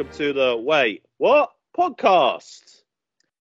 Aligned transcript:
welcome 0.00 0.16
to 0.16 0.32
the 0.32 0.56
Wait 0.56 1.04
What 1.18 1.50
podcast. 1.76 2.84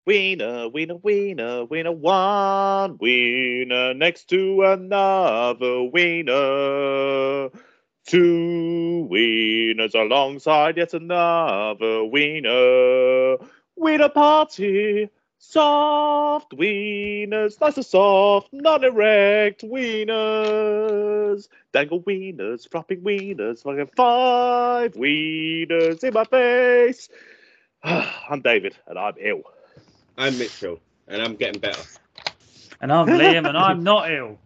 Wiener, 0.06 0.70
wiener, 0.70 0.96
wiener, 0.98 1.66
wiener, 1.66 1.92
one 1.92 3.00
wiener 3.00 3.96
next 3.96 4.30
to 4.30 4.62
another 4.62 5.82
wiener. 5.86 7.50
Two 8.06 9.08
wieners 9.12 9.96
alongside 9.96 10.78
yet 10.78 10.94
another 10.94 12.04
wiener. 12.04 13.38
Wiener 13.76 14.10
party, 14.10 15.10
soft 15.40 16.52
wieners, 16.52 17.60
nice 17.60 17.78
and 17.78 17.86
soft, 17.86 18.50
not 18.54 18.84
erect 18.84 19.64
wieners. 19.64 21.48
Dangle 21.76 22.02
wieners, 22.04 22.70
flopping 22.72 23.02
wieners, 23.02 23.64
fucking 23.64 23.90
five 23.98 24.94
wieners 24.94 26.06
in 26.06 26.14
my 26.14 26.24
face. 26.24 27.10
I'm 27.84 28.40
David, 28.40 28.78
and 28.88 28.98
I'm 28.98 29.16
ill. 29.20 29.42
I'm 30.18 30.38
Mitchell, 30.38 30.80
and 31.10 31.22
I'm 31.22 31.36
getting 31.36 31.60
better. 31.60 31.82
And 32.80 32.94
I'm 32.94 33.08
Liam, 33.08 33.46
and 33.46 33.58
I'm 33.58 33.84
not 33.84 34.10
ill. 34.10 34.40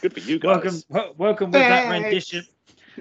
Good 0.00 0.14
for 0.14 0.20
you 0.20 0.38
guys. 0.38 0.64
Welcome, 0.64 0.82
wel- 0.88 1.14
welcome 1.18 1.50
with 1.50 1.68
that 1.68 1.90
rendition, 1.90 2.46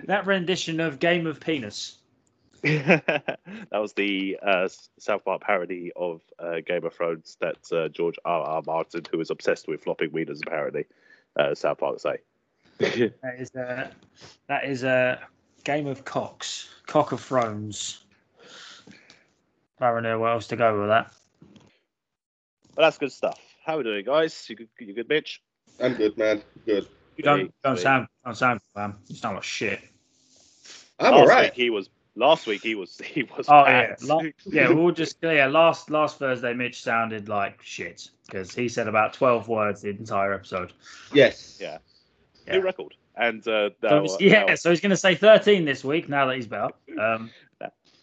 that 0.04 0.28
rendition 0.28 0.82
of 0.82 1.00
Game 1.00 1.26
of 1.26 1.40
Penis. 1.40 2.00
that 2.62 3.38
was 3.72 3.94
the 3.94 4.38
uh, 4.46 4.68
South 5.00 5.24
Park 5.24 5.40
parody 5.40 5.94
of 5.96 6.20
uh, 6.40 6.56
Game 6.66 6.84
of 6.84 6.94
Thrones 6.94 7.38
that 7.40 7.72
uh, 7.72 7.88
George 7.88 8.18
R. 8.26 8.42
R. 8.42 8.62
Martin, 8.66 9.04
who 9.10 9.22
is 9.22 9.30
obsessed 9.30 9.70
with 9.70 9.82
flopping 9.82 10.10
wieners, 10.10 10.42
apparently, 10.46 10.88
uh, 11.40 11.56
South 11.56 11.78
Park 11.78 12.02
say. 12.02 12.18
That 13.22 13.40
is 13.40 13.56
a, 13.56 13.92
that 14.48 14.66
is 14.66 14.84
a 14.84 15.20
Game 15.64 15.88
of 15.88 16.04
Cocks, 16.06 16.70
Cock 16.88 17.12
of 17.12 17.22
Thrones. 17.22 18.04
I 19.80 19.92
don't 19.92 20.04
know 20.04 20.20
where 20.20 20.32
else 20.32 20.48
to 20.48 20.56
go 20.56 20.80
with 20.80 20.90
that. 20.90 21.12
But 22.76 22.84
that's 22.84 22.98
good 22.98 23.12
stuff. 23.12 23.40
How 23.66 23.76
are 23.76 23.78
we 23.80 23.84
doing, 23.84 24.06
guys? 24.06 24.46
You 24.50 24.56
good, 24.56 24.70
you 24.80 24.94
good 24.94 25.08
bitch? 25.10 25.40
I'm 25.80 25.94
good, 25.94 26.18
man. 26.18 26.42
Good. 26.66 26.88
You 27.18 27.24
don't, 27.24 27.40
Sweet, 27.42 27.54
don't 27.64 27.76
sweet. 27.76 27.84
sound, 27.84 28.08
don't 28.26 28.38
sound, 28.38 28.60
man. 28.76 28.96
You 29.08 29.16
sound 29.16 29.36
like 29.36 29.44
shit. 29.44 29.80
I'm 31.00 31.14
all 31.14 31.28
right. 31.28 31.54
he 31.54 31.70
was. 31.70 31.90
Last 32.16 32.46
week 32.46 32.62
he 32.62 32.76
was. 32.76 32.98
He 33.04 33.24
was. 33.24 33.48
Oh 33.50 33.64
bad. 33.66 33.98
yeah, 34.00 34.14
La- 34.14 34.22
yeah. 34.46 34.70
We'll 34.70 34.92
just 34.94 35.18
yeah. 35.24 35.48
Last 35.48 35.90
last 35.90 36.20
Thursday, 36.20 36.54
Mitch 36.54 36.82
sounded 36.82 37.28
like 37.28 37.62
shit 37.64 38.10
because 38.28 38.54
he 38.54 38.70
said 38.70 38.88
about 38.88 39.14
twelve 39.14 39.48
words 39.48 39.82
the 39.82 39.90
entire 39.90 40.34
episode. 40.34 40.74
Yes. 41.12 41.58
Yeah. 41.60 41.80
Yeah. 42.48 42.58
New 42.58 42.62
record. 42.62 42.94
And 43.16 43.48
uh, 43.48 43.70
now, 43.82 44.04
it's- 44.04 44.20
yeah, 44.20 44.44
now, 44.46 44.56
so 44.56 44.70
he's 44.70 44.82
going 44.82 44.90
to 44.90 44.98
say 44.98 45.16
thirteen 45.16 45.66
this 45.66 45.84
week 45.84 46.10
now 46.10 46.26
that 46.28 46.36
he's 46.36 46.48
better. 46.48 46.70
Um, 47.00 47.32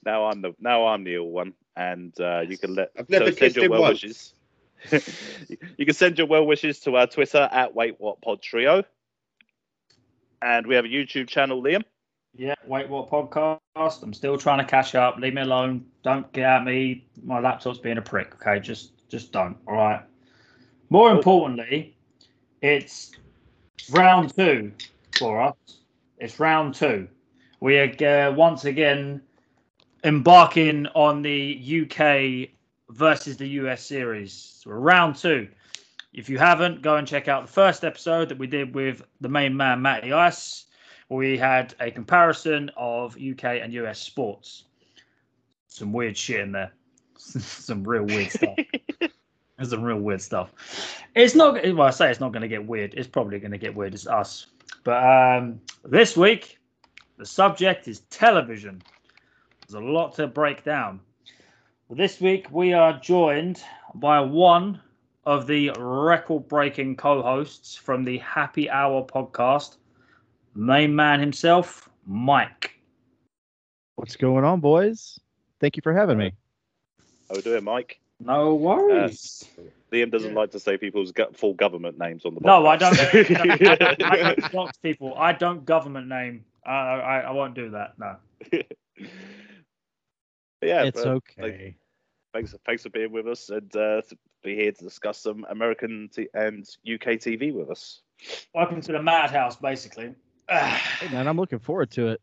now 0.05 0.27
I'm 0.27 0.41
the 0.41 0.55
now 0.61 0.87
I'm 0.87 1.05
the 1.05 1.17
ill 1.17 1.29
one, 1.29 1.53
and 1.77 2.19
uh, 2.21 2.41
you 2.41 2.57
can 2.57 2.75
let 2.75 2.91
I've 2.99 3.09
never 3.11 3.27
so 3.27 3.31
send 3.33 3.39
kissed 3.39 3.57
your 3.57 3.65
him 3.67 3.71
well 3.73 3.83
once. 3.83 4.03
wishes. 4.03 4.35
you 5.77 5.85
can 5.85 5.95
send 5.95 6.17
your 6.19 6.27
well 6.27 6.47
wishes 6.47 6.81
to 6.81 6.97
our 6.97 7.07
Twitter 7.07 7.49
at 7.53 7.75
Wait 7.75 7.97
What 7.99 8.21
Pod 8.23 8.41
Trio, 8.41 8.83
and 10.43 10.67
we 10.67 10.75
have 10.75 10.85
a 10.85 10.89
YouTube 10.89 11.29
channel, 11.29 11.63
Liam. 11.63 11.83
Yeah, 12.35 12.55
wait, 12.67 12.89
what 12.89 13.11
podcast? 13.11 13.59
I'm 14.03 14.13
still 14.15 14.39
trying 14.39 14.59
to 14.59 14.65
cash 14.65 14.95
up. 14.95 15.19
Leave 15.19 15.35
me 15.35 15.43
alone. 15.43 15.85
Don't 16.03 16.31
get 16.33 16.45
at 16.45 16.65
me. 16.65 17.07
My 17.23 17.41
laptop's 17.41 17.79
being 17.79 17.99
a 17.99 18.03
prick. 18.03 18.35
Okay, 18.37 18.61
just 18.61 18.93
just 19.09 19.33
don't. 19.33 19.57
All 19.67 19.75
right. 19.75 20.03
More 20.89 21.11
importantly, 21.13 21.97
it's 22.63 23.13
round 23.91 24.35
two 24.37 24.73
for 25.17 25.41
us. 25.41 25.55
It's 26.19 26.39
round 26.39 26.75
two. 26.75 27.09
We 27.61 27.79
are 27.79 28.29
uh, 28.29 28.33
once 28.33 28.65
again 28.65 29.23
embarking 30.05 30.87
on 30.89 31.23
the 31.23 31.85
UK 31.87 32.51
versus 32.91 33.37
the 33.37 33.49
US 33.49 33.85
series. 33.85 34.33
So 34.33 34.71
we're 34.71 34.81
round 34.81 35.17
two. 35.17 35.49
If 36.13 36.29
you 36.29 36.39
haven't, 36.39 36.83
go 36.83 36.97
and 36.97 37.07
check 37.07 37.29
out 37.29 37.47
the 37.47 37.53
first 37.53 37.85
episode 37.85 38.29
that 38.29 38.39
we 38.39 38.47
did 38.47 38.75
with 38.75 39.03
the 39.21 39.29
main 39.29 39.57
man, 39.57 39.81
Matty 39.81 40.13
Ice 40.13 40.67
we 41.11 41.37
had 41.37 41.75
a 41.81 41.91
comparison 41.91 42.71
of 42.77 43.17
UK 43.17 43.45
and 43.45 43.73
US 43.75 43.99
sports. 43.99 44.65
Some 45.67 45.93
weird 45.93 46.17
shit 46.17 46.41
in 46.41 46.53
there. 46.53 46.73
some 47.17 47.85
real 47.85 48.05
weird 48.05 48.31
stuff. 48.31 48.57
There's 49.61 49.73
some 49.73 49.83
real 49.83 49.99
weird 49.99 50.23
stuff. 50.23 50.55
It's 51.15 51.35
not. 51.35 51.63
Well, 51.63 51.83
I 51.83 51.91
say 51.91 52.11
it's 52.11 52.19
not 52.19 52.33
going 52.33 52.41
to 52.41 52.49
get 52.49 52.67
weird. 52.67 52.95
It's 52.95 53.07
probably 53.07 53.39
going 53.39 53.51
to 53.51 53.59
get 53.59 53.75
weird. 53.75 53.93
It's 53.93 54.07
us. 54.07 54.47
But 54.85 55.05
um, 55.05 55.61
this 55.85 56.17
week, 56.17 56.59
the 57.19 57.27
subject 57.27 57.87
is 57.87 58.01
television. 58.09 58.81
There's 59.69 59.75
a 59.75 59.87
lot 59.87 60.15
to 60.15 60.27
break 60.27 60.65
down. 60.65 60.99
Well, 61.89 61.99
this 61.99 62.23
week 62.23 62.47
we 62.51 62.73
are 62.73 62.99
joined 63.01 63.63
by 63.97 64.19
one 64.19 64.81
of 65.27 65.47
the 65.47 65.73
record-breaking 65.79 66.97
co-hosts 66.97 67.77
from 67.77 68.03
the 68.03 68.17
Happy 68.17 68.71
Hour 68.71 69.05
podcast 69.05 69.77
main 70.55 70.97
man 70.97 71.21
himself, 71.21 71.87
Mike. 72.07 72.81
What's 73.97 74.17
going 74.17 74.45
on, 74.45 74.61
boys? 74.61 75.21
Thank 75.61 75.77
you 75.77 75.83
for 75.83 75.93
having 75.93 76.17
me. 76.17 76.33
How 77.29 77.35
are 77.35 77.37
we 77.37 77.43
doing, 77.43 77.65
Mike? 77.65 78.01
No 78.21 78.55
worries. 78.55 79.49
Liam 79.91 80.11
doesn't 80.11 80.35
like 80.35 80.51
to 80.51 80.61
say 80.61 80.77
people's 80.77 81.11
go- 81.11 81.31
full 81.33 81.55
government 81.55 81.99
names 81.99 82.27
on 82.27 82.35
the 82.35 82.41
no, 82.41 82.67
I 82.67 82.77
don't. 82.77 82.95
podcast. 82.95 84.03
I, 84.03 84.05
I 84.05 84.35
don't 84.35 84.53
dox 84.53 84.77
people. 84.79 85.15
I 85.17 85.33
don't 85.33 85.65
government 85.65 86.07
name. 86.07 86.45
I, 86.65 86.71
I, 86.71 87.19
I 87.21 87.31
won't 87.33 87.55
do 87.55 87.71
that. 87.71 87.99
No. 87.99 88.17
yeah, 90.63 90.85
it's 90.85 91.03
but, 91.03 91.09
okay. 91.09 91.77
thanks, 92.35 92.55
thanks 92.67 92.83
for 92.83 92.91
being 92.91 93.11
with 93.11 93.27
us 93.27 93.49
and 93.49 93.75
uh, 93.75 94.03
to 94.03 94.19
be 94.45 94.55
here 94.55 94.71
to 94.71 94.85
discuss 94.85 95.19
some 95.19 95.47
American 95.49 96.11
t- 96.15 96.29
and 96.35 96.69
UK 96.87 97.17
TV 97.19 97.55
with 97.55 97.71
us. 97.71 98.03
Welcome 98.55 98.83
to 98.83 98.93
the 98.93 99.03
madhouse, 99.03 99.57
basically. 99.57 100.15
Hey, 100.49 101.09
man, 101.11 101.27
I'm 101.27 101.39
looking 101.39 101.59
forward 101.59 101.91
to 101.93 102.09
it. 102.09 102.21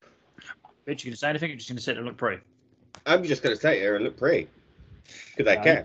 Bitch, 0.86 1.04
you 1.04 1.10
gonna 1.10 1.16
say 1.16 1.28
anything? 1.28 1.50
Or 1.50 1.56
just 1.56 1.68
gonna 1.68 1.80
sit 1.80 1.92
there 1.92 2.00
and 2.00 2.08
look 2.08 2.16
pretty? 2.16 2.42
I'm 3.06 3.24
just 3.24 3.42
going 3.42 3.54
to 3.54 3.60
sit 3.60 3.74
here 3.78 3.94
and 3.94 4.04
look 4.04 4.16
pretty. 4.16 4.48
Because 5.36 5.50
I 5.50 5.54
Yeah. 5.54 5.62
can. 5.62 5.84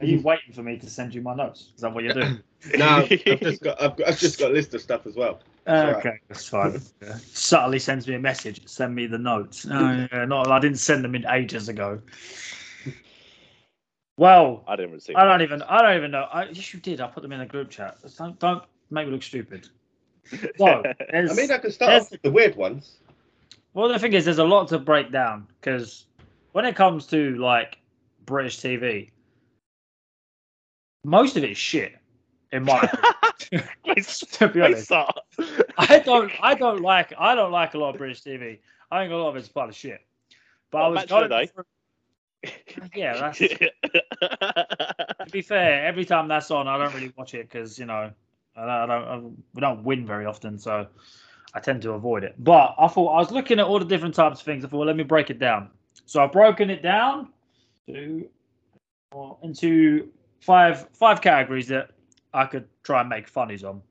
Are 0.00 0.06
you 0.06 0.20
waiting 0.20 0.52
for 0.52 0.62
me 0.62 0.76
to 0.76 0.90
send 0.90 1.14
you 1.14 1.22
my 1.22 1.34
notes? 1.34 1.72
Is 1.74 1.80
that 1.80 1.92
what 1.92 2.04
you're 2.04 2.12
doing? 2.12 2.40
No, 2.76 3.06
I've 3.28 3.40
just 3.40 3.62
got 3.62 3.80
I've, 3.80 3.96
got, 3.96 4.08
I've 4.08 4.18
just 4.18 4.40
got 4.40 4.50
a 4.50 4.54
list 4.54 4.74
of 4.74 4.80
stuff 4.80 5.06
as 5.06 5.14
well. 5.14 5.40
all 5.68 5.74
right. 5.74 5.96
okay, 5.98 6.18
that's 6.26 6.48
fine. 6.48 6.80
Yeah. 7.00 7.16
Subtly 7.32 7.78
sends 7.78 8.08
me 8.08 8.14
a 8.14 8.18
message. 8.18 8.66
Send 8.66 8.92
me 8.92 9.06
the 9.06 9.18
notes. 9.18 9.66
No, 9.66 10.08
yeah, 10.12 10.24
not. 10.24 10.50
I 10.50 10.58
didn't 10.58 10.78
send 10.78 11.04
them 11.04 11.14
in 11.14 11.24
ages 11.28 11.68
ago. 11.68 12.00
Well, 14.16 14.64
I 14.66 14.74
didn't 14.74 14.92
receive. 14.92 15.14
I 15.14 15.24
don't 15.24 15.42
even. 15.42 15.62
I 15.62 15.82
don't 15.82 15.96
even 15.96 16.10
know. 16.10 16.26
I, 16.32 16.46
yes, 16.46 16.74
you 16.74 16.80
did. 16.80 17.00
I 17.00 17.06
put 17.06 17.22
them 17.22 17.30
in 17.32 17.42
a 17.42 17.46
group 17.46 17.70
chat. 17.70 17.98
Don't 18.18 18.38
don't 18.40 18.64
make 18.90 19.06
me 19.06 19.12
look 19.12 19.22
stupid. 19.22 19.68
So, 20.58 20.82
I 21.14 21.34
mean, 21.34 21.52
I 21.52 21.58
can 21.58 21.70
start 21.70 21.92
off 21.92 22.10
with 22.10 22.22
the 22.22 22.30
weird 22.32 22.56
ones. 22.56 22.96
well, 23.74 23.88
the 23.88 23.98
thing 23.98 24.14
is, 24.14 24.24
there's 24.24 24.38
a 24.38 24.44
lot 24.44 24.68
to 24.68 24.78
break 24.78 25.12
down 25.12 25.46
because 25.60 26.06
when 26.56 26.64
it 26.64 26.74
comes 26.74 27.06
to 27.08 27.36
like 27.36 27.76
British 28.24 28.60
TV, 28.60 29.10
most 31.04 31.36
of 31.36 31.44
it 31.44 31.50
is 31.50 31.58
shit. 31.58 31.98
In 32.50 32.64
my 32.64 32.80
to 33.50 34.48
be 34.48 34.62
honest. 34.62 34.90
I 35.76 35.98
don't. 35.98 36.32
I 36.40 36.54
don't 36.54 36.80
like. 36.80 37.12
I 37.18 37.34
don't 37.34 37.52
like 37.52 37.74
a 37.74 37.78
lot 37.78 37.90
of 37.90 37.98
British 37.98 38.22
TV. 38.22 38.60
I 38.90 39.02
think 39.02 39.12
a 39.12 39.16
lot 39.16 39.28
of 39.28 39.36
it's 39.36 39.48
a 39.48 39.52
part 39.52 39.68
of 39.68 39.76
shit. 39.76 40.00
But 40.70 40.78
I 40.78 40.86
Oh, 40.86 40.90
was 40.92 40.94
Match 41.00 41.12
of 41.12 41.28
the 41.28 41.28
going 41.28 41.48
through- 41.48 42.88
Yeah, 42.94 43.18
that's 43.18 43.38
to 45.26 45.30
be 45.30 45.42
fair, 45.42 45.84
every 45.84 46.06
time 46.06 46.26
that's 46.26 46.50
on, 46.50 46.68
I 46.68 46.78
don't 46.78 46.94
really 46.94 47.12
watch 47.18 47.34
it 47.34 47.50
because 47.50 47.78
you 47.78 47.84
know 47.84 48.10
I 48.56 48.60
don't, 48.60 48.70
I 48.70 48.86
don't, 48.86 49.08
I, 49.08 49.18
we 49.52 49.60
don't 49.60 49.84
win 49.84 50.06
very 50.06 50.24
often, 50.24 50.58
so 50.58 50.86
I 51.52 51.60
tend 51.60 51.82
to 51.82 51.92
avoid 51.92 52.24
it. 52.24 52.34
But 52.38 52.76
I 52.78 52.88
thought 52.88 53.12
I 53.12 53.18
was 53.18 53.30
looking 53.30 53.58
at 53.60 53.66
all 53.66 53.78
the 53.78 53.84
different 53.84 54.14
types 54.14 54.40
of 54.40 54.46
things. 54.46 54.64
I 54.64 54.68
thought, 54.68 54.78
well, 54.78 54.86
let 54.86 54.96
me 54.96 55.04
break 55.04 55.28
it 55.28 55.38
down. 55.38 55.68
So 56.06 56.22
I've 56.22 56.32
broken 56.32 56.70
it 56.70 56.82
down 56.82 57.28
to 57.88 58.28
well, 59.12 59.38
into 59.42 60.08
five 60.40 60.88
five 60.92 61.20
categories 61.20 61.68
that 61.68 61.90
I 62.32 62.46
could 62.46 62.68
try 62.84 63.00
and 63.00 63.08
make 63.08 63.28
funnies 63.28 63.64
on. 63.64 63.82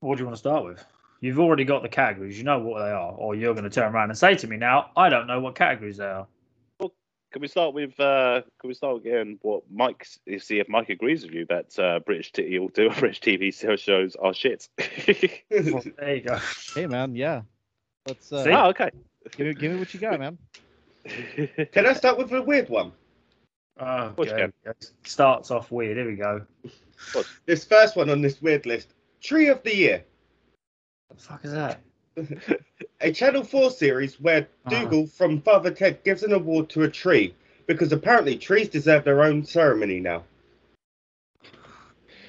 What 0.00 0.16
do 0.16 0.22
you 0.22 0.26
want 0.26 0.36
to 0.36 0.40
start 0.40 0.64
with? 0.64 0.84
You've 1.20 1.40
already 1.40 1.64
got 1.64 1.82
the 1.82 1.88
categories. 1.88 2.36
You 2.36 2.44
know 2.44 2.58
what 2.58 2.78
they 2.80 2.90
are, 2.90 3.12
or 3.12 3.34
you're 3.34 3.54
going 3.54 3.64
to 3.64 3.70
turn 3.70 3.92
around 3.92 4.10
and 4.10 4.18
say 4.18 4.34
to 4.34 4.46
me 4.46 4.58
now, 4.58 4.90
"I 4.96 5.08
don't 5.08 5.26
know 5.26 5.40
what 5.40 5.54
categories 5.54 5.96
they 5.96 6.04
are." 6.04 6.26
Well, 6.78 6.92
Can 7.32 7.40
we 7.40 7.48
start 7.48 7.72
with? 7.72 7.98
Uh, 7.98 8.42
can 8.60 8.68
we 8.68 8.74
start 8.74 8.98
again? 8.98 9.12
getting 9.12 9.38
what 9.40 9.62
Mike? 9.70 10.06
See 10.38 10.58
if 10.58 10.68
Mike 10.68 10.90
agrees 10.90 11.24
with 11.24 11.32
you 11.32 11.46
that 11.46 11.78
uh, 11.78 12.00
British 12.00 12.32
t- 12.32 12.58
all 12.58 12.68
do 12.68 12.90
British 12.90 13.20
TV 13.20 13.80
shows 13.80 14.14
are 14.16 14.34
shit. 14.34 14.68
Well, 15.72 15.82
there 15.98 16.16
you 16.16 16.22
go. 16.22 16.38
Hey, 16.74 16.86
man, 16.86 17.14
yeah. 17.16 17.42
Let's 18.06 18.32
uh, 18.32 18.44
See? 18.44 18.50
oh, 18.50 18.68
okay. 18.68 18.90
give, 19.36 19.46
me, 19.46 19.54
give 19.54 19.72
me 19.72 19.78
what 19.78 19.92
you 19.92 20.00
got, 20.00 20.18
man. 20.18 20.38
Can 21.72 21.86
I 21.86 21.92
start 21.92 22.18
with 22.18 22.32
a 22.32 22.42
weird 22.42 22.68
one? 22.68 22.92
Oh, 23.78 24.08
Which 24.16 24.30
okay. 24.30 24.50
Starts 25.04 25.50
off 25.50 25.70
weird. 25.70 25.96
Here 25.96 26.06
we 26.06 26.16
go. 26.16 26.42
This 27.44 27.64
first 27.64 27.96
one 27.96 28.08
on 28.08 28.22
this 28.22 28.40
weird 28.40 28.64
list, 28.66 28.94
Tree 29.20 29.48
of 29.48 29.62
the 29.62 29.74
Year. 29.74 30.04
What 31.08 31.18
the 31.18 31.24
fuck 31.24 31.44
is 31.44 31.52
that? 31.52 31.80
A 33.00 33.12
Channel 33.12 33.44
4 33.44 33.70
series 33.70 34.18
where 34.20 34.48
Ah. 34.64 34.70
Dougal 34.70 35.06
from 35.06 35.42
Father 35.42 35.70
Ted 35.70 36.02
gives 36.04 36.22
an 36.22 36.32
award 36.32 36.70
to 36.70 36.82
a 36.84 36.90
tree 36.90 37.34
because 37.66 37.92
apparently 37.92 38.36
trees 38.36 38.68
deserve 38.68 39.04
their 39.04 39.22
own 39.22 39.44
ceremony 39.44 40.00
now. 40.00 40.24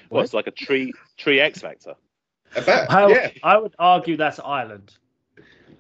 Well, 0.10 0.24
it's 0.24 0.34
like 0.34 0.48
a 0.48 0.52
tree 0.52 0.94
tree 1.18 1.40
X 1.40 1.62
Factor. 1.62 1.96
About, 2.56 2.90
I, 2.90 3.08
yeah. 3.10 3.32
I 3.44 3.58
would 3.58 3.76
argue 3.78 4.18
that's 4.18 4.40
Ireland. 4.40 4.94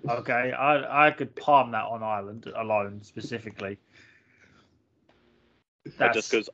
Okay, 0.09 0.51
I 0.51 1.07
I 1.07 1.11
could 1.11 1.35
palm 1.35 1.71
that 1.71 1.85
on 1.85 2.03
Ireland 2.03 2.47
uh, 2.47 2.61
alone 2.61 3.01
specifically. 3.03 3.77
Oh, 5.87 5.91
That's, 5.97 6.15
just 6.15 6.31
because 6.31 6.49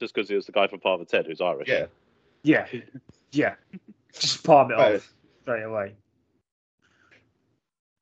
just 0.00 0.14
because 0.14 0.28
he 0.28 0.34
was 0.34 0.46
the 0.46 0.52
guy 0.52 0.66
from 0.66 0.80
Father 0.80 1.04
Ted 1.04 1.26
who's 1.26 1.40
Irish. 1.40 1.68
Yeah. 1.68 1.86
yeah, 2.42 2.66
yeah, 3.32 3.54
just 4.12 4.44
palm 4.44 4.70
it 4.70 4.74
Right. 4.74 4.96
off 4.96 5.12
straight 5.42 5.62
away. 5.62 5.94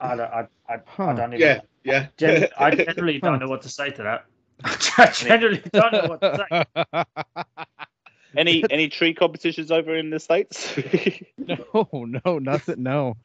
I 0.01 0.17
don't, 0.17 0.33
I, 0.33 0.49
I, 0.69 0.79
I 0.99 1.13
don't 1.15 1.35
even. 1.35 1.41
Yeah, 1.41 1.61
yeah. 1.85 2.07
Gen- 2.17 2.49
I 2.59 2.71
generally 2.75 3.21
don't 3.21 3.39
know 3.39 3.49
what 3.49 3.63
to 3.63 3.69
say 3.69 3.91
to 3.91 4.03
that. 4.03 4.25
I 4.99 5.07
generally 5.13 5.63
don't 5.73 5.93
know 5.93 6.09
what 6.09 6.21
to 6.21 6.47
say. 6.51 7.05
Any 8.37 8.65
any 8.71 8.89
tree 8.89 9.13
competitions 9.15 9.71
over 9.71 9.95
in 9.95 10.11
the 10.11 10.19
states? 10.19 10.75
no, 11.39 11.89
no, 12.25 12.39
nothing. 12.39 12.83
No. 12.83 13.17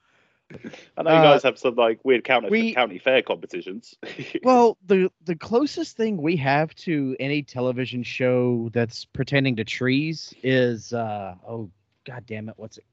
I 0.97 1.03
know 1.03 1.11
you 1.11 1.17
Uh, 1.17 1.23
guys 1.23 1.43
have 1.43 1.57
some 1.59 1.75
like 1.75 2.03
weird 2.05 2.23
county 2.23 2.49
we- 2.49 2.73
county 2.73 2.97
fair 2.99 3.21
competitions. 3.21 3.95
Well, 4.43 4.77
the 4.85 5.11
the 5.25 5.35
closest 5.35 5.97
thing 5.97 6.17
we 6.21 6.35
have 6.37 6.73
to 6.75 7.15
any 7.19 7.43
television 7.43 8.03
show 8.03 8.69
that's 8.73 9.05
pertaining 9.05 9.55
to 9.57 9.63
trees 9.65 10.33
is 10.43 10.93
uh 10.93 11.35
oh 11.47 11.69
god 12.05 12.25
damn 12.25 12.47
it, 12.49 12.55
what's 12.57 12.77
it? 12.77 12.85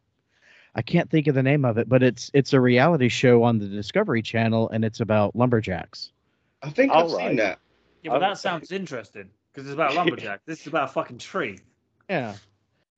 I 0.75 0.83
can't 0.83 1.09
think 1.09 1.29
of 1.29 1.37
the 1.37 1.43
name 1.45 1.65
of 1.65 1.79
it, 1.79 1.89
but 1.89 2.03
it's 2.03 2.31
it's 2.35 2.53
a 2.53 2.61
reality 2.61 3.09
show 3.09 3.45
on 3.45 3.59
the 3.59 3.67
Discovery 3.69 4.23
Channel 4.23 4.69
and 4.71 4.85
it's 4.85 4.99
about 5.01 5.37
lumberjacks. 5.37 6.11
I 6.63 6.71
think 6.71 6.91
I've 6.91 7.07
Alright. 7.07 7.29
seen 7.29 7.37
that. 7.37 7.61
Yeah, 8.03 8.11
but 8.13 8.19
that 8.21 8.39
sounds 8.39 8.73
interesting 8.73 9.31
because 9.53 9.69
it's 9.69 9.75
about 9.75 9.95
lumberjack. 9.95 10.41
this 10.47 10.63
is 10.63 10.67
about 10.67 10.91
a 10.91 10.93
fucking 10.93 11.19
tree. 11.19 11.59
Yeah. 12.11 12.35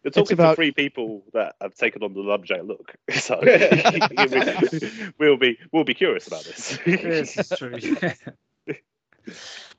You're 0.07 0.13
talking 0.13 0.35
about- 0.35 0.51
to 0.51 0.55
three 0.55 0.71
people 0.71 1.25
that 1.33 1.57
have 1.61 1.75
taken 1.75 2.05
on 2.05 2.15
the 2.15 2.21
lumberjack 2.21 2.63
look, 2.63 2.95
so 3.11 3.41
we'll 5.19 5.37
be 5.37 5.59
we'll 5.73 5.83
be 5.83 5.95
curious 5.95 6.29
about 6.29 6.45
this. 6.45 6.79
this 6.85 7.37
is 7.37 7.49
true. 7.59 7.77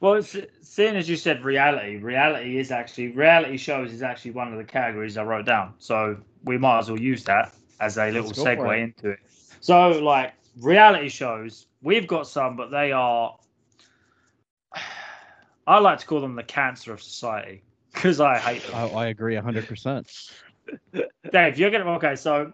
well, 0.01 0.21
seeing 0.21 0.97
as 0.97 1.07
you 1.07 1.15
said 1.15 1.45
reality, 1.45 1.95
reality 1.95 2.57
is 2.57 2.71
actually 2.71 3.07
reality 3.13 3.55
shows 3.55 3.93
is 3.93 4.03
actually 4.03 4.31
one 4.31 4.51
of 4.51 4.57
the 4.57 4.65
categories 4.65 5.15
I 5.15 5.23
wrote 5.23 5.45
down. 5.45 5.75
So 5.77 6.17
we 6.43 6.57
might 6.57 6.79
as 6.79 6.91
well 6.91 6.99
use 6.99 7.23
that 7.23 7.53
as 7.79 7.97
a 7.97 8.07
little 8.07 8.25
Let's 8.27 8.39
go 8.39 8.43
for 8.43 8.49
segue 8.49 8.77
it. 8.77 8.83
into 8.83 9.09
it. 9.11 9.19
So 9.61 9.91
like 9.91 10.33
reality 10.59 11.07
shows, 11.07 11.67
we've 11.81 12.05
got 12.05 12.27
some, 12.27 12.57
but 12.57 12.69
they 12.69 12.91
are. 12.91 13.37
I 15.67 15.79
like 15.79 15.99
to 15.99 16.05
call 16.05 16.19
them 16.19 16.35
the 16.35 16.43
cancer 16.43 16.91
of 16.91 17.01
society 17.01 17.63
because 17.97 18.21
I 18.21 18.37
hate 18.37 18.63
them. 18.63 18.75
I, 18.75 18.85
I 18.87 19.07
agree 19.07 19.35
hundred 19.35 19.67
percent. 19.67 20.09
Dave, 21.31 21.57
you're 21.57 21.71
gonna 21.71 21.89
okay. 21.93 22.15
So 22.15 22.53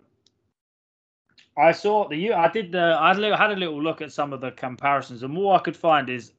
I 1.57 1.71
saw 1.71 2.07
the 2.07 2.15
you. 2.15 2.33
I 2.33 2.47
did 2.47 2.71
the. 2.71 2.97
I 2.99 3.09
had 3.09 3.17
a 3.17 3.21
little- 3.21 3.37
had 3.37 3.51
a 3.51 3.55
little 3.55 3.81
look 3.81 4.01
at 4.01 4.11
some 4.11 4.33
of 4.33 4.41
the 4.41 4.51
comparisons, 4.51 5.23
and 5.23 5.37
all 5.37 5.53
I 5.53 5.59
could 5.59 5.77
find 5.77 6.09
is 6.09 6.33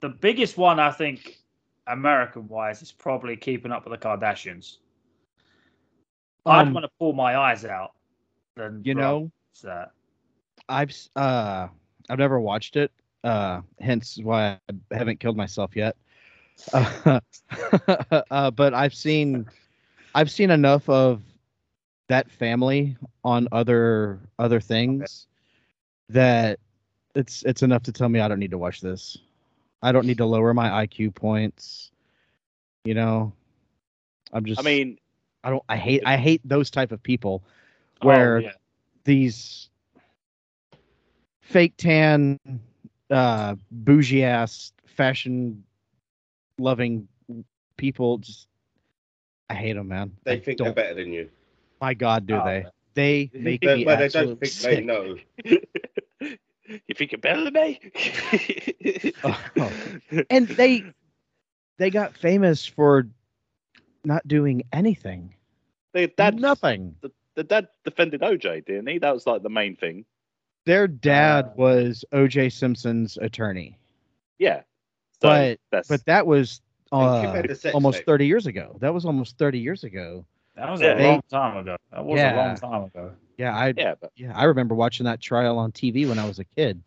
the 0.00 0.08
biggest 0.08 0.56
one. 0.56 0.78
I 0.78 0.90
think 0.90 1.38
American 1.86 2.48
wise 2.48 2.82
is 2.82 2.92
probably 2.92 3.36
Keeping 3.36 3.72
Up 3.72 3.88
with 3.88 3.98
the 4.00 4.06
Kardashians. 4.08 4.78
I'd 6.46 6.68
Um, 6.68 6.74
want 6.74 6.84
to 6.84 6.90
pull 6.98 7.12
my 7.14 7.36
eyes 7.36 7.64
out. 7.64 7.92
Than 8.56 8.82
you 8.84 8.94
know, 8.94 9.32
that. 9.62 9.90
I've 10.68 10.94
uh 11.16 11.68
I've 12.08 12.18
never 12.18 12.40
watched 12.40 12.76
it, 12.76 12.92
uh 13.24 13.62
hence 13.80 14.18
why 14.22 14.58
I 14.68 14.96
haven't 14.96 15.20
killed 15.20 15.36
myself 15.36 15.74
yet. 15.74 15.96
Uh, 16.72 17.20
uh, 18.30 18.50
but 18.50 18.74
I've 18.74 18.94
seen 18.94 19.46
I've 20.14 20.30
seen 20.30 20.50
enough 20.50 20.88
of 20.88 21.22
that 22.08 22.30
family 22.30 22.96
on 23.24 23.48
other 23.52 24.20
other 24.38 24.60
things 24.60 25.26
that 26.08 26.58
it's 27.14 27.42
it's 27.44 27.62
enough 27.62 27.82
to 27.84 27.92
tell 27.92 28.08
me 28.08 28.20
I 28.20 28.28
don't 28.28 28.38
need 28.38 28.50
to 28.50 28.58
watch 28.58 28.80
this. 28.80 29.18
I 29.82 29.92
don't 29.92 30.06
need 30.06 30.18
to 30.18 30.26
lower 30.26 30.54
my 30.54 30.86
IQ 30.86 31.14
points. 31.14 31.90
You 32.84 32.94
know, 32.94 33.32
I'm 34.32 34.44
just 34.44 34.60
I 34.60 34.64
mean, 34.64 34.98
I 35.42 35.50
don't 35.50 35.62
I 35.68 35.76
hate 35.76 36.02
I 36.06 36.16
hate 36.16 36.40
those 36.44 36.70
type 36.70 36.92
of 36.92 37.02
people 37.02 37.42
Oh, 38.02 38.06
where 38.08 38.40
yeah. 38.40 38.52
these 39.04 39.70
fake 41.40 41.74
tan 41.76 42.38
uh 43.10 43.54
bougie 43.70 44.24
ass 44.24 44.72
fashion 44.86 45.62
loving 46.58 47.08
people 47.76 48.18
just 48.18 48.48
I 49.48 49.54
hate 49.54 49.74
them 49.74 49.88
man. 49.88 50.12
They 50.24 50.34
I 50.34 50.38
think 50.38 50.62
they're 50.62 50.72
better 50.72 50.94
than 50.94 51.12
you. 51.12 51.30
my 51.80 51.94
god 51.94 52.26
do 52.26 52.40
Oh, 52.40 52.44
they 52.44 52.62
man. 52.62 52.70
they 52.94 53.30
make 53.38 53.62
But, 53.62 53.74
me 53.74 53.84
but 53.84 53.96
they 53.98 54.08
don't 54.08 54.38
think 54.38 54.52
sick. 54.52 54.60
they 54.60 54.80
know. 54.80 55.16
you 56.20 56.94
think 56.94 57.12
you're 57.12 57.18
better 57.20 57.44
than 57.44 57.54
me? 57.54 57.80
Oh, 59.24 59.74
and 60.30 60.48
they 60.56 60.86
they 61.78 61.90
got 61.90 62.14
famous 62.16 62.66
for 62.66 63.08
not 64.04 64.26
doing 64.26 64.62
anything 64.72 65.34
Their 65.92 66.08
dad, 66.08 66.40
nothing 66.40 66.96
the, 67.00 67.12
the 67.34 67.44
dad 67.44 67.68
defended 67.84 68.22
OJ, 68.22 68.64
didn't 68.66 68.86
he? 68.88 68.98
That 68.98 69.14
was 69.14 69.26
like 69.26 69.42
the 69.42 69.50
main 69.50 69.76
thing. 69.76 70.04
their 70.66 70.86
dad 70.86 71.46
Uh, 71.46 71.54
was 71.56 72.04
OJ 72.12 72.50
Simpson's 72.50 73.16
attorney 73.18 73.78
Yeah. 74.38 74.62
So 75.24 75.28
But- 75.30 75.58
that's 75.70 75.88
but 75.88 76.04
that 76.06 76.26
was 76.26 76.60
uh, 76.92 77.22
had 77.32 77.48
the 77.48 77.54
sex 77.54 77.74
almost 77.74 77.98
tape. 77.98 78.06
30 78.06 78.26
years 78.26 78.46
ago 78.46 78.76
that 78.80 78.92
was 78.94 79.04
almost 79.04 79.36
30 79.38 79.58
years 79.58 79.82
ago 79.84 80.24
That 80.54 80.70
was 80.70 80.80
Yeah. 80.80 80.96
a 80.96 81.02
long 81.02 81.22
time 81.30 81.56
ago. 81.56 81.76
That 81.90 82.04
was 82.04 82.20
a 82.20 82.36
long 82.36 82.56
time 82.56 82.82
ago. 82.84 83.12
yeah 83.38 83.56
I 83.56 83.72
yeah. 83.76 83.94
But, 84.00 84.12
Yeah, 84.16 84.32
I 84.36 84.44
remember 84.44 84.74
watching 84.74 85.04
that 85.04 85.20
trial 85.20 85.58
on 85.58 85.72
TV 85.72 86.06
when 86.08 86.18
I 86.18 86.26
was 86.28 86.38
a 86.38 86.44
kid. 86.44 86.82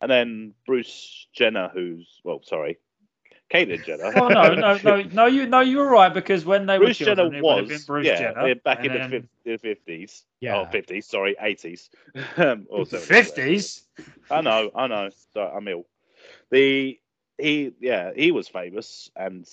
and 0.00 0.10
then 0.10 0.54
Bruce 0.66 1.26
Jenner, 1.32 1.68
who's 1.72 2.20
well, 2.24 2.40
sorry, 2.42 2.78
Caitlyn 3.52 3.84
Jenner. 3.84 4.12
Oh 4.16 4.28
no, 4.28 4.54
no, 4.54 4.78
no, 4.82 5.02
no! 5.02 5.26
You 5.26 5.46
no, 5.46 5.60
you 5.60 5.78
were 5.78 5.90
right 5.90 6.12
because 6.14 6.44
when 6.44 6.66
they 6.66 6.78
Bruce 6.78 6.98
were 7.00 7.06
Jenner 7.06 7.22
children, 7.22 7.34
it 7.34 7.44
would 7.44 7.68
been 7.68 7.74
was 7.74 7.84
Bruce 7.84 8.06
yeah 8.06 8.18
Jenner. 8.18 8.48
yeah, 8.48 8.54
back 8.54 8.84
in 8.84 8.92
the 8.92 8.98
then 8.98 9.28
the 9.44 9.56
fifties. 9.58 10.24
Yeah. 10.40 10.56
Oh, 10.60 10.64
50s, 10.66 11.04
sorry, 11.04 11.36
eighties. 11.40 11.90
um, 12.38 12.66
or 12.70 12.84
the 12.86 12.96
70s, 12.98 13.02
fifties. 13.06 13.82
I 14.30 14.40
know, 14.40 14.70
I 14.74 14.86
know. 14.88 15.10
Sorry, 15.34 15.50
I'm 15.54 15.68
ill. 15.68 15.84
The 16.50 16.98
he, 17.40 17.72
yeah, 17.80 18.12
he 18.14 18.30
was 18.32 18.48
famous 18.48 19.10
and 19.16 19.46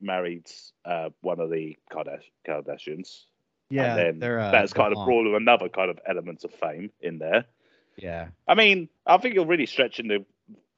married 0.00 0.50
uh, 0.84 1.10
one 1.20 1.40
of 1.40 1.50
the 1.50 1.76
Kardash- 1.92 2.30
Kardashians. 2.46 3.24
Yeah, 3.68 3.96
and 3.96 4.20
then 4.20 4.38
uh, 4.40 4.50
that's 4.50 4.72
kind 4.72 4.88
of 4.92 4.96
blonde. 4.96 5.06
brought 5.26 5.36
another 5.36 5.68
kind 5.68 5.90
of 5.90 5.98
element 6.06 6.42
of 6.44 6.52
fame 6.52 6.90
in 7.00 7.18
there. 7.18 7.44
Yeah, 7.96 8.28
I 8.48 8.54
mean, 8.54 8.88
I 9.06 9.18
think 9.18 9.34
you're 9.34 9.46
really 9.46 9.66
stretching 9.66 10.08
the 10.08 10.24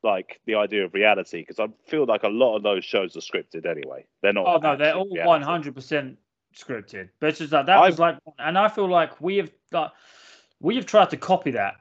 like 0.03 0.41
the 0.47 0.57
idea 0.57 0.85
of 0.85 0.93
reality 0.95 1.41
because 1.41 1.61
I 1.61 1.69
feel 1.87 2.05
like 2.05 2.25
a 2.25 2.29
lot 2.29 2.57
of 2.57 2.63
those 2.65 2.85
shows 2.85 3.17
are 3.17 3.21
scripted 3.21 3.65
anyway. 3.65 4.05
They're 4.21 4.33
not. 4.33 4.47
Oh 4.47 4.59
no, 4.59 4.77
they're 4.77 4.95
all 4.95 5.09
one 5.09 5.43
hundred 5.43 5.75
percent 5.75 6.19
scripted. 6.57 7.09
But 7.21 7.31
it's 7.31 7.39
just 7.39 7.53
like 7.53 7.67
that 7.67 7.79
I've- 7.79 7.93
was 7.93 7.99
like, 7.99 8.19
and 8.39 8.59
I 8.59 8.69
feel 8.69 8.89
like 8.89 9.21
we 9.21 9.37
have 9.39 9.51
like, 9.71 9.91
we 10.61 10.77
have 10.77 10.87
tried 10.87 11.11
to 11.11 11.17
copy 11.17 11.53
that 11.53 11.75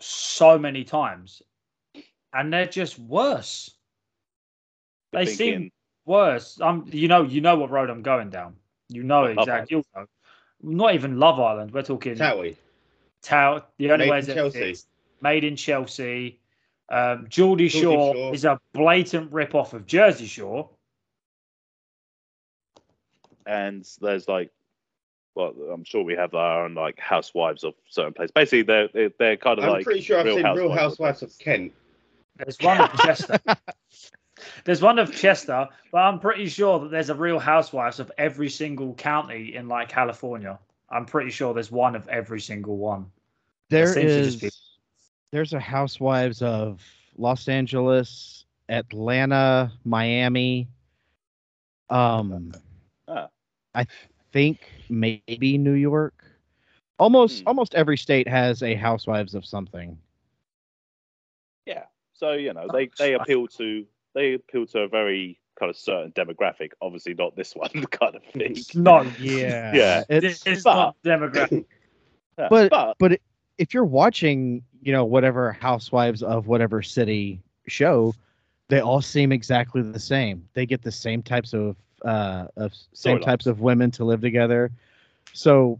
so 0.00 0.58
many 0.58 0.84
times, 0.84 1.42
and 2.32 2.52
they're 2.52 2.66
just 2.66 2.98
worse. 2.98 3.70
They 5.14 5.26
seem 5.26 5.36
Thinking, 5.36 5.72
worse. 6.04 6.60
Um, 6.60 6.86
you 6.90 7.08
know, 7.08 7.22
you 7.22 7.40
know 7.40 7.56
what 7.56 7.70
road 7.70 7.90
I'm 7.90 8.02
going 8.02 8.30
down. 8.30 8.56
You 8.88 9.02
know 9.02 9.22
Love 9.22 9.38
exactly. 9.38 9.76
You 9.76 9.84
know. 9.94 10.06
Not 10.62 10.94
even 10.94 11.18
Love 11.18 11.40
Island. 11.40 11.72
We're 11.72 11.82
talking 11.82 12.16
Towie. 12.16 12.56
Tau. 13.22 13.64
The 13.78 13.90
only 13.90 14.06
Made 14.06 14.10
way 14.10 14.18
in 14.18 14.28
is 14.28 14.34
Chelsea. 14.34 14.58
it's 14.60 14.86
made 15.20 15.44
in 15.44 15.56
Chelsea. 15.56 16.38
Um, 16.90 17.26
Geordie, 17.28 17.68
Geordie 17.68 17.68
Shore, 17.68 18.14
Shore. 18.14 18.34
is 18.34 18.44
a 18.44 18.60
blatant 18.72 19.32
rip 19.32 19.54
off 19.54 19.72
of 19.72 19.86
Jersey 19.86 20.26
Shore. 20.26 20.68
and 23.46 23.88
there's 24.00 24.28
like, 24.28 24.50
well, 25.34 25.52
I'm 25.72 25.84
sure 25.84 26.04
we 26.04 26.14
have 26.14 26.34
our 26.34 26.64
own 26.64 26.74
like 26.74 26.98
housewives 26.98 27.64
of 27.64 27.74
certain 27.88 28.12
places. 28.12 28.32
Basically, 28.32 28.62
they're 28.62 28.88
they're, 28.92 29.10
they're 29.18 29.36
kind 29.36 29.58
of 29.58 29.64
like 29.64 29.78
I'm 29.78 29.84
pretty 29.84 30.00
sure 30.00 30.20
I've 30.20 30.26
seen 30.26 30.36
Real 30.36 30.70
Housewives 30.70 30.70
of 30.70 30.78
Housewives 30.78 31.22
of 31.22 31.38
Kent. 31.38 31.72
There's 32.36 32.58
one 32.60 32.80
of 32.80 32.92
Chester. 33.00 33.38
There's 34.64 34.82
one 34.82 34.98
of 34.98 35.14
Chester, 35.14 35.68
but 35.92 35.98
I'm 35.98 36.18
pretty 36.18 36.48
sure 36.48 36.80
that 36.80 36.90
there's 36.90 37.10
a 37.10 37.14
Real 37.14 37.38
Housewives 37.38 38.00
of 38.00 38.10
every 38.18 38.48
single 38.50 38.94
county 38.94 39.54
in 39.54 39.68
like 39.68 39.88
California. 39.88 40.58
I'm 40.90 41.06
pretty 41.06 41.30
sure 41.30 41.54
there's 41.54 41.70
one 41.70 41.94
of 41.96 42.08
every 42.08 42.40
single 42.40 42.76
one. 42.76 43.10
there 43.70 43.86
seems 43.92 44.12
to 44.12 44.22
just 44.24 44.36
is. 44.36 44.50
be- 44.50 44.56
There's 45.32 45.52
a 45.52 45.60
Housewives 45.60 46.42
of 46.42 46.82
Los 47.16 47.48
Angeles, 47.48 48.44
Atlanta, 48.68 49.72
Miami. 49.84 50.68
Um, 51.90 52.52
Ah. 53.08 53.28
I 53.74 53.86
think 54.32 54.68
maybe 54.88 55.58
New 55.58 55.72
York. 55.74 56.24
Almost 56.98 57.42
Hmm. 57.42 57.48
almost 57.48 57.74
every 57.74 57.96
state 57.96 58.28
has 58.28 58.62
a 58.62 58.74
housewives 58.74 59.34
of 59.34 59.44
something. 59.44 59.98
Yeah. 61.66 61.84
So 62.12 62.32
you 62.32 62.52
know 62.52 62.66
they 62.72 62.88
they 62.98 63.14
appeal 63.14 63.46
to 63.48 63.86
they 64.14 64.34
appeal 64.34 64.66
to 64.68 64.80
a 64.80 64.88
very 64.88 65.38
kind 65.58 65.70
of 65.70 65.76
certain 65.76 66.12
demographic. 66.12 66.70
Obviously 66.80 67.14
not 67.14 67.36
this 67.36 67.52
one 67.56 67.70
kind 67.70 68.16
of 68.16 68.24
thing. 68.24 68.56
Not 68.74 69.06
Yeah. 69.20 69.74
Yeah. 69.74 70.04
It's 70.08 70.46
it's 70.46 70.62
but- 70.62 70.74
not 70.74 70.96
demographic. 71.04 71.64
Yeah, 72.38 72.48
But- 72.98 73.20
if 73.56 73.72
you're 73.72 73.84
watching, 73.84 74.64
you 74.82 74.92
know, 74.92 75.04
whatever 75.04 75.52
housewives 75.52 76.24
of 76.24 76.48
whatever 76.48 76.82
city 76.82 77.40
show, 77.68 78.12
they 78.68 78.80
all 78.80 79.00
seem 79.00 79.30
exactly 79.30 79.80
the 79.80 80.00
same. 80.00 80.48
They 80.54 80.66
get 80.66 80.82
the 80.82 80.90
same 80.90 81.22
types 81.22 81.52
of 81.54 81.76
uh 82.04 82.46
of 82.56 82.72
same 82.92 83.18
Storylines. 83.18 83.24
types 83.24 83.46
of 83.46 83.60
women 83.60 83.92
to 83.92 84.04
live 84.04 84.20
together. 84.20 84.72
So 85.32 85.78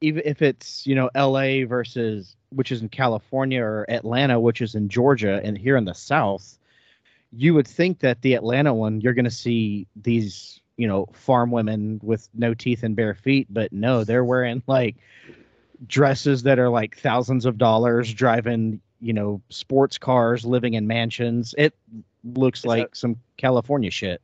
even 0.00 0.22
if 0.24 0.40
it's, 0.42 0.86
you 0.86 0.94
know, 0.94 1.10
LA 1.16 1.66
versus 1.66 2.36
which 2.50 2.70
is 2.70 2.80
in 2.82 2.88
California 2.88 3.60
or 3.60 3.84
Atlanta, 3.90 4.38
which 4.38 4.62
is 4.62 4.76
in 4.76 4.88
Georgia 4.88 5.40
and 5.42 5.58
here 5.58 5.76
in 5.76 5.84
the 5.84 5.92
South, 5.94 6.56
you 7.32 7.54
would 7.54 7.68
think 7.68 8.00
that 8.00 8.22
the 8.22 8.34
Atlanta 8.34 8.74
one 8.74 9.00
you're 9.00 9.14
going 9.14 9.24
to 9.24 9.30
see 9.30 9.86
these, 9.96 10.60
you 10.76 10.86
know, 10.86 11.06
farm 11.12 11.50
women 11.50 12.00
with 12.02 12.28
no 12.34 12.54
teeth 12.54 12.82
and 12.82 12.96
bare 12.96 13.14
feet, 13.14 13.46
but 13.50 13.72
no, 13.72 14.04
they're 14.04 14.24
wearing 14.24 14.62
like 14.66 14.96
dresses 15.86 16.42
that 16.42 16.58
are 16.58 16.68
like 16.68 16.96
thousands 16.96 17.46
of 17.46 17.58
dollars, 17.58 18.12
driving, 18.12 18.80
you 19.00 19.12
know, 19.12 19.40
sports 19.48 19.98
cars, 19.98 20.44
living 20.44 20.74
in 20.74 20.86
mansions. 20.86 21.54
It 21.56 21.74
looks 22.24 22.60
Is 22.60 22.66
like 22.66 22.96
some 22.96 23.16
California 23.36 23.90
shit. 23.90 24.20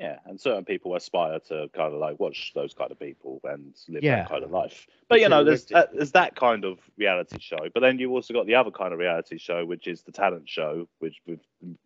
Yeah, 0.00 0.20
and 0.26 0.40
certain 0.40 0.64
people 0.64 0.94
aspire 0.94 1.40
to 1.48 1.68
kind 1.74 1.92
of 1.92 1.98
like 1.98 2.20
watch 2.20 2.52
those 2.54 2.72
kind 2.72 2.92
of 2.92 3.00
people 3.00 3.40
and 3.42 3.74
live 3.88 4.04
Yeah. 4.04 4.16
that 4.22 4.28
kind 4.28 4.44
of 4.44 4.52
life. 4.52 4.86
But 5.08 5.20
you 5.20 5.28
know, 5.28 5.42
there's 5.42 5.68
realistic. 5.70 5.76
uh, 5.76 5.96
there's 5.96 6.12
that 6.12 6.36
kind 6.36 6.64
of 6.64 6.78
reality 6.96 7.38
show. 7.40 7.68
But 7.74 7.80
then 7.80 7.98
you've 7.98 8.12
also 8.12 8.32
got 8.32 8.46
the 8.46 8.54
other 8.54 8.70
kind 8.70 8.92
of 8.92 9.00
reality 9.00 9.38
show, 9.38 9.64
which 9.64 9.88
is 9.88 10.02
the 10.02 10.12
talent 10.12 10.48
show, 10.48 10.88
which 11.00 11.20
with 11.26 11.40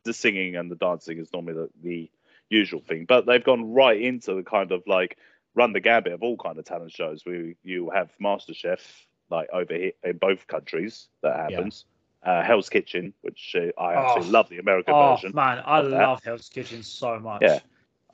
the 0.04 0.12
singing 0.12 0.56
and 0.56 0.70
the 0.70 0.74
dancing 0.76 1.18
is 1.18 1.32
normally 1.32 1.54
the, 1.54 1.70
the 1.82 2.10
usual 2.50 2.80
thing. 2.80 3.06
But 3.06 3.24
they've 3.24 3.42
gone 3.42 3.72
right 3.72 3.98
into 4.00 4.34
the 4.34 4.42
kind 4.42 4.72
of 4.72 4.82
like 4.86 5.16
run 5.54 5.72
the 5.72 5.80
gambit 5.80 6.12
of 6.12 6.22
all 6.22 6.36
kind 6.36 6.58
of 6.58 6.66
talent 6.66 6.92
shows. 6.92 7.24
Where 7.24 7.54
you 7.62 7.88
have 7.90 8.10
MasterChef 8.22 8.80
like 9.30 9.48
over 9.54 9.72
here 9.74 9.92
in 10.04 10.18
both 10.18 10.46
countries 10.48 11.08
that 11.22 11.34
Yeah. 11.34 11.56
happens. 11.56 11.86
Uh, 12.22 12.42
Hell's 12.42 12.68
Kitchen, 12.68 13.14
which 13.22 13.56
uh, 13.58 13.80
I 13.80 13.94
Oh. 13.94 13.98
absolutely 14.04 14.32
love 14.32 14.48
the 14.50 14.58
American 14.58 14.94
Oh 14.94 15.14
version. 15.14 15.32
man, 15.34 15.60
I 15.64 15.78
of 15.80 15.90
that. 15.90 15.98
love 16.02 16.22
Hell's 16.22 16.50
Kitchen 16.50 16.82
so 16.82 17.18
much. 17.18 17.40
Yeah. 17.40 17.58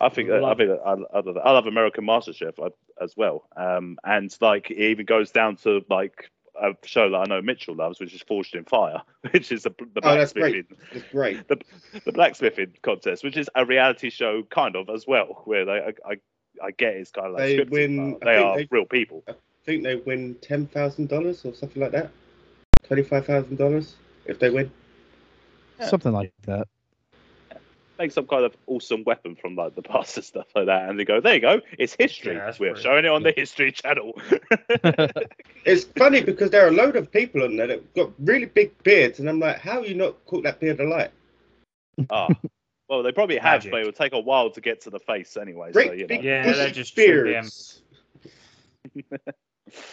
I 0.00 0.08
think 0.08 0.30
I 0.30 0.38
Love 0.38 0.58
think 0.58 0.70
I, 0.70 0.90
I, 0.90 0.94
love- 1.20 1.38
I 1.44 1.50
love 1.52 1.66
American 1.66 2.04
MasterChef 2.04 2.70
as 3.00 3.16
well. 3.16 3.48
Um, 3.56 3.98
and 4.04 4.34
like 4.40 4.70
it 4.70 4.78
even 4.78 5.06
goes 5.06 5.30
down 5.32 5.56
to 5.56 5.84
like 5.90 6.30
a 6.60 6.74
show 6.84 7.08
that 7.10 7.16
I 7.16 7.24
know 7.24 7.40
Mitchell 7.42 7.74
loves, 7.74 8.00
which 8.00 8.14
is 8.14 8.22
Forged 8.22 8.54
in 8.56 8.64
Fire, 8.64 9.00
which 9.30 9.50
is 9.52 9.62
the, 9.64 9.70
the 9.70 10.00
Oh, 10.04 10.14
that's 10.16 10.32
blacksmithing 10.32 10.76
It's 10.92 11.04
great. 11.12 11.46
the 11.48 12.12
blacksmithing 12.12 12.74
contest, 12.82 13.22
which 13.24 13.36
is 13.36 13.48
a 13.54 13.64
reality 13.64 14.10
show 14.10 14.42
kind 14.44 14.76
of 14.76 14.88
as 14.88 15.06
well, 15.06 15.42
where 15.44 15.64
they 15.64 15.72
I 15.72 15.92
I, 16.12 16.16
I 16.62 16.70
get 16.72 16.94
it's 16.94 17.10
kind 17.10 17.28
of 17.28 17.32
like 17.34 17.42
They 17.42 17.56
scripted, 17.58 17.70
win- 17.70 18.18
they 18.22 18.36
are 18.36 18.56
they- 18.56 18.68
real 18.70 18.86
people. 18.86 19.24
I 19.28 19.34
think 19.64 19.82
they 19.84 19.96
win 19.96 20.34
ten 20.40 20.66
thousand 20.66 21.08
dollars 21.08 21.44
or 21.44 21.52
something 21.54 21.82
like 21.82 21.92
that. 21.92 22.10
Twenty-five 22.84 23.26
thousand 23.26 23.56
dollars 23.56 23.96
if 24.26 24.38
they 24.38 24.48
win. 24.50 24.70
Yeah. 25.78 25.88
Something 25.88 26.12
like 26.12 26.32
that. 26.46 26.66
Make 27.98 28.12
some 28.12 28.26
kind 28.28 28.44
of 28.44 28.56
awesome 28.68 29.02
weapon 29.04 29.34
from 29.34 29.56
like 29.56 29.74
the 29.74 29.82
past 29.82 30.16
and 30.16 30.24
stuff 30.24 30.46
like 30.54 30.66
that, 30.66 30.88
and 30.88 30.98
they 31.00 31.04
go, 31.04 31.20
there 31.20 31.34
you 31.34 31.40
go, 31.40 31.60
it's 31.78 31.96
history. 31.98 32.36
Yeah, 32.36 32.46
We're 32.60 32.70
pretty- 32.70 32.82
showing 32.82 33.04
it 33.04 33.10
on 33.10 33.22
the 33.24 33.32
History 33.36 33.72
Channel. 33.72 34.12
It's 35.64 35.84
funny 35.84 36.22
because 36.22 36.50
there 36.50 36.64
are 36.64 36.68
a 36.68 36.72
load 36.72 36.96
of 36.96 37.10
people 37.10 37.42
on 37.42 37.56
there 37.56 37.66
that 37.66 37.94
got 37.94 38.10
really 38.20 38.46
big 38.46 38.80
beards, 38.84 39.18
and 39.18 39.28
I'm 39.28 39.38
like, 39.40 39.58
how 39.58 39.82
you 39.82 39.94
not 39.94 40.24
caught 40.24 40.44
that 40.44 40.60
beard 40.60 40.80
alight? 40.80 41.10
Ah, 42.10 42.28
well, 42.88 43.02
they 43.02 43.12
probably 43.12 43.36
have, 43.36 43.58
Magic. 43.64 43.72
but 43.72 43.80
it 43.82 43.84
would 43.86 43.96
take 43.96 44.12
a 44.14 44.20
while 44.20 44.48
to 44.50 44.60
get 44.62 44.80
to 44.82 44.90
the 44.90 45.00
face 45.00 45.36
anyway. 45.36 45.68
so 45.68 45.72
Great 45.72 45.94
you 45.98 46.04
know. 46.04 46.06
big 46.06 46.22
Yeah, 46.24 46.44
bushy 46.44 46.56
they're 46.56 46.70
just 46.70 46.94
trim 46.94 47.24
beards. 47.24 47.82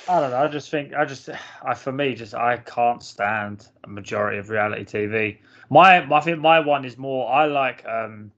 I 0.08 0.20
don't 0.20 0.32
know. 0.32 0.38
I 0.38 0.48
just 0.48 0.70
think 0.70 0.94
I 0.94 1.06
just 1.06 1.30
I 1.64 1.74
for 1.74 1.92
me 1.92 2.16
just 2.16 2.34
I 2.34 2.58
can't 2.58 3.04
stand 3.04 3.68
a 3.84 3.90
majority 3.90 4.38
of 4.38 4.50
reality 4.50 4.84
TV. 4.86 5.38
My 5.70 6.04
I 6.14 6.20
think 6.22 6.40
my 6.40 6.60
one 6.60 6.86
is 6.86 6.98
more 6.98 7.32
I 7.32 7.46
like 7.46 7.86
um 7.86 8.32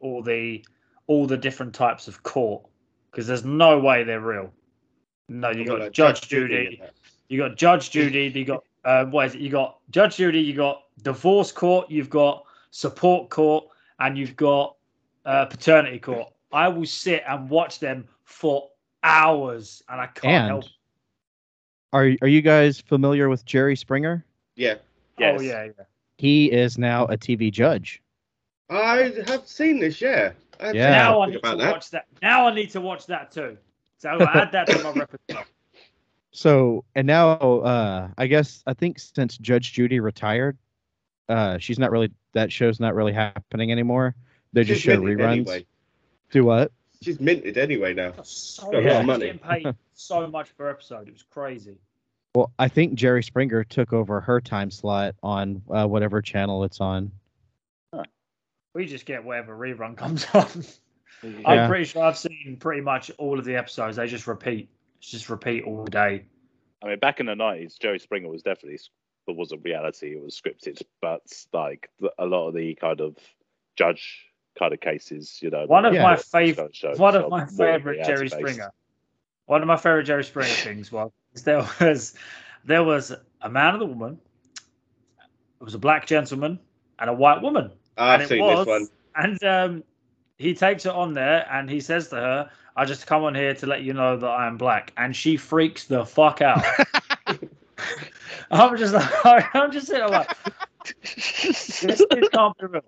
all 0.00 0.22
the 0.22 0.64
all 1.06 1.26
the 1.26 1.36
different 1.36 1.74
types 1.74 2.08
of 2.08 2.22
court 2.22 2.62
because 3.10 3.26
there's 3.26 3.44
no 3.44 3.78
way 3.78 4.04
they're 4.04 4.20
real. 4.20 4.52
No, 5.28 5.50
you 5.50 5.66
got 5.66 5.80
Like 5.80 5.92
Judge 5.92 6.22
Judy, 6.22 6.66
and 6.66 6.78
that. 6.80 6.94
you 7.28 7.38
got 7.38 7.56
Judge 7.56 7.90
Judy, 7.90 8.32
you 8.34 8.44
got 8.44 8.64
uh, 8.84 9.04
what 9.06 9.26
is 9.26 9.34
it? 9.34 9.40
You 9.40 9.50
got 9.50 9.78
Judge 9.90 10.16
Judy, 10.16 10.40
you 10.40 10.54
got 10.54 10.84
divorce 11.02 11.52
court, 11.52 11.90
you've 11.90 12.10
got 12.10 12.44
support 12.70 13.28
court, 13.28 13.66
and 13.98 14.16
you've 14.16 14.36
got 14.36 14.76
uh, 15.26 15.46
paternity 15.46 15.98
court. 15.98 16.28
I 16.52 16.68
will 16.68 16.86
sit 16.86 17.22
and 17.28 17.50
watch 17.50 17.78
them 17.78 18.06
for 18.24 18.70
hours, 19.02 19.82
and 19.88 20.00
I 20.00 20.06
can't 20.06 20.24
And 20.34 20.48
help. 20.48 20.64
Are 21.92 22.10
are 22.22 22.28
you 22.28 22.42
guys 22.42 22.80
familiar 22.80 23.28
with 23.28 23.44
Jerry 23.44 23.76
Springer? 23.76 24.24
Yeah, 24.56 24.76
Yes. 25.18 25.38
Oh 25.38 25.42
yeah, 25.42 25.64
yeah. 25.64 25.84
He 26.16 26.50
is 26.50 26.78
now 26.78 27.04
a 27.06 27.16
TV 27.16 27.50
judge. 27.52 28.02
I 28.70 29.12
have 29.26 29.46
seen 29.46 29.80
this. 29.80 30.00
Yeah, 30.00 30.32
I've 30.60 30.74
Yeah. 30.74 30.90
Now 30.90 31.20
I 31.20 31.30
something 31.32 31.34
need 31.34 31.50
to 31.50 31.56
that. 31.56 31.72
watch 31.72 31.90
that. 31.90 32.06
Now 32.22 32.46
I 32.48 32.54
need 32.54 32.70
to 32.70 32.80
watch 32.80 33.06
that 33.06 33.30
too. 33.32 33.56
So 33.98 34.08
I'll 34.10 34.22
add 34.22 34.52
that 34.52 34.66
to 34.68 34.82
my 34.82 34.90
repertoire. 34.90 35.44
So 36.30 36.84
and 36.94 37.06
now 37.06 37.30
uh 37.32 38.08
I 38.16 38.26
guess 38.26 38.62
I 38.66 38.74
think 38.74 38.98
since 38.98 39.38
Judge 39.38 39.72
Judy 39.72 39.98
retired, 39.98 40.56
uh 41.28 41.58
she's 41.58 41.78
not 41.78 41.90
really 41.90 42.12
that 42.34 42.52
show's 42.52 42.78
not 42.78 42.94
really 42.94 43.12
happening 43.12 43.72
anymore. 43.72 44.14
They 44.52 44.62
just 44.62 44.82
She's 44.82 44.92
show 44.92 45.00
reruns. 45.00 45.32
Anyway. 45.32 45.66
Do 46.30 46.44
what? 46.44 46.70
She's 47.02 47.20
minted 47.20 47.56
anyway 47.58 47.94
now. 47.94 48.12
So 48.24 48.70
Got 48.70 48.84
a 48.84 49.02
lot 49.02 49.06
much. 49.06 49.16
of 49.16 49.22
She's 49.22 49.40
money. 49.42 49.60
getting 49.60 49.64
paid 49.72 49.74
so 49.94 50.26
much 50.26 50.56
per 50.56 50.70
episode. 50.70 51.08
It 51.08 51.12
was 51.12 51.24
crazy. 51.30 51.76
Well, 52.34 52.52
I 52.58 52.68
think 52.68 52.94
Jerry 52.94 53.22
Springer 53.22 53.64
took 53.64 53.92
over 53.92 54.20
her 54.20 54.40
time 54.40 54.70
slot 54.70 55.14
on 55.22 55.62
uh, 55.70 55.86
whatever 55.86 56.20
channel 56.22 56.64
it's 56.64 56.80
on. 56.80 57.12
We 58.74 58.86
just 58.86 59.06
get 59.06 59.24
whatever 59.24 59.56
rerun 59.56 59.96
comes 59.96 60.26
on. 60.34 60.46
Yeah. 61.22 61.48
I'm 61.50 61.68
pretty 61.68 61.84
sure 61.84 62.02
I've 62.04 62.18
seen 62.18 62.58
pretty 62.60 62.82
much 62.82 63.10
all 63.18 63.38
of 63.38 63.44
the 63.44 63.56
episodes. 63.56 63.96
They 63.96 64.06
just 64.06 64.26
repeat. 64.26 64.68
It's 64.98 65.10
just 65.10 65.28
repeat 65.30 65.64
all 65.64 65.84
day. 65.84 66.26
I 66.82 66.86
mean, 66.86 66.98
back 67.00 67.18
in 67.18 67.26
the 67.26 67.34
nineties, 67.34 67.76
Jerry 67.80 67.98
Springer 67.98 68.28
was 68.28 68.42
definitely 68.42 68.78
it 69.26 69.36
was 69.36 69.50
a 69.52 69.56
reality. 69.58 70.12
It 70.14 70.22
was 70.22 70.40
scripted, 70.40 70.80
but 71.00 71.22
like 71.52 71.88
a 72.18 72.26
lot 72.26 72.48
of 72.48 72.54
the 72.54 72.74
kind 72.74 73.00
of 73.00 73.16
judge 73.76 74.26
kind 74.58 74.72
of 74.72 74.80
cases, 74.80 75.38
you 75.40 75.50
know. 75.50 75.66
One 75.66 75.84
of 75.84 75.94
Yeah. 75.94 76.02
my 76.02 76.16
favorite, 76.16 76.74
shows 76.74 76.98
one 76.98 77.14
of 77.16 77.30
my 77.30 77.46
favorite 77.46 78.04
Jerry 78.04 78.26
reality-based. 78.26 78.34
Springer. 78.34 78.72
One 79.46 79.62
of 79.62 79.68
my 79.68 79.76
favorite 79.76 80.04
Jerry 80.04 80.24
Springer 80.24 80.48
things 80.48 80.92
was 80.92 81.10
there 81.44 81.66
was 81.80 82.14
there 82.64 82.84
was 82.84 83.12
a 83.42 83.48
man 83.48 83.74
and 83.74 83.82
a 83.82 83.86
woman. 83.86 84.18
It 85.60 85.64
was 85.64 85.74
a 85.74 85.78
black 85.78 86.06
gentleman 86.06 86.58
and 86.98 87.10
a 87.10 87.14
white 87.14 87.42
woman. 87.42 87.70
I've 87.96 88.20
and 88.20 88.22
it 88.22 88.28
seen 88.28 88.44
was, 88.44 88.66
this 88.66 88.66
one. 88.66 88.88
And 89.16 89.44
um, 89.44 89.84
he 90.36 90.54
takes 90.54 90.84
her 90.84 90.92
on 90.92 91.14
there 91.14 91.46
and 91.50 91.68
he 91.68 91.80
says 91.80 92.08
to 92.08 92.16
her, 92.16 92.50
I 92.76 92.84
just 92.84 93.06
come 93.06 93.24
on 93.24 93.34
here 93.34 93.54
to 93.54 93.66
let 93.66 93.82
you 93.82 93.92
know 93.92 94.16
that 94.16 94.26
I 94.28 94.46
am 94.46 94.56
black. 94.56 94.92
And 94.96 95.14
she 95.14 95.36
freaks 95.36 95.86
the 95.86 96.04
fuck 96.06 96.40
out. 96.40 96.62
I'm 98.50 98.76
just 98.76 98.94
like, 98.94 99.44
I'm 99.54 99.72
just 99.72 99.88
sitting 99.88 100.00
there 100.00 100.10
like, 100.10 100.36
this, 101.02 101.80
this 101.80 102.02
can't 102.32 102.56
be 102.58 102.66
real. 102.66 102.82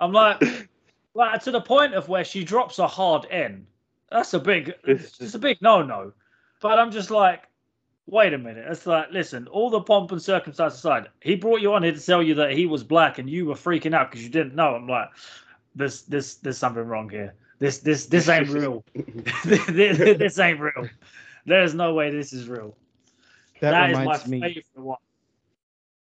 I'm 0.00 0.12
like, 0.12 0.68
like 1.14 1.42
to 1.44 1.50
the 1.50 1.60
point 1.60 1.94
of 1.94 2.08
where 2.08 2.24
she 2.24 2.44
drops 2.44 2.78
a 2.78 2.86
hard 2.86 3.26
N. 3.30 3.66
That's 4.10 4.34
a 4.34 4.40
big, 4.40 4.74
it's 4.84 5.34
a 5.34 5.38
big 5.38 5.60
no 5.62 5.82
no. 5.82 6.12
But 6.60 6.78
I'm 6.78 6.90
just 6.90 7.10
like, 7.10 7.48
wait 8.06 8.34
a 8.34 8.38
minute. 8.38 8.66
It's 8.68 8.86
like, 8.86 9.10
listen, 9.10 9.48
all 9.48 9.70
the 9.70 9.80
pomp 9.80 10.12
and 10.12 10.22
circumstance 10.22 10.74
aside, 10.74 11.08
he 11.20 11.34
brought 11.34 11.60
you 11.60 11.72
on 11.74 11.82
here 11.82 11.92
to 11.92 12.00
tell 12.00 12.22
you 12.22 12.34
that 12.36 12.52
he 12.52 12.66
was 12.66 12.84
black 12.84 13.18
and 13.18 13.28
you 13.28 13.46
were 13.46 13.54
freaking 13.54 13.94
out 13.94 14.10
because 14.10 14.22
you 14.22 14.30
didn't 14.30 14.54
know. 14.54 14.74
I'm 14.74 14.86
like, 14.88 15.08
this, 15.74 16.02
this, 16.02 16.36
there's 16.36 16.58
something 16.58 16.84
wrong 16.84 17.08
here. 17.08 17.34
This, 17.58 17.78
this, 17.78 18.06
this 18.06 18.28
ain't 18.28 18.48
real. 18.50 18.84
this, 19.44 19.66
this 20.18 20.38
ain't 20.38 20.60
real. 20.60 20.88
There's 21.46 21.74
no 21.74 21.94
way 21.94 22.10
this 22.10 22.32
is 22.32 22.48
real. 22.48 22.76
That, 23.60 23.70
that 23.72 23.90
is 23.90 23.94
my 23.96 24.02
reminds 24.02 24.28
me. 24.28 24.40
favorite 24.40 24.64
one. 24.74 24.98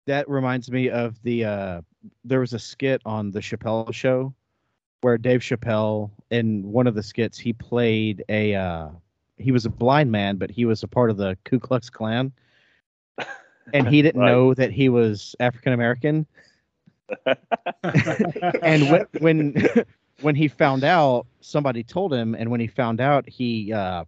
That 0.06 0.28
reminds 0.28 0.70
me 0.70 0.88
of 0.90 1.22
the. 1.22 1.44
uh 1.44 1.80
There 2.24 2.40
was 2.40 2.54
a 2.54 2.58
skit 2.58 3.02
on 3.04 3.30
the 3.30 3.40
Chappelle 3.40 3.92
Show 3.92 4.34
where 5.00 5.18
Dave 5.18 5.40
Chappelle 5.40 6.10
in 6.30 6.70
one 6.72 6.86
of 6.86 6.94
the 6.94 7.02
skits 7.02 7.38
he 7.38 7.52
played 7.52 8.24
a. 8.28 8.54
uh 8.54 8.88
He 9.38 9.52
was 9.52 9.64
a 9.66 9.70
blind 9.70 10.10
man, 10.10 10.36
but 10.36 10.50
he 10.50 10.64
was 10.64 10.82
a 10.82 10.88
part 10.88 11.10
of 11.10 11.16
the 11.16 11.36
Ku 11.44 11.58
Klux 11.58 11.90
Klan, 11.90 12.32
and 13.72 13.86
he 13.88 14.02
didn't 14.02 14.20
Right. 14.20 14.30
know 14.30 14.54
that 14.54 14.70
he 14.72 14.88
was 14.88 15.34
African 15.40 15.72
American. 15.72 16.26
and 18.62 18.90
when 18.90 19.06
when 19.20 19.54
when 20.20 20.34
he 20.34 20.48
found 20.48 20.84
out, 20.84 21.26
somebody 21.40 21.82
told 21.82 22.12
him, 22.12 22.34
and 22.34 22.50
when 22.50 22.60
he 22.60 22.66
found 22.66 23.00
out, 23.00 23.28
he 23.28 23.72
uh, 23.72 24.04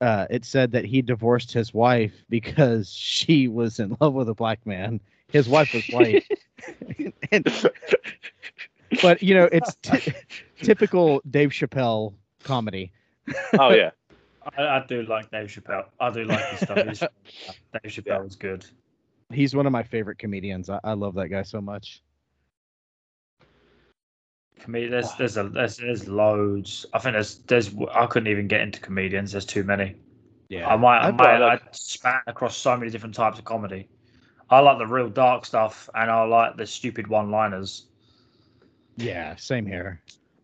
uh, 0.00 0.26
it 0.30 0.44
said 0.44 0.70
that 0.72 0.84
he 0.84 1.02
divorced 1.02 1.52
his 1.52 1.74
wife 1.74 2.24
because 2.28 2.92
she 2.92 3.48
was 3.48 3.78
in 3.80 3.96
love 4.00 4.14
with 4.14 4.28
a 4.28 4.34
black 4.34 4.64
man. 4.66 5.00
His 5.28 5.48
wife 5.48 5.72
was 5.74 5.88
white. 5.88 6.24
and, 7.32 7.70
but 9.02 9.22
you 9.22 9.34
know, 9.34 9.48
it's 9.52 9.74
t- 9.82 10.12
typical 10.62 11.20
Dave 11.30 11.50
Chappelle 11.50 12.14
comedy. 12.42 12.92
Oh 13.58 13.70
yeah, 13.70 13.90
I, 14.56 14.62
I 14.62 14.84
do 14.86 15.02
like 15.04 15.30
Dave 15.30 15.48
Chappelle. 15.48 15.84
I 16.00 16.10
do 16.10 16.24
like 16.24 16.44
his 16.50 16.60
stuff. 16.60 16.76
He's- 16.78 17.00
Dave 17.82 17.92
Chappelle 17.92 18.26
is 18.26 18.36
good. 18.36 18.64
He's 19.32 19.54
one 19.54 19.66
of 19.66 19.72
my 19.72 19.82
favorite 19.82 20.18
comedians. 20.18 20.68
I, 20.68 20.78
I 20.84 20.92
love 20.92 21.14
that 21.14 21.28
guy 21.28 21.42
so 21.42 21.60
much. 21.60 22.02
Comedi- 24.60 24.90
there's 24.90 25.12
there's 25.14 25.36
a 25.36 25.48
there's, 25.48 25.78
there's 25.78 26.08
loads. 26.08 26.86
I 26.92 26.98
think 26.98 27.14
there's 27.14 27.38
there's 27.46 27.74
I 27.92 28.06
couldn't 28.06 28.28
even 28.28 28.48
get 28.48 28.60
into 28.60 28.80
comedians. 28.80 29.32
There's 29.32 29.44
too 29.44 29.64
many. 29.64 29.96
Yeah, 30.48 30.68
I 30.68 30.76
might 30.76 30.98
I 30.98 31.08
I've 31.08 31.14
might 31.16 31.24
got, 31.24 31.42
I 31.42 31.46
like- 31.54 31.62
span 31.72 32.20
across 32.26 32.56
so 32.56 32.76
many 32.76 32.90
different 32.90 33.14
types 33.14 33.38
of 33.38 33.44
comedy. 33.44 33.88
I 34.50 34.60
like 34.60 34.78
the 34.78 34.86
real 34.86 35.08
dark 35.08 35.46
stuff, 35.46 35.88
and 35.94 36.10
I 36.10 36.22
like 36.24 36.56
the 36.58 36.66
stupid 36.66 37.06
one-liners. 37.06 37.86
Yeah, 38.96 39.36
same 39.36 39.66
here. 39.66 40.00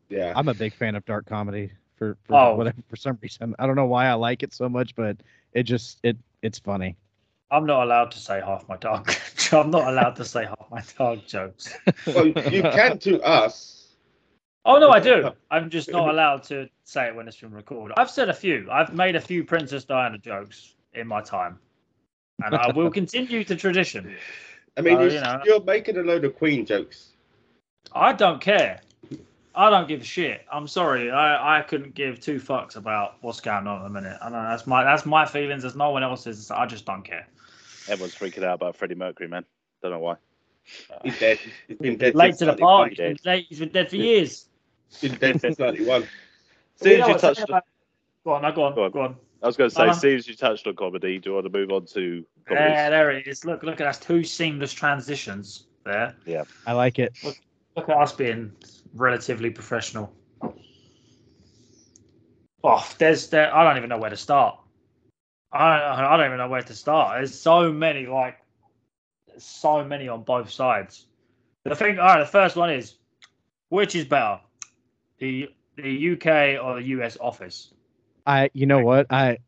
Yeah. 0.09 0.33
I'm 0.37 0.49
a 0.49 0.54
big 0.54 0.75
fan 0.75 0.95
of 0.97 1.04
dark 1.04 1.26
comedy 1.26 1.71
for 1.97 2.16
for 2.25 2.35
Oh. 2.35 2.54
whatever 2.57 2.83
for 2.88 2.97
some 2.97 3.19
reason. 3.23 3.54
I 3.59 3.66
don't 3.66 3.76
know 3.76 3.87
why 3.87 4.07
I 4.07 4.14
like 4.14 4.42
it 4.42 4.52
so 4.52 4.69
much, 4.69 4.95
but 4.95 5.16
it 5.52 5.64
just 5.64 6.00
it 6.02 6.16
it's 6.42 6.59
funny. 6.59 6.97
I'm 7.52 7.66
not 7.66 7.83
allowed 7.83 8.12
to 8.12 8.19
say 8.19 8.40
half 8.40 8.69
my 8.69 8.76
dark. 8.76 9.14
I'm 9.52 9.71
not 9.71 9.88
allowed 9.88 10.16
to 10.16 10.25
say 10.25 10.45
half 10.45 10.71
my 10.71 10.83
dark 10.97 11.26
jokes. 11.26 11.76
Well, 12.07 12.26
you 12.28 12.62
can 12.62 12.99
to 13.00 13.21
us. 13.23 13.88
Oh 14.64 14.78
no, 14.78 14.90
I 14.90 15.00
do. 15.00 15.30
I'm 15.50 15.71
just 15.71 15.90
not 15.90 16.09
allowed 16.09 16.42
to 16.45 16.69
say 16.85 17.09
it 17.09 17.14
when 17.16 17.26
it's 17.26 17.40
been 17.40 17.52
recorded. 17.52 17.95
I've 17.99 18.11
said 18.11 18.28
a 18.28 18.35
few. 18.35 18.69
I've 18.71 18.95
made 18.95 19.16
a 19.16 19.21
few 19.21 19.42
Princess 19.45 19.85
Diana 19.85 20.19
jokes 20.19 20.75
in 20.95 21.07
my 21.07 21.23
time, 21.23 21.59
and 22.45 22.54
I 22.54 22.71
will 22.73 22.90
continue 23.00 23.42
the 23.42 23.57
tradition. 23.57 24.16
I 24.76 24.83
mean, 24.83 25.00
you're, 25.00 25.09
you 25.11 25.21
know. 25.21 25.40
you're 25.45 25.62
making 25.62 25.97
a 25.97 26.02
load 26.02 26.25
of 26.25 26.37
Queen 26.37 26.64
jokes. 26.64 27.09
I 27.93 28.13
don't 28.13 28.41
care. 28.41 28.81
I 29.55 29.69
don't 29.69 29.89
give 29.89 30.01
a 30.01 30.05
shit. 30.05 30.43
I'm 30.53 30.69
sorry. 30.69 31.11
I, 31.11 31.59
I 31.59 31.63
couldn't 31.63 31.95
give 31.95 32.21
two 32.21 32.37
fucks 32.39 32.77
about 32.77 33.17
what's 33.21 33.41
going 33.41 33.67
on 33.67 33.79
at 33.79 33.83
the 33.83 33.91
minute. 33.91 34.17
I 34.23 34.31
know 34.31 34.43
that's 34.43 34.67
my 34.67 34.85
that's 34.85 35.05
my 35.05 35.27
feelings. 35.27 35.63
There's 35.63 35.75
no 35.77 35.91
one 35.91 36.03
else's. 36.05 36.51
I 36.51 36.67
just 36.67 36.87
don't 36.87 37.03
care. 37.03 37.27
everyone's 37.89 38.15
freaking 38.15 38.45
out 38.45 38.55
about 38.55 38.77
Freddie 38.77 38.95
Mercury, 38.95 39.29
man. 39.29 39.45
Don't 39.83 39.91
know 39.91 39.99
why. 39.99 40.17
He's 41.03 41.19
dead. 41.19 41.39
He's 41.67 41.79
been 41.79 41.97
dead 41.99 42.15
Late 42.15 42.37
to 42.39 42.45
the 42.47 42.55
party. 42.57 42.91
He's 42.91 42.99
been, 42.99 43.17
late, 43.25 43.47
he's 43.49 43.59
been 43.59 43.71
dead 43.71 43.91
for 43.91 43.97
years. 43.97 44.47
He's 45.01 45.11
been 45.11 45.19
dead 45.19 45.41
since 45.41 45.59
91. 45.59 46.07
Soon 46.77 46.99
You 46.99 47.03
as 47.03 47.09
you 47.09 47.19
touched, 47.19 47.40
about- 47.43 47.64
Go 48.25 48.33
on, 48.33 48.43
no, 48.43 48.53
go 48.53 48.62
on, 48.64 48.75
Go 48.75 48.85
on. 48.85 48.90
go 48.93 49.01
on. 49.01 49.16
I 49.43 49.47
was 49.47 49.57
going 49.57 49.71
to 49.71 49.75
say, 49.75 49.83
Uh-huh. 49.88 50.09
as 50.16 50.29
you 50.29 50.35
touched 50.37 50.66
on 50.66 50.77
comedy, 50.77 51.19
do 51.19 51.31
you 51.31 51.35
want 51.35 51.47
to 51.47 51.51
move 51.59 51.71
on 51.73 51.87
to 51.87 52.25
comedies? 52.47 52.71
Yeah, 52.71 52.90
there 52.90 53.11
it 53.11 53.27
is. 53.27 53.45
Look, 53.47 53.62
look 53.62 53.81
at 53.81 53.87
us 53.87 53.99
two 53.99 54.23
seamless 54.23 54.73
transitions 54.73 55.64
there. 55.85 56.14
Yeah, 56.27 56.45
I 56.66 56.75
like 56.75 56.99
it. 56.99 57.14
Look 57.25 57.38
at 57.88 57.97
us 57.97 58.12
being 58.12 58.53
relatively 58.95 59.51
professional. 59.51 60.12
Oh, 62.62 62.87
there's 62.99 63.29
there. 63.29 63.55
I 63.55 63.64
don't 63.64 63.79
even 63.79 63.88
know 63.88 63.99
where 63.99 64.11
to 64.11 64.16
start. 64.16 64.59
I 65.53 65.81
I 65.81 66.16
don't 66.16 66.27
even 66.27 66.38
know 66.38 66.49
where 66.49 66.62
to 66.62 66.75
start. 66.75 67.19
There's 67.19 67.38
so 67.38 67.73
many 67.73 68.07
like, 68.07 68.38
so 69.38 69.85
many 69.85 70.09
on 70.09 70.23
both 70.23 70.51
sides. 70.51 71.07
The 71.64 71.75
thing, 71.75 71.99
all 71.99 72.07
right. 72.07 72.21
The 72.21 72.27
first 72.27 72.57
one 72.57 72.71
is, 72.71 72.95
which 73.69 73.95
is 73.95 74.05
better, 74.05 74.40
the 75.19 75.49
the 75.77 76.12
UK 76.12 76.62
or 76.62 76.77
the 76.77 76.87
US 76.88 77.16
office? 77.21 77.73
I 78.27 78.51
you 78.53 78.66
know 78.66 78.81
what 78.81 79.07
I 79.11 79.38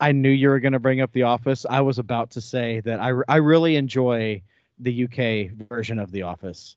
I 0.00 0.12
knew 0.12 0.30
you 0.30 0.48
were 0.48 0.60
going 0.60 0.72
to 0.72 0.78
bring 0.78 1.02
up 1.02 1.12
The 1.12 1.24
Office. 1.24 1.66
I 1.68 1.82
was 1.82 1.98
about 1.98 2.30
to 2.30 2.40
say 2.40 2.80
that 2.80 3.00
I 3.00 3.12
I 3.28 3.36
really 3.36 3.76
enjoy 3.76 4.42
the 4.78 5.04
UK 5.04 5.68
version 5.68 5.98
of 5.98 6.10
The 6.10 6.22
Office. 6.22 6.76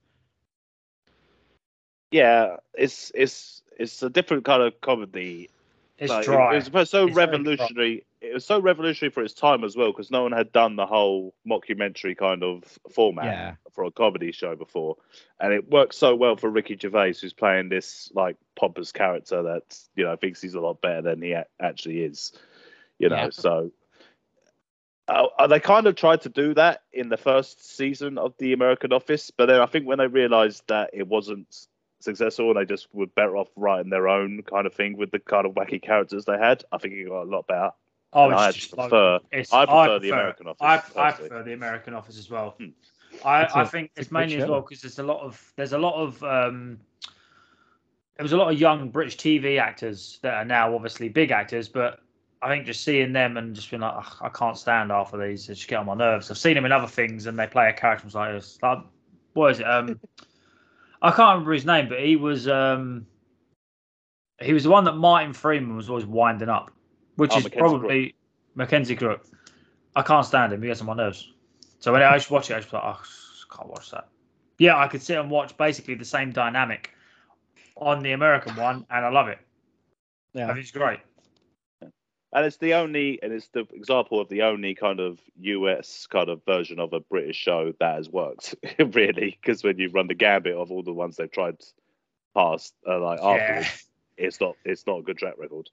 Yeah, 2.14 2.58
it's 2.76 3.12
it's 3.16 3.64
it's 3.78 4.04
a 4.04 4.10
different 4.10 4.46
kind 4.46 4.62
of 4.62 4.80
comedy. 4.82 5.50
It's 5.98 6.10
Like, 6.12 6.26
dry. 6.26 6.56
It, 6.58 6.72
was 6.74 6.90
so 6.90 7.08
It's 7.08 7.16
revolutionary. 7.16 8.06
It 8.22 8.34
was 8.34 8.46
so 8.46 8.60
revolutionary 8.60 9.12
for 9.12 9.24
its 9.24 9.34
time 9.34 9.64
as 9.64 9.76
well 9.76 9.92
because 9.92 10.12
no 10.12 10.24
one 10.24 10.32
had 10.32 10.52
done 10.52 10.76
the 10.76 10.86
whole 10.86 11.34
mockumentary 11.48 12.18
kind 12.18 12.44
of 12.44 12.64
format 12.92 13.26
Yeah. 13.26 13.56
for 13.72 13.84
a 13.86 13.92
comedy 13.92 14.32
show 14.32 14.56
before, 14.56 14.98
and 15.40 15.54
it 15.54 15.70
worked 15.70 15.96
so 15.96 16.16
well 16.16 16.36
for 16.36 16.50
Ricky 16.50 16.78
Gervais, 16.78 17.14
who's 17.22 17.34
playing 17.34 17.70
this 17.70 18.12
like 18.14 18.38
pompous 18.56 18.92
character 18.92 19.44
that 19.44 19.80
you 19.96 20.04
know 20.04 20.16
thinks 20.16 20.42
he's 20.42 20.56
a 20.56 20.62
lot 20.62 20.82
better 20.82 21.02
than 21.02 21.22
he 21.22 21.32
a- 21.32 21.48
actually 21.60 22.02
is. 22.04 22.32
You 23.00 23.10
know, 23.10 23.16
Yeah. 23.16 23.30
so 23.32 23.72
uh, 25.08 25.28
uh, 25.38 25.48
they 25.48 25.60
kind 25.60 25.88
of 25.88 25.96
tried 25.96 26.22
to 26.22 26.30
do 26.30 26.54
that 26.54 26.84
in 26.94 27.10
the 27.10 27.18
first 27.18 27.76
season 27.76 28.18
of 28.18 28.34
the 28.38 28.54
American 28.54 28.94
Office, 28.94 29.32
but 29.32 29.48
then 29.48 29.60
I 29.60 29.66
think 29.66 29.86
when 29.86 29.98
they 29.98 30.08
realised 30.08 30.64
that 30.68 30.92
it 30.94 31.08
wasn't 31.08 31.68
successful, 32.04 32.50
and 32.52 32.60
they 32.60 32.66
just 32.66 32.88
were 32.94 33.08
better 33.08 33.38
off 33.38 33.48
writing 33.56 33.90
their 33.90 34.08
own 34.08 34.42
kind 34.44 34.68
of 34.68 34.74
thing 34.74 34.98
with 34.98 35.12
the 35.12 35.20
kind 35.20 35.46
of 35.46 35.54
wacky 35.54 35.82
characters 35.82 36.26
they 36.26 36.38
had. 36.38 36.64
I 36.72 36.78
think 36.78 36.94
it 36.94 37.08
got 37.08 37.24
a 37.24 37.30
lot 37.30 37.48
better. 37.48 37.72
oh, 38.14 38.26
and 38.26 38.36
I 38.36 38.50
it's 38.50 38.58
actually 38.58 38.60
just 38.60 38.78
like- 38.78 38.90
prefer- 38.90 39.16
it's- 39.32 39.54
I 39.54 39.66
prefer 39.66 40.00
the 40.00 40.10
American 40.12 40.48
Office, 40.48 40.62
I, 40.96 41.08
I 41.08 41.12
prefer 41.12 41.44
the 41.44 41.54
American 41.54 41.94
Office 41.94 42.18
as 42.20 42.30
well. 42.30 42.56
Hmm. 42.60 42.68
I, 43.24 43.44
It's 43.44 43.56
I 43.56 43.62
a- 43.62 43.66
think 43.66 43.92
it's 43.96 44.06
it's 44.08 44.12
mainly 44.12 44.38
as 44.42 44.50
well 44.50 44.62
because 44.62 44.82
there's 44.82 45.00
a 45.00 45.04
lot 45.04 45.22
of 45.22 45.54
there's 45.56 45.74
a 45.74 45.78
lot 45.78 45.96
of 45.96 46.24
um, 46.24 46.80
there 48.18 48.24
was 48.24 48.34
a 48.34 48.38
lot 48.38 48.52
of 48.54 48.60
young 48.60 48.90
British 48.90 49.18
TV 49.18 49.60
actors 49.60 50.20
that 50.22 50.34
are 50.36 50.46
now 50.46 50.74
obviously 50.76 51.10
big 51.10 51.32
actors, 51.32 51.68
but 51.68 52.00
I 52.42 52.50
think 52.50 52.66
just 52.66 52.84
seeing 52.84 53.14
them 53.14 53.38
and 53.38 53.56
just 53.56 53.70
being 53.72 53.82
like, 53.82 53.94
"Ugh, 53.96 54.14
I 54.22 54.30
can't 54.30 54.58
stand 54.58 54.92
half 54.92 55.14
of 55.14 55.22
these. 55.22 55.48
They 55.48 55.54
just 55.54 55.68
get 55.68 55.78
on 55.80 55.86
my 55.86 55.96
nerves. 55.96 56.30
I've 56.30 56.38
seen 56.38 56.56
them 56.56 56.66
in 56.66 56.72
other 56.72 56.88
things 56.88 57.26
and 57.26 57.38
they 57.40 57.48
play 57.48 57.70
a 57.70 57.74
character. 57.74 58.04
I 58.04 58.06
was 58.06 58.16
like, 58.16 58.34
it's 58.34 58.62
like, 58.62 58.80
what 59.34 59.52
is 59.52 59.60
it? 59.62 59.64
Um, 59.68 60.00
I 61.04 61.12
can't 61.12 61.34
remember 61.34 61.52
his 61.52 61.66
name, 61.66 61.90
but 61.90 62.00
he 62.00 62.16
was 62.16 62.48
um, 62.48 63.06
he 64.42 64.54
was 64.54 64.64
the 64.64 64.70
one 64.70 64.86
that 64.86 64.94
Martin 64.94 65.34
Freeman 65.34 65.76
was 65.76 65.90
always 65.90 66.06
winding 66.06 66.50
up, 66.50 66.72
which 67.18 67.34
Oh, 67.34 67.38
is 67.40 67.44
Mackenzie 67.44 67.60
probably 67.60 68.16
Mackenzie 68.56 68.96
Crook. 68.96 69.26
I 69.96 70.02
can't 70.02 70.26
stand 70.26 70.54
him. 70.54 70.62
He 70.62 70.70
gets 70.70 70.82
on 70.82 70.88
my 70.88 70.94
nerves. 70.96 71.32
So 71.80 71.92
when 71.92 72.02
I 72.02 72.14
used 72.14 72.28
to 72.28 72.34
watch 72.34 72.50
it, 72.50 72.56
I 72.56 72.60
just 72.62 72.72
like, 72.74 72.84
oh, 72.84 73.02
I 73.02 73.56
can't 73.56 73.70
watch 73.70 73.92
that. 73.92 74.08
Yeah, 74.58 74.78
I 74.78 74.88
could 74.88 75.02
sit 75.02 75.20
and 75.20 75.30
watch 75.30 75.56
basically 75.58 75.96
the 75.96 76.06
same 76.06 76.32
dynamic 76.32 76.92
on 77.76 78.02
the 78.02 78.14
American 78.14 78.56
one, 78.56 78.86
and 78.90 79.06
I 79.06 79.10
love 79.10 79.28
it. 79.28 79.40
I 80.36 80.40
Yeah. 80.40 80.48
think 80.48 80.60
it's 80.60 80.72
great. 80.72 81.00
And 82.36 82.46
it's 82.46 82.58
the 82.58 82.74
only, 82.74 83.20
and 83.22 83.32
it's 83.32 83.50
the 83.50 83.68
example 83.74 84.20
of 84.20 84.28
the 84.28 84.42
only 84.42 84.74
kind 84.74 85.00
of 85.00 85.20
US 85.42 86.08
kind 86.08 86.30
of 86.30 86.44
version 86.46 86.80
of 86.80 86.92
a 86.94 87.00
British 87.00 87.36
show 87.36 87.74
that 87.80 87.96
has 87.96 88.10
worked, 88.10 88.56
really. 88.80 89.38
Because 89.40 89.64
when 89.64 89.78
you 89.78 89.90
run 89.90 90.08
the 90.08 90.16
gambit 90.16 90.56
of 90.56 90.72
all 90.72 90.82
the 90.82 90.92
ones 90.94 91.18
they've 91.18 91.30
tried 91.32 91.58
past, 92.36 92.74
uh, 92.88 93.00
like 93.00 93.20
Yeah. 93.22 93.30
afterwards, 93.30 93.86
it's 94.18 94.42
not, 94.42 94.56
it's 94.66 94.88
not 94.88 95.00
a 95.00 95.02
good 95.04 95.18
track 95.18 95.36
record. 95.38 95.70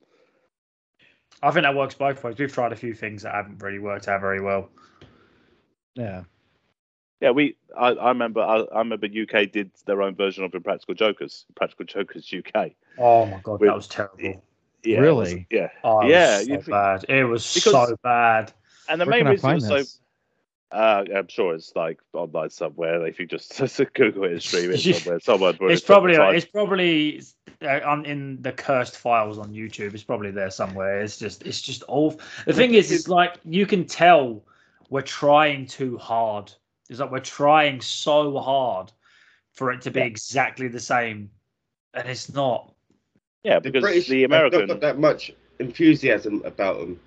I 1.43 1.51
think 1.51 1.63
that 1.65 1.75
works 1.75 1.95
both 1.95 2.23
ways. 2.23 2.37
We've 2.39 2.53
tried 2.53 2.73
a 2.73 2.77
few 2.77 2.93
things 2.93 3.23
that 3.23 3.35
haven't 3.35 3.63
really 3.63 3.79
worked 3.79 4.09
out 4.09 4.21
very 4.21 4.43
well. 4.43 4.69
Yeah. 5.95 6.25
Yeah, 7.23 7.31
we, 7.31 7.57
I, 7.77 7.89
I 7.89 8.09
remember, 8.09 8.41
I, 8.41 8.61
I 8.61 8.79
remember 8.79 9.07
UK 9.07 9.51
did 9.51 9.71
their 9.87 10.03
own 10.03 10.15
version 10.15 10.45
of 10.45 10.55
Impractical 10.55 10.95
Jokers, 10.95 11.47
Practical 11.55 11.87
Jokers 11.87 12.31
UK. 12.35 12.73
Oh 12.99 13.25
my 13.27 13.41
god, 13.43 13.61
With- 13.61 13.69
that 13.71 13.77
was 13.77 13.89
terrible. 13.89 14.43
Yeah, 14.85 15.05
it 15.05 15.13
was- 15.13 15.31
Really? 15.33 15.47
yeah. 15.51 15.69
Oh, 15.85 16.01
it 16.01 16.11
Yeah, 16.11 16.39
was 16.39 16.47
so 16.47 16.53
think- 16.55 16.67
bad. 16.67 17.05
It 17.09 17.25
was 17.25 17.55
Because- 17.55 17.89
so 17.89 17.97
bad. 18.03 18.53
And 18.89 19.01
the 19.01 19.07
Where 19.07 19.23
main 19.25 19.33
reason 19.33 19.51
it 19.51 19.55
was 19.55 19.67
so? 19.69 19.97
Uh, 20.73 21.05
I'm 21.17 21.27
sure 21.27 21.55
it's 21.55 21.75
like 21.75 21.99
online 22.13 22.51
somewhere. 22.51 23.05
If 23.05 23.19
you 23.19 23.27
just 23.27 23.51
Google 23.95 24.25
it 24.25 24.33
and 24.33 24.43
stream 24.43 24.71
it 24.71 24.85
Yeah. 24.85 24.95
somewhere, 24.95 25.21
someone 25.21 25.51
It's 25.55 25.61
have 25.61 25.69
took 25.81 25.87
the 25.87 26.17
probably 26.17 26.37
it's 26.37 26.47
probably 26.47 27.23
uh, 27.63 27.81
on 27.85 28.05
in 28.07 28.41
the 28.41 28.53
cursed 28.53 28.97
files 28.97 29.39
on 29.39 29.53
YouTube. 29.53 29.95
It's 29.95 30.05
probably 30.05 30.31
there 30.31 30.51
somewhere. 30.51 31.01
It's 31.01 31.19
just 31.19 31.45
it's 31.45 31.61
just 31.61 31.83
all. 31.85 32.21
The 32.47 32.53
thing 32.53 32.75
is, 32.75 32.93
it's 32.93 33.09
like 33.09 33.35
you 33.45 33.67
can 33.67 33.85
tell 33.85 34.45
we're 34.91 35.03
trying 35.03 35.67
too 35.67 35.99
hard. 35.99 36.53
It's 36.89 37.01
like 37.01 37.11
we're 37.11 37.19
trying 37.21 37.81
so 37.81 38.39
hard 38.39 38.93
for 39.53 39.73
it 39.73 39.81
to 39.83 39.91
be 39.91 40.01
Yeah. 40.01 40.07
exactly 40.07 40.69
the 40.69 40.81
same, 40.81 41.31
and 41.95 42.09
it's 42.09 42.33
not. 42.33 42.73
Yeah, 43.45 43.59
The 43.59 43.71
because 43.71 43.83
British 43.83 44.09
the 44.09 44.23
have 44.23 44.31
not 44.31 44.37
American, 44.39 44.67
got 44.69 44.81
that 44.81 44.99
much 44.99 45.33
enthusiasm 45.59 46.43
about 46.45 46.79
them. 46.79 47.01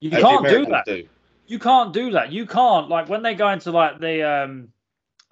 You 0.00 0.10
as 0.10 0.22
can't 0.22 0.48
do 0.48 0.66
that. 0.66 0.84
do. 0.86 1.08
You 1.46 1.58
can't 1.58 1.92
do 1.92 2.10
that. 2.12 2.32
You 2.32 2.46
can't 2.46 2.88
like 2.88 3.08
when 3.08 3.22
they 3.22 3.34
go 3.34 3.48
into 3.48 3.70
like 3.70 4.00
the 4.00 4.22
um 4.22 4.68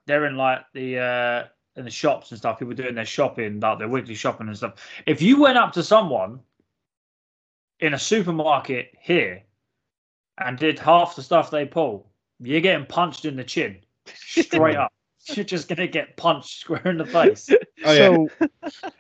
they're 0.07 0.27
in 0.27 0.37
like 0.37 0.61
the 0.75 0.99
uh 0.99 1.45
in 1.77 1.85
the 1.85 1.91
shops 1.91 2.31
and 2.31 2.39
stuff, 2.39 2.59
people 2.59 2.75
doing 2.75 2.95
their 2.95 3.05
shopping, 3.07 3.61
like 3.61 3.79
their 3.79 3.89
weekly 3.89 4.15
shopping 4.15 4.49
and 4.49 4.57
stuff. 4.57 4.75
If 5.07 5.23
you 5.23 5.41
went 5.41 5.57
up 5.57 5.73
to 5.75 5.83
someone 5.83 6.41
in 7.79 7.95
a 7.95 7.99
supermarket 7.99 8.93
here 9.01 9.43
and 10.39 10.59
did 10.59 10.79
half 10.79 11.17
the 11.17 11.23
stuff 11.23 11.51
they 11.51 11.65
pull, 11.65 12.11
you're 12.41 12.61
getting 12.61 12.87
punched 12.87 13.25
in 13.25 13.37
the 13.37 13.45
chin. 13.45 13.79
Straight 14.07 14.77
up. 14.77 14.93
You're 15.27 15.45
just 15.45 15.69
gonna 15.69 15.87
get 15.87 16.17
punched 16.17 16.61
square 16.61 16.87
in 16.87 16.99
the 16.99 17.07
face. 17.07 17.49
Oh, 17.83 17.93
yeah. 17.93 17.99
So 17.99 18.29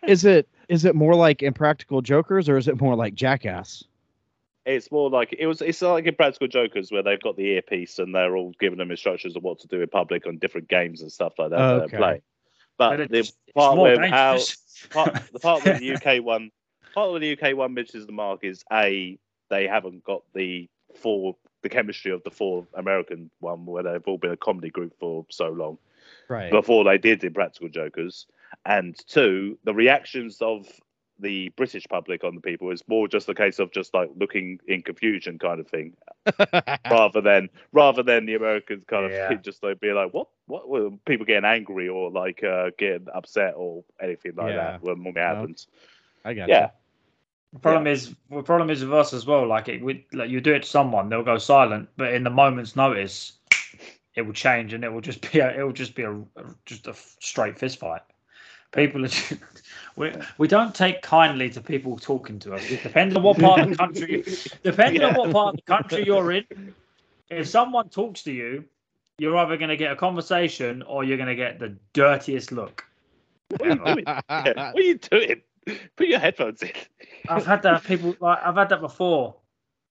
is 0.07 0.25
it 0.25 0.49
is 0.71 0.85
it 0.85 0.95
more 0.95 1.17
like 1.17 1.43
Impractical 1.43 2.01
Jokers 2.01 2.49
or 2.49 2.57
is 2.57 2.69
it 2.69 2.81
more 2.81 2.95
like 2.95 3.15
Jackass? 3.15 3.83
It's 4.65 4.93
more 4.93 5.11
like 5.11 5.35
it 5.37 5.47
was. 5.47 5.61
It's 5.61 5.83
like 5.83 6.07
Impractical 6.07 6.47
Jokers 6.47 6.93
where 6.93 7.03
they've 7.03 7.21
got 7.21 7.37
the 7.37 7.43
earpiece 7.43 7.99
and 7.99 8.15
they're 8.15 8.37
all 8.37 8.55
giving 8.61 8.79
them 8.79 8.93
instructions 8.93 9.35
of 9.35 9.43
what 9.43 9.59
to 9.61 9.67
do 9.67 9.81
in 9.81 9.89
public 9.89 10.29
on 10.29 10.39
different 10.39 10.69
games 10.69 11.03
and 11.03 11.11
stuff 11.11 11.33
like 11.39 11.51
that. 11.51 11.57
that 11.57 11.65
Okay. 11.65 11.97
they're 11.97 11.99
playing. 11.99 12.23
But 12.79 12.97
But 12.99 13.11
the 13.11 13.19
it's, 13.19 13.29
it's 13.49 13.55
part 13.57 13.79
where 13.79 14.07
how 14.11 14.39
part, 14.93 15.17
the 15.33 15.41
part 15.41 15.65
where 15.65 15.77
the 15.77 15.95
UK 15.95 16.23
one, 16.25 16.53
part 16.95 17.09
of 17.13 17.21
the 17.21 17.33
UK 17.33 17.57
one 17.57 17.75
misses 17.75 18.07
the 18.07 18.13
mark 18.13 18.45
is 18.45 18.63
a 18.73 19.19
they 19.49 19.67
haven't 19.67 20.05
got 20.05 20.23
the 20.35 20.69
four 20.95 21.35
the 21.63 21.69
chemistry 21.69 22.13
of 22.13 22.23
the 22.23 22.31
four 22.31 22.65
American 22.75 23.29
one 23.41 23.67
where 23.67 23.83
they've 23.83 24.07
all 24.07 24.19
been 24.19 24.31
a 24.31 24.37
comedy 24.37 24.71
group 24.71 24.95
for 25.01 25.27
so 25.31 25.49
long 25.49 25.79
Right. 26.29 26.51
before 26.53 26.85
they 26.85 26.97
did 26.97 27.25
Impractical 27.25 27.69
Jokers, 27.69 28.27
and 28.67 28.97
two 29.07 29.59
the 29.65 29.75
reactions 29.75 30.39
of 30.41 30.67
the 31.19 31.51
British 31.51 31.85
public 31.89 32.25
on 32.25 32.35
the 32.35 32.41
people 32.41 32.71
is 32.71 32.83
more 32.89 33.07
just 33.07 33.29
a 33.29 33.35
case 33.35 33.59
of 33.59 33.71
just 33.73 33.93
like 33.93 34.09
looking 34.17 34.59
in 34.67 34.81
confusion 34.81 35.39
kind 35.39 35.61
of 35.61 35.69
thing 35.69 35.95
rather 36.91 37.21
than 37.21 37.49
rather 37.73 38.03
than 38.03 38.25
the 38.25 38.35
Americans 38.35 38.85
kind 38.87 39.05
of 39.13 39.43
just 39.43 39.63
like 39.63 39.81
being 39.81 39.95
like 39.95 40.15
what 40.15 40.29
what 40.47 40.69
were 40.69 40.91
people 41.07 41.27
getting 41.27 41.45
angry 41.45 41.89
or 41.89 42.11
like 42.11 42.43
uh, 42.43 42.71
getting 42.79 43.07
upset 43.15 43.53
or 43.57 43.85
anything 44.03 44.33
like 44.37 44.49
Yeah. 44.55 44.57
that 44.57 44.83
when 44.83 45.05
when 45.05 45.17
it 45.17 45.21
happens. 45.21 45.67
I 46.25 46.35
got 46.35 46.49
Yeah. 46.49 46.71
The 47.53 47.59
problem 47.59 47.87
is, 47.89 48.15
the 48.31 48.43
problem 48.43 48.71
is 48.71 48.85
with 48.85 48.95
us 48.95 49.13
as 49.13 49.27
well. 49.27 49.45
Like 49.47 49.69
it, 49.69 49.83
we, 49.83 50.07
like 50.13 50.31
you 50.31 50.41
do 50.41 50.55
it 50.55 50.63
to 50.63 50.69
someone, 50.69 51.09
they'll 51.09 51.25
go 51.25 51.37
silent, 51.37 51.89
but 51.97 52.15
in 52.15 52.23
the 52.23 52.31
moment's 52.31 52.77
notice, 52.77 53.33
it 54.15 54.23
will 54.23 54.33
change, 54.33 54.73
and 54.73 54.85
it 54.85 54.93
will 54.93 55.01
just 55.01 55.33
be, 55.33 55.41
a, 55.41 55.51
it 55.59 55.63
will 55.65 55.73
just 55.73 55.97
be 55.97 56.05
a, 56.05 56.13
a- 56.13 56.25
just 56.65 56.87
a 56.87 56.95
straight 57.19 57.59
fist 57.59 57.81
fight. 57.81 58.03
People 58.73 59.05
are, 59.05 59.09
just, 59.09 59.35
we 59.97 60.13
we 60.39 60.49
don't 60.49 60.75
take 60.75 61.03
kindly 61.03 61.51
to 61.51 61.61
people 61.61 61.99
talking 61.99 62.39
to 62.41 62.55
us. 62.55 62.63
Depending 62.83 63.17
on 63.17 63.23
what 63.23 63.39
part 63.39 63.61
of 63.61 63.71
the 63.71 63.77
country, 63.77 64.25
depending 64.63 65.03
on 65.03 65.15
what 65.15 65.33
part 65.33 65.55
of 65.55 65.57
the 65.57 65.63
country 65.63 66.05
you're 66.07 66.33
in, 66.33 66.45
if 67.29 67.49
someone 67.49 67.89
talks 67.89 68.23
to 68.25 68.33
you, 68.33 68.65
you're 69.19 69.37
either 69.37 69.57
going 69.57 69.71
to 69.71 69.77
get 69.77 69.93
a 69.93 69.97
conversation 69.97 70.83
or 70.83 71.05
you're 71.05 71.17
going 71.17 71.29
to 71.29 71.35
get 71.35 71.59
the 71.59 71.77
dirtiest 71.93 72.53
look. 72.53 72.85
What 73.49 73.63
are 73.63 73.71
you 73.71 73.85
doing? 73.85 74.05
Yeah, 74.07 74.73
What 74.73 74.77
are 74.77 74.81
you 74.81 74.99
doing? 74.99 75.43
Put 75.97 76.07
your 76.07 76.21
headphones 76.21 76.63
in. 76.63 76.71
I've 77.29 77.45
had 77.45 77.63
that 77.63 77.85
people 77.85 78.17
like 78.21 78.39
I've 78.45 78.57
had 78.57 78.69
that 78.71 78.81
before. 78.81 79.37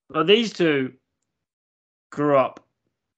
But 0.10 0.26
these 0.26 0.52
two 0.52 0.94
grew 2.10 2.38
up 2.38 2.66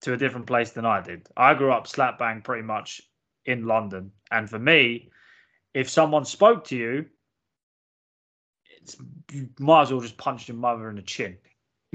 to 0.02 0.14
a 0.14 0.18
different 0.18 0.48
place 0.48 0.72
than 0.72 0.86
I 0.86 1.02
did. 1.02 1.28
I 1.38 1.54
grew 1.54 1.72
up 1.72 1.88
slap 1.88 2.20
bang 2.20 2.42
pretty 2.42 2.64
much 2.64 3.02
in 3.46 3.66
London. 3.66 4.12
And 4.32 4.50
for 4.50 4.60
me, 4.60 5.10
if 5.74 5.90
someone 5.90 6.26
spoke 6.26 6.66
to 6.66 6.76
you, 6.76 7.06
it's 8.82 8.98
you 9.32 9.50
might 9.60 9.84
as 9.84 9.92
well 9.92 10.02
just 10.02 10.18
punch 10.18 10.48
your 10.48 10.58
mother 10.58 10.90
in 10.90 10.96
the 10.96 11.02
chin. 11.02 11.38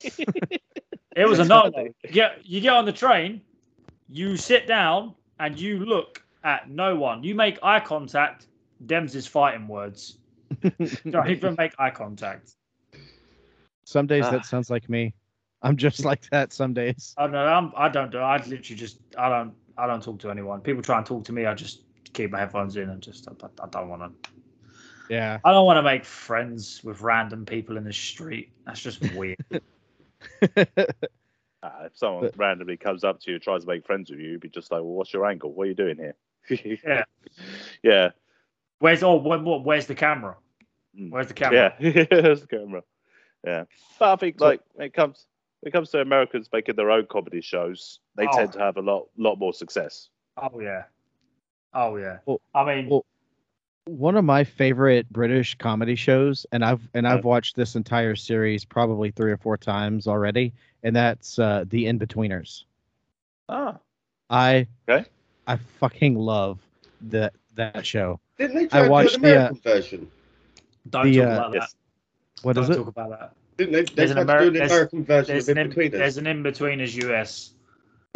it 0.00 1.28
was 1.28 1.38
a 1.38 1.44
no 1.44 1.68
no. 1.74 1.88
You 2.04 2.10
get 2.10 2.44
you 2.44 2.60
get 2.60 2.72
on 2.72 2.84
the 2.84 2.92
train, 2.92 3.40
you 4.08 4.36
sit 4.36 4.66
down 4.66 5.14
and 5.38 5.58
you 5.58 5.84
look 5.84 6.22
at 6.44 6.70
no 6.70 6.96
one. 6.96 7.22
You 7.24 7.34
make 7.34 7.58
eye 7.62 7.80
contact, 7.80 8.46
Dems 8.86 9.14
is 9.14 9.26
fighting 9.26 9.66
words. 9.68 10.18
Don't 11.10 11.28
even 11.28 11.54
make 11.58 11.72
eye 11.78 11.90
contact. 11.90 12.54
Some 13.84 14.06
days 14.06 14.24
Ah. 14.26 14.30
that 14.32 14.46
sounds 14.46 14.70
like 14.70 14.88
me. 14.88 15.14
I'm 15.62 15.76
just 15.76 16.04
like 16.04 16.28
that 16.30 16.52
some 16.52 16.74
days. 16.74 17.14
I 17.16 17.22
don't 17.22 17.32
know. 17.32 17.46
I'm, 17.46 17.72
I 17.76 17.88
don't 17.88 18.10
do. 18.12 18.18
I 18.18 18.36
literally 18.36 18.76
just. 18.76 18.98
I 19.18 19.28
don't. 19.28 19.54
I 19.78 19.86
don't 19.86 20.02
talk 20.02 20.18
to 20.20 20.30
anyone. 20.30 20.60
People 20.60 20.82
try 20.82 20.98
and 20.98 21.06
talk 21.06 21.24
to 21.24 21.32
me. 21.32 21.46
I 21.46 21.54
just 21.54 21.82
keep 22.16 22.30
my 22.30 22.38
headphones 22.40 22.76
in 22.76 22.90
and 22.90 23.00
just. 23.02 23.28
I, 23.28 23.32
I 23.62 23.68
don't 23.68 23.88
want 23.88 24.02
to. 24.02 24.30
Yeah. 25.08 25.38
I 25.44 25.52
don't 25.52 25.66
want 25.66 25.76
to 25.78 25.82
make 25.82 26.04
friends 26.04 26.82
with 26.82 27.00
random 27.00 27.44
people 27.46 27.76
in 27.76 27.84
the 27.84 27.92
street. 27.92 28.50
That's 28.66 28.80
just 28.80 29.00
weird. 29.14 29.38
Uh, 31.62 31.86
if 31.86 31.96
someone 31.96 32.30
randomly 32.36 32.76
comes 32.76 33.02
up 33.02 33.18
to 33.18 33.30
you 33.30 33.36
and 33.36 33.42
tries 33.42 33.62
to 33.62 33.66
make 33.66 33.84
friends 33.84 34.08
with 34.10 34.20
you, 34.20 34.28
you'd 34.32 34.40
be 34.40 34.48
just 34.48 34.70
like, 34.70 34.82
"Well, 34.82 34.92
what's 34.92 35.12
your 35.12 35.26
angle? 35.26 35.52
What 35.52 35.64
are 35.64 35.66
you 35.70 35.74
doing 35.74 35.96
here?" 35.96 36.14
Yeah. 36.84 37.02
yeah, 37.82 38.10
Where's 38.78 39.02
oh 39.02 39.14
what, 39.16 39.42
what 39.42 39.64
where's 39.64 39.86
the 39.86 39.94
camera? 39.94 40.36
Mm. 40.96 41.10
Where's 41.10 41.26
the 41.26 41.34
camera? 41.34 41.74
yeah. 41.80 42.04
There's 42.10 42.42
the 42.42 42.46
camera. 42.46 42.82
Yeah, 43.44 43.64
but 43.98 44.12
I 44.12 44.16
think 44.16 44.38
So- 44.38 44.44
like 44.46 44.60
when 44.74 44.86
it 44.86 44.92
comes 44.94 45.26
when 45.60 45.70
it 45.70 45.72
comes 45.72 45.90
to 45.90 46.00
Americans 46.00 46.48
making 46.52 46.76
their 46.76 46.90
own 46.90 47.06
comedy 47.06 47.40
shows, 47.40 47.98
they 48.16 48.28
Oh. 48.28 48.36
tend 48.36 48.52
to 48.52 48.58
have 48.60 48.76
a 48.76 48.82
lot 48.82 49.08
lot 49.16 49.36
more 49.36 49.52
success. 49.54 50.10
Oh 50.40 50.60
yeah. 50.60 50.84
Oh 51.76 51.96
yeah. 51.96 52.18
Well- 52.26 52.40
I 52.54 52.64
mean, 52.64 52.88
well- 52.88 53.04
One 53.84 54.16
of 54.16 54.24
my 54.24 54.42
favorite 54.42 55.08
British 55.12 55.54
comedy 55.58 55.94
shows, 55.94 56.44
and 56.50 56.64
I've 56.64 56.80
and 56.94 57.06
I've 57.06 57.24
watched 57.24 57.54
this 57.54 57.76
entire 57.76 58.16
series 58.16 58.64
probably 58.64 59.12
three 59.12 59.30
or 59.30 59.36
four 59.36 59.56
times 59.56 60.08
already, 60.08 60.52
and 60.82 60.96
that's 60.96 61.38
uh, 61.38 61.64
the 61.68 61.86
In 61.86 61.96
Betweeners. 62.00 62.64
Ah, 63.48 63.76
I 64.28 64.66
Okay. 64.88 65.06
I 65.46 65.56
fucking 65.78 66.16
love 66.16 66.58
that 67.02 67.32
that 67.54 67.86
show. 67.86 68.18
Didn't 68.38 68.56
they 68.56 68.64
I 68.64 68.68
try 68.68 68.78
and 68.80 68.86
do 68.88 68.90
watched 68.90 69.16
an 69.16 69.22
the, 69.22 69.28
uh, 69.28 69.34
American 69.34 69.60
version? 69.60 70.10
don't 70.90 71.04
the, 71.04 71.16
talk 71.18 71.28
uh, 71.28 71.30
about 71.30 71.52
that. 71.52 71.58
yes. 71.60 71.74
What 72.42 72.52
don't 72.54 72.64
is 72.64 72.70
it? 72.70 72.74
talk 72.76 72.86
about 72.88 73.10
that. 73.10 73.32
Didn't 73.56 73.72
they? 73.72 73.82
They 73.82 73.94
There's 73.94 74.10
an 74.10 74.16
tried 74.16 74.26
to 74.26 74.32
Ameri- 74.32 74.46
an 74.48 74.52
there's- 74.54 74.70
American 74.72 75.04
version 75.04 75.32
There's 75.34 75.48
of 75.48 75.56
an 75.56 75.58
In 75.58 75.64
in, 75.66 75.68
Between 75.70 75.90
there's 75.92 76.16
an 76.16 76.26
in 76.26 76.42
betweeners 76.42 77.08
US. 77.08 77.52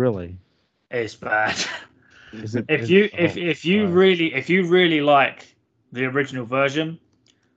Really? 0.01 0.37
It's 0.91 1.15
bad. 1.15 1.57
Is 2.33 2.55
it? 2.55 2.67
if 2.69 2.89
you 2.89 3.09
if 3.13 3.37
oh, 3.37 3.41
if 3.41 3.65
you 3.65 3.85
God. 3.87 3.95
really 3.95 4.35
if 4.35 4.49
you 4.49 4.65
really 4.67 5.01
like 5.01 5.55
the 5.93 6.05
original 6.05 6.45
version, 6.45 6.99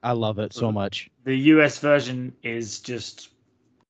I 0.02 0.12
love 0.12 0.38
it 0.38 0.52
so 0.52 0.72
much. 0.72 1.10
the 1.24 1.36
US 1.36 1.78
version 1.78 2.34
is 2.42 2.80
just 2.80 3.30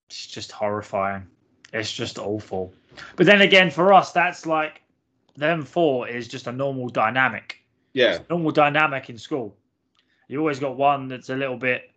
it's 0.08 0.26
just 0.26 0.52
horrifying. 0.52 1.26
It's 1.72 1.92
just 1.92 2.18
awful. 2.18 2.72
But 3.16 3.26
then 3.26 3.40
again, 3.40 3.70
for 3.70 3.92
us, 3.92 4.12
that's 4.12 4.46
like 4.46 4.82
them 5.36 5.64
four 5.64 6.06
is 6.08 6.28
just 6.28 6.46
a 6.46 6.52
normal 6.52 6.88
dynamic. 6.88 7.58
Yeah, 7.92 8.18
Normal 8.28 8.50
dynamic 8.50 9.08
in 9.08 9.18
school. 9.18 9.56
You 10.28 10.40
always 10.40 10.58
got 10.58 10.76
one 10.76 11.08
that's 11.08 11.30
a 11.30 11.36
little 11.36 11.56
bit 11.56 11.90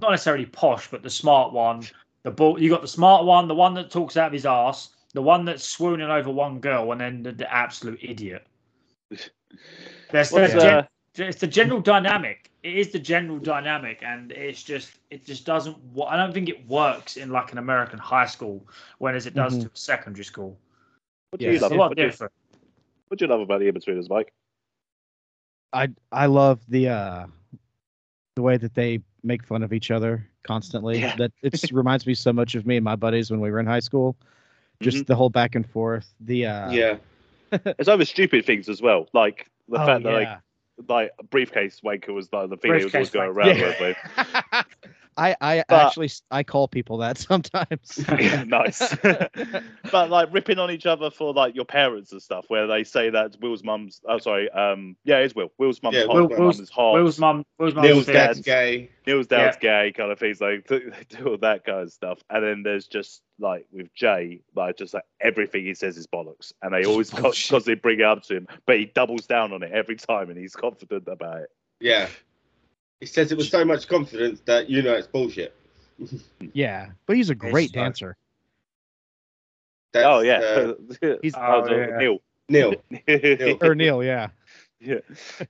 not 0.00 0.10
necessarily 0.10 0.46
posh, 0.46 0.90
but 0.90 1.02
the 1.02 1.10
smart 1.10 1.52
one. 1.52 1.84
The 2.22 2.30
bull 2.30 2.60
you 2.60 2.68
got 2.68 2.82
the 2.82 2.88
smart 2.88 3.24
one, 3.24 3.48
the 3.48 3.54
one 3.54 3.74
that 3.74 3.90
talks 3.90 4.16
out 4.16 4.28
of 4.28 4.32
his 4.32 4.46
ass, 4.46 4.90
the 5.14 5.22
one 5.22 5.44
that's 5.44 5.64
swooning 5.64 6.10
over 6.10 6.30
one 6.30 6.60
girl, 6.60 6.92
and 6.92 7.00
then 7.00 7.22
the, 7.22 7.32
the 7.32 7.52
absolute 7.52 7.98
idiot. 8.02 8.46
There's 10.10 10.32
What's, 10.32 10.52
the 10.52 10.60
gen- 10.60 10.78
uh, 10.78 10.86
it's 11.16 11.40
the 11.40 11.46
general 11.46 11.80
dynamic. 11.80 12.50
It 12.62 12.76
is 12.76 12.90
the 12.90 12.98
general 12.98 13.38
dynamic, 13.38 14.02
and 14.02 14.32
it's 14.32 14.62
just 14.62 14.98
it 15.10 15.24
just 15.24 15.46
doesn't. 15.46 15.76
I 16.06 16.16
don't 16.16 16.32
think 16.32 16.48
it 16.48 16.66
works 16.68 17.16
in 17.16 17.30
like 17.30 17.52
an 17.52 17.58
American 17.58 17.98
high 17.98 18.26
school, 18.26 18.66
when 18.98 19.14
as 19.14 19.26
it 19.26 19.34
does 19.34 19.54
Mhm. 19.56 19.62
to 19.62 19.66
a 19.68 19.76
secondary 19.76 20.24
school. 20.24 20.58
what 21.30 21.40
do 21.40 21.46
Yeah. 21.46 21.52
you 21.52 21.58
love? 21.58 21.72
a 21.72 21.74
lot 21.74 21.90
What 21.90 21.96
do 21.98 22.04
you, 22.04 22.12
what 23.08 23.18
do 23.18 23.24
you 23.24 23.30
love 23.30 23.40
about 23.40 23.60
the 23.60 23.68
in-betweeners, 23.68 24.08
Mike? 24.08 24.32
I 25.72 25.88
I 26.12 26.26
love 26.26 26.60
the 26.68 26.88
uh 26.88 27.26
the 28.36 28.42
way 28.42 28.56
that 28.56 28.74
they 28.74 29.00
make 29.22 29.42
fun 29.44 29.62
of 29.62 29.72
each 29.72 29.90
other 29.90 30.26
constantly. 30.42 31.00
Yeah. 31.00 31.16
That 31.16 31.32
it 31.42 31.72
reminds 31.72 32.06
me 32.06 32.14
so 32.14 32.32
much 32.32 32.54
of 32.54 32.66
me 32.66 32.76
and 32.76 32.84
my 32.84 32.96
buddies 32.96 33.30
when 33.30 33.40
we 33.40 33.50
were 33.50 33.60
in 33.60 33.66
high 33.66 33.80
school. 33.80 34.16
Just 34.80 34.98
Mm-hmm. 34.98 35.04
the 35.06 35.16
whole 35.16 35.30
back 35.30 35.54
and 35.54 35.68
forth. 35.68 36.14
The 36.20 36.46
uh 36.46 36.70
yeah. 36.70 36.96
It's 37.78 37.88
over 37.88 38.04
stupid 38.04 38.44
things 38.44 38.68
as 38.68 38.80
well, 38.82 39.08
like 39.12 39.50
the 39.68 39.80
oh, 39.82 39.86
fact 39.86 40.04
that 40.04 40.12
like 40.12 40.28
yeah. 40.28 40.38
like 40.88 41.10
briefcase 41.30 41.80
wanker 41.84 42.10
was 42.14 42.32
like 42.32 42.50
the 42.50 42.56
thing 42.56 42.74
he 42.76 42.84
was 42.84 42.94
always 42.94 43.10
going 43.10 43.30
wanker. 43.30 43.34
around 43.34 43.56
Yeah. 43.58 43.80
with. 43.80 44.66
I 45.18 45.36
I 45.40 45.64
But- 45.68 45.86
actually 45.86 46.10
I 46.30 46.42
call 46.44 46.68
people 46.68 46.98
that 46.98 47.18
sometimes. 47.28 47.98
Nice. 48.46 48.96
but 49.90 50.10
like 50.10 50.32
ripping 50.32 50.58
on 50.58 50.70
each 50.70 50.86
other 50.86 51.10
for 51.10 51.32
like 51.34 51.54
your 51.54 51.64
parents 51.64 52.12
and 52.12 52.22
stuff, 52.22 52.44
where 52.48 52.66
they 52.66 52.84
say 52.84 53.10
that 53.10 53.36
Will's 53.40 53.64
mum's. 53.64 54.00
Oh, 54.08 54.18
sorry. 54.18 54.48
Um, 54.50 54.96
yeah, 55.04 55.18
it's 55.18 55.34
Will. 55.34 55.50
Will's 55.58 55.82
mum's 55.82 55.96
Yeah, 55.96 56.06
hot. 56.06 56.14
Will- 56.14 56.28
Will's- 56.28 56.58
mum's 56.58 56.70
hot. 56.70 56.92
Will's 56.94 57.18
mum, 57.18 57.44
Will's 57.58 57.74
mum, 57.74 57.84
Neil's 57.84 57.96
was 57.98 58.06
dad's 58.06 58.40
gay. 58.40 58.90
Neil's 59.06 59.26
dad's 59.26 59.56
gay, 59.56 59.92
kind 59.96 60.10
of 60.12 60.18
things. 60.18 60.40
Like 60.40 60.66
they 60.68 60.80
do 61.08 61.28
all 61.28 61.38
that 61.38 61.64
kind 61.64 61.80
of 61.80 61.92
stuff. 61.92 62.18
And 62.30 62.44
then 62.44 62.62
there's 62.62 62.86
just 62.86 63.22
like 63.40 63.66
with 63.72 63.92
Jay, 63.94 64.40
like 64.54 64.76
just 64.76 64.94
like 64.94 65.04
everything 65.20 65.64
he 65.64 65.74
says 65.74 65.96
is 65.96 66.06
bollocks, 66.06 66.52
and 66.62 66.72
they 66.72 66.80
Just 66.82 66.90
always 66.90 67.10
bullshit. 67.10 67.50
constantly 67.50 67.74
bring 67.76 68.00
it 68.00 68.04
up 68.04 68.22
to 68.24 68.36
him, 68.36 68.48
but 68.66 68.78
he 68.78 68.86
doubles 68.86 69.26
down 69.26 69.52
on 69.52 69.62
it 69.62 69.72
every 69.72 69.96
time, 69.96 70.28
and 70.30 70.38
he's 70.38 70.54
confident 70.54 71.04
about 71.08 71.38
it. 71.42 71.48
Yeah. 71.80 72.08
He 73.00 73.06
says 73.06 73.30
it 73.30 73.38
with 73.38 73.48
so 73.48 73.64
much 73.64 73.88
confidence 73.88 74.40
that 74.46 74.68
you 74.68 74.82
know 74.82 74.94
it's 74.94 75.06
bullshit. 75.06 75.54
yeah, 76.52 76.90
but 77.06 77.16
he's 77.16 77.30
a 77.30 77.34
great 77.34 77.54
like- 77.54 77.72
dancer. 77.72 78.16
That's, 79.92 80.06
oh 80.06 80.20
yeah, 80.20 80.38
uh, 80.38 80.74
He's- 81.22 81.34
Oh, 81.36 81.64
Oh, 81.66 81.74
yeah. 81.74 81.96
Neil. 81.96 82.18
Neil. 82.48 82.74
Neil. 83.08 83.58
Or 83.62 83.74
Neil, 83.74 84.02
yeah. 84.04 84.28
yeah, 84.80 85.00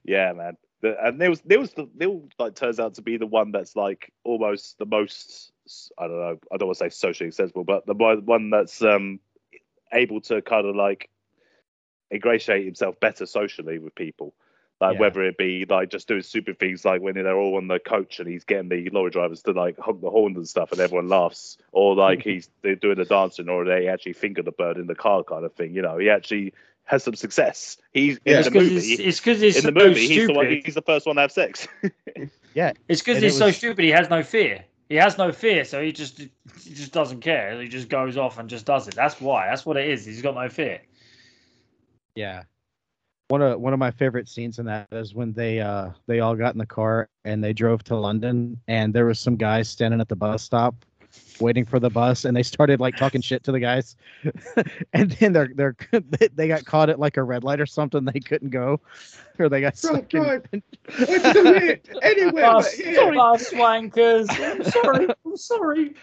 yeah, 0.04 0.32
man. 0.32 0.56
The, 0.80 0.96
and 1.04 1.18
Neil's 1.18 1.42
Neil's 1.44 1.72
the 1.72 1.88
Neil 1.98 2.28
like 2.38 2.54
turns 2.54 2.78
out 2.78 2.94
to 2.94 3.02
be 3.02 3.16
the 3.16 3.26
one 3.26 3.50
that's 3.50 3.74
like 3.74 4.12
almost 4.24 4.78
the 4.78 4.86
most 4.86 5.52
I 5.98 6.06
don't 6.06 6.20
know 6.20 6.38
I 6.52 6.56
don't 6.56 6.68
want 6.68 6.78
to 6.78 6.84
say 6.84 6.90
socially 6.90 7.28
accessible, 7.28 7.64
but 7.64 7.84
the 7.86 7.94
one 7.94 8.24
one 8.26 8.50
that's 8.50 8.80
um 8.80 9.18
able 9.92 10.20
to 10.22 10.40
kind 10.40 10.66
of 10.66 10.76
like 10.76 11.10
ingratiate 12.12 12.64
himself 12.64 12.98
better 13.00 13.26
socially 13.26 13.78
with 13.80 13.94
people. 13.96 14.34
Like 14.80 14.94
Yeah. 14.94 15.00
whether 15.00 15.22
it 15.24 15.36
be 15.36 15.64
like 15.68 15.90
just 15.90 16.06
doing 16.06 16.22
stupid 16.22 16.58
things 16.60 16.84
like 16.84 17.00
when 17.00 17.14
they're 17.14 17.36
all 17.36 17.56
on 17.56 17.66
the 17.66 17.80
coach 17.80 18.20
and 18.20 18.28
he's 18.28 18.44
getting 18.44 18.68
the 18.68 18.88
lorry 18.90 19.10
drivers 19.10 19.42
to 19.42 19.52
like 19.52 19.76
honk 19.78 20.00
the 20.00 20.10
horns 20.10 20.36
and 20.36 20.48
stuff 20.48 20.70
and 20.70 20.80
everyone 20.80 21.08
laughs, 21.08 21.58
or 21.72 21.96
like 21.96 22.22
he's 22.24 22.48
they're 22.62 22.76
doing 22.76 22.96
the 22.96 23.04
dancing, 23.04 23.48
or 23.48 23.64
they 23.64 23.88
actually 23.88 24.12
finger 24.12 24.42
the 24.42 24.52
bird 24.52 24.76
in 24.76 24.86
the 24.86 24.94
car 24.94 25.24
kind 25.24 25.44
of 25.44 25.52
thing. 25.54 25.74
You 25.74 25.82
know, 25.82 25.98
he 25.98 26.08
actually 26.08 26.52
has 26.84 27.02
some 27.02 27.14
success. 27.14 27.76
He's 27.92 28.18
Yeah. 28.24 28.34
in 28.34 28.38
It's 28.38 28.48
the 28.48 28.54
movie. 28.54 28.76
it's, 28.76 29.00
it's, 29.00 29.20
'cause 29.20 29.42
it's 29.42 29.58
in 29.64 29.74
the 29.74 29.80
so 29.80 29.86
movie, 29.88 30.06
he's 30.06 30.26
the 30.26 30.32
one. 30.32 30.60
He's 30.64 30.74
the 30.74 30.82
first 30.82 31.06
one 31.06 31.16
to 31.16 31.22
have 31.22 31.32
sex. 31.32 31.66
Yeah, 32.54 32.72
it's 32.88 33.02
because 33.02 33.22
he's 33.22 33.34
it 33.36 33.38
so 33.38 33.50
stupid. 33.52 33.84
He 33.84 33.90
has 33.90 34.08
no 34.10 34.22
fear. 34.22 34.64
He 34.88 34.96
has 34.96 35.18
no 35.18 35.30
fear, 35.32 35.64
so 35.64 35.82
he 35.82 35.92
just 35.92 36.18
he 36.18 36.28
just 36.74 36.92
doesn't 36.92 37.20
care. 37.20 37.60
He 37.60 37.68
just 37.68 37.88
goes 37.88 38.16
off 38.16 38.38
and 38.38 38.48
just 38.48 38.64
does 38.64 38.88
it. 38.88 38.94
That's 38.94 39.20
why. 39.20 39.46
That's 39.48 39.66
what 39.66 39.76
it 39.76 39.88
is. 39.88 40.04
He's 40.06 40.22
got 40.22 40.34
no 40.34 40.48
fear. 40.48 40.80
Yeah. 42.14 42.44
One 43.28 43.42
of 43.42 43.60
one 43.60 43.74
of 43.74 43.78
my 43.78 43.90
favorite 43.90 44.26
scenes 44.26 44.58
in 44.58 44.64
that 44.66 44.88
is 44.90 45.14
when 45.14 45.34
they 45.34 45.60
uh 45.60 45.90
they 46.06 46.20
all 46.20 46.34
got 46.34 46.54
in 46.54 46.58
the 46.58 46.64
car 46.66 47.10
and 47.26 47.44
they 47.44 47.52
drove 47.52 47.84
to 47.84 47.96
London 47.96 48.58
and 48.68 48.94
there 48.94 49.04
was 49.04 49.20
some 49.20 49.36
guys 49.36 49.68
standing 49.68 50.00
at 50.00 50.08
the 50.08 50.16
bus 50.16 50.42
stop 50.42 50.74
waiting 51.38 51.66
for 51.66 51.78
the 51.78 51.90
bus 51.90 52.24
and 52.24 52.34
they 52.34 52.42
started 52.42 52.80
like 52.80 52.96
talking 52.96 53.20
shit 53.20 53.42
to 53.44 53.52
the 53.52 53.60
guys 53.60 53.96
and 54.94 55.10
then 55.12 55.34
they're 55.34 55.50
they're 55.54 55.76
they 56.34 56.48
got 56.48 56.64
caught 56.64 56.88
at 56.88 56.98
like 56.98 57.18
a 57.18 57.22
red 57.22 57.44
light 57.44 57.60
or 57.60 57.66
something 57.66 58.02
they 58.06 58.20
couldn't 58.20 58.48
go 58.50 58.80
or 59.38 59.50
they 59.50 59.60
got 59.60 59.74
Drive, 59.76 60.06
stuck 60.08 60.14
in, 60.14 60.22
drive. 60.22 60.44
Where 61.06 61.18
to 61.20 61.34
go 61.34 61.60
here? 61.60 61.80
Anywhere 62.02 62.44
Bus, 62.44 62.76
bus 62.76 63.50
wankers. 63.52 64.26
I'm 64.40 64.64
sorry. 64.64 65.08
I'm 65.26 65.36
sorry. 65.36 65.94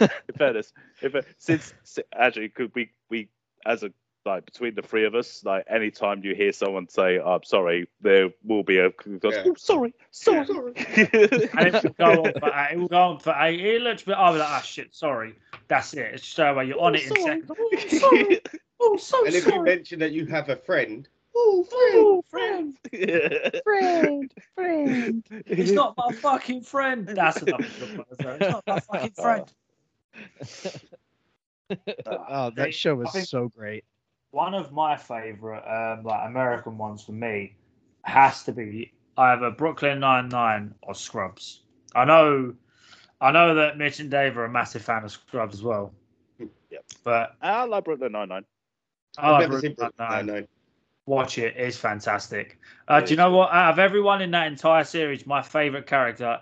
in 0.00 0.08
fairness, 0.36 0.72
if 1.00 1.14
it, 1.14 1.26
since 1.38 1.72
si- 1.84 2.02
actually, 2.14 2.50
could 2.50 2.72
we 2.74 2.90
we 3.08 3.28
as 3.64 3.82
a 3.84 3.92
like 4.28 4.44
between 4.44 4.74
the 4.74 4.82
three 4.82 5.06
of 5.06 5.14
us, 5.14 5.42
like 5.44 5.64
anytime 5.68 6.22
you 6.22 6.34
hear 6.34 6.52
someone 6.52 6.88
say, 6.88 7.18
"I'm 7.18 7.42
sorry," 7.44 7.88
there 8.00 8.28
will 8.44 8.62
be 8.62 8.78
a 8.78 8.90
goes, 8.90 9.34
Yeah. 9.34 9.44
"Oh, 9.46 9.54
sorry, 9.54 9.94
sorry. 10.10 10.46
Sorry. 10.46 10.72
And 11.58 11.74
it 11.74 11.82
will 11.82 11.94
go 11.98 12.24
on 12.24 12.32
for 12.38 12.50
eight. 12.54 12.72
It 12.72 12.78
will 12.78 12.88
go 12.88 13.02
on 13.02 13.18
for 13.18 13.34
eight. 13.38 13.60
It 13.60 13.82
looks, 13.82 14.02
but 14.02 14.18
I'll 14.18 14.34
be 14.34 14.38
like, 14.38 14.48
ah, 14.48 14.60
shit, 14.60 14.94
sorry. 14.94 15.34
That's 15.66 15.94
it. 15.94 16.14
It's 16.14 16.26
straight 16.28 16.50
away. 16.50 16.66
You're 16.66 16.80
on 16.80 16.94
it 16.94 17.04
in 17.04 17.16
seconds. 17.16 17.50
Oh, 17.50 17.76
sorry. 17.88 18.40
Oh, 18.80 18.96
so 18.96 19.26
And 19.26 19.34
if 19.34 19.44
you 19.44 19.60
mention 19.64 19.98
that 19.98 20.12
you 20.12 20.24
have 20.26 20.48
a 20.50 20.54
friend, 20.56 21.08
Oh, 21.34 22.22
friend. 22.30 22.78
friend 22.90 23.60
friend 23.64 24.32
friend. 24.54 25.24
He's 25.46 25.72
not 25.72 25.96
my 25.96 26.12
fucking 26.12 26.62
friend. 26.62 27.08
That's 27.08 27.42
another 27.42 27.66
good 27.80 27.98
one. 27.98 28.06
as. 28.12 28.38
He's 28.38 28.50
not 28.50 28.64
my 28.68 28.78
fucking 28.78 29.10
friend. 29.10 29.52
oh 32.06 32.50
that 32.50 32.72
show 32.72 32.94
was 32.94 33.28
so 33.28 33.48
great 33.48 33.84
One 34.30 34.54
of 34.54 34.72
my 34.72 34.96
favorite, 34.96 35.64
um, 35.66 36.04
like 36.04 36.28
American 36.28 36.78
ones 36.78 37.02
for 37.04 37.12
me, 37.12 37.56
has 38.02 38.44
to 38.44 38.52
be 38.52 38.92
either 39.16 39.50
Brooklyn 39.50 40.00
Nine 40.00 40.28
Nine 40.28 40.74
or 40.82 40.94
Scrubs. 40.94 41.62
I 41.94 42.04
know, 42.04 42.54
I 43.20 43.32
know 43.32 43.54
that 43.54 43.78
Mitch 43.78 44.00
and 44.00 44.10
Dave 44.10 44.36
are 44.38 44.44
a 44.44 44.50
massive 44.50 44.82
fan 44.82 45.04
of 45.04 45.10
Scrubs 45.12 45.54
as 45.54 45.62
well. 45.62 45.94
Yep. 46.70 46.84
But 47.04 47.36
I 47.40 47.64
like 47.64 47.84
Brooklyn 47.84 48.12
Nine 48.12 48.28
Nine. 48.28 48.44
I 49.18 49.30
I've 49.30 49.32
like 49.32 49.48
Brooklyn 49.48 49.74
Nine-Nine. 49.78 50.26
Nine-Nine. 50.26 50.48
Watch 51.06 51.38
it; 51.38 51.54
it's 51.56 51.76
fantastic. 51.76 52.58
Uh, 52.88 53.00
It 53.00 53.06
do 53.06 53.12
you 53.14 53.16
know 53.16 53.30
what? 53.32 53.50
Out 53.52 53.72
of 53.72 53.78
everyone 53.78 54.20
in 54.22 54.30
that 54.32 54.46
entire 54.46 54.84
series, 54.84 55.26
my 55.26 55.42
favorite 55.42 55.86
character 55.86 56.40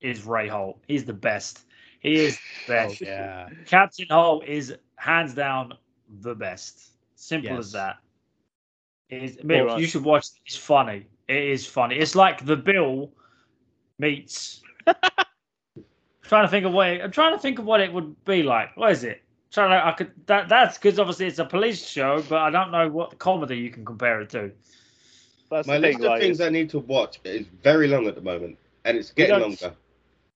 is 0.00 0.24
Ray 0.24 0.48
Holt. 0.48 0.82
He's 0.86 1.04
the 1.04 1.14
best. 1.14 1.64
He 2.00 2.20
is 2.24 2.38
the 2.38 2.74
oh 2.78 2.94
best. 2.94 3.00
yeah 3.00 3.48
Captain 3.66 4.06
Holt 4.10 4.44
is 4.46 4.74
hands 4.96 5.34
down 5.34 5.74
the 6.08 6.34
best. 6.34 6.93
Simple 7.24 7.50
Yes. 7.52 7.58
as 7.66 7.72
that. 7.72 7.96
It 9.08 9.22
is, 9.22 9.38
Yeah, 9.42 9.58
right. 9.60 9.80
you 9.80 9.86
should 9.86 10.04
watch. 10.04 10.24
it. 10.26 10.40
It's 10.44 10.56
funny. 10.56 11.06
It 11.26 11.42
is 11.42 11.64
funny. 11.64 11.96
It's 11.96 12.14
like 12.14 12.44
the 12.44 12.54
Bill 12.56 13.10
meets. 13.98 14.60
trying 16.22 16.44
to 16.44 16.48
think 16.48 16.66
of 16.66 16.72
what 16.72 16.88
it, 16.90 17.00
I'm 17.02 17.10
trying 17.10 17.32
to 17.32 17.38
think 17.38 17.58
of 17.58 17.64
what 17.64 17.80
it 17.80 17.90
would 17.90 18.22
be 18.26 18.42
like. 18.42 18.76
What 18.76 18.92
is 18.92 19.04
it? 19.04 19.22
Trying 19.50 19.70
to, 19.70 19.86
I 19.86 19.92
could 19.92 20.10
that 20.26 20.50
that's 20.50 20.76
because 20.76 20.98
obviously 20.98 21.26
it's 21.26 21.38
a 21.38 21.46
police 21.46 21.86
show, 21.86 22.22
but 22.28 22.40
I 22.42 22.50
don't 22.50 22.70
know 22.70 22.88
what 22.90 23.18
comedy 23.18 23.56
you 23.56 23.70
can 23.70 23.86
compare 23.86 24.20
it 24.20 24.28
to. 24.30 24.50
That's 25.50 25.66
My 25.66 25.78
list 25.78 25.96
thing. 25.98 26.04
of 26.04 26.10
Like, 26.10 26.20
things 26.20 26.40
it's- 26.40 26.46
I 26.46 26.50
need 26.52 26.68
to 26.70 26.80
watch 26.80 27.20
is 27.24 27.46
very 27.62 27.88
long 27.88 28.06
at 28.06 28.16
the 28.16 28.20
moment, 28.20 28.58
and 28.84 28.98
it's 28.98 29.12
getting 29.12 29.40
longer. 29.40 29.72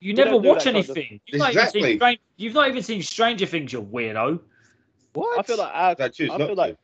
You 0.01 0.12
We 0.14 0.24
never 0.24 0.37
watch 0.38 0.64
that 0.64 0.72
kind 0.72 0.77
of- 0.88 0.96
anything. 0.96 1.20
You've, 1.27 1.38
not 1.40 1.51
even 1.51 1.59
Exactly. 1.61 1.83
seen 1.83 1.96
Stran- 1.98 2.18
you've 2.37 2.55
not 2.55 2.68
even 2.68 2.83
seen 2.83 3.03
Stranger 3.03 3.44
Things, 3.46 3.72
You're 3.74 3.83
weirdo. 3.83 4.40
What 5.18 5.38
I 5.38 5.42
feel 5.42 5.59
like 5.59 5.72
our, 5.74 5.96
I 5.98 6.04
I 6.04 6.09
feel 6.09 6.54
like 6.54 6.72
to. 6.74 6.78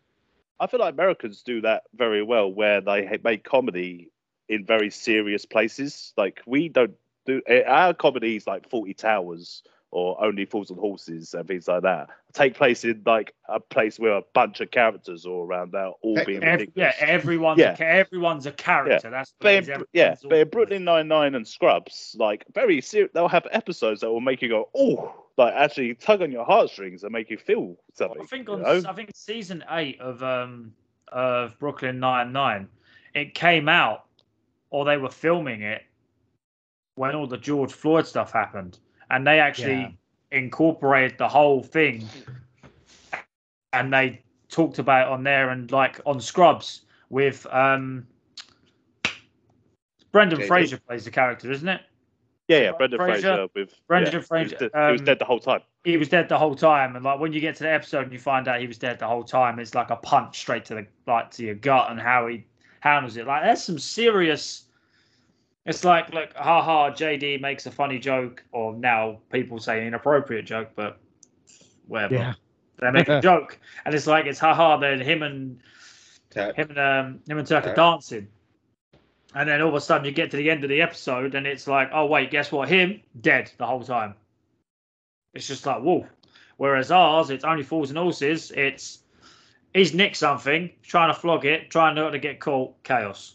I 0.60 0.66
feel 0.66 0.80
like 0.80 0.94
Americans 0.94 1.42
do 1.42 1.60
that 1.62 1.82
very 1.94 2.22
well, 2.22 2.50
where 2.52 2.80
they 2.80 3.18
make 3.24 3.44
comedy 3.44 4.10
in 4.48 4.64
very 4.64 4.90
serious 4.90 5.44
places. 5.44 6.12
Like 6.16 6.40
we 6.46 6.68
don't 6.68 6.94
do 7.26 7.42
eh, 7.46 7.62
our 7.66 7.94
comedies, 7.94 8.46
like 8.46 8.68
Fawlty 8.70 8.96
Towers 8.96 9.62
or 9.90 10.22
Only 10.22 10.44
Fools 10.44 10.70
and 10.70 10.78
Horses 10.78 11.34
and 11.34 11.46
things 11.46 11.68
like 11.68 11.82
that, 11.82 12.08
take 12.32 12.54
place 12.54 12.84
in 12.84 13.02
like 13.06 13.32
a 13.48 13.60
place 13.60 13.96
where 13.98 14.14
a 14.14 14.22
bunch 14.34 14.60
of 14.60 14.70
characters 14.72 15.24
are 15.24 15.30
all 15.30 15.46
around 15.46 15.70
there, 15.72 15.90
all 16.02 16.24
being 16.24 16.42
Ev- 16.42 16.66
yeah, 16.74 16.92
everyone's 16.98 17.60
Yeah. 17.60 17.76
a, 17.78 17.82
everyone's 17.84 18.44
a 18.44 18.50
character. 18.50 19.08
That's 19.08 19.32
what 19.38 19.42
But 19.44 19.68
in, 19.68 19.84
yeah, 19.92 20.02
Everyone's 20.02 20.20
but 20.28 20.38
in 20.38 20.48
Brooklyn 20.48 20.84
Nine 20.84 21.06
Nine 21.08 21.34
and 21.36 21.46
Scrubs, 21.46 22.16
like 22.18 22.44
very 22.52 22.80
serious, 22.80 23.12
they'll 23.14 23.28
have 23.28 23.46
episodes 23.52 24.00
that 24.00 24.10
will 24.10 24.20
make 24.20 24.42
you 24.42 24.48
go, 24.48 24.68
oh, 24.74 25.14
like 25.36 25.52
actually 25.54 25.94
tug 25.94 26.22
on 26.22 26.30
your 26.30 26.44
heartstrings 26.44 27.02
and 27.02 27.12
make 27.12 27.30
you 27.30 27.36
feel 27.38 27.76
something. 27.92 28.22
I 28.22 28.26
think 28.26 28.48
on 28.48 28.62
know? 28.62 28.82
I 28.88 28.92
think 28.92 29.10
season 29.14 29.64
eight 29.70 30.00
of 30.00 30.22
um 30.22 30.72
of 31.08 31.58
Brooklyn 31.58 31.98
Nine 31.98 32.32
Nine, 32.32 32.68
it 33.14 33.34
came 33.34 33.68
out 33.68 34.06
or 34.70 34.84
they 34.84 34.96
were 34.96 35.10
filming 35.10 35.62
it 35.62 35.82
when 36.96 37.14
all 37.14 37.26
the 37.26 37.38
George 37.38 37.72
Floyd 37.72 38.06
stuff 38.06 38.32
happened, 38.32 38.78
and 39.10 39.26
they 39.26 39.40
actually 39.40 39.80
Yeah. 39.80 39.90
incorporated 40.38 41.18
the 41.18 41.28
whole 41.28 41.62
thing, 41.62 42.08
and 43.72 43.92
they 43.92 44.22
talked 44.48 44.78
about 44.78 45.08
it 45.08 45.12
on 45.12 45.24
there 45.24 45.50
and 45.50 45.70
like 45.72 46.00
on 46.06 46.20
Scrubs 46.20 46.82
with 47.10 47.46
um. 47.50 48.06
Brendan 50.12 50.38
JD. 50.38 50.46
Fraser 50.46 50.78
plays 50.78 51.04
the 51.04 51.10
character, 51.10 51.50
isn't 51.50 51.68
it? 51.68 51.80
Yeah, 52.48 52.58
yeah, 52.58 52.72
Brendan 52.72 52.98
Fraser- 52.98 53.20
Fraser, 53.22 53.46
with 53.54 53.74
Brendan 53.86 54.12
yeah, 54.12 54.20
Fraser, 54.20 54.56
He 54.58 54.64
was, 54.64 54.70
dead, 54.72 54.86
he 54.86 54.92
was 54.92 55.00
dead 55.00 55.18
the 55.18 55.24
whole 55.24 55.40
time. 55.40 55.60
he 55.84 55.96
was 55.96 56.08
dead 56.08 56.28
the 56.28 56.38
whole 56.38 56.54
time 56.54 56.94
and 56.96 57.04
like 57.04 57.18
when 57.18 57.32
you 57.32 57.40
get 57.40 57.56
to 57.56 57.62
the 57.62 57.70
episode 57.72 58.04
and 58.04 58.12
you 58.12 58.18
find 58.18 58.48
out 58.48 58.60
he 58.60 58.66
was 58.66 58.76
dead 58.78 58.98
the 58.98 59.06
whole 59.06 59.24
time 59.24 59.58
it's 59.58 59.74
like 59.74 59.90
a 59.90 59.96
punch 59.96 60.38
straight 60.40 60.64
to 60.66 60.74
the 60.74 60.86
like 61.06 61.30
to 61.30 61.44
your 61.44 61.54
gut 61.54 61.90
and 61.90 61.98
how 62.00 62.26
he 62.26 62.44
handles 62.80 63.16
it 63.16 63.26
like 63.26 63.42
there's 63.42 63.62
some 63.62 63.78
serious 63.78 64.64
it's 65.64 65.84
like 65.84 66.12
like 66.12 66.34
haha 66.36 66.90
jd 66.90 67.40
makes 67.40 67.64
a 67.64 67.70
funny 67.70 67.98
joke 67.98 68.44
or 68.52 68.74
now 68.74 69.18
people 69.32 69.58
say 69.58 69.86
inappropriate 69.86 70.44
joke 70.44 70.68
but 70.76 70.98
whatever 71.86 72.14
yeah 72.14 72.34
they 72.80 72.90
make 72.90 73.08
a 73.08 73.20
joke 73.30 73.58
and 73.86 73.94
it's 73.94 74.06
like 74.06 74.26
it's 74.26 74.38
haha 74.38 74.76
then 74.76 75.00
him 75.00 75.22
and 75.22 75.58
Tap. 76.30 76.56
him 76.56 76.68
and 76.70 76.78
um 76.78 77.20
him 77.28 77.38
and 77.38 77.46
Turk 77.46 77.66
are 77.66 77.74
dancing. 77.74 78.28
And 79.34 79.48
then 79.48 79.60
all 79.60 79.68
of 79.70 79.74
a 79.74 79.80
sudden 79.80 80.04
you 80.04 80.12
get 80.12 80.30
to 80.30 80.36
the 80.36 80.48
end 80.50 80.62
of 80.64 80.70
the 80.70 80.80
episode 80.80 81.34
and 81.34 81.46
it's 81.46 81.66
like, 81.66 81.90
oh 81.92 82.06
wait, 82.06 82.30
guess 82.30 82.52
what? 82.52 82.68
Him 82.68 83.00
dead 83.20 83.50
the 83.58 83.66
whole 83.66 83.82
time. 83.82 84.14
It's 85.32 85.46
just 85.48 85.66
like 85.66 85.80
whoa. 85.82 86.06
Whereas 86.56 86.90
ours, 86.92 87.30
it's 87.30 87.44
only 87.44 87.64
fools 87.64 87.90
and 87.90 87.98
horses. 87.98 88.52
It's 88.52 89.00
he's 89.72 89.92
nicked 89.92 90.16
something, 90.16 90.70
trying 90.82 91.12
to 91.12 91.18
flog 91.18 91.44
it, 91.44 91.68
trying 91.70 91.96
not 91.96 92.10
to 92.10 92.18
get 92.20 92.38
caught. 92.38 92.80
Chaos. 92.84 93.34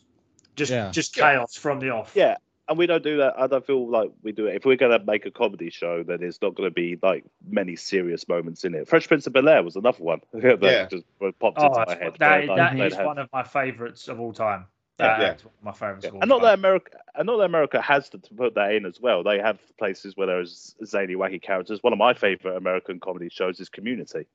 Just 0.56 0.72
Yeah. 0.72 0.90
just 0.92 1.18
Yeah. 1.18 1.34
chaos 1.34 1.56
from 1.56 1.80
the 1.82 1.90
off. 1.90 2.14
Yeah, 2.16 2.38
and 2.70 2.78
we 2.78 2.86
don't 2.88 3.04
do 3.04 3.18
that. 3.18 3.38
I 3.38 3.48
don't 3.48 3.66
feel 3.66 3.86
like 3.90 4.10
we 4.24 4.32
do 4.32 4.48
it. 4.48 4.56
If 4.56 4.66
we're 4.66 4.78
gonna 4.78 5.04
make 5.04 5.26
a 5.26 5.32
comedy 5.32 5.70
show, 5.70 6.04
then 6.04 6.24
it's 6.24 6.42
not 6.42 6.56
gonna 6.56 6.72
be 6.72 6.98
like 7.02 7.26
many 7.46 7.76
serious 7.76 8.26
moments 8.30 8.64
in 8.64 8.74
it. 8.74 8.88
Fresh 8.88 9.10
Prince 9.10 9.28
of 9.28 9.34
Bel 9.34 9.50
Air 9.50 9.64
was 9.64 9.76
another 9.76 10.02
one 10.02 10.22
that 10.34 10.62
Yeah. 10.62 10.86
just 10.86 11.04
popped 11.40 11.58
Oh, 11.60 11.66
into 11.68 11.84
my 11.88 11.96
head. 12.02 12.16
that, 12.20 12.48
that 12.56 12.78
they'd 12.78 12.94
have- 12.94 13.06
one 13.06 13.18
of 13.18 13.30
my 13.34 13.44
favourites 13.44 14.08
of 14.08 14.22
all 14.22 14.32
time. 14.32 14.66
Yeah. 15.00 15.18
One 15.18 15.30
of 15.30 15.46
my 15.64 15.72
favourites 15.72 16.06
Yeah. 16.06 16.20
And 16.22 16.30
not 16.30 16.42
that 16.42 16.54
America, 16.56 16.98
and 17.16 17.26
not 17.26 17.38
that 17.38 17.46
America 17.46 17.82
has 17.82 18.10
to, 18.10 18.18
to 18.18 18.34
put 18.34 18.56
that 18.56 18.74
in 18.74 18.86
as 18.86 19.00
well. 19.00 19.24
They 19.24 19.40
have 19.40 19.60
places 19.78 20.16
where 20.16 20.28
there's 20.28 20.76
zany, 20.86 21.16
wacky 21.16 21.42
characters. 21.42 21.82
One 21.82 21.94
of 21.94 22.00
my 22.00 22.14
favorite 22.14 22.58
American 22.58 23.00
comedy 23.00 23.30
shows 23.30 23.60
is 23.60 23.70
Community. 23.70 24.28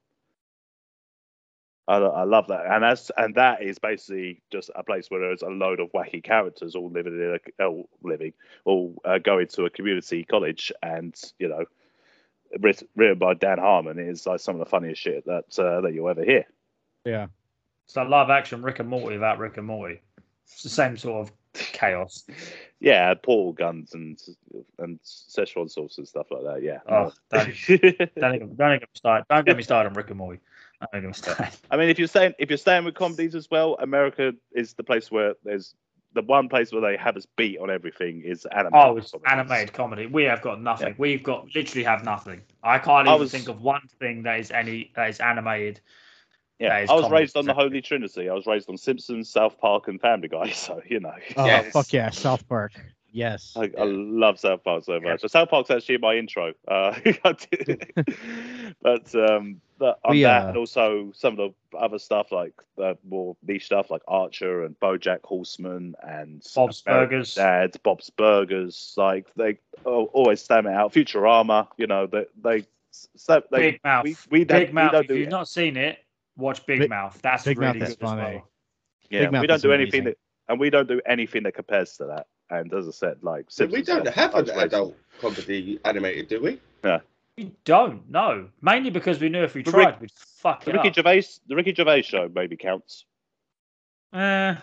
I, 1.86 1.96
I 1.98 2.24
love 2.24 2.46
that, 2.48 2.64
and 2.66 2.82
that's 2.82 3.10
and 3.16 3.34
that 3.34 3.62
is 3.62 3.78
basically 3.78 4.40
just 4.50 4.70
a 4.74 4.82
place 4.82 5.10
where 5.10 5.20
there's 5.20 5.42
a 5.42 5.48
load 5.48 5.80
of 5.80 5.92
wacky 5.92 6.24
characters 6.24 6.74
all 6.74 6.90
living 6.90 7.12
in 7.12 7.38
a 7.60 7.64
all 7.64 7.90
living, 8.02 8.32
all 8.64 8.94
uh, 9.04 9.18
going 9.18 9.48
to 9.48 9.64
a 9.66 9.70
community 9.70 10.24
college, 10.24 10.72
and 10.82 11.14
you 11.38 11.48
know, 11.48 11.66
writ- 12.60 12.88
written 12.96 13.18
by 13.18 13.34
Dan 13.34 13.58
Harmon 13.58 13.98
is 13.98 14.26
like 14.26 14.40
some 14.40 14.54
of 14.54 14.60
the 14.60 14.70
funniest 14.70 15.02
shit 15.02 15.26
that 15.26 15.58
uh, 15.58 15.82
that 15.82 15.92
you'll 15.92 16.08
ever 16.08 16.24
hear. 16.24 16.46
yeah 17.04 17.26
It's 17.86 17.96
live 17.96 18.30
action 18.30 18.62
Rick 18.62 18.78
and 18.78 18.88
Morty 18.88 19.16
without 19.16 19.38
Rick 19.38 19.58
and 19.58 19.66
Morty. 19.66 20.00
It's 20.46 20.62
the 20.62 20.68
same 20.68 20.96
sort 20.96 21.28
of 21.28 21.32
chaos. 21.54 22.24
Yeah, 22.80 23.14
portal 23.14 23.52
guns 23.52 23.94
and 23.94 24.18
and 24.78 24.98
Szechuan 25.02 25.70
sauce 25.70 25.98
and 25.98 26.06
stuff 26.06 26.26
like 26.30 26.42
that. 26.42 26.62
Yeah. 26.62 26.78
Oh, 26.88 27.12
don't, 27.30 27.54
don't, 28.16 28.34
even, 28.34 28.54
don't 28.56 28.70
even 28.72 28.80
get 28.80 28.82
me 28.82 28.86
started. 28.94 29.26
Don't 29.30 29.46
get 29.46 29.56
me 29.56 29.62
started 29.62 29.90
on 29.90 29.94
Rick 29.94 30.08
and 30.08 30.18
Morty. 30.18 30.40
Don't 30.92 31.02
get 31.02 31.06
me 31.06 31.12
started. 31.14 31.54
I 31.70 31.76
mean, 31.76 31.88
if 31.88 31.98
you're 31.98 32.08
saying 32.08 32.34
if 32.38 32.50
you're 32.50 32.58
staying 32.58 32.84
with 32.84 32.94
comedies 32.94 33.34
as 33.34 33.50
well, 33.50 33.76
America 33.80 34.32
is 34.52 34.74
the 34.74 34.84
place 34.84 35.10
where 35.10 35.34
there's 35.44 35.74
the 36.12 36.22
one 36.22 36.48
place 36.48 36.72
where 36.72 36.80
they 36.80 36.96
have 36.96 37.16
us 37.16 37.26
beat 37.36 37.58
on 37.58 37.70
everything 37.70 38.22
is 38.24 38.46
animated. 38.46 38.72
Oh, 38.74 38.96
it's 38.96 39.10
comedies. 39.10 39.32
animated 39.32 39.72
comedy. 39.72 40.06
We 40.06 40.24
have 40.24 40.42
got 40.42 40.60
nothing. 40.60 40.88
Yeah. 40.88 40.94
We've 40.98 41.22
got 41.22 41.54
literally 41.54 41.84
have 41.84 42.04
nothing. 42.04 42.42
I 42.62 42.78
can't 42.78 43.08
I 43.08 43.12
even 43.12 43.20
was- 43.20 43.32
think 43.32 43.48
of 43.48 43.62
one 43.62 43.82
thing 43.98 44.22
that 44.24 44.38
is 44.40 44.50
any 44.50 44.92
that 44.96 45.08
is 45.10 45.20
animated. 45.20 45.80
Yeah, 46.58 46.74
I 46.88 46.94
was 46.94 47.02
comedy. 47.02 47.14
raised 47.22 47.36
on 47.36 47.44
the 47.46 47.54
Holy 47.54 47.80
Trinity. 47.82 48.28
I 48.28 48.34
was 48.34 48.46
raised 48.46 48.68
on 48.68 48.76
Simpsons, 48.76 49.28
South 49.28 49.58
Park, 49.58 49.88
and 49.88 50.00
Family 50.00 50.28
Guy. 50.28 50.48
So 50.54 50.80
you 50.88 51.00
know, 51.00 51.14
Oh 51.36 51.46
Yes. 51.46 51.72
fuck 51.72 51.92
yeah, 51.92 52.10
South 52.10 52.46
Park. 52.48 52.72
Yes. 53.12 53.52
I, 53.56 53.70
I 53.78 53.84
love 53.84 54.38
South 54.40 54.64
Park 54.64 54.84
so 54.84 54.98
much. 55.00 55.20
So 55.20 55.28
South 55.28 55.48
Park's 55.48 55.70
actually 55.70 55.96
in 55.96 56.00
my 56.00 56.14
intro. 56.16 56.52
Uh, 56.66 56.94
but 58.82 59.14
um, 59.14 59.60
but 59.78 59.98
on 60.04 60.12
We, 60.12 60.22
that, 60.22 60.44
uh, 60.44 60.48
and 60.48 60.56
also 60.56 61.12
some 61.14 61.38
of 61.38 61.52
the 61.72 61.78
other 61.78 61.98
stuff 61.98 62.32
like 62.32 62.54
the 62.76 62.96
more 63.08 63.36
niche 63.46 63.66
stuff 63.66 63.90
like 63.90 64.02
Archer 64.08 64.64
and 64.64 64.78
BoJack 64.80 65.22
Horseman 65.24 65.94
and 66.02 66.42
Bob's 66.54 66.82
American 66.86 67.10
Burgers. 67.18 67.34
Dad, 67.34 67.76
Bob's 67.82 68.10
Burgers. 68.10 68.94
Like 68.96 69.26
they 69.36 69.58
oh, 69.86 70.06
always 70.06 70.40
stand 70.42 70.66
out. 70.66 70.92
Futurama, 70.92 71.68
you 71.76 71.86
know, 71.86 72.06
they 72.06 72.26
they. 72.42 72.64
So 73.16 73.42
they 73.50 73.72
Big 73.72 73.80
Mouth. 73.84 74.04
we, 74.04 74.16
we 74.30 74.44
Big 74.44 74.72
Mouth. 74.72 74.92
don't 74.92 75.04
If 75.04 75.10
you've 75.10 75.28
not 75.28 75.48
seen 75.48 75.76
it, 75.76 75.98
watch 76.36 76.64
Big, 76.66 76.80
Big- 76.80 76.90
Mouth. 76.90 77.18
That's 77.22 77.44
Big 77.44 77.58
really 77.58 77.78
Mouth 77.78 77.88
is 77.88 77.96
good 77.96 78.04
as 78.04 78.10
funny. 78.10 78.22
well. 78.36 78.48
Yeah, 79.10 79.20
Big 79.20 79.32
Mouth 79.32 79.40
we 79.42 79.46
don't 79.46 79.56
is 79.56 79.62
do 79.62 79.72
anything 79.72 80.00
amazing. 80.02 80.04
that, 80.48 80.52
and 80.52 80.60
we 80.60 80.70
don't 80.70 80.88
do 80.88 81.00
anything 81.06 81.42
that 81.44 81.52
compares 81.54 81.96
to 81.98 82.04
that. 82.06 82.26
And 82.50 82.72
as 82.74 82.86
I 82.86 82.90
said, 82.90 83.16
like 83.22 83.46
So 83.48 83.66
we 83.66 83.82
don't 83.82 84.06
I- 84.06 84.10
have 84.12 84.34
an 84.34 84.50
adult 84.50 84.96
comedy 85.20 85.78
animated, 85.84 86.28
do 86.28 86.42
we? 86.42 86.60
Yeah. 86.84 87.00
We 87.36 87.50
don't. 87.64 88.08
No, 88.08 88.48
mainly 88.62 88.90
because 88.90 89.18
we 89.20 89.28
knew 89.28 89.42
if 89.42 89.54
we 89.54 89.62
The 89.62 89.70
tried, 89.72 89.86
Rick- 89.86 90.00
we'd 90.02 90.10
fuck 90.12 90.64
The 90.64 90.70
it 90.70 90.74
Ricky 90.76 90.88
up. 90.90 90.94
Gervais, 90.94 91.24
the 91.48 91.56
Ricky 91.56 91.74
Gervais 91.74 92.02
show 92.02 92.30
maybe 92.32 92.56
counts. 92.56 93.06
Mm. 94.14 94.62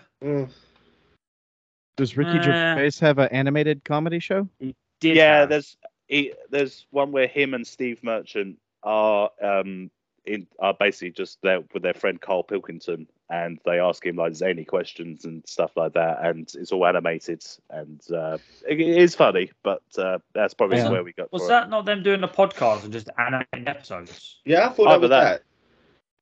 Does 1.96 2.16
Ricky 2.16 2.38
Uh, 2.38 2.42
Gervais 2.42 2.90
have 3.00 3.18
an 3.18 3.28
animated 3.28 3.84
comedy 3.84 4.18
show? 4.18 4.48
did 4.60 4.74
yeah, 5.16 5.40
have. 5.40 5.48
there's 5.50 5.76
he, 6.08 6.32
there's 6.50 6.86
one 6.90 7.12
where 7.12 7.26
him 7.26 7.52
and 7.54 7.66
Steve 7.66 8.02
Merchant 8.02 8.58
are 8.82 9.30
um 9.42 9.90
in 10.24 10.46
are 10.60 10.74
basically 10.74 11.10
just 11.10 11.38
there 11.42 11.60
with 11.72 11.82
their 11.82 11.94
friend 11.94 12.20
Carl 12.20 12.42
Pilkington, 12.44 13.06
and 13.30 13.58
they 13.64 13.80
ask 13.80 14.04
him 14.04 14.16
like 14.16 14.34
zany 14.34 14.64
questions 14.64 15.24
and 15.24 15.42
stuff 15.46 15.76
like 15.76 15.94
that, 15.94 16.24
and 16.24 16.50
it's 16.54 16.70
all 16.72 16.86
animated, 16.86 17.44
and 17.70 18.00
uh, 18.12 18.38
it, 18.68 18.80
it 18.80 18.98
is 18.98 19.14
funny, 19.14 19.50
but 19.62 19.82
uh, 19.98 20.18
that's 20.34 20.54
probably 20.54 20.78
Yeah. 20.78 20.90
where 20.90 21.02
we 21.04 21.12
got. 21.12 21.32
Was 21.32 21.42
for 21.42 21.46
it. 21.46 21.48
that 21.50 21.70
not 21.70 21.84
them 21.86 22.02
doing 22.02 22.20
the 22.20 22.28
podcast 22.28 22.84
and 22.84 22.92
just 22.92 23.08
animating 23.18 23.66
episodes? 23.66 24.40
Yeah, 24.44 24.68
I 24.68 24.72
thought 24.72 24.88
Either 24.88 24.94
that 24.96 25.00
was 25.00 25.10
that. 25.10 25.24
that. 25.38 25.42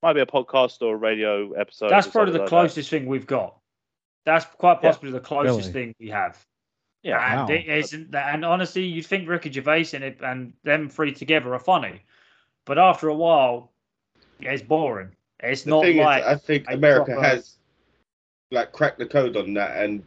Might 0.03 0.13
be 0.15 0.21
a 0.21 0.27
podcast 0.27 0.81
or 0.81 0.95
a 0.95 0.99
radio 0.99 1.53
episode. 1.53 1.91
That's 1.91 2.07
probably 2.07 2.33
the 2.33 2.39
like 2.39 2.47
that. 2.47 2.57
closest 2.57 2.89
thing 2.89 3.05
we've 3.07 3.27
got. 3.27 3.57
That's 4.25 4.47
quite 4.47 4.79
Yeah. 4.83 4.89
possibly 4.91 5.11
the 5.11 5.21
closest 5.21 5.73
thing 5.73 5.95
we 6.01 6.09
have. 6.09 6.43
Yeah, 7.03 7.19
and 7.41 7.49
Wow. 7.49 7.55
it 7.55 7.67
isn't 7.69 8.11
that. 8.13 8.35
And 8.35 8.45
honestly, 8.45 8.85
you'd 8.85 9.05
think 9.07 9.29
Ricky 9.29 9.51
Gervais 9.53 9.89
and 9.95 10.05
it 10.05 10.21
and 10.23 10.55
them 10.65 10.89
three 10.89 11.13
together 11.13 11.53
are 11.55 11.59
funny, 11.59 12.03
but 12.67 12.79
after 12.79 13.09
a 13.09 13.15
while, 13.15 13.73
it's 14.43 14.63
boring. 14.63 15.11
It's 15.43 15.63
The 15.63 15.71
not 15.71 15.83
thing 15.83 15.97
like 15.99 16.23
is, 16.23 16.29
I 16.29 16.35
think 16.37 16.65
America 16.69 17.13
proper- 17.13 17.27
has 17.27 17.57
like 18.51 18.73
cracked 18.73 18.99
the 18.99 19.07
code 19.07 19.37
on 19.37 19.55
that, 19.55 19.83
and 19.83 20.03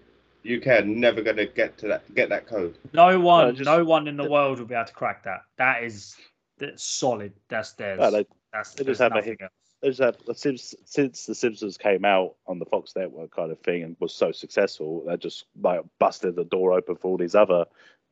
UK 0.45 0.67
are 0.67 0.81
never 0.85 1.21
gonna 1.21 1.45
get 1.45 1.77
to 1.79 1.87
that 1.87 2.13
get 2.15 2.29
that 2.29 2.47
code. 2.47 2.77
no 2.93 3.19
one, 3.19 3.47
No, 3.47 3.51
just- 3.53 3.65
no 3.65 3.83
one 3.83 4.07
in 4.07 4.17
the 4.17 4.29
world 4.29 4.59
will 4.59 4.65
be 4.65 4.75
able 4.75 4.85
to 4.85 4.93
crack 4.93 5.23
that. 5.23 5.41
That 5.57 5.83
is 5.83 6.15
that's 6.57 6.83
solid. 6.83 7.33
That's 7.49 7.73
theirs. 7.73 7.99
Well, 7.99 8.11
they, 8.11 8.25
that's 8.51 8.73
they 8.73 8.83
just 8.83 8.85
there's 8.85 8.99
have 8.99 9.11
a 9.13 9.15
nothing 9.15 9.37
else. 9.41 9.51
they 9.81 9.89
just 9.89 10.01
have 10.01 10.17
the 10.25 10.35
Sims, 10.35 10.75
since 10.85 11.25
the 11.25 11.35
Simpsons 11.35 11.77
came 11.77 12.05
out 12.05 12.35
on 12.47 12.59
the 12.59 12.65
Fox 12.65 12.95
network 12.95 13.35
kind 13.35 13.51
of 13.51 13.59
thing 13.59 13.83
and 13.83 13.95
was 13.99 14.13
so 14.13 14.31
successful, 14.31 15.03
they 15.07 15.17
just 15.17 15.45
like 15.61 15.81
busted 15.99 16.35
the 16.35 16.45
door 16.45 16.73
open 16.73 16.95
for 16.95 17.09
all 17.09 17.17
these 17.17 17.35
other 17.35 17.65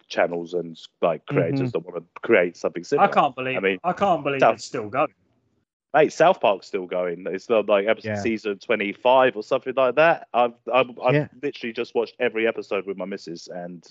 channels 0.07 0.53
and 0.53 0.77
like 1.01 1.25
creators 1.25 1.60
mm-hmm. 1.60 1.69
that 1.69 1.79
want 1.79 1.95
to 1.95 2.21
create 2.21 2.57
something 2.57 2.84
similar. 2.84 3.07
I 3.07 3.12
can't 3.12 3.36
believe. 3.36 3.57
I 3.57 3.60
mean, 3.60 3.79
I 3.84 3.93
can't 3.93 4.23
believe 4.23 4.41
tough. 4.41 4.55
it's 4.55 4.65
still 4.65 4.89
going. 4.89 5.07
Mate, 5.93 6.13
South 6.13 6.39
Park's 6.39 6.67
still 6.67 6.86
going. 6.86 7.25
It's 7.30 7.49
not 7.49 7.67
like 7.67 7.86
episode 7.88 8.10
Yeah. 8.10 8.15
season 8.21 8.60
twenty 8.60 8.93
five 8.93 9.36
or 9.36 9.43
something 9.43 9.73
like 9.75 9.95
that. 9.95 10.27
I've 10.34 10.54
I've, 10.73 10.89
I've 11.04 11.13
Yeah. 11.13 11.27
literally 11.41 11.73
just 11.73 11.93
watched 11.95 12.15
every 12.19 12.47
episode 12.47 12.86
with 12.86 12.97
my 12.97 13.06
missus 13.06 13.47
and 13.47 13.86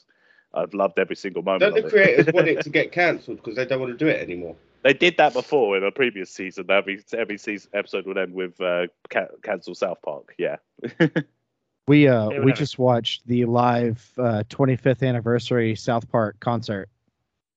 I've 0.55 0.73
loved 0.75 0.99
every 0.99 1.17
single 1.17 1.43
moment. 1.43 1.61
Don't 1.61 1.77
of 1.77 1.83
the 1.83 1.89
it. 1.89 1.91
creators 1.91 2.33
want 2.35 2.49
it 2.49 2.61
to 2.63 2.71
get 2.79 2.91
cancelled 2.93 3.37
because 3.37 3.57
they 3.57 3.67
don't 3.67 3.81
want 3.81 3.93
to 3.93 3.99
do 3.99 4.09
it 4.09 4.21
anymore? 4.21 4.57
They 4.83 4.95
did 4.95 5.19
that 5.19 5.35
before 5.35 5.77
in 5.77 5.85
a 5.85 5.91
previous 5.91 6.31
season. 6.31 6.71
Every 6.71 7.05
every 7.13 7.37
season 7.37 7.71
episode 7.75 8.07
would 8.07 8.17
end 8.17 8.33
with 8.33 8.59
uh, 8.63 8.87
ca- 9.11 9.29
cancel 9.43 9.75
South 9.75 10.01
Park. 10.03 10.35
Yeah. 10.39 10.57
We 11.89 12.07
uh 12.07 12.29
They 12.29 12.39
we 12.41 12.53
just 12.53 12.79
watched 12.79 13.27
the 13.27 13.47
live 13.47 14.13
uh 14.17 14.45
25th 14.49 15.07
anniversary 15.07 15.75
South 15.75 16.09
Park 16.09 16.39
concert. 16.39 16.89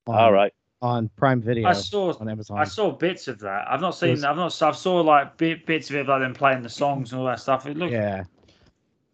On, 0.07 0.15
All 0.15 0.33
right. 0.33 0.53
On 0.83 1.09
Prime 1.15 1.41
Video 1.41 1.65
I 1.65 1.71
saw. 1.71 2.13
on 2.19 2.27
Amazon. 2.27 2.59
I 2.59 2.65
saw 2.65 2.91
bits 2.91 3.29
of 3.29 3.39
that. 3.39 3.65
I've 3.71 3.79
not 3.79 3.91
seen. 3.91 4.11
was- 4.11 4.25
I've 4.25 4.35
not. 4.35 4.61
I've 4.61 4.75
saw 4.75 4.99
like 4.99 5.37
bit, 5.37 5.65
bits 5.65 5.89
of 5.89 5.95
it, 5.95 6.07
like 6.07 6.19
them 6.21 6.33
playing 6.33 6.61
the 6.61 6.67
songs 6.69 7.13
and 7.13 7.21
all 7.21 7.25
that 7.27 7.39
stuff. 7.39 7.65
It 7.65 7.77
looked. 7.77 7.93
yeah. 7.93 8.25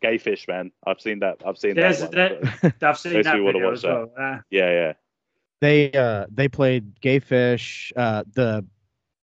Gay 0.01 0.17
fish, 0.17 0.47
man. 0.47 0.71
I've 0.87 0.99
seen 0.99 1.19
that. 1.19 1.37
I've 1.45 1.59
seen 1.59 1.75
There's 1.75 1.99
that. 1.99 2.41
One. 2.41 2.41
that- 2.63 2.73
I've 2.81 2.97
seen 2.97 3.21
that 3.21 3.35
video 3.35 3.71
as 3.71 3.83
well. 3.83 4.11
Uh, 4.17 4.39
yeah, 4.49 4.71
yeah. 4.71 4.93
They 5.61 5.91
uh 5.91 6.25
they 6.33 6.47
played 6.47 6.99
Gay 7.01 7.19
Fish, 7.19 7.93
uh 7.95 8.23
the 8.33 8.65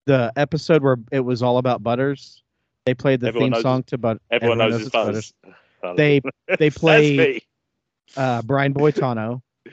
the 0.05 0.33
episode 0.35 0.83
where 0.83 0.97
it 1.13 1.21
was 1.21 1.41
all 1.41 1.57
about 1.57 1.83
Butters. 1.83 2.43
They 2.85 2.95
played 2.95 3.21
the 3.21 3.27
Everyone 3.27 3.45
theme 3.45 3.53
knows 3.53 3.61
song 3.61 3.83
to 3.83 3.97
but 3.97 4.19
Everyone, 4.29 4.57
knows 4.57 4.73
his 4.73 4.87
it's 4.87 4.89
buzz. 4.89 5.33
They 5.95 6.19
they 6.59 6.67
That's 6.69 6.77
play 6.79 7.41
uh 8.17 8.41
Brian 8.41 8.73
Boitano. 8.73 9.41
oh, 9.67 9.71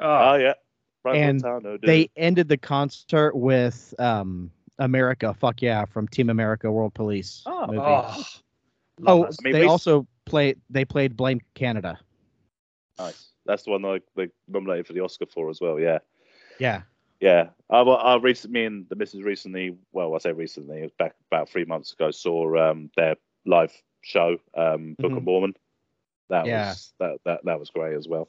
Oh 0.00 0.34
yeah. 0.36 0.54
Right 1.04 1.16
And 1.16 1.42
Montano, 1.42 1.76
dude. 1.76 1.82
they 1.88 2.08
ended 2.16 2.48
the 2.48 2.56
concert 2.56 3.34
with 3.36 3.94
um 3.98 4.50
America, 4.78 5.32
fuck 5.34 5.62
yeah, 5.62 5.84
from 5.84 6.08
Team 6.08 6.30
America 6.30 6.70
World 6.70 6.94
Police. 6.94 7.42
Oh. 7.46 7.66
movie. 7.66 7.78
oh, 7.80 8.24
Oh, 9.06 9.24
I 9.24 9.28
mean, 9.42 9.52
they 9.52 9.60
we- 9.62 9.66
also 9.66 10.06
played. 10.24 10.58
They 10.70 10.84
played 10.84 11.16
Blame 11.16 11.40
Canada. 11.54 11.98
nice. 12.98 13.28
That's 13.46 13.64
the 13.64 13.70
one 13.72 13.82
they 13.82 14.00
they 14.16 14.30
nominated 14.48 14.86
for 14.86 14.92
the 14.94 15.00
Oscar 15.00 15.26
for 15.26 15.50
as 15.50 15.60
well. 15.60 15.78
Yeah. 15.78 15.98
Yeah, 16.60 16.82
Yeah, 17.20 17.48
I, 17.68 17.82
well, 17.82 17.96
I 17.98 18.14
recently, 18.16 18.60
me 18.60 18.66
and 18.66 18.88
the 18.88 18.94
missus 18.94 19.22
recently, 19.22 19.76
well, 19.92 20.14
I 20.14 20.18
say 20.18 20.30
recently, 20.32 20.78
it 20.78 20.82
was 20.84 20.92
back 20.92 21.16
about 21.30 21.48
three 21.48 21.64
months 21.64 21.92
ago, 21.92 22.12
saw 22.12 22.70
um, 22.70 22.90
their 22.96 23.16
live 23.44 23.72
show, 24.02 24.38
um, 24.56 24.94
Book 25.00 25.10
of 25.12 25.18
Mhm. 25.18 25.24
Mormon. 25.24 25.56
That 26.28 26.46
Yeah. 26.46 26.68
was 26.68 26.94
that, 27.00 27.18
that 27.24 27.44
that 27.44 27.58
was 27.58 27.70
great 27.70 27.96
as 27.96 28.06
well. 28.06 28.28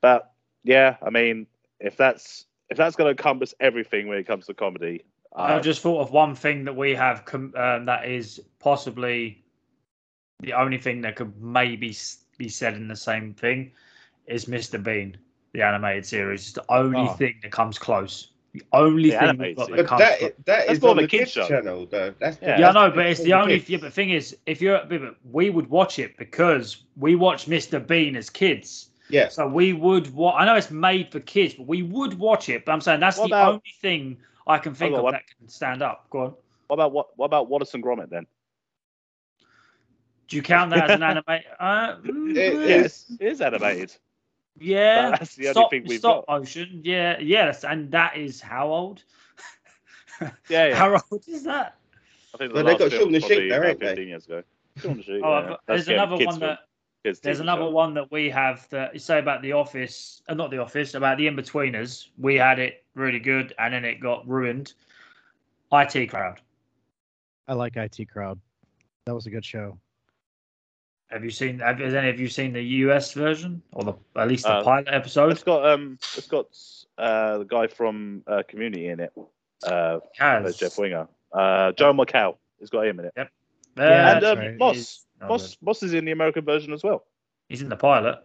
But 0.00 0.32
yeah, 0.64 0.96
I 1.00 1.10
mean, 1.10 1.46
if 1.82 1.96
that's 1.96 2.46
if 2.70 2.76
that's 2.76 2.96
going 2.96 3.06
to 3.06 3.10
encompass 3.10 3.54
everything 3.60 4.08
when 4.08 4.18
it 4.18 4.26
comes 4.26 4.46
to 4.46 4.54
comedy, 4.54 5.04
I 5.36 5.54
uh, 5.54 5.60
just 5.60 5.82
thought 5.82 6.00
of 6.00 6.10
one 6.10 6.34
thing 6.34 6.64
that 6.64 6.74
we 6.74 6.94
have 6.94 7.24
com- 7.24 7.52
um, 7.56 7.84
that 7.86 8.06
is 8.08 8.40
possibly 8.60 9.44
the 10.40 10.54
only 10.54 10.78
thing 10.78 11.00
that 11.02 11.16
could 11.16 11.40
maybe 11.40 11.94
be 12.38 12.48
said 12.48 12.74
in 12.74 12.88
the 12.88 12.96
same 12.96 13.34
thing 13.34 13.72
is 14.26 14.46
Mr. 14.46 14.82
Bean, 14.82 15.16
the 15.52 15.62
animated 15.62 16.06
series. 16.06 16.42
It's 16.42 16.52
the 16.52 16.64
only 16.72 17.00
Oh. 17.00 17.12
thing 17.14 17.34
that 17.42 17.52
comes 17.52 17.78
close. 17.78 18.28
The 18.54 18.62
only 18.72 19.10
The 19.10 19.18
thing 19.18 19.38
we've 19.38 19.56
got 19.56 19.68
that 19.70 19.76
But 19.76 19.86
comes 19.86 20.00
that 20.00 20.18
close. 20.18 20.30
that 20.30 20.44
That's 20.46 20.70
is 20.72 20.82
more 20.82 20.90
on 20.92 20.98
of 20.98 21.02
the 21.02 21.08
kids' 21.08 21.34
kids 21.34 21.48
channel, 21.48 21.86
though. 21.86 22.14
That's 22.18 22.38
Yeah. 22.42 22.48
Yeah, 22.48 22.54
I 22.54 22.60
that's 22.60 22.74
know, 22.74 22.90
but 22.90 23.06
it's 23.06 23.20
for 23.20 23.24
the 23.24 23.32
only. 23.34 23.58
kids. 23.58 23.70
Yeah, 23.70 23.78
but 23.80 23.92
thing 23.92 24.10
is, 24.10 24.36
if 24.46 24.60
you're, 24.60 24.84
but 24.84 25.16
we 25.30 25.50
would 25.50 25.68
watch 25.70 25.98
it 25.98 26.16
because 26.16 26.82
we 26.96 27.14
watched 27.16 27.48
Mr. 27.48 27.84
Bean 27.86 28.14
as 28.16 28.28
kids. 28.30 28.88
Yeah, 29.12 29.28
So 29.28 29.46
we 29.46 29.72
would. 29.74 30.12
Wa- 30.14 30.32
I 30.34 30.44
know 30.46 30.56
it's 30.56 30.70
made 30.70 31.12
for 31.12 31.20
kids, 31.20 31.54
but 31.54 31.66
we 31.66 31.82
would 31.82 32.14
watch 32.18 32.48
it. 32.48 32.64
But 32.64 32.72
I'm 32.72 32.80
saying 32.80 32.98
that's 33.00 33.18
What 33.18 33.28
the 33.28 33.36
about- 33.36 33.48
only 33.48 33.74
thing 33.80 34.16
I 34.46 34.58
can 34.58 34.74
think 34.74 34.96
of 34.96 35.02
what- 35.04 35.12
that 35.12 35.24
can 35.38 35.48
stand 35.48 35.82
up. 35.82 36.08
Go 36.10 36.18
on. 36.20 36.34
what 36.68 36.74
about 36.74 36.92
what 36.92 37.16
what 37.18 37.26
about 37.26 37.48
Wallace 37.48 37.74
and 37.74 37.84
Gromit 37.84 38.08
then? 38.08 38.26
Do 40.28 40.36
you 40.36 40.42
count 40.42 40.70
that 40.70 40.90
as 40.90 40.96
an 40.96 41.02
anime? 41.10 41.24
Uh, 41.28 41.96
mm, 41.96 42.36
It- 42.36 42.68
Yes, 42.68 43.12
it 43.20 43.26
is 43.26 43.40
animated. 43.42 43.94
yeah. 44.58 45.10
But 45.10 45.18
that's 45.20 45.34
the 45.36 45.48
only 45.48 45.52
stop, 45.60 45.70
thing 45.70 45.84
we've 45.86 45.98
stop 45.98 46.26
got. 46.26 46.38
motion. 46.40 46.80
Yeah, 46.82 47.18
yes, 47.18 47.64
and 47.64 47.90
that 47.92 48.16
is 48.16 48.40
how 48.40 48.68
old? 48.72 49.02
Yeah, 50.48 50.68
yeah. 50.68 50.74
How 50.76 50.98
old 51.10 51.24
is 51.28 51.42
that? 51.44 51.76
I 52.34 52.38
think 52.38 52.52
the 52.52 52.54
Well, 52.54 52.64
they 52.64 52.78
got 52.78 52.90
film 52.90 53.02
Shaun 53.02 53.12
the 53.12 53.16
was 53.18 53.22
Sheep 53.24 53.30
probably 53.32 53.48
there, 53.50 53.58
about 53.60 53.68
ain't 53.70 53.80
they? 53.80 53.86
15 53.88 54.08
years 54.08 54.24
ago. 54.26 54.42
Shaun 54.80 54.96
the 54.96 55.02
Sheep, 55.02 55.20
Oh, 55.22 55.38
yeah. 55.50 55.56
there's 55.66 55.88
another 55.88 56.12
one 56.16 56.20
film, 56.24 56.38
that 56.40 56.58
kids 56.60 56.71
There's 57.02 57.20
TV 57.20 57.40
another 57.40 57.62
show. 57.62 57.70
one 57.70 57.94
that 57.94 58.10
we 58.12 58.30
have 58.30 58.68
that 58.70 58.94
you 58.94 59.00
say 59.00 59.18
about 59.18 59.42
the 59.42 59.52
office, 59.52 60.22
uh, 60.28 60.34
not 60.34 60.50
the 60.50 60.58
office, 60.58 60.94
about 60.94 61.18
the 61.18 61.26
in-betweeners. 61.26 62.08
We 62.18 62.36
had 62.36 62.58
it 62.58 62.84
really 62.94 63.18
good, 63.18 63.52
and 63.58 63.74
then 63.74 63.84
it 63.84 64.00
got 64.00 64.26
ruined. 64.28 64.74
IT 65.72 66.08
crowd. 66.10 66.40
I 67.48 67.54
like 67.54 67.76
IT 67.76 68.08
Crowd. 68.10 68.38
That 69.06 69.14
was 69.14 69.26
a 69.26 69.30
good 69.30 69.44
show. 69.44 69.78
Have 71.10 71.24
you 71.24 71.30
seen? 71.30 71.58
Have, 71.58 71.78
has 71.80 71.94
any 71.94 72.08
of 72.08 72.20
you 72.20 72.28
seen 72.28 72.52
the 72.52 72.62
US 72.62 73.12
version 73.12 73.62
or 73.72 73.84
the 73.84 73.94
at 74.16 74.28
least 74.28 74.44
the 74.44 74.52
Uh, 74.52 74.62
pilot 74.62 74.88
episode? 74.88 75.32
It's 75.32 75.42
got 75.42 75.66
um, 75.66 75.98
it's 76.16 76.28
got 76.28 76.46
uh 76.98 77.38
the 77.38 77.44
guy 77.44 77.66
from 77.66 78.22
uh, 78.26 78.42
Community 78.48 78.88
in 78.88 79.00
it, 79.00 79.12
uh, 79.64 79.98
Has 80.18 80.56
Jeff 80.56 80.78
Winger, 80.78 81.08
uh, 81.32 81.72
Joel 81.72 81.94
McHale. 81.94 82.36
Has 82.60 82.70
got 82.70 82.86
him 82.86 83.00
in 83.00 83.06
it. 83.06 83.12
Yeah, 83.16 83.26
and 83.76 84.22
that's 84.22 84.24
um, 84.24 84.38
right. 84.38 84.58
Moss, 84.58 85.04
It 85.22 85.24
is- 85.24 85.28
oh, 85.28 85.28
Moss, 85.28 85.56
Moss 85.62 85.82
is 85.82 85.94
in 85.94 86.04
the 86.04 86.12
American 86.12 86.44
version 86.44 86.72
as 86.72 86.82
well. 86.82 87.04
He's 87.48 87.62
in 87.62 87.68
the 87.68 87.76
pilot. 87.76 88.18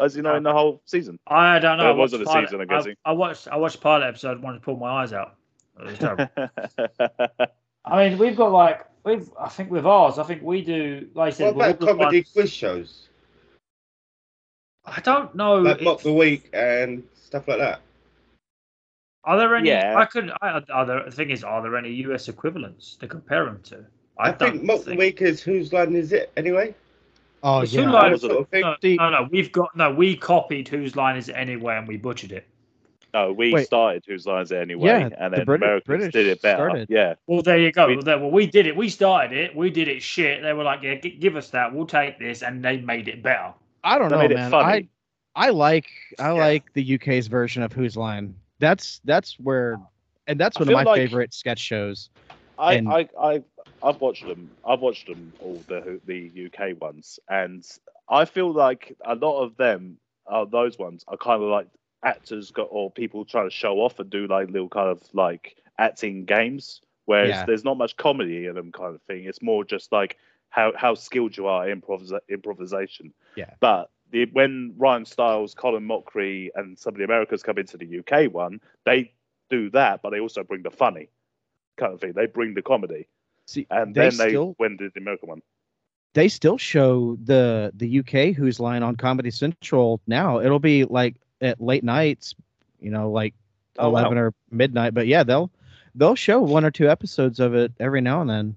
As 0.00 0.14
you 0.14 0.22
know, 0.22 0.34
in 0.36 0.42
the 0.42 0.50
uh, 0.50 0.52
whole 0.52 0.82
season? 0.84 1.18
I 1.26 1.58
don't 1.58 1.78
know. 1.78 1.86
I 1.86 1.90
it 1.90 1.96
wasn't 1.96 2.26
watched 2.26 2.30
a 2.30 2.32
pilot- 2.34 2.48
season, 2.48 2.60
I'm 2.60 2.70
I- 2.70 2.76
guessing. 2.76 2.96
I, 3.04 3.12
watched. 3.12 3.48
I 3.48 3.56
watched 3.56 3.80
pilot 3.80 4.06
episode. 4.06 4.42
Wanted 4.42 4.58
to 4.58 4.64
pull 4.64 4.76
my 4.76 5.02
eyes 5.02 5.12
out. 5.12 5.36
It 5.80 5.84
was 5.86 5.98
terrible. 5.98 6.28
I 7.84 8.08
mean, 8.08 8.18
we've 8.18 8.36
got 8.36 8.52
like 8.52 8.86
we've. 9.04 9.30
I 9.40 9.48
think 9.48 9.70
with 9.70 9.86
ours, 9.86 10.18
I 10.18 10.24
think 10.24 10.42
we 10.42 10.60
do. 10.62 11.08
Like 11.14 11.24
I 11.24 11.26
What 11.28 11.34
said, 11.34 11.54
about 11.54 11.80
comedy 11.80 12.18
ones- 12.18 12.30
quiz 12.32 12.52
shows? 12.52 13.08
I 14.84 15.00
don't 15.00 15.34
know. 15.34 15.56
Like 15.60 15.80
Mock 15.82 16.00
the 16.02 16.12
Week 16.12 16.48
and 16.52 17.02
stuff 17.14 17.48
like 17.48 17.58
that. 17.58 17.80
Are 19.24 19.36
there 19.38 19.56
any? 19.56 19.68
Yeah. 19.70 19.94
I 19.96 20.04
could. 20.04 20.30
I, 20.42 20.62
are 20.72 20.86
there, 20.86 21.04
the 21.04 21.10
thing 21.10 21.30
is, 21.30 21.42
are 21.42 21.60
there 21.62 21.76
any 21.76 21.90
US 22.04 22.28
equivalents 22.28 22.96
to 22.96 23.08
compare 23.08 23.46
them 23.46 23.60
to? 23.64 23.84
I, 24.18 24.30
don't 24.32 24.38
think 24.52 24.62
Mock 24.64 24.84
the 24.84 24.96
Week 24.96 25.20
is 25.22 25.42
whose 25.42 25.72
line 25.72 25.94
is 25.94 26.12
it 26.12 26.32
anyway? 26.36 26.74
Oh 27.42 27.60
It's 27.60 27.72
yeah. 27.72 27.88
Line 27.90 28.12
was 28.12 28.20
is- 28.24 28.30
it? 28.30 28.32
Sort 28.32 28.48
of. 28.54 28.82
No, 28.84 28.94
no, 28.96 29.10
no, 29.10 29.28
we've 29.30 29.52
got 29.52 29.76
no. 29.76 29.92
We 29.92 30.16
copied 30.16 30.68
whose 30.68 30.96
line 30.96 31.16
is 31.16 31.28
it 31.28 31.34
anyway, 31.34 31.76
and 31.76 31.86
we 31.86 31.96
butchered 31.96 32.32
it. 32.32 32.46
no, 33.14 33.32
we 33.32 33.52
Wait. 33.52 33.66
started 33.66 34.04
whose 34.06 34.26
lines 34.26 34.50
it 34.52 34.56
anyway, 34.58 34.88
Yeah, 34.88 35.08
and 35.18 35.32
the 35.32 35.36
then 35.38 35.44
British- 35.46 35.64
Americans 35.64 35.86
British 35.86 36.12
did 36.12 36.26
it 36.26 36.42
better. 36.42 36.66
started. 36.68 36.88
Yeah, 36.90 37.14
Well, 37.26 37.42
there 37.42 37.58
you 37.58 37.72
go. 37.72 37.86
We- 37.86 37.96
well, 37.96 38.04
there, 38.04 38.18
well, 38.18 38.30
we 38.30 38.46
did 38.46 38.66
it. 38.66 38.76
We 38.76 38.88
started 38.88 39.36
it. 39.36 39.54
We 39.56 39.70
did 39.70 39.88
it 39.88 40.02
shit. 40.02 40.42
They 40.42 40.52
were 40.52 40.64
like, 40.64 40.82
yeah, 40.82 40.96
g- 40.96 41.10
give 41.18 41.36
us 41.36 41.50
that. 41.50 41.72
We'll 41.74 41.86
take 41.86 42.18
this, 42.18 42.42
and 42.42 42.64
they 42.64 42.78
made 42.78 43.08
it 43.08 43.22
better. 43.22 43.52
I 43.84 43.98
don't 43.98 44.08
They 44.08 44.16
know, 44.16 44.22
made 44.22 44.30
it 44.32 44.36
man. 44.36 44.50
funny. 44.50 44.88
I 45.36 45.46
I 45.46 45.50
like 45.50 45.86
I 46.18 46.30
like 46.30 46.72
the 46.72 46.94
UK's 46.94 47.26
version 47.26 47.62
of 47.62 47.72
Whose 47.72 47.96
Line. 47.96 48.34
That's 48.58 49.00
that's 49.04 49.38
where, 49.38 49.78
and 50.26 50.40
that's 50.40 50.58
one 50.58 50.68
of 50.68 50.72
my 50.74 50.82
like- 50.82 50.96
favorite 50.96 51.34
sketch 51.34 51.58
shows. 51.60 52.08
I, 52.58 52.74
And- 52.74 52.88
I, 52.88 53.06
I, 53.20 53.42
I've 53.86 54.00
watched 54.00 54.26
them. 54.26 54.50
I've 54.66 54.80
watched 54.80 55.06
them 55.06 55.32
all 55.40 55.62
the 55.68 56.00
the 56.06 56.46
UK 56.46 56.80
ones, 56.80 57.18
and 57.28 57.64
I 58.08 58.24
feel 58.24 58.52
like 58.52 58.96
a 59.04 59.14
lot 59.14 59.42
of 59.42 59.56
them 59.56 59.98
are 60.26 60.44
those 60.46 60.78
ones 60.78 61.04
are 61.08 61.16
kind 61.16 61.42
of 61.42 61.48
like 61.48 61.68
actors 62.04 62.50
got 62.50 62.68
or 62.70 62.90
people 62.90 63.24
trying 63.24 63.48
to 63.48 63.54
show 63.54 63.76
off 63.80 63.98
and 63.98 64.10
do 64.10 64.26
like 64.26 64.48
little 64.50 64.68
kind 64.68 64.88
of 64.88 65.02
like 65.12 65.56
acting 65.78 66.24
games, 66.24 66.80
whereas 67.04 67.30
Yeah. 67.30 67.44
there's 67.46 67.64
not 67.64 67.76
much 67.78 67.96
comedy 67.96 68.46
in 68.46 68.54
them 68.54 68.72
kind 68.72 68.94
of 68.94 69.02
thing. 69.02 69.24
It's 69.24 69.42
more 69.42 69.64
just 69.64 69.92
like 69.92 70.16
how 70.50 70.72
how 70.76 70.94
skilled 70.94 71.36
you 71.36 71.46
are 71.46 71.68
in 71.68 71.80
improvisa- 71.80 72.20
improvisation. 72.28 73.12
Yeah. 73.36 73.54
But 73.60 73.90
the, 74.10 74.26
when 74.32 74.74
Ryan 74.76 75.04
Stiles, 75.04 75.54
Colin 75.54 75.86
Mochrie, 75.86 76.50
and 76.54 76.78
some 76.78 76.94
of 76.94 76.98
the 76.98 77.04
Americans 77.04 77.42
come 77.42 77.58
into 77.58 77.76
the 77.76 77.98
UK 78.00 78.32
one, 78.32 78.60
they 78.84 79.12
do 79.50 79.70
that, 79.70 80.02
but 80.02 80.10
they 80.10 80.20
also 80.20 80.42
bring 80.44 80.62
the 80.62 80.70
funny 80.70 81.08
kind 81.76 81.92
of 81.92 82.00
thing. 82.00 82.12
They 82.12 82.26
bring 82.26 82.54
the 82.54 82.62
comedy, 82.62 83.06
See, 83.46 83.66
and 83.70 83.94
they 83.94 84.10
then 84.10 84.16
they 84.16 84.28
still 84.30 84.54
when 84.58 84.76
did 84.76 84.92
the 84.94 85.00
American 85.00 85.28
one? 85.28 85.42
they 86.14 86.28
still 86.28 86.58
show 86.58 87.16
the 87.24 87.72
the 87.76 87.98
UK 88.00 88.34
Whose 88.34 88.58
Line 88.58 88.82
on 88.82 88.96
Comedy 88.96 89.30
Central 89.30 90.00
now. 90.06 90.40
It'll 90.40 90.58
be 90.58 90.84
like 90.84 91.16
at 91.40 91.60
late 91.60 91.84
nights, 91.84 92.34
you 92.80 92.90
know, 92.90 93.10
like 93.10 93.34
Oh, 93.78 93.90
wow. 93.90 94.00
eleven 94.00 94.18
or 94.18 94.32
midnight. 94.50 94.94
But 94.94 95.06
yeah, 95.06 95.22
they'll 95.22 95.50
they'll 95.94 96.14
show 96.14 96.40
one 96.40 96.64
or 96.64 96.70
two 96.70 96.88
episodes 96.88 97.40
of 97.40 97.54
it 97.54 97.72
every 97.78 98.00
now 98.00 98.20
and 98.22 98.30
then. 98.30 98.56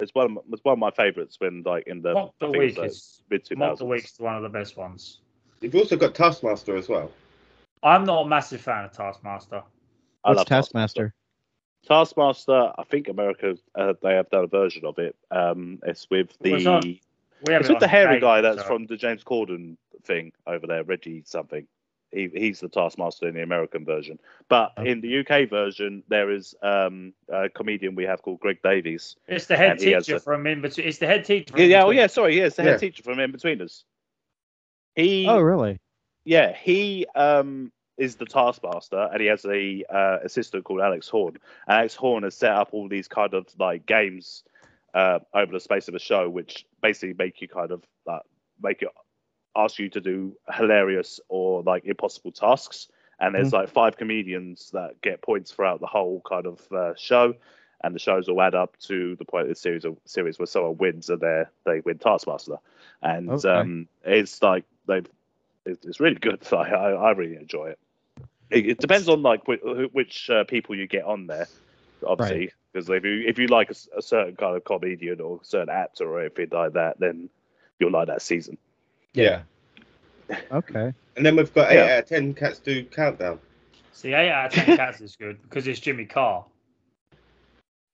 It's 0.00 0.14
one. 0.14 0.26
Of 0.26 0.32
my, 0.32 0.40
it's 0.52 0.64
one 0.64 0.74
of 0.74 0.78
my 0.78 0.90
favorites 0.90 1.36
when 1.38 1.62
like 1.64 1.86
in 1.86 2.02
the 2.02 2.12
Mock 2.12 2.34
the 2.38 2.46
I 2.48 2.50
think 2.50 2.58
week 2.58 2.78
it 2.78 2.80
was, 2.82 2.92
is 2.92 3.20
uh, 3.20 3.24
mid 3.30 3.44
two 3.44 3.56
Mock 3.56 3.78
the 3.78 3.84
thousands. 3.84 3.90
week 3.90 4.04
is 4.04 4.18
one 4.18 4.36
of 4.36 4.42
the 4.42 4.48
best 4.48 4.76
ones. 4.76 5.20
You've 5.60 5.74
also 5.76 5.96
got 5.96 6.14
Taskmaster 6.14 6.76
as 6.76 6.88
well. 6.88 7.10
I'm 7.82 8.04
not 8.04 8.26
a 8.26 8.28
massive 8.28 8.60
fan 8.60 8.84
of 8.84 8.92
Taskmaster. 8.92 9.62
I 10.24 10.28
What's 10.28 10.38
love 10.38 10.46
Taskmaster? 10.48 11.14
Taskmaster. 11.86 12.72
I 12.78 12.84
think 12.84 13.08
America 13.08 13.56
uh, 13.74 13.94
they 14.02 14.14
have 14.14 14.30
done 14.30 14.44
a 14.44 14.48
version 14.48 14.84
of 14.84 14.98
it. 14.98 15.16
Um, 15.30 15.80
it's 15.84 16.08
with 16.10 16.36
Well, 16.40 16.54
it's 16.54 16.64
the 16.64 17.00
We 17.46 17.54
it's 17.56 17.68
with 17.68 17.80
the 17.80 17.88
hairy 17.88 18.14
tape, 18.16 18.22
guy 18.22 18.40
that's 18.40 18.62
so- 18.62 18.66
from 18.66 18.86
the 18.86 18.96
James 18.96 19.22
Corden 19.24 19.76
thing 20.02 20.32
over 20.46 20.66
there, 20.66 20.82
Reggie 20.84 21.22
something. 21.26 21.66
He, 22.10 22.30
he's 22.32 22.60
the 22.60 22.68
Taskmaster 22.68 23.26
in 23.26 23.34
the 23.34 23.42
American 23.42 23.84
version, 23.84 24.20
but 24.48 24.72
Oh. 24.76 24.84
in 24.84 25.00
the 25.00 25.18
UK 25.18 25.48
version, 25.50 26.04
there 26.08 26.30
is 26.30 26.54
um, 26.62 27.12
a 27.28 27.48
comedian 27.48 27.96
we 27.96 28.04
have 28.04 28.22
called 28.22 28.38
Greg 28.38 28.62
Davies. 28.62 29.16
It's 29.26 29.46
the 29.46 29.56
head 29.56 29.72
and 29.72 29.80
he 29.80 29.94
teacher 29.94 30.16
a- 30.16 30.20
from 30.20 30.46
in 30.46 30.60
between. 30.60 30.86
It's 30.86 30.98
the 30.98 31.06
head 31.08 31.24
teacher. 31.24 31.50
From 31.50 31.60
Yeah, 31.60 31.66
yeah, 31.66 31.76
oh 31.78 31.90
In-Between. 31.90 31.98
yeah, 31.98 32.06
sorry, 32.06 32.36
yes, 32.36 32.54
the 32.54 32.62
head 32.62 32.70
Yeah. 32.72 32.76
teacher 32.76 33.02
from 33.02 33.16
Inbetweeners. 33.18 33.82
He 34.94 35.26
Oh, 35.28 35.40
really? 35.40 35.80
yeah, 36.24 36.54
he 36.56 37.04
um 37.16 37.72
is 37.96 38.16
the 38.16 38.26
taskmaster, 38.26 39.08
and 39.12 39.20
he 39.20 39.28
has 39.28 39.44
a 39.44 39.84
uh, 39.88 40.18
assistant 40.24 40.64
called 40.64 40.80
Alex 40.80 41.08
Horne. 41.08 41.36
And 41.66 41.78
Alex 41.78 41.94
Horne 41.94 42.24
has 42.24 42.34
set 42.34 42.52
up 42.52 42.70
all 42.72 42.88
these 42.88 43.08
kind 43.08 43.34
of 43.34 43.46
like 43.58 43.86
games 43.86 44.42
uh, 44.94 45.20
over 45.32 45.52
the 45.52 45.60
space 45.60 45.88
of 45.88 45.94
a 45.94 45.98
show, 45.98 46.28
which 46.28 46.66
basically 46.82 47.14
make 47.14 47.40
you 47.40 47.48
kind 47.48 47.70
of 47.70 47.82
like 48.06 48.22
make 48.62 48.80
you 48.80 48.88
ask 49.56 49.78
you 49.78 49.88
to 49.90 50.00
do 50.00 50.36
hilarious 50.52 51.20
or 51.28 51.62
like 51.62 51.84
impossible 51.84 52.32
tasks. 52.32 52.88
And 53.20 53.34
there's 53.34 53.52
like 53.52 53.68
five 53.68 53.96
comedians 53.96 54.70
that 54.72 55.00
get 55.00 55.22
points 55.22 55.52
throughout 55.52 55.80
the 55.80 55.86
whole 55.86 56.20
kind 56.28 56.46
of 56.46 56.72
uh, 56.72 56.94
show. 56.96 57.34
And 57.82 57.94
the 57.94 57.98
shows 58.00 58.28
all 58.28 58.42
add 58.42 58.54
up 58.54 58.76
to 58.80 59.14
the 59.16 59.24
point 59.24 59.42
of 59.42 59.50
the 59.50 59.54
series 59.54 59.84
of 59.84 59.96
series 60.04 60.38
where 60.38 60.46
someone 60.46 60.78
wins 60.78 61.10
and 61.10 61.20
they 61.20 61.44
they 61.64 61.80
win 61.80 61.98
Taskmaster, 61.98 62.56
and 63.02 63.30
Okay. 63.30 63.48
um, 63.48 63.88
it's 64.04 64.42
like 64.42 64.64
they've 64.86 65.06
it's, 65.66 66.00
really 66.00 66.16
good. 66.16 66.40
I 66.52 66.70
I 66.70 67.10
really 67.12 67.36
enjoy 67.36 67.66
it. 67.68 67.78
It, 68.54 68.66
it 68.66 68.78
depends 68.78 69.08
on 69.08 69.22
like 69.22 69.46
which, 69.48 69.60
which 69.92 70.30
uh, 70.30 70.44
people 70.44 70.74
you 70.76 70.86
get 70.86 71.04
on 71.04 71.26
there, 71.26 71.48
obviously. 72.06 72.52
Because 72.72 72.88
if 72.88 73.04
you 73.04 73.24
if 73.26 73.38
you 73.38 73.46
like 73.46 73.70
a 73.70 74.02
certain 74.02 74.36
kind 74.36 74.56
of 74.56 74.64
comedian 74.64 75.20
or 75.20 75.40
certain 75.42 75.68
actor 75.68 76.08
or 76.08 76.20
anything 76.20 76.48
like 76.52 76.72
that, 76.72 76.98
then 76.98 77.28
you'll 77.78 77.92
like 77.92 78.08
that 78.08 78.22
season. 78.22 78.58
Yeah. 79.12 79.42
Okay. 80.50 80.92
And 81.16 81.24
then 81.26 81.36
we've 81.36 81.52
got 81.52 81.70
eight 81.70 81.76
Yeah. 81.76 81.96
out 81.96 82.02
of 82.04 82.08
ten 82.08 82.34
cats 82.34 82.58
do 82.58 82.84
countdown. 82.84 83.38
See, 83.92 84.12
eight 84.12 84.30
out 84.30 84.46
of 84.46 84.52
ten 84.52 84.76
cats 84.76 85.00
is 85.00 85.14
good 85.16 85.40
because 85.42 85.66
it's 85.68 85.78
Jimmy 85.80 86.04
Carr. 86.04 86.44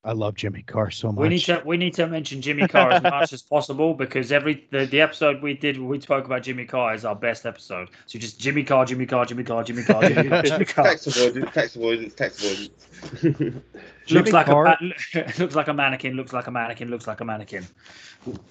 I 0.03 0.13
love 0.13 0.35
Jimmy 0.35 0.63
Carr 0.63 0.91
so 0.91 1.13
much. 1.13 1.21
We 1.21 1.29
need 1.29 1.41
to 1.41 1.63
we 1.67 1.77
need 1.77 1.93
to 1.95 2.07
mention 2.07 2.41
Jimmy 2.41 2.67
Carr 2.67 2.91
as 2.93 3.03
much 3.03 3.35
as 3.35 3.43
possible 3.43 3.93
because 3.93 4.33
every 4.33 4.67
the, 4.71 4.87
the 4.87 4.99
episode 5.01 5.43
we 5.43 5.53
did 5.53 5.79
we 5.79 6.01
spoke 6.01 6.25
about 6.25 6.43
Jimmy 6.43 6.65
Carr 6.65 6.95
is 6.95 7.05
our 7.05 7.15
best 7.15 7.45
episode. 7.45 7.91
So 8.07 8.19
just 8.19 8.41
Jimmy 8.41 8.65
Carr, 8.65 8.87
Jimmy 8.87 9.05
Carr, 9.05 9.27
Jimmy 9.27 9.45
Carr, 9.45 9.63
Jimmy 9.63 9.83
Carr, 9.83 10.03
Jimmy 10.09 10.29
Carr, 10.31 10.43
Jimmy 10.43 10.65
Carr. 10.65 10.85
tax 10.87 11.07
avoidance, 11.07 11.51
tax 11.53 11.77
avoidance, 11.77 12.15
tax 12.15 12.43
avoidance. 12.43 13.63
looks 14.11 14.33
like 14.33 14.47
Carr- 14.47 14.69
a 14.69 14.95
looks 15.39 15.55
like 15.55 15.69
a 15.69 15.75
mannequin. 15.75 16.15
Looks 16.15 16.33
like 16.33 16.47
a 16.47 16.51
mannequin. 16.51 16.89
Looks 16.91 17.07
like 17.07 17.21
a 17.21 17.25
mannequin. 17.27 17.67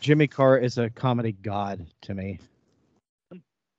Jimmy 0.02 0.28
Carr 0.28 0.60
is 0.60 0.78
a 0.78 0.92
comedy 0.92 1.32
god 1.42 1.84
to 2.02 2.14
me. 2.14 2.38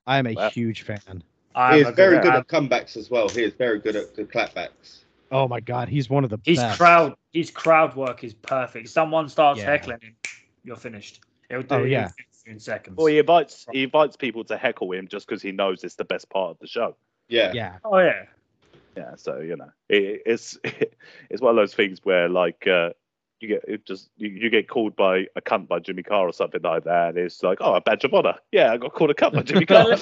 I 0.09 0.19
am 0.19 0.27
a 0.27 0.35
Wow. 0.35 0.51
huge 0.51 0.83
fan. 0.83 1.23
I'm 1.55 1.75
he 1.75 1.81
is 1.83 1.87
a 1.89 1.93
very 1.93 2.17
good 2.19 2.33
I'm- 2.33 2.41
at 2.41 2.49
comebacks 2.49 2.97
as 2.97 3.11
well. 3.11 3.29
He 3.29 3.45
is 3.45 3.55
very 3.55 3.79
good 3.79 3.95
at 3.95 4.17
the 4.17 4.25
clapbacks. 4.25 5.05
Oh 5.31 5.47
my 5.49 5.61
god, 5.61 5.89
he's 5.89 6.11
one 6.11 6.25
of 6.25 6.31
the 6.31 6.39
His 6.45 6.59
best. 6.59 6.79
crowd, 6.79 7.15
his 7.33 7.51
crowd 7.51 7.95
work 7.95 8.25
is 8.25 8.35
perfect. 8.35 8.89
Someone 8.89 9.29
starts 9.29 9.61
Yeah. 9.61 9.67
heckling 9.67 9.99
him, 10.03 10.17
you're 10.65 10.77
finished. 10.77 11.21
It'll 11.49 11.63
do 11.63 11.75
Oh, 11.77 11.85
it 11.85 11.91
yeah. 11.91 12.11
in 12.47 12.59
seconds. 12.59 12.97
Or 12.99 13.09
he 13.09 13.19
invites 13.19 13.67
he 13.73 13.85
invites 13.85 14.17
people 14.17 14.45
to 14.45 14.57
heckle 14.57 14.91
him 14.93 15.09
just 15.09 15.27
because 15.27 15.43
he 15.43 15.53
knows 15.53 15.85
it's 15.85 15.95
the 15.97 16.05
best 16.05 16.29
part 16.31 16.51
of 16.51 16.59
the 16.59 16.67
show. 16.67 16.97
Yeah. 17.29 17.53
Yeah. 17.53 17.79
Oh 17.85 17.99
yeah. 17.99 18.25
Yeah, 18.97 19.15
so 19.17 19.39
you 19.39 19.57
know, 19.57 19.71
it, 19.89 20.23
it's 20.27 20.59
it's 21.31 21.41
one 21.41 21.51
of 21.51 21.57
those 21.57 21.75
things 21.75 22.01
where 22.03 22.29
like 22.29 22.67
uh, 22.67 22.91
you 23.43 23.49
get 23.49 23.65
it 23.67 23.87
just 23.87 24.11
you, 24.17 24.29
you 24.29 24.51
get 24.51 24.69
called 24.69 24.95
by 24.97 25.27
a 25.37 25.41
cunt 25.41 25.69
by 25.69 25.79
Jimmy 25.79 26.03
Carr 26.03 26.29
or 26.29 26.33
something 26.33 26.61
like 26.63 26.85
that, 26.85 27.11
and 27.11 27.19
it's 27.19 27.43
like, 27.43 27.59
oh, 27.61 27.75
a 27.75 27.81
badge 27.81 28.05
of 28.05 28.13
honor. 28.15 28.35
Yeah, 28.53 28.73
I 28.73 28.77
got 28.77 28.93
called 28.93 29.11
a 29.11 29.15
cunt 29.15 29.33
by 29.33 29.43
Jimmy 29.43 29.67
Carr. 29.67 29.93
I 29.93 29.97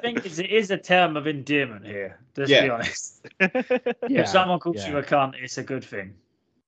think 0.00 0.24
it's, 0.26 0.38
it 0.38 0.50
is 0.50 0.70
a 0.70 0.76
term 0.78 1.16
of 1.16 1.26
endearment 1.26 1.86
here. 1.86 2.18
Let's 2.36 2.50
be 2.50 2.68
honest. 2.68 3.26
Yeah, 4.08 4.22
if 4.22 4.28
someone 4.28 4.58
calls 4.60 4.76
yeah. 4.76 4.90
you 4.90 4.98
a 4.98 5.02
cunt, 5.02 5.34
it's 5.40 5.58
a 5.58 5.62
good 5.62 5.84
thing. 5.84 6.14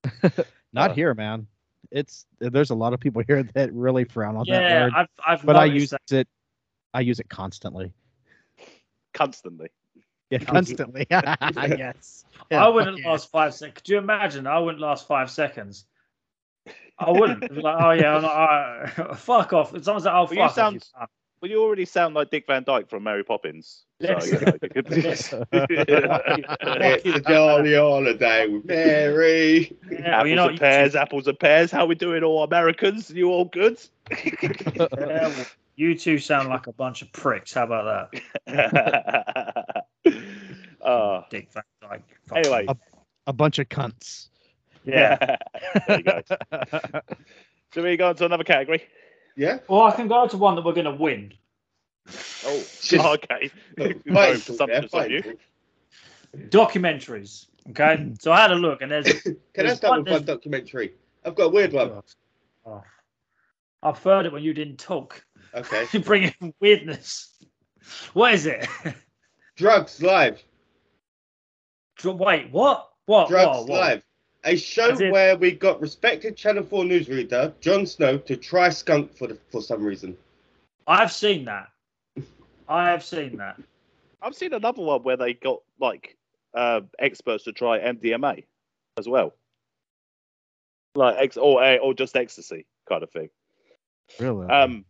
Not 0.73 0.91
Uh, 0.91 0.95
here, 0.95 1.15
man. 1.15 1.47
It's 1.91 2.27
there's 2.39 2.71
a 2.71 2.75
lot 2.75 2.93
of 2.93 3.01
people 3.01 3.23
here 3.27 3.43
that 3.55 3.73
really 3.73 4.05
frown 4.05 4.37
on 4.37 4.45
that 4.49 4.63
Yeah, 4.63 4.85
word. 4.85 4.93
I've 4.97 5.09
I've 5.27 5.47
but 5.47 5.57
I 5.57 5.67
use 5.67 5.91
that. 5.91 6.13
it 6.13 6.29
I 6.95 7.01
use 7.01 7.21
it 7.21 7.29
constantly. 7.29 7.93
Constantly. 9.13 9.69
Yeah, 10.31 10.39
constantly. 10.39 11.07
yes. 11.11 12.25
Yeah, 12.51 12.65
I 12.65 12.69
wouldn't 12.69 12.97
fuck 12.97 13.05
yeah. 13.05 13.11
last 13.13 13.31
five 13.31 13.55
seconds. 13.55 13.75
Could 13.77 13.89
you 13.89 13.99
imagine? 13.99 14.47
I 14.47 14.59
wouldn't 14.59 14.81
last 14.81 15.07
five 15.07 15.31
seconds. 15.31 15.85
I 16.99 17.11
wouldn't. 17.11 17.43
It'd 17.45 17.57
be 17.57 17.63
like, 17.63 17.77
oh 17.83 17.91
yeah, 17.91 18.17
I'm 18.17 18.23
not, 18.23 18.99
uh, 19.11 19.15
fuck 19.17 19.53
off. 19.53 19.75
If 19.75 19.85
someone's 19.85 20.05
like, 20.07 20.15
oh 20.15 20.25
Well, 20.25 20.33
you 20.33 20.37
fuck 20.41 20.49
off, 20.51 20.55
sound- 20.55 20.75
you. 21.01 21.07
Well, 21.43 21.51
you 21.51 21.63
already 21.63 21.85
sound 21.85 22.15
like 22.15 22.31
Dick 22.31 22.47
Van 22.47 22.65
Dyke 22.65 22.89
from 22.89 23.03
Mary 23.03 23.23
Poppins. 23.23 23.85
Yes. 24.01 24.27
So, 24.31 24.39
you 24.39 24.47
know, 24.47 24.53
you 24.63 24.69
could- 24.71 24.87
It's 24.95 25.33
a 27.19 27.21
jolly 27.21 27.75
holiday 27.75 28.49
with 28.49 28.65
Mary. 28.65 29.77
Yeah, 29.91 30.17
apples 30.17 30.29
you 30.31 30.35
know, 30.35 30.49
and 30.49 30.59
pears, 30.59 30.97
apples 30.97 31.27
and 31.29 31.39
pears. 31.39 31.71
How 31.71 31.85
we 31.85 31.95
doing, 31.95 32.23
all 32.25 32.43
Americans? 32.43 33.11
You 33.11 33.29
all 33.29 33.45
good? 33.45 33.79
yeah, 34.11 34.89
well, 34.99 35.47
you 35.77 35.95
two 35.99 36.17
sound 36.19 36.49
like 36.49 36.69
a 36.69 36.73
bunch 36.73 37.03
of 37.03 37.13
pricks. 37.13 37.53
How 37.53 37.65
about 37.65 38.11
that? 38.47 39.85
uh, 40.83 41.23
Dick 41.31 41.51
Van 41.53 41.63
Dyke. 41.83 42.03
Fuck 42.29 42.39
anyway, 42.39 42.65
you. 42.67 42.75
a 43.27 43.33
bunch 43.35 43.59
of 43.59 43.69
cunts. 43.69 44.29
Yeah. 44.87 45.37
there 45.89 45.99
you 45.99 46.03
go. 46.05 46.23
So 47.75 47.83
we 47.83 47.97
go 47.99 48.09
on 48.09 48.17
to 48.17 48.25
another 48.25 48.45
category. 48.45 48.85
Yeah. 49.37 49.59
Well, 49.69 49.83
I 49.83 49.91
can 49.91 50.09
go 50.09 50.27
to 50.27 50.37
one 50.39 50.55
that 50.55 50.65
we're 50.65 50.73
going 50.73 50.87
to 50.87 50.93
win. 50.95 51.35
Oh, 52.09 52.59
Just- 52.81 52.95
okay. 52.95 53.51
Right, 53.77 54.01
Very 54.03 54.03
yeah, 54.07 54.39
presumptuous 54.47 55.11
you. 55.11 55.39
Documentaries. 56.49 57.47
Okay, 57.71 58.13
so 58.21 58.31
I 58.33 58.41
had 58.41 58.53
a 58.53 58.55
look, 58.55 58.81
and 58.81 58.91
there's. 58.93 59.21
Can 59.53 59.67
I 59.67 59.75
start 59.75 59.91
one- 59.91 60.05
with 60.05 60.13
one 60.13 60.25
documentary? 60.25 60.95
I've 61.25 61.35
got 61.35 61.45
a 61.45 61.49
weird 61.49 61.73
one. 61.73 61.91
Oh, 61.91 62.03
oh. 62.65 62.85
I've 63.83 63.99
heard 63.99 64.25
it 64.25 64.33
when 64.33 64.45
you 64.45 64.55
didn't 64.55 64.79
talk. 64.79 65.23
Okay. 65.53 65.87
You 65.93 66.01
bring 66.01 66.33
in 66.41 66.55
weirdness. 66.61 67.35
What 68.15 68.33
is 68.35 68.47
it? 68.47 68.67
Drugs 69.57 70.01
Live. 70.01 70.43
Dr- 71.97 72.17
Wait, 72.17 72.51
what? 72.53 72.89
What? 73.07 73.29
Drugs 73.29 73.59
what, 73.59 73.69
what? 73.69 73.81
Live. 73.81 74.05
A 74.47 74.57
show 74.57 74.91
As 74.91 75.01
where 75.01 75.37
we 75.37 75.51
got 75.51 75.81
respected 75.81 76.37
Channel 76.37 76.63
4 76.63 76.85
newsreader 76.85 77.53
Jon 77.61 77.85
Snow 77.85 78.17
to 78.19 78.37
try 78.37 78.69
skunk 78.69 79.13
for 79.13 79.27
the, 79.27 79.37
for 79.51 79.61
some 79.61 79.83
reason. 79.83 80.17
I've 80.87 81.11
seen 81.11 81.45
that. 81.47 81.69
I 82.69 82.89
have 82.91 83.05
seen 83.05 83.37
that. 83.39 83.61
I've 84.23 84.37
seen 84.37 84.55
another 84.55 84.83
one 84.83 85.03
where 85.03 85.17
they 85.17 85.35
got 85.35 85.63
like 85.81 86.17
uh, 86.55 86.83
experts 87.01 87.45
to 87.45 87.53
try 87.53 87.81
MDMA 87.81 88.45
as 88.99 89.09
well, 89.09 89.35
like 90.95 91.17
ex 91.19 91.37
or 91.37 91.63
eh, 91.63 91.79
or 91.79 91.93
just 91.93 92.17
ecstasy 92.17 92.67
kind 92.89 93.03
of 93.03 93.11
thing. 93.11 93.29
Really? 94.21 94.47
Um, 94.47 94.85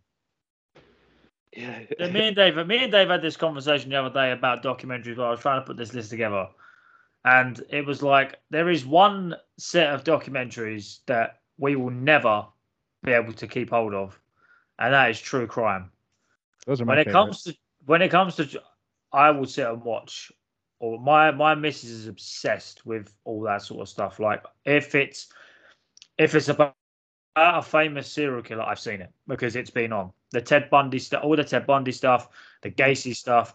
yeah, 1.54 1.80
Yeah, 1.98 2.11
me 2.11 2.28
and 2.28 2.36
Dave, 2.36 2.66
me 2.66 2.84
and 2.84 2.92
Dave 2.92 3.09
had 3.09 3.22
this 3.22 3.36
conversation 3.36 3.90
the 3.90 3.96
other 3.96 4.12
day 4.12 4.32
about 4.32 4.62
documentaries. 4.62 5.16
While 5.16 5.28
I 5.28 5.30
was 5.30 5.40
trying 5.40 5.61
to 5.61 5.66
put 5.66 5.78
this 5.78 5.94
list 5.94 6.11
together, 6.11 6.48
and 7.27 7.61
it 7.70 7.85
was 7.85 8.03
like 8.03 8.39
there 8.51 8.70
is 8.70 8.87
one 8.87 9.35
set 9.59 9.93
of 9.93 10.05
documentaries 10.05 11.01
that 11.07 11.41
we 11.59 11.74
will 11.74 11.91
never 11.91 12.47
be 13.03 13.12
able 13.12 13.33
to 13.33 13.47
keep 13.49 13.70
hold 13.70 13.95
of, 13.95 14.18
and 14.79 14.95
that 14.95 15.11
is 15.11 15.20
true 15.20 15.47
crime. 15.47 15.91
Those 16.66 16.81
are 16.81 16.85
my 16.85 16.93
when 16.93 16.99
it 17.01 17.05
favorite. 17.07 17.20
comes 17.20 17.43
to 17.43 17.57
when 17.85 18.03
it 18.03 18.11
comes 18.11 18.37
to, 18.37 18.62
I 19.12 19.31
will 19.31 19.47
sit 19.47 19.66
and 19.66 19.83
watch. 19.83 20.33
Or 20.79 21.01
my 21.01 21.31
my 21.33 21.55
missus 21.55 21.91
is 21.91 22.07
obsessed 22.07 22.87
with 22.87 23.12
all 23.24 23.43
that 23.43 23.62
sort 23.62 23.81
of 23.81 23.89
stuff. 23.89 24.20
Like 24.20 24.45
if 24.64 24.95
it's 24.95 25.29
if 26.18 26.35
it's 26.35 26.49
about 26.49 26.77
a 27.35 27.62
famous 27.62 28.11
serial 28.11 28.43
killer, 28.43 28.62
I've 28.62 28.79
seen 28.79 29.01
it 29.01 29.11
because 29.27 29.57
it's 29.57 29.70
been 29.70 29.93
on 29.93 30.12
the 30.31 30.41
Ted 30.41 30.70
Bundy 30.70 30.99
stuff, 30.99 31.24
all 31.24 31.35
the 31.35 31.45
Ted 31.45 31.66
Bundy 31.66 31.93
stuff, 31.93 32.29
the 32.62 32.70
Gacy 32.70 33.16
stuff, 33.16 33.55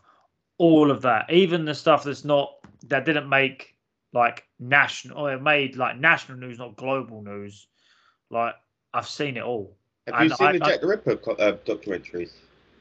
all 0.58 0.92
of 0.92 1.02
that. 1.04 1.32
Even 1.32 1.64
the 1.64 1.76
stuff 1.76 2.04
that's 2.04 2.26
not 2.26 2.56
that 2.88 3.06
didn't 3.06 3.30
make 3.30 3.76
like 4.14 4.46
national 4.60 5.18
or 5.18 5.34
it 5.34 5.42
made 5.42 5.78
like 5.78 5.98
national 5.98 6.38
news, 6.38 6.58
not 6.60 6.76
global 6.76 7.22
news. 7.22 7.68
Like 8.30 8.56
I've 8.94 9.08
seen 9.08 9.38
it 9.38 9.44
all. 9.44 9.76
Have 10.08 10.24
you 10.24 10.30
seen 10.30 10.48
I- 10.48 10.58
the 10.58 10.66
I- 10.66 10.78
the 10.78 10.88
Ripper 10.88 11.16
co- 11.18 11.34
uh, 11.34 11.58
documentaries? 11.66 12.32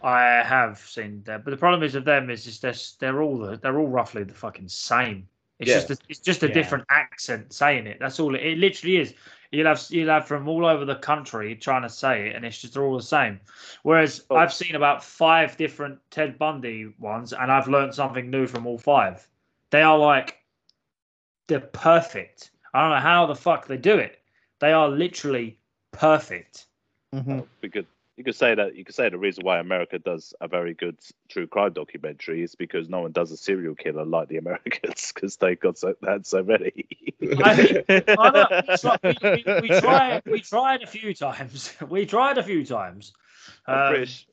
I 0.03 0.43
have 0.43 0.79
seen 0.79 1.23
that, 1.27 1.45
but 1.45 1.51
the 1.51 1.59
problem 1.59 1.83
is 1.83 1.95
with 1.95 2.07
them 2.07 2.31
is 2.31 2.45
just 2.45 2.63
they're, 2.63 2.73
they're 3.01 3.23
all 3.23 3.37
the, 3.39 3.57
they're 3.59 3.79
all 3.79 3.87
roughly 3.89 4.25
the 4.25 4.33
fucking 4.33 4.69
same. 4.69 5.29
It's 5.59 5.69
Yeah. 5.69 5.75
just 5.81 5.91
a, 5.91 5.97
it's 6.09 6.19
just 6.21 6.43
a 6.43 6.49
Yeah. 6.49 6.55
different 6.55 6.85
accent 6.89 7.53
saying 7.53 7.87
it. 7.87 7.99
That's 8.01 8.19
all 8.19 8.35
it, 8.35 8.41
it 8.43 8.59
literally 8.59 8.97
is. 8.97 9.13
You'll 9.53 9.67
have 9.67 9.85
you'll 9.91 10.09
have 10.09 10.27
from 10.27 10.49
all 10.49 10.65
over 10.65 10.85
the 10.87 10.95
country 10.97 11.55
trying 11.55 11.83
to 11.83 11.89
say 11.91 12.29
it, 12.29 12.37
and 12.37 12.47
it's 12.47 12.61
just 12.63 12.73
they're 12.75 12.83
all 12.85 12.97
the 12.97 13.03
same. 13.03 13.41
Whereas 13.83 14.25
Oh. 14.31 14.37
I've 14.37 14.55
seen 14.55 14.75
about 14.75 15.05
five 15.05 15.57
different 15.59 15.99
Ted 16.11 16.39
Bundy 16.39 16.95
ones, 16.99 17.35
and 17.35 17.53
I've 17.53 17.69
learned 17.69 17.95
something 17.95 18.31
new 18.31 18.47
from 18.47 18.67
all 18.67 18.79
five. 18.79 19.29
They 19.71 19.83
are 19.83 19.99
like 19.99 20.37
they're 21.49 21.61
perfect. 21.61 22.51
I 22.75 22.83
don't 22.83 22.91
know 22.91 23.01
how 23.01 23.27
the 23.27 23.35
fuck 23.35 23.67
they 23.67 23.77
do 23.77 23.97
it. 23.97 24.19
They 24.61 24.73
are 24.73 24.89
literally 24.89 25.59
perfect. 25.93 26.67
Mhm. 27.15 27.49
because 27.61 27.87
you 28.17 28.23
could 28.23 28.37
say 28.37 28.55
that 28.55 28.77
you 28.77 28.85
could 28.85 28.95
say 28.95 29.09
the 29.09 29.19
reason 29.19 29.45
why 29.45 29.59
America 29.59 29.99
does 29.99 30.33
a 30.41 30.47
very 30.47 30.75
good 30.75 30.97
true 31.29 31.47
crime 31.49 31.73
documentary 31.73 32.43
is 32.43 32.55
because 32.55 32.89
no 32.89 33.01
one 33.01 33.11
does 33.13 33.33
a 33.33 33.37
serial 33.37 33.75
killer 33.75 34.05
like 34.05 34.29
the 34.29 34.37
Americans 34.37 35.11
because 35.15 35.37
they've 35.39 35.59
got 35.59 35.77
so 35.79 35.95
had 36.07 36.25
so 36.27 36.43
many. 36.45 36.73
I- 37.23 38.05
I 38.17 38.31
know, 38.31 38.77
like 38.85 39.03
we, 39.03 39.17
we, 39.45 39.61
we 39.63 39.81
tried 39.81 40.23
we 40.27 40.41
tried 40.41 40.83
a 40.83 40.87
few 40.87 41.15
times. 41.15 41.73
We 41.89 42.07
tried 42.07 42.39
a 42.39 42.43
few 42.45 42.65
times. 42.65 43.13
A 43.67 43.73
Um, 43.87 43.91
British, 43.93 44.27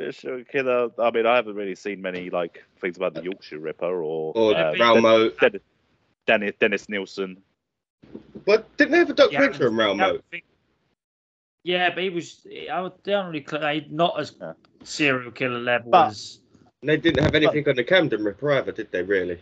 British 0.00 0.20
serial 0.20 0.44
killer. 0.44 0.88
I 0.98 1.10
mean, 1.10 1.26
I 1.26 1.36
haven't 1.36 1.54
really 1.56 1.74
seen 1.74 2.00
many 2.00 2.30
like 2.30 2.64
things 2.80 2.96
about 2.96 3.12
the 3.12 3.22
Yorkshire 3.22 3.58
Ripper 3.58 4.02
or 4.02 4.32
Or 4.34 4.56
uh, 4.56 4.74
Raoul 4.78 5.02
Moat. 5.02 5.38
Den- 5.38 5.60
Dennis 6.26 6.54
Dennis 6.58 6.88
Nilsen. 6.88 7.36
But 8.46 8.74
didn't 8.78 8.92
they 8.92 8.98
have 8.98 9.10
a 9.10 9.14
documentary 9.14 9.66
on 9.66 9.76
yeah, 9.76 9.84
Raoul 9.84 9.94
Moat? 9.96 10.24
Yeah, 11.64 11.90
but 11.94 12.02
he 12.02 12.08
was. 12.08 12.46
I 12.72 12.80
would 12.80 13.04
generally 13.04 13.44
cl- 13.46 13.82
not 13.90 14.18
as 14.18 14.34
Yeah. 14.40 14.54
serial 14.84 15.30
killer 15.32 15.58
level 15.60 15.90
But- 15.90 16.08
as. 16.08 16.38
They 16.82 16.96
didn't 16.96 17.22
have 17.22 17.34
anything 17.34 17.68
on 17.68 17.76
the 17.76 17.84
Camden 17.84 18.24
Ripper 18.24 18.52
either, 18.52 18.72
did 18.72 18.90
they, 18.90 19.02
really? 19.02 19.38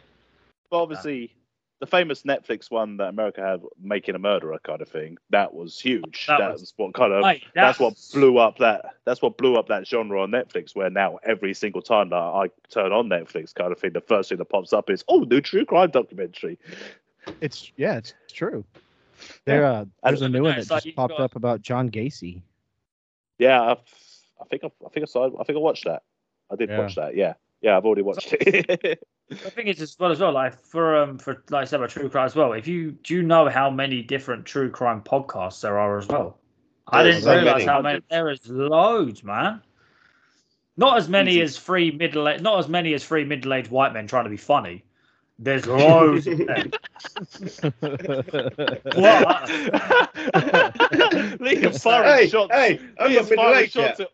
But 0.70 0.82
obviously, 0.82 1.32
the 1.81 1.87
famous 1.87 2.22
Netflix 2.24 2.70
one 2.70 2.97
that 2.97 3.09
America 3.09 3.41
had, 3.41 3.62
making 3.81 4.14
a 4.16 4.18
murderer 4.18 4.59
kind 4.64 4.81
of 4.83 4.89
thing, 4.89 5.16
that 5.31 5.55
was 5.55 5.79
huge. 5.79 6.26
That 6.26 6.39
That, 6.39 6.53
was- 6.53 6.61
was, 6.62 6.74
what 6.76 6.95
kind 6.95 7.12
of 7.12 7.22
Mate, 7.22 7.45
that's 7.55 7.79
what 7.79 7.95
blew 8.12 8.39
up 8.39 8.59
that 8.59 8.97
that's 9.05 9.22
what 9.22 9.37
blew 9.39 9.57
up 9.57 9.68
that 9.68 9.87
genre 9.87 10.20
on 10.22 10.31
Netflix. 10.31 10.74
Where 10.74 10.91
now 10.91 11.18
every 11.22 11.55
single 11.55 11.83
time 11.83 12.11
that 12.11 12.16
I 12.16 12.51
turn 12.68 12.93
on 12.93 13.09
Netflix, 13.09 13.55
kind 13.55 13.70
of 13.72 13.79
thing, 13.79 13.93
the 13.93 14.01
first 14.01 14.29
thing 14.29 14.39
that 14.39 14.47
pops 14.47 14.72
up 14.72 14.91
is 14.91 15.05
oh, 15.09 15.20
new 15.20 15.41
true 15.41 15.64
crime 15.64 15.91
documentary. 15.91 16.59
It's 17.41 17.70
yeah, 17.76 17.97
it's, 17.99 18.14
it's 18.24 18.33
true. 18.33 18.64
There, 19.45 19.64
uh, 19.64 19.85
there's 20.05 20.22
a 20.22 20.29
new 20.29 20.43
one 20.45 20.57
that 20.59 20.66
just 20.66 20.87
you've 20.87 20.97
popped 20.97 21.12
got- 21.18 21.20
up 21.20 21.37
about 21.37 21.62
John 21.62 21.91
Gacy. 21.91 22.43
Yeah, 23.39 23.61
I, 23.61 23.72
I 24.41 24.45
think 24.51 24.64
I, 24.64 24.70
I 24.85 24.89
think 24.89 25.05
I 25.05 25.07
saw 25.07 25.26
I 25.41 25.45
think 25.45 25.57
I 25.57 25.61
watched 25.61 25.85
that. 25.85 26.03
I 26.51 26.57
did 26.57 26.70
Yeah. 26.70 26.79
watch 26.79 26.95
that. 26.97 27.14
Yeah, 27.14 27.35
yeah, 27.61 27.76
I've 27.76 27.84
already 27.84 28.02
watched 28.02 28.32
it. 28.40 29.02
The 29.30 29.50
thing 29.50 29.66
is 29.66 29.82
as 29.82 29.94
well 29.98 30.11
as 30.11 30.20
well, 30.20 30.32
like 30.32 30.59
for 30.59 30.96
um 30.96 31.18
for 31.18 31.44
like 31.50 31.61
I 31.61 31.64
said 31.66 31.80
about 31.80 31.90
true 31.90 32.09
crime 32.09 32.24
as 32.24 32.34
well. 32.34 32.54
If 32.54 32.66
you 32.66 32.92
do 32.92 33.12
you 33.12 33.22
know 33.22 33.46
how 33.50 33.68
many 33.68 34.00
different 34.02 34.46
true 34.46 34.70
crime 34.70 35.02
podcasts 35.02 35.61
there 35.61 35.78
are 35.78 35.98
as 35.98 36.06
well? 36.09 36.38
I 36.86 37.02
There's 37.02 37.16
didn't 37.16 37.24
so 37.24 37.36
realize 37.36 37.52
many. 37.56 37.64
how 37.66 37.82
many 37.82 38.00
there 38.09 38.30
is 38.30 38.46
loads, 38.48 39.22
man. 39.22 39.61
Not 40.78 40.96
as 40.96 41.11
many 41.11 41.42
as 41.42 41.59
three 41.59 41.90
middle 41.90 42.24
not 42.38 42.59
as 42.59 42.68
many 42.68 42.94
as 42.94 43.04
three 43.04 43.24
middle 43.24 43.52
aged 43.52 43.70
white 43.70 43.92
men 43.92 44.06
trying 44.06 44.24
to 44.24 44.30
be 44.30 44.38
funny. 44.38 44.82
There's 45.38 45.66
loads 45.66 46.26
of 46.26 46.38
them. 46.38 46.70
What? 48.94 49.48
Liam's 51.38 51.82
firing 51.82 52.16
Hey, 52.18 52.28
shots. 52.28 52.52
hey, 52.52 52.80
I'm 52.98 53.12
not 53.14 53.28
middle 53.28 53.54
aged 53.54 53.76
yet. 53.76 54.00
at 54.00 54.09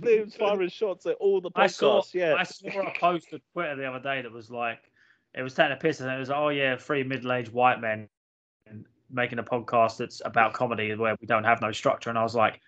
Liam's 0.00 0.36
firing 0.38 0.68
shots 0.68 1.06
at 1.06 1.16
all 1.16 1.40
the 1.40 1.50
I 1.54 1.66
saw 1.66 2.00
podcasts. 2.00 2.14
Yeah, 2.14 2.34
I 2.34 2.42
saw 2.44 2.68
a 2.68 2.92
post 2.98 3.28
on 3.32 3.40
Twitter 3.52 3.76
the 3.76 3.86
other 3.86 4.00
day 4.02 4.22
that 4.22 4.32
was 4.32 4.50
like 4.50 4.90
it 5.34 5.42
was 5.42 5.54
taking 5.54 5.72
a 5.72 5.76
piss 5.76 6.00
and 6.00 6.10
it 6.10 6.18
was 6.18 6.28
like, 6.28 6.38
oh 6.38 6.48
yeah, 6.48 6.76
three 6.76 7.02
middle 7.02 7.32
aged 7.32 7.52
white 7.52 7.80
men 7.80 8.08
making 9.12 9.38
a 9.38 9.42
podcast 9.42 9.98
that's 9.98 10.22
about 10.24 10.52
comedy 10.52 10.94
where 10.94 11.16
we 11.20 11.26
don't 11.26 11.44
have 11.44 11.60
no 11.60 11.72
structure. 11.72 12.10
And 12.10 12.18
I 12.18 12.22
was 12.22 12.34
like, 12.34 12.60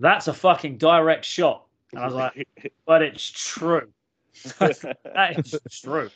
that's 0.00 0.28
a 0.28 0.32
fucking 0.32 0.78
direct 0.78 1.24
shot. 1.24 1.66
And 1.92 2.00
I 2.00 2.06
was 2.06 2.14
like, 2.14 2.48
but 2.86 3.02
it's 3.02 3.30
true. 3.30 3.88
that 4.58 5.36
is 5.38 5.58
true. 5.82 6.10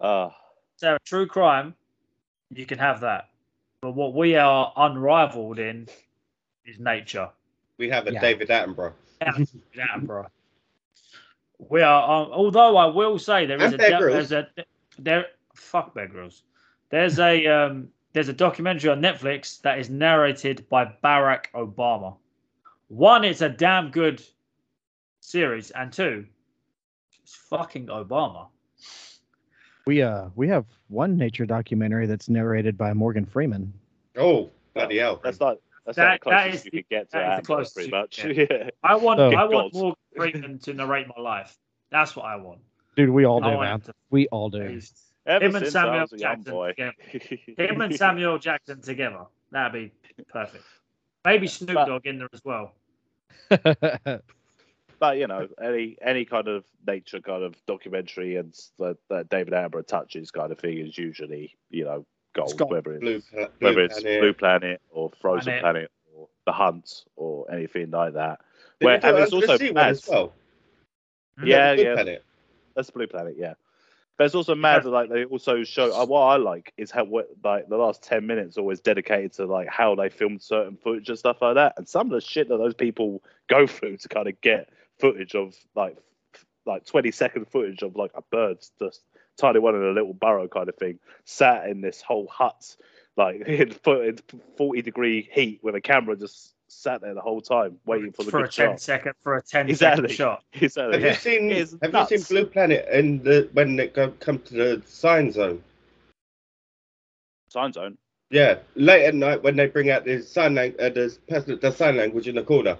uh, 0.00 0.30
So 0.76 0.98
true 1.04 1.26
crime, 1.26 1.74
you 2.50 2.66
can 2.66 2.78
have 2.78 3.00
that. 3.00 3.28
But 3.80 3.94
what 3.94 4.14
we 4.14 4.36
are 4.36 4.72
unrivaled 4.76 5.58
in 5.58 5.88
is 6.64 6.78
nature. 6.78 7.30
We 7.78 7.88
have 7.90 8.06
a 8.06 8.12
Yeah. 8.12 8.20
David 8.20 8.48
Attenborough. 8.48 8.92
Attenborough. 9.26 10.28
We 11.58 11.82
are, 11.82 12.02
um, 12.02 12.32
although 12.32 12.76
I 12.76 12.86
will 12.86 13.18
say 13.18 13.46
there 13.46 13.62
is 13.62 13.72
a, 13.72 13.78
de- 13.78 13.88
there's 13.88 14.32
a 14.32 14.48
there. 14.98 15.26
Fuck 15.54 15.94
Bear 15.94 16.08
Grylls. 16.08 16.42
There's 16.90 17.18
a 17.18 17.46
um, 17.46 17.88
there's 18.12 18.28
a 18.28 18.32
documentary 18.32 18.90
on 18.90 19.00
Netflix 19.00 19.60
that 19.62 19.78
is 19.78 19.88
narrated 19.88 20.68
by 20.68 20.92
Barack 21.04 21.46
Obama. 21.54 22.16
One, 22.88 23.24
it's 23.24 23.40
a 23.40 23.48
damn 23.48 23.90
good 23.90 24.22
series, 25.20 25.70
and 25.70 25.92
two, 25.92 26.26
it's 27.22 27.34
fucking 27.34 27.86
Obama. 27.86 28.48
we 29.86 30.02
uh 30.02 30.28
we 30.34 30.48
have 30.48 30.66
one 30.88 31.16
nature 31.16 31.46
documentary 31.46 32.06
that's 32.06 32.28
narrated 32.28 32.76
by 32.76 32.92
Morgan 32.92 33.24
Freeman. 33.24 33.72
Oh, 34.16 34.50
bloody 34.74 34.98
hell. 34.98 35.20
that's 35.22 35.40
not 35.40 35.58
that's 35.84 35.96
That- 35.96 36.04
not 36.04 36.20
the 36.20 36.24
closest 36.30 36.54
is 36.54 36.64
you 36.66 36.70
the- 36.70 36.76
could 36.82 36.88
get 36.88 37.10
to 37.10 37.12
that 37.18 37.20
is 37.20 37.36
the 37.36 37.42
Attenborough, 37.42 37.46
closest 37.46 37.74
pretty 37.74 37.90
much. 37.90 38.16
can 38.18 38.34
Yeah. 38.50 38.70
I 38.82 38.94
want 38.96 39.20
Oh. 39.20 39.30
I 39.32 39.44
want 39.44 39.72
Good 39.72 39.78
Morgan 39.80 39.96
Freeman 40.16 40.58
to 40.60 40.74
narrate 40.74 41.06
my 41.16 41.22
life. 41.22 41.56
That's 41.90 42.14
what 42.16 42.24
I 42.26 42.36
want. 42.36 42.60
Dude, 42.96 43.10
we 43.10 43.24
all 43.24 43.42
I 43.44 43.50
do, 43.50 43.56
want 43.56 43.70
man. 43.70 43.80
to- 43.80 43.92
We 44.10 44.28
all 44.28 44.48
do. 44.50 44.62
he's- 44.62 45.08
Ever 45.24 45.44
Him 45.44 45.54
and 45.56 45.66
Samuel 45.68 46.00
was 46.00 46.12
a 46.14 46.18
young 46.18 46.42
Jackson 46.42 46.66
together. 46.68 46.92
Him 47.72 47.80
and 47.80 47.94
Samuel 47.94 48.38
Jackson 48.38 48.80
together. 48.80 49.24
That'd 49.52 49.92
be 50.16 50.24
perfect. 50.28 50.64
Maybe 51.24 51.46
Snoop 51.46 51.74
But- 51.74 51.86
Dogg 51.86 52.06
in 52.06 52.18
there 52.18 52.28
as 52.32 52.42
well. 52.44 52.74
but 54.98 55.18
you 55.18 55.26
know, 55.26 55.48
any 55.62 55.96
any 56.02 56.24
kind 56.24 56.48
of 56.48 56.64
nature 56.86 57.20
kind 57.20 57.42
of 57.44 57.54
documentary 57.66 58.36
and 58.36 58.52
that, 58.78 58.96
that 59.10 59.28
David 59.28 59.52
Attenborough 59.54 59.86
touches 59.86 60.30
kind 60.30 60.52
of 60.52 60.58
thing 60.58 60.78
is 60.78 60.96
usually 60.98 61.56
you 61.70 61.84
know 61.84 62.06
gold, 62.34 62.56
gold. 62.56 62.70
whether 62.70 62.92
it's 62.92 63.00
Blue, 63.00 63.20
Pla- 63.20 63.48
Blue 63.58 63.68
whether 63.68 63.80
it's 63.84 64.00
Planet. 64.00 64.20
Blue 64.20 64.32
Planet 64.32 64.80
or 64.90 65.10
Frozen 65.20 65.44
Planet. 65.44 65.62
Planet, 65.62 65.90
or 66.14 66.28
The 66.46 66.52
Hunt 66.52 67.04
or 67.16 67.50
anything 67.50 67.90
like 67.90 68.14
that. 68.14 68.40
Did 68.80 68.86
Where, 68.86 69.00
they 69.00 69.08
and 69.08 69.18
it's 69.18 69.32
also 69.32 69.58
mad. 69.72 69.90
as 69.90 70.08
well. 70.08 70.32
Yeah, 71.44 71.74
Blue 71.74 71.84
yeah. 71.84 71.94
Planet. 71.94 72.24
That's 72.74 72.90
Blue 72.90 73.06
Planet, 73.06 73.34
yeah. 73.38 73.54
But 74.18 74.26
it's 74.26 74.34
also 74.34 74.54
mad 74.54 74.84
that 74.84 74.90
like 74.90 75.08
they 75.08 75.24
also 75.24 75.64
show 75.64 75.90
uh, 75.92 76.04
what 76.04 76.20
I 76.20 76.36
like 76.36 76.72
is 76.76 76.90
how 76.90 77.04
what, 77.04 77.28
like 77.42 77.68
the 77.68 77.76
last 77.76 78.02
ten 78.02 78.26
minutes 78.26 78.58
always 78.58 78.80
dedicated 78.80 79.32
to 79.34 79.46
like 79.46 79.68
how 79.68 79.94
they 79.94 80.10
filmed 80.10 80.42
certain 80.42 80.76
footage 80.76 81.08
and 81.08 81.18
stuff 81.18 81.40
like 81.40 81.54
that, 81.54 81.74
and 81.76 81.88
some 81.88 82.06
of 82.08 82.12
the 82.12 82.20
shit 82.20 82.48
that 82.48 82.58
those 82.58 82.74
people 82.74 83.22
go 83.48 83.66
through 83.66 83.96
to 83.98 84.08
kind 84.08 84.28
of 84.28 84.40
get 84.40 84.68
footage 84.98 85.34
of 85.34 85.56
like 85.74 85.96
like 86.66 86.84
twenty 86.84 87.10
second 87.10 87.48
footage 87.48 87.82
of 87.82 87.96
like 87.96 88.12
a 88.14 88.22
bird 88.30 88.58
just 88.78 89.02
tiny 89.38 89.58
one 89.58 89.74
in 89.74 89.82
a 89.82 89.90
little 89.92 90.12
burrow 90.14 90.48
kind 90.48 90.68
of 90.68 90.76
thing 90.76 90.98
sat 91.24 91.68
in 91.68 91.80
this 91.80 92.00
whole 92.02 92.26
hut 92.28 92.76
like 93.16 93.40
in 93.46 93.72
forty 94.56 94.82
degree 94.82 95.28
heat 95.32 95.60
with 95.62 95.74
a 95.74 95.80
camera 95.80 96.16
just 96.16 96.54
sat 96.68 97.00
there 97.02 97.12
the 97.14 97.20
whole 97.20 97.40
time 97.42 97.78
waiting 97.84 98.12
for 98.12 98.22
the 98.24 98.30
for 98.30 98.38
a 98.38 98.42
good 98.44 98.52
10 98.52 98.68
shot. 98.70 98.80
second 98.80 99.12
for 99.22 99.36
a 99.36 99.42
10 99.42 99.68
Exactly. 99.68 100.08
second 100.08 100.16
shot. 100.16 100.44
Exactly. 100.54 100.92
Have 100.94 101.02
Yeah. 101.02 101.08
you 101.08 101.14
seen 101.16 101.50
It's 101.52 101.76
Have 101.82 101.92
nuts. 101.92 102.10
you 102.12 102.18
seen 102.18 102.36
Blue 102.38 102.46
Planet 102.50 102.88
in 102.90 103.22
the 103.22 103.48
when 103.52 103.78
it 103.78 103.92
go, 103.94 104.10
come 104.20 104.38
to 104.38 104.54
the 104.54 104.82
sign 104.86 105.30
zone? 105.32 105.62
Sign 107.50 107.72
zone. 107.72 107.98
Yeah, 108.30 108.60
late 108.76 109.04
at 109.04 109.14
night 109.14 109.42
when 109.42 109.56
they 109.56 109.66
bring 109.66 109.90
out 109.90 110.04
the 110.06 110.22
sign 110.22 110.54
lang- 110.54 110.74
uh, 110.80 110.88
the 110.88 111.14
person 111.28 111.58
that 111.60 111.74
sign 111.74 111.96
language 111.98 112.26
in 112.28 112.36
the 112.36 112.42
corner, 112.42 112.78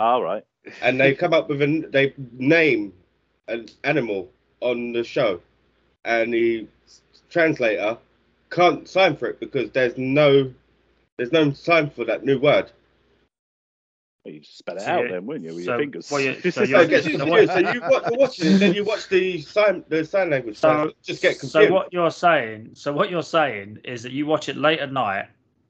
All 0.00 0.22
right. 0.24 0.44
and 0.80 0.98
they 1.00 1.14
come 1.14 1.32
up 1.32 1.48
with 1.48 1.62
a 1.62 1.86
they 1.90 2.12
name 2.36 2.92
an 3.46 3.68
animal 3.84 4.28
on 4.60 4.92
the 4.92 5.04
show, 5.04 5.40
and 6.04 6.32
the 6.32 6.66
translator 7.30 7.96
can't 8.50 8.88
sign 8.88 9.16
for 9.16 9.26
it 9.28 9.40
because 9.40 9.70
there's 9.70 9.96
no 9.96 10.52
there's 11.16 11.32
no 11.32 11.52
sign 11.52 11.90
for 11.90 12.04
that 12.04 12.24
new 12.24 12.38
word. 12.40 12.70
Well, 14.24 14.34
you 14.34 14.40
just 14.40 14.58
spell 14.58 14.76
it 14.76 14.82
So 14.82 14.86
out 14.90 15.02
you- 15.04 15.08
then, 15.10 15.26
wouldn't 15.26 15.44
you, 15.46 15.54
with 15.54 15.64
so 15.64 15.72
your 15.72 15.80
fingers? 15.80 16.10
what 16.10 16.22
you- 16.22 16.40
so 16.42 16.50
So, 16.50 16.62
you're- 16.62 16.84
it 16.84 16.88
gets 16.90 17.04
so 17.06 17.10
confused. 17.18 17.30
what- 17.30 17.48
so 17.48 17.58
you 17.72 17.80
watch, 17.80 18.02
you're 18.10 18.18
watching 18.18 18.46
it, 18.54 18.58
then 18.58 18.74
you 18.74 18.84
watch 18.84 19.08
the 19.08 19.40
sign 19.42 19.84
the 19.88 20.04
sign 20.04 20.30
language. 20.30 20.56
So, 20.56 20.68
So 20.88 20.92
just 21.02 21.22
get 21.22 21.38
confused. 21.40 21.52
so 21.52 21.72
what 21.72 21.92
you're 21.92 22.10
saying, 22.10 22.70
so 22.74 22.92
what 22.92 23.10
you're 23.10 23.22
saying 23.22 23.78
is 23.84 24.02
that 24.04 24.12
you 24.12 24.26
watch 24.26 24.48
it 24.48 24.56
late 24.56 24.78
at 24.80 24.92
night 24.92 25.26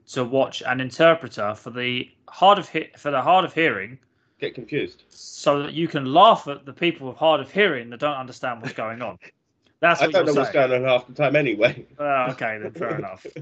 to 0.09 0.25
watch 0.25 0.63
an 0.67 0.81
interpreter 0.81 1.55
for 1.55 1.71
the 1.71 2.09
hard 2.29 2.59
of 2.59 2.69
he- 2.69 2.91
for 2.97 3.11
the 3.11 3.21
hard 3.23 3.45
of 3.45 3.53
hearing, 3.55 3.99
Get 4.39 4.55
confused. 4.55 5.05
so 5.09 5.63
that 5.63 5.73
you 5.73 5.89
can 5.89 6.13
laugh 6.13 6.47
at 6.49 6.65
the 6.67 6.73
people 6.73 7.09
with 7.09 7.17
hard 7.17 7.41
of 7.41 7.51
hearing 7.51 7.89
that 7.91 8.01
don't 8.01 8.17
understand 8.17 8.61
what's 8.63 8.75
going 8.75 9.01
on. 9.03 9.19
That's 9.83 10.01
I 10.01 10.07
what 10.07 10.13
don't 10.13 10.27
know 10.27 10.33
you're 10.33 10.43
what's 10.43 10.53
going 10.53 10.73
on 10.73 10.85
half 10.85 11.09
the 11.09 11.13
time 11.13 11.35
anyway. 11.35 11.85
Oh, 11.99 12.27
okay, 12.31 12.57
then 12.63 12.71
fair 12.71 12.97
enough. 12.99 13.27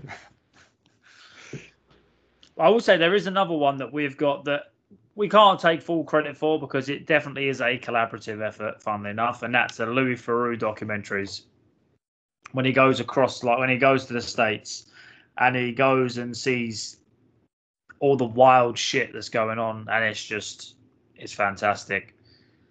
I 2.58 2.70
will 2.70 2.80
say 2.80 2.96
there 2.96 3.14
is 3.14 3.26
another 3.26 3.52
one 3.52 3.76
that 3.76 3.92
we've 3.92 4.16
got 4.16 4.46
that 4.46 4.72
we 5.16 5.28
can't 5.28 5.60
take 5.60 5.82
full 5.82 6.02
credit 6.02 6.34
for 6.34 6.58
because 6.58 6.88
it 6.88 7.06
definitely 7.06 7.48
is 7.48 7.60
a 7.60 7.78
collaborative 7.78 8.40
effort, 8.40 8.82
funnily 8.82 9.10
enough, 9.10 9.42
and 9.42 9.54
that's 9.54 9.76
the 9.76 9.84
Louis 9.84 10.16
Theroux 10.16 10.58
documentaries. 10.58 11.42
When 12.52 12.64
he 12.64 12.72
goes 12.72 13.00
across, 13.00 13.44
like 13.44 13.58
when 13.58 13.68
he 13.68 13.76
goes 13.76 14.06
to 14.06 14.14
the 14.14 14.22
States 14.22 14.86
and 15.36 15.54
he 15.54 15.72
goes 15.72 16.16
and 16.16 16.34
sees 16.34 17.00
all 17.98 18.16
the 18.16 18.24
wild 18.24 18.78
shit 18.78 19.12
that's 19.12 19.28
going 19.28 19.58
on, 19.58 19.86
and 19.90 20.04
it's 20.06 20.24
just, 20.24 20.76
it's 21.16 21.34
fantastic. 21.34 22.14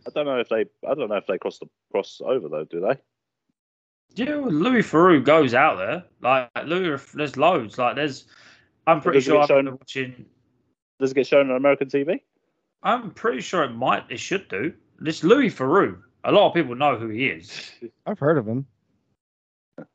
I 0.08 0.10
don't 0.16 0.26
know 0.26 0.40
if 0.40 0.50
they. 0.50 0.66
I 0.88 0.96
don't 0.96 1.10
know 1.10 1.18
if 1.18 1.28
they 1.28 1.38
cross 1.38 1.60
the 1.60 1.68
cross 1.92 2.20
over 2.26 2.50
though. 2.50 2.66
Do 2.66 2.80
they? 2.80 2.98
You 4.16 4.26
know, 4.26 4.42
Louis 4.42 4.82
Theroux 4.84 5.24
goes 5.24 5.54
out 5.54 5.78
there. 5.78 6.04
Like 6.22 6.50
Louis, 6.66 7.00
there's 7.14 7.38
loads. 7.38 7.78
Like 7.78 7.96
there's, 7.96 8.26
I'm 8.88 9.02
pretty 9.02 9.20
does 9.20 9.28
it 9.28 9.30
sure 9.30 9.36
get 9.38 9.42
I've 9.44 9.48
shown- 9.48 9.66
been 9.66 9.74
watching. 9.76 10.26
Does 11.00 11.12
it 11.12 11.16
get 11.16 11.28
shown 11.28 11.50
on 11.50 11.56
American 11.56 11.88
TV? 11.88 12.20
I'm 12.84 13.12
pretty 13.12 13.42
sure 13.42 13.64
it 13.64 13.72
might. 13.72 14.04
It 14.10 14.20
should 14.20 14.48
do. 14.50 14.74
This 15.00 15.24
Louis 15.24 15.50
Theroux. 15.50 15.98
A 16.26 16.32
lot 16.32 16.48
of 16.50 16.54
people 16.54 16.76
know 16.76 16.98
who 16.98 17.08
he 17.08 17.28
is, 17.28 17.72
I've 18.06 18.20
heard 18.20 18.38
of 18.38 18.46
him. 18.46 18.66
but 19.78 19.88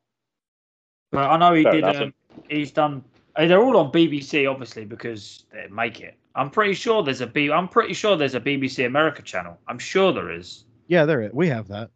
I 1.29 1.37
know 1.37 1.53
he 1.53 1.63
Fair 1.63 1.73
did. 1.73 1.83
Um, 1.83 2.13
he's 2.49 2.71
done. 2.71 3.03
uh, 3.35 3.45
They're 3.45 3.61
all 3.61 3.77
on 3.77 3.91
BBC, 3.91 4.49
obviously, 4.49 4.85
because 4.85 5.45
they 5.51 5.67
make 5.67 6.01
it. 6.01 6.15
I'm 6.33 6.49
pretty 6.49 6.73
sure 6.73 7.03
there's 7.03 7.21
a 7.21 7.27
B. 7.27 7.51
I'm 7.51 7.67
pretty 7.67 7.93
sure 7.93 8.17
there's 8.17 8.33
a 8.35 8.39
BBC 8.41 8.85
America 8.85 9.21
channel. 9.21 9.59
I'm 9.67 9.77
sure 9.79 10.11
there 10.11 10.31
is. 10.31 10.65
Yeah, 10.87 11.05
there. 11.05 11.29
We 11.33 11.47
have 11.49 11.67
that. 11.67 11.91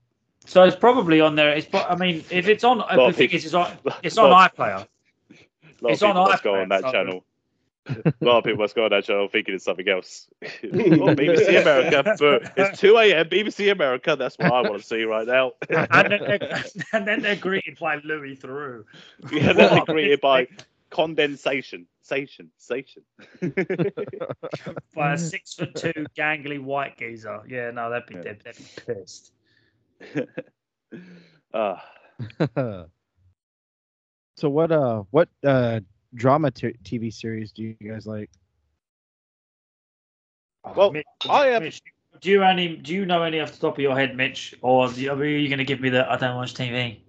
So 0.46 0.64
it's 0.64 0.76
probably 0.76 1.22
on 1.22 1.36
there. 1.36 1.52
It's. 1.54 1.68
I 1.74 1.96
mean, 1.96 2.24
if 2.30 2.48
it's 2.48 2.64
on, 2.64 2.80
Lot 2.80 2.96
the 2.96 3.02
of 3.04 3.16
thing 3.16 3.28
people- 3.30 3.38
is, 3.38 3.46
it's 3.46 3.54
on. 3.54 3.72
It's 4.04 4.18
on 4.18 4.30
lot, 4.32 4.56
iPlayer. 4.56 4.88
lot 5.82 5.92
it's 5.92 6.02
on 6.02 6.12
people 6.14 6.26
must 6.28 6.44
go 6.44 6.56
on 6.56 6.70
that 6.70 6.82
so- 6.82 6.92
channel. 6.92 7.24
a 7.88 8.14
lot 8.22 8.38
of 8.40 8.44
people 8.44 8.60
must 8.60 8.76
go 8.76 8.84
on 8.86 8.90
that 8.92 9.04
channel 9.04 9.28
thinking 9.28 9.56
it's 9.56 9.66
something 9.66 9.88
else. 9.90 10.28
oh, 10.44 10.48
BBC 10.64 11.62
America. 11.62 12.16
but 12.20 12.52
It's 12.56 12.80
2 12.80 12.98
a.m. 12.98 13.26
BBC 13.30 13.72
America. 13.72 14.16
That's 14.16 14.38
what 14.38 14.52
I 14.52 14.62
want 14.62 14.82
to 14.82 14.88
see 14.88 15.04
right 15.04 15.26
now. 15.28 15.54
and, 15.70 16.12
then 16.12 16.20
they're, 16.20 16.64
and 16.94 17.08
then 17.08 17.22
they're 17.22 17.36
greeted 17.36 17.80
by 17.80 17.96
Louis 18.04 18.36
Theroux. 18.36 18.84
yeah, 19.32 19.54
then 19.54 19.74
they're 19.74 19.86
greeted 19.86 20.22
by 20.22 20.48
condensation. 20.92 21.86
Sation. 22.08 22.48
Sation. 22.60 23.02
by 24.96 25.14
a 25.14 25.18
six 25.18 25.54
foot 25.54 25.74
two 25.76 26.06
gangly 26.18 26.60
white 26.62 26.98
geezer. 26.98 27.42
Yeah, 27.48 27.72
no, 27.72 27.90
that'd 27.90 28.08
be 28.08 28.16
Yeah. 28.16 28.22
they'd, 28.22 28.40
they'd 28.44 28.58
be 28.58 28.94
pissed. 28.94 29.32
Ah, 31.54 31.84
so 34.38 34.50
what? 34.50 34.72
Uh, 34.72 35.04
what 35.10 35.30
uh 35.44 35.80
drama 36.14 36.52
t- 36.52 36.76
TV 36.84 37.12
series 37.12 37.52
do 37.52 37.64
you 37.64 37.74
guys 37.74 38.06
like? 38.06 38.30
Well, 40.76 40.92
Mitch, 40.92 41.06
I 41.28 41.48
have- 41.48 41.64
Mitch, 41.64 41.82
do 42.22 42.30
you 42.30 42.44
any? 42.44 42.76
Do 42.76 42.94
you 42.94 43.06
know 43.06 43.24
any 43.24 43.40
off 43.40 43.52
the 43.54 43.58
top 43.60 43.76
of 43.76 43.80
your 43.80 43.98
head, 43.98 44.16
Mitch, 44.16 44.54
or 44.62 44.90
you- 44.92 45.12
are 45.12 45.26
you 45.26 45.48
going 45.48 45.58
to 45.58 45.66
give 45.66 45.82
me 45.82 45.90
the? 45.90 46.10
I 46.10 46.18
don't 46.18 46.36
watch 46.36 46.54
TV. 46.54 47.00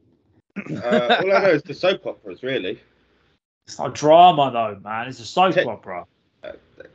Uh, 0.57 1.21
all 1.23 1.33
I 1.33 1.43
know 1.43 1.51
is 1.51 1.63
the 1.63 1.75
soap 1.75 2.07
operas, 2.07 2.43
really. 2.43 2.81
It's 3.67 3.79
not 3.79 3.95
drama 3.95 4.51
though, 4.53 4.81
man. 4.83 5.09
It's 5.09 5.21
a 5.21 5.27
soap 5.27 5.55
Te- 5.55 5.65
opera. 5.65 6.07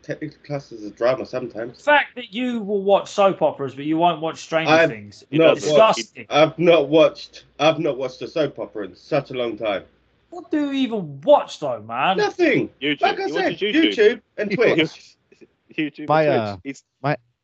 Technically 0.01 0.37
classed 0.43 0.71
as 0.71 0.83
a 0.83 0.89
drama 0.91 1.25
sometimes. 1.25 1.77
The 1.77 1.83
fact 1.83 2.15
that 2.15 2.33
you 2.33 2.59
will 2.61 2.81
watch 2.81 3.11
soap 3.11 3.41
operas 3.41 3.75
but 3.75 3.85
you 3.85 3.97
won't 3.97 4.19
watch 4.21 4.39
Stranger 4.39 4.71
I've 4.71 4.89
Things 4.89 5.23
not 5.31 5.57
is 5.57 5.65
watched- 5.67 5.97
disgusting. 5.97 6.25
I've 6.29 6.57
not 6.59 6.89
watched. 6.89 7.45
I've 7.59 7.79
not 7.79 7.97
watched 7.97 8.21
a 8.21 8.27
soap 8.27 8.57
opera 8.59 8.85
in 8.85 8.95
such 8.95 9.29
a 9.31 9.33
long 9.33 9.57
time. 9.57 9.83
What 10.31 10.49
do 10.51 10.65
you 10.65 10.71
even 10.73 11.21
watch 11.21 11.59
though, 11.59 11.81
man? 11.81 12.17
Nothing. 12.17 12.69
YouTube. 12.81 13.01
Like 13.01 13.19
I 13.19 13.25
You 13.27 13.33
said, 13.33 13.53
YouTube. 13.57 13.73
YouTube. 13.93 14.21
and 14.37 14.51
Twitch. 14.55 14.77
YouTube. 14.79 15.47
YouTube 15.77 16.07
My, 16.07 16.23
and 16.23 16.41
uh, 16.41 16.57
Twitch. 16.63 16.81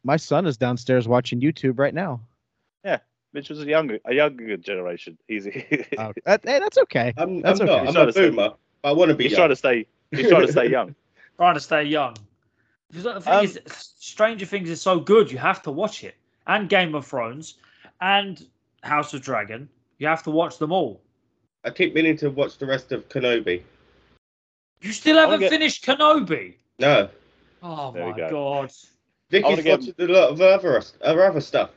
My 0.04 0.18
son 0.18 0.48
is 0.48 0.58
downstairs 0.58 1.08
watching 1.08 1.40
YouTube 1.42 1.78
right 1.78 1.94
now. 1.94 2.22
Yeah. 2.84 2.98
Mitch 3.34 3.50
was 3.50 3.62
a 3.62 3.66
younger, 3.66 4.00
a 4.06 4.14
younger 4.16 4.58
generation. 4.58 5.18
He's 5.28 5.46
Oh, 5.98 6.12
that- 6.26 6.42
hey, 6.44 6.60
that's 6.60 6.78
okay. 6.80 7.14
I'm, 7.18 7.30
I'm 7.38 7.42
That's 7.42 7.60
not. 7.60 7.70
okay. 7.70 7.80
I'm 7.80 7.86
He's 7.86 7.96
a 7.96 7.98
trying 7.98 8.08
to 8.08 8.14
say- 8.14 8.30
boomer. 8.32 8.50
But 8.82 8.90
I 8.90 8.92
want 8.94 9.10
to 9.10 9.16
be. 9.16 9.24
he's 9.26 9.34
young. 9.34 9.38
trying 9.40 9.50
to 9.50 9.56
stay. 9.56 9.86
He's 10.12 10.28
trying 10.30 10.46
to 10.48 10.52
stay 10.52 10.70
young. 10.70 10.96
Trying 11.38 11.54
to 11.56 11.60
stay 11.60 11.84
young. 11.84 12.16
Because 12.90 13.04
The 13.04 13.22
thing 13.22 13.34
Um, 13.34 13.46
is, 13.46 13.60
Stranger 13.98 14.46
Things 14.46 14.70
is 14.70 14.82
so 14.82 15.00
good, 15.00 15.32
you 15.32 15.38
have 15.38 15.62
to 15.64 15.72
watch 15.72 16.04
it. 16.04 16.16
And 16.48 16.68
Game 16.70 16.96
of 16.96 17.06
Thrones 17.08 17.56
and 18.02 18.46
House 18.84 19.14
of 19.14 19.22
Dragon, 19.22 19.70
you 20.00 20.08
have 20.08 20.24
to 20.24 20.32
watch 20.32 20.58
them 20.58 20.72
all. 20.72 21.02
I 21.64 21.70
keep 21.70 21.94
meaning 21.94 22.18
to 22.18 22.30
watch 22.30 22.58
the 22.58 22.66
rest 22.66 22.92
of 22.92 23.08
Kenobi. 23.10 23.62
You 24.82 24.92
still 24.92 25.18
haven't 25.18 25.42
get- 25.42 25.52
finished 25.52 25.86
Kenobi. 25.86 26.56
No, 26.80 27.10
Oh 27.64 27.92
There 27.92 28.08
my 28.10 28.18
go. 28.18 28.30
god! 28.32 28.72
Vicky's 29.30 29.44
wanna 29.50 29.62
get- 29.62 29.80
watching 29.82 29.94
a 30.00 30.06
lot 30.08 30.30
of 30.32 30.42
other 30.42 30.82
other 31.02 31.24
other 31.26 31.42
stuff. 31.42 31.70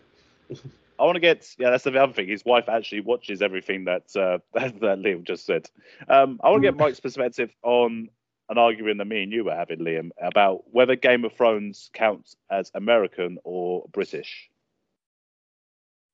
I 0.99 1.05
want 1.05 1.17
to 1.17 1.21
get. 1.21 1.47
Yeah, 1.59 1.71
that's 1.71 1.85
the 1.85 2.01
other 2.01 2.13
thing. 2.15 2.29
His 2.29 2.45
wife 2.45 2.69
actually 2.69 3.01
watches 3.03 3.43
everything 3.43 3.85
that 3.85 4.05
uh, 4.17 4.39
that, 4.55 4.81
that 4.81 4.99
Liam 5.01 5.25
just 5.25 5.45
said. 5.45 5.69
Um, 6.09 6.41
I 6.43 6.49
want 6.49 6.63
to 6.63 6.69
get 6.69 6.79
Mike's 6.79 7.01
perspective 7.01 7.55
on 7.63 8.09
an 8.49 8.59
argument 8.59 8.99
that 8.99 9.07
me 9.07 9.23
and 9.23 9.33
you 9.33 9.45
were 9.45 9.55
having, 9.55 9.79
Liam, 9.79 10.11
about 10.21 10.65
whether 10.73 10.97
Game 10.97 11.25
of 11.25 11.33
Thrones 11.33 11.91
counts 11.95 12.37
as 12.51 12.71
American 12.75 13.39
or 13.45 13.87
British. 13.93 14.51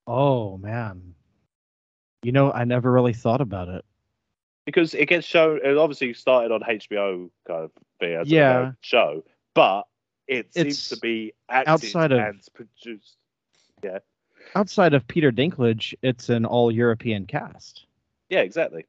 Oh 0.07 0.57
man. 0.59 1.15
You 2.23 2.33
know, 2.33 2.53
I 2.53 2.65
never 2.65 2.91
really 2.93 3.15
thought 3.15 3.41
about 3.41 3.69
it. 3.69 3.85
because 4.67 4.95
it 4.95 5.07
gets 5.07 5.27
shown. 5.27 5.59
It 5.65 5.77
obviously 5.77 6.13
started 6.15 6.53
on 6.53 6.61
HBO 6.61 7.31
kind 7.49 7.65
of 7.65 7.73
thing 7.99 8.15
as 8.15 8.31
Yeah. 8.31 8.69
a 8.69 8.77
show, 8.83 9.25
but 9.55 9.85
it 10.29 10.53
seems 10.55 10.91
to 10.91 10.97
be 11.01 11.33
outside 11.49 12.13
of- 12.13 12.37
produced. 12.55 13.17
Outside 14.55 14.95
of 14.95 15.07
Peter 15.09 15.33
Dinklage, 15.33 15.95
it's 16.03 16.29
an 16.29 16.45
all 16.45 16.71
European 16.71 17.27
cast. 17.27 17.87
Yeah, 18.29 18.41
exactly. 18.41 18.85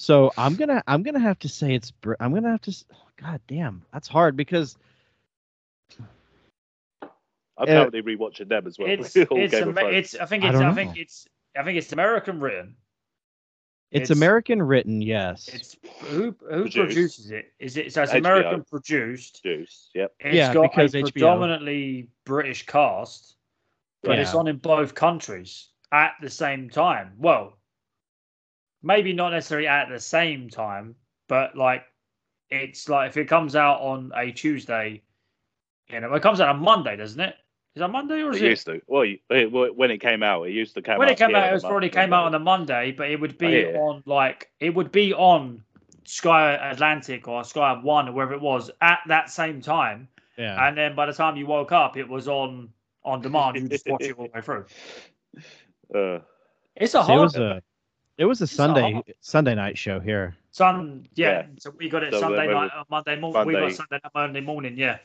So 0.00 0.32
I'm 0.38 0.54
gonna 0.56 0.82
I'm 0.86 1.02
gonna 1.02 1.18
have 1.20 1.38
to 1.40 1.48
say 1.50 1.74
it's 1.74 1.92
I'm 2.20 2.32
gonna 2.32 2.52
have 2.52 2.62
to. 2.62 2.70
s- 2.70 2.86
God 3.20 3.38
damn, 3.46 3.82
that's 3.92 4.08
hard 4.08 4.34
because 4.34 4.78
I'm 6.00 7.18
Uh, 7.58 7.66
currently 7.66 8.00
rewatching 8.02 8.48
them 8.48 8.66
as 8.66 8.78
well. 8.78 8.88
It's 8.88 9.14
it's, 9.16 9.28
Game 9.28 9.68
of 9.68 9.76
Ama- 9.76 9.80
Thrones. 9.80 9.96
it's 9.96 10.14
I 10.14 10.24
think 10.24 10.44
it's 10.44 10.52
don't 10.54 10.64
I, 10.64 10.72
think 10.74 10.96
it's 10.96 11.26
I 11.54 11.62
think 11.64 11.76
it's 11.76 11.92
American 11.92 12.40
written. 12.40 12.76
It's, 13.90 14.04
It's- 14.10 14.16
American 14.16 14.62
written, 14.62 15.02
yes. 15.02 15.48
It's 15.48 15.76
who 16.06 16.34
who 16.48 16.62
Produced. 16.62 16.76
produces 16.76 17.30
it? 17.32 17.52
Is 17.58 17.76
it 17.76 17.92
so 17.92 18.02
it's 18.02 18.12
HBO. 18.12 18.18
American 18.20 18.64
produced? 18.64 19.42
Juice. 19.42 19.90
Yep. 19.94 20.14
It's 20.20 20.34
Yeah, 20.34 20.54
got 20.54 20.62
because 20.62 20.94
a 20.94 21.02
HBO. 21.02 21.12
predominantly 21.12 22.08
British 22.24 22.64
cast, 22.64 23.36
but 24.02 24.18
it's 24.18 24.32
on 24.34 24.48
in 24.48 24.56
both 24.56 24.94
countries 24.94 25.68
at 25.92 26.14
the 26.22 26.30
same 26.30 26.70
time. 26.70 27.12
Well, 27.18 27.58
maybe 28.82 29.12
not 29.12 29.30
necessarily 29.30 29.66
at 29.68 29.88
the 29.88 30.00
same 30.00 30.48
time, 30.48 30.94
but 31.28 31.56
like 31.56 31.84
it's 32.50 32.88
like 32.88 33.10
if 33.10 33.16
it 33.16 33.26
comes 33.28 33.54
out 33.56 33.80
on 33.80 34.12
a 34.16 34.32
Tuesday, 34.32 35.02
you 35.88 36.00
know, 36.00 36.12
it 36.14 36.22
comes 36.22 36.40
out 36.40 36.48
on 36.54 36.60
Monday, 36.60 36.96
doesn't 36.96 37.20
it? 37.20 37.34
Is 37.76 37.80
that 37.80 37.88
Monday 37.90 38.20
or 38.22 38.30
is 38.32 38.38
It 38.38 38.44
it? 38.46 38.48
used 38.50 38.66
to. 38.66 38.80
Well, 38.88 39.02
it, 39.30 39.52
when 39.76 39.90
it 39.92 39.98
came 39.98 40.22
out, 40.24 40.42
it 40.42 40.52
used 40.52 40.74
to 40.74 40.82
come 40.82 40.94
out. 40.94 40.98
when 40.98 41.08
out. 41.08 41.12
it 41.12 41.18
came 41.18 41.28
here 41.30 41.38
out, 41.38 41.46
it 41.46 41.50
a 41.50 41.54
was 41.54 41.62
Monday, 41.62 41.88
came 41.88 42.12
out 42.12 42.24
on 42.26 42.34
a 42.34 42.38
Monday, 42.40 42.90
but 42.90 43.08
it 43.10 43.20
would 43.20 43.38
be 43.38 43.64
Oh, 43.66 43.70
yeah. 43.70 43.78
on 43.78 44.02
like 44.06 44.50
it 44.58 44.74
would 44.74 44.90
be 44.90 45.14
on 45.14 45.62
Sky 46.04 46.54
Atlantic 46.54 47.28
or 47.28 47.44
Sky 47.44 47.78
One 47.80 48.08
or 48.08 48.12
wherever 48.12 48.34
it 48.34 48.40
was 48.40 48.70
at 48.80 48.98
that 49.06 49.30
same 49.30 49.60
time. 49.60 50.08
yeah. 50.36 50.66
And 50.66 50.76
then 50.76 50.96
by 50.96 51.06
the 51.06 51.12
time 51.12 51.36
you 51.36 51.46
woke 51.46 51.70
up, 51.70 51.96
it 51.96 52.08
was 52.08 52.26
on 52.26 52.70
on 53.04 53.20
demand. 53.20 53.56
You 53.56 53.68
just 53.68 53.86
watch 53.88 54.02
it 54.02 54.18
all 54.18 54.24
the 54.26 54.32
way 54.34 54.40
through. 54.40 54.64
Uh, 55.94 56.20
It's 56.76 56.94
a 56.94 56.98
So 56.98 57.00
it 57.00 57.04
hard 57.04 57.20
was 57.20 57.34
a 57.36 57.62
it 58.20 58.26
was 58.26 58.40
a 58.40 58.44
It's 58.44 58.52
Sunday 58.52 58.92
hard- 58.92 59.14
Sunday 59.20 59.54
night 59.54 59.78
show 59.78 59.98
here. 59.98 60.36
Sun. 60.52 61.08
Yeah, 61.14 61.30
Yeah. 61.30 61.46
So 61.58 61.70
we 61.76 61.88
got 61.88 62.02
it 62.04 62.12
So 62.12 62.20
Sunday 62.20 62.46
we- 62.48 62.54
night, 62.54 62.70
uh, 62.76 62.84
Monday 62.90 63.16
morning. 63.18 63.46
We 63.46 63.54
got 63.54 63.72
Sunday 63.72 63.98
night, 64.04 64.12
Monday 64.14 64.40
morning. 64.40 64.76
Yeah. 64.76 64.98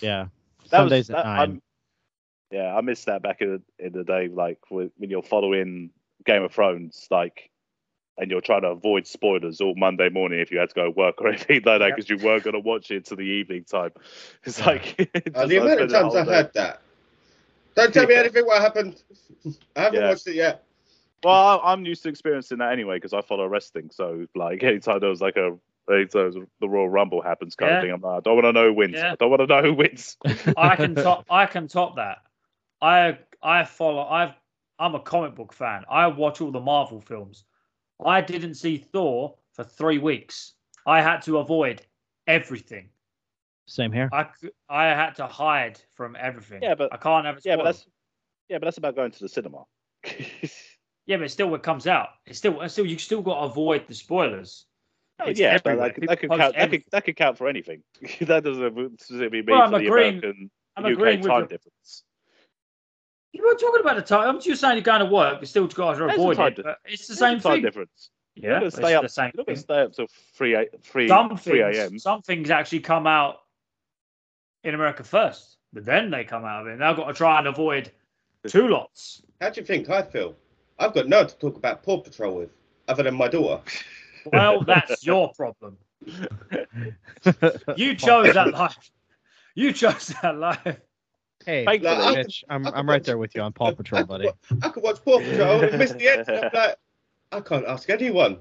Yeah. 0.00 0.28
that 0.70 0.82
was- 0.82 0.90
Sundays 0.90 1.06
that- 1.08 1.18
at 1.18 1.24
nine. 1.26 1.38
I'm- 1.40 1.62
yeah, 2.52 2.76
I 2.76 2.80
missed 2.80 3.06
that 3.06 3.22
back 3.22 3.40
in 3.42 3.60
the, 3.78 3.84
in 3.86 3.92
the 3.92 4.04
day. 4.04 4.28
Like 4.28 4.58
when 4.70 4.90
when 4.98 5.10
you're 5.10 5.22
following 5.22 5.90
Game 6.24 6.42
of 6.44 6.52
Thrones, 6.52 7.08
like, 7.10 7.50
and 8.18 8.30
you're 8.30 8.40
trying 8.40 8.62
to 8.62 8.68
avoid 8.68 9.06
spoilers 9.06 9.60
all 9.60 9.74
Monday 9.76 10.08
morning 10.10 10.38
if 10.40 10.50
you 10.52 10.58
had 10.58 10.68
to 10.68 10.74
go 10.74 10.90
work 10.90 11.20
or 11.20 11.28
anything 11.32 11.56
like 11.64 11.80
that 11.80 11.80
Yeah. 11.80 11.88
because 11.94 12.08
you 12.10 12.18
weren't 12.18 12.44
going 12.44 12.54
to 12.54 12.60
watch 12.60 12.90
it 12.92 13.04
to 13.06 13.16
the 13.16 13.22
evening 13.22 13.64
time. 13.64 13.90
It's 14.44 14.60
Yeah. 14.60 14.66
like 14.66 14.94
Uh, 15.00 15.20
just 15.20 15.48
the 15.48 15.58
like 15.58 15.62
amount 15.62 15.80
of 15.80 15.90
times 15.90 16.14
I 16.14 16.22
whole 16.24 16.32
heard 16.32 16.52
that. 16.54 16.82
Don't 17.74 17.94
tell 17.94 18.06
me 18.06 18.14
anything 18.14 18.46
what 18.46 18.60
happened. 18.60 19.02
I 19.76 19.80
haven't 19.82 20.00
Yeah. 20.02 20.08
watched 20.10 20.26
it 20.28 20.34
yet. 20.34 20.64
Well, 21.22 21.34
I- 21.60 21.72
I'm 21.72 21.84
used 21.84 22.02
to 22.04 22.08
experiencing 22.08 22.58
that 22.58 22.72
anyway 22.72 22.96
because 22.96 23.12
I 23.12 23.20
follow 23.20 23.46
wrestling. 23.46 23.90
So, 23.92 24.26
like, 24.34 24.62
anytime 24.62 25.00
there 25.00 25.10
was 25.10 25.20
like 25.20 25.36
a, 25.36 25.56
anytime 25.92 26.46
the 26.60 26.68
Royal 26.68 26.88
Rumble 26.88 27.20
happens 27.22 27.54
kind 27.56 27.70
Yeah. 27.70 27.78
of 27.78 27.82
thing, 27.82 27.90
I'm 27.92 28.00
like, 28.00 28.18
I 28.18 28.20
don't 28.20 28.34
want 28.42 28.46
to 28.46 28.52
know 28.52 28.68
who 28.68 28.74
wins. 28.74 28.94
Yeah. 28.94 29.12
I 29.12 29.16
don't 29.16 29.30
want 29.30 29.40
to 29.40 29.46
know 29.46 29.62
who 29.62 29.74
wins. 29.74 30.16
I 30.56 30.76
can 30.76 30.94
top. 31.06 31.26
I 31.30 31.46
can 31.46 31.68
top 31.68 31.96
that. 31.96 32.18
I 32.80 33.18
I 33.42 33.64
follow. 33.64 34.04
I've. 34.06 34.32
I'm 34.78 34.94
a 34.94 35.00
comic 35.00 35.34
book 35.34 35.52
fan. 35.52 35.84
I 35.90 36.06
watch 36.06 36.40
all 36.40 36.50
the 36.50 36.60
Marvel 36.60 37.02
films. 37.02 37.44
I 38.02 38.22
didn't 38.22 38.54
see 38.54 38.78
Thor 38.78 39.36
for 39.52 39.62
three 39.62 39.98
weeks. 39.98 40.54
I 40.86 41.02
had 41.02 41.20
to 41.24 41.36
avoid 41.36 41.82
everything. 42.26 42.88
Same 43.66 43.92
here. 43.92 44.08
I 44.10 44.26
I 44.70 44.86
had 44.86 45.16
to 45.16 45.26
hide 45.26 45.78
from 45.92 46.16
everything. 46.18 46.62
Yeah, 46.62 46.74
but- 46.76 46.94
I 46.94 46.96
can't 46.96 47.26
have 47.26 47.36
it. 47.36 47.42
yeah, 47.44 47.56
but 47.56 47.64
that's 47.64 47.86
yeah, 48.48 48.56
but 48.56 48.64
that's 48.64 48.78
about 48.78 48.96
going 48.96 49.10
to 49.10 49.18
the 49.20 49.28
cinema. 49.28 49.64
yeah, 51.10 51.16
but 51.16 51.28
still, 51.28 51.52
it 51.56 51.64
comes 51.64 51.88
out. 51.88 52.10
It's 52.24 52.38
still, 52.38 52.60
it's 52.60 52.72
still, 52.72 52.86
you 52.86 52.96
still 52.96 53.20
got 53.20 53.34
to 53.40 53.46
avoid 53.46 53.88
the 53.88 53.94
spoilers. 53.96 54.64
Oh, 55.18 55.24
it's 55.24 55.40
yeah, 55.40 55.58
that, 55.58 55.64
could- 55.96 56.08
that 56.08 56.20
could 56.20 56.30
count. 56.30 56.54
That 56.56 56.70
could, 56.70 56.84
that 56.92 57.04
could 57.04 57.16
count 57.16 57.36
for 57.36 57.48
anything. 57.48 57.82
that 58.20 58.44
doesn't 58.44 59.00
specifically 59.00 59.42
mean 59.42 59.46
Well, 59.56 59.62
I'm 59.62 59.70
for 59.72 59.78
the 59.80 59.88
American 59.88 60.50
I'm 60.76 60.84
UK 60.84 61.20
time 61.20 61.42
you. 61.42 61.48
difference. 61.48 62.04
You 63.32 63.44
were 63.44 63.54
talking 63.56 63.80
about 63.80 63.96
the 63.96 64.02
time. 64.02 64.28
I'm 64.28 64.40
just 64.40 64.60
saying 64.60 64.76
you're 64.76 64.82
going 64.84 65.00
to 65.00 65.06
work, 65.06 65.40
but 65.40 65.48
still 65.48 65.66
got 65.66 65.94
to 65.98 66.04
avoid 66.04 66.38
it. 66.38 66.62
di- 66.62 66.74
it's 66.84 67.08
the 67.08 67.16
same 67.16 67.40
time 67.40 67.54
thing. 67.54 67.62
difference. 67.62 68.10
Yeah, 68.36 68.62
it's 68.62 68.76
stay 68.76 68.94
up. 68.94 69.02
the 69.02 69.08
same 69.08 69.32
You're 69.34 69.44
going 69.44 69.46
thing. 69.46 69.54
to 69.56 69.60
stay 69.62 69.80
up 69.80 69.92
till 69.94 70.06
three 70.36 70.54
a- 70.54 70.66
three 70.80 71.08
some 71.08 71.36
three 71.36 71.60
a.m. 71.60 71.98
some 71.98 72.22
things 72.22 72.50
actually 72.50 72.80
come 72.80 73.08
out 73.08 73.38
in 74.62 74.74
America 74.76 75.02
first, 75.02 75.56
but 75.72 75.84
then 75.84 76.12
they 76.12 76.22
come 76.22 76.44
out 76.44 76.62
of 76.62 76.68
it. 76.72 76.78
Now 76.78 76.90
I've 76.90 76.96
got 76.96 77.08
to 77.08 77.14
try 77.14 77.36
and 77.40 77.48
avoid 77.48 77.90
two 78.46 78.68
lots. 78.68 79.22
How 79.40 79.50
do 79.50 79.60
you 79.60 79.66
think 79.66 79.90
I 79.90 80.02
feel? 80.02 80.36
I've 80.80 80.94
got 80.94 81.06
no 81.06 81.18
one 81.18 81.26
to 81.28 81.36
talk 81.36 81.56
about 81.56 81.82
Paw 81.84 82.00
Patrol 82.00 82.34
with, 82.36 82.50
other 82.88 83.02
than 83.04 83.14
my 83.14 83.28
daughter. 83.28 83.62
Well, 84.34 84.62
that's 84.64 85.02
your 85.06 85.32
problem. 85.32 85.78
You 87.76 87.94
chose 87.94 88.34
that 88.34 88.50
life. 88.52 88.90
You 89.54 89.72
chose 89.72 90.08
that 90.22 90.36
life. 90.36 90.78
hey, 91.46 91.64
Like, 91.64 91.84
I- 91.84 92.14
Mitch, 92.14 92.44
I'm 92.50 92.66
I 92.66 92.70
could 92.70 92.78
I'm 92.78 92.88
right 92.88 92.94
watch- 93.00 93.06
there 93.06 93.18
with 93.18 93.34
you 93.34 93.40
on 93.42 93.52
Paw 93.54 93.72
Patrol, 93.72 94.00
I 94.00 94.04
buddy. 94.04 94.26
wa- 94.26 94.32
I 94.62 94.68
could 94.68 94.82
watch 94.82 95.02
Paw 95.04 95.20
Patrol 95.20 95.62
and 95.64 95.78
miss 95.78 95.92
the 95.92 96.08
end. 96.08 96.28
And 96.28 96.44
I'm 96.44 96.50
like, 96.52 96.76
I 97.32 97.40
can't 97.40 97.66
ask 97.66 97.88
anyone. 97.88 98.38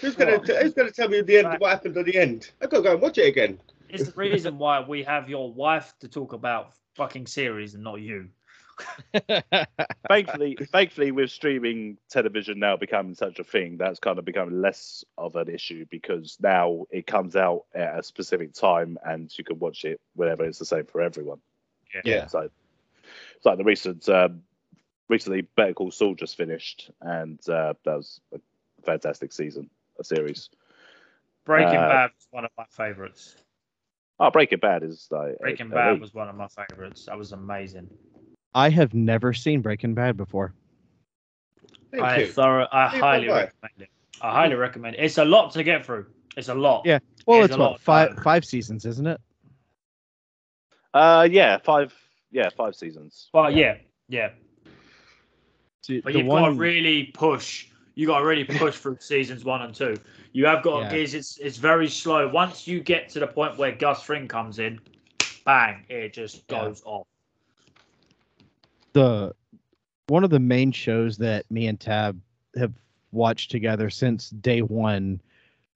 Who's 0.00 0.14
gonna 0.14 0.38
Well- 0.46 0.62
Who's 0.62 0.74
gonna 0.74 0.92
tell 0.92 1.08
me 1.08 1.20
the 1.22 1.38
end? 1.38 1.48
Right. 1.48 1.60
What 1.60 1.70
happened 1.70 1.96
at 1.96 2.04
the 2.06 2.16
end? 2.16 2.50
I 2.62 2.66
gotta 2.66 2.82
go 2.84 2.92
and 2.92 3.02
watch 3.02 3.18
it 3.18 3.26
again. 3.26 3.60
It's 3.88 4.04
the 4.04 4.12
reason 4.12 4.58
why 4.58 4.78
we 4.80 5.02
have 5.02 5.28
your 5.28 5.52
wife 5.52 5.94
to 6.00 6.06
talk 6.08 6.32
about 6.34 6.74
fucking 6.94 7.26
series 7.26 7.74
and 7.74 7.82
not 7.82 8.00
you. 8.00 8.28
thankfully, 10.08 10.56
thankfully, 10.72 11.12
with 11.12 11.30
streaming 11.30 11.96
television 12.08 12.58
now 12.58 12.76
becoming 12.76 13.14
such 13.14 13.38
a 13.38 13.44
thing, 13.44 13.76
that's 13.76 13.98
kind 13.98 14.18
of 14.18 14.24
become 14.24 14.60
less 14.60 15.04
of 15.18 15.36
an 15.36 15.48
issue 15.48 15.84
because 15.90 16.36
now 16.40 16.86
it 16.90 17.06
comes 17.06 17.36
out 17.36 17.64
at 17.74 17.98
a 17.98 18.02
specific 18.02 18.52
time 18.52 18.98
and 19.04 19.30
you 19.36 19.44
can 19.44 19.58
watch 19.58 19.84
it 19.84 20.00
whenever. 20.14 20.44
It's 20.44 20.58
the 20.58 20.64
same 20.64 20.86
for 20.86 21.00
everyone. 21.00 21.38
Yeah. 22.04 22.26
So, 22.26 22.48
it's 23.36 23.46
like 23.46 23.58
the 23.58 23.64
recent, 23.64 24.08
um, 24.08 24.42
recently 25.08 25.42
Better 25.42 25.74
Call 25.74 25.90
Saul 25.90 26.14
just 26.14 26.36
finished, 26.36 26.90
and 27.00 27.38
uh, 27.48 27.74
that 27.84 27.96
was 27.96 28.20
a 28.32 28.40
fantastic 28.84 29.32
season, 29.32 29.68
a 29.98 30.04
series. 30.04 30.50
Breaking 31.44 31.76
Uh, 31.78 31.88
Bad 31.88 32.10
was 32.16 32.28
one 32.30 32.44
of 32.44 32.50
my 32.56 32.66
favorites. 32.70 33.36
Oh, 34.20 34.30
Breaking 34.30 34.58
Bad 34.58 34.82
is 34.82 35.08
like 35.10 35.38
Breaking 35.38 35.70
Bad 35.70 35.88
elite. 35.92 36.02
was 36.02 36.14
one 36.14 36.28
of 36.28 36.36
my 36.36 36.46
favorites. 36.48 37.06
That 37.06 37.16
was 37.16 37.32
amazing. 37.32 37.88
I 38.54 38.70
have 38.70 38.94
never 38.94 39.32
seen 39.32 39.60
Breaking 39.60 39.94
Bad 39.94 40.16
before. 40.16 40.54
Thank 41.90 42.04
I 42.04 42.18
you. 42.20 42.26
thorough, 42.26 42.66
I 42.72 42.92
Yeah, 42.94 43.00
highly 43.00 43.28
bye-bye. 43.28 43.40
recommend 43.40 43.80
it. 43.80 43.88
I 44.20 44.32
highly 44.32 44.54
recommend 44.54 44.94
it. 44.96 45.04
It's 45.04 45.18
a 45.18 45.24
lot 45.24 45.52
to 45.52 45.62
get 45.62 45.84
through. 45.84 46.06
It's 46.36 46.48
a 46.48 46.54
lot. 46.54 46.86
Yeah. 46.86 46.98
Well, 47.26 47.38
It's 47.40 47.46
it's 47.46 47.54
a 47.56 47.58
lot 47.58 47.72
what 47.72 47.80
five 47.80 48.14
time. 48.14 48.24
five 48.24 48.44
seasons, 48.44 48.86
isn't 48.86 49.06
it? 49.06 49.20
Uh, 50.94 51.28
yeah, 51.30 51.58
five. 51.58 51.94
Yeah, 52.32 52.48
five 52.56 52.74
seasons. 52.76 53.28
Well, 53.32 53.50
yeah, 53.50 53.76
yeah. 54.08 54.30
See, 55.82 56.00
But 56.00 56.12
the 56.12 56.20
you've 56.20 56.28
got 56.28 56.46
to 56.46 56.52
really 56.54 57.04
push. 57.04 57.68
You 57.94 58.06
got 58.06 58.20
to 58.20 58.24
really 58.24 58.44
push 58.58 58.76
through 58.76 58.98
seasons 59.00 59.44
one 59.44 59.62
and 59.62 59.74
two. 59.74 59.98
You 60.32 60.46
have 60.46 60.62
got 60.62 60.82
Yeah. 60.82 60.88
to 60.90 61.00
it's, 61.00 61.14
it's 61.14 61.38
it's 61.38 61.56
very 61.56 61.88
slow. 61.88 62.28
Once 62.28 62.68
you 62.68 62.80
get 62.80 63.08
to 63.10 63.20
the 63.20 63.26
point 63.26 63.58
where 63.58 63.72
Gus 63.72 64.02
Fring 64.02 64.28
comes 64.28 64.58
in, 64.60 64.80
bang, 65.44 65.84
it 65.88 66.12
just 66.12 66.44
Yeah. 66.48 66.64
goes 66.64 66.82
off. 66.84 67.06
The 68.92 69.34
one 70.08 70.24
of 70.24 70.30
the 70.30 70.40
main 70.40 70.72
shows 70.72 71.18
that 71.18 71.48
me 71.50 71.66
and 71.66 71.78
Tab 71.78 72.20
have 72.56 72.72
watched 73.12 73.50
together 73.50 73.90
since 73.90 74.30
day 74.30 74.62
one 74.62 75.20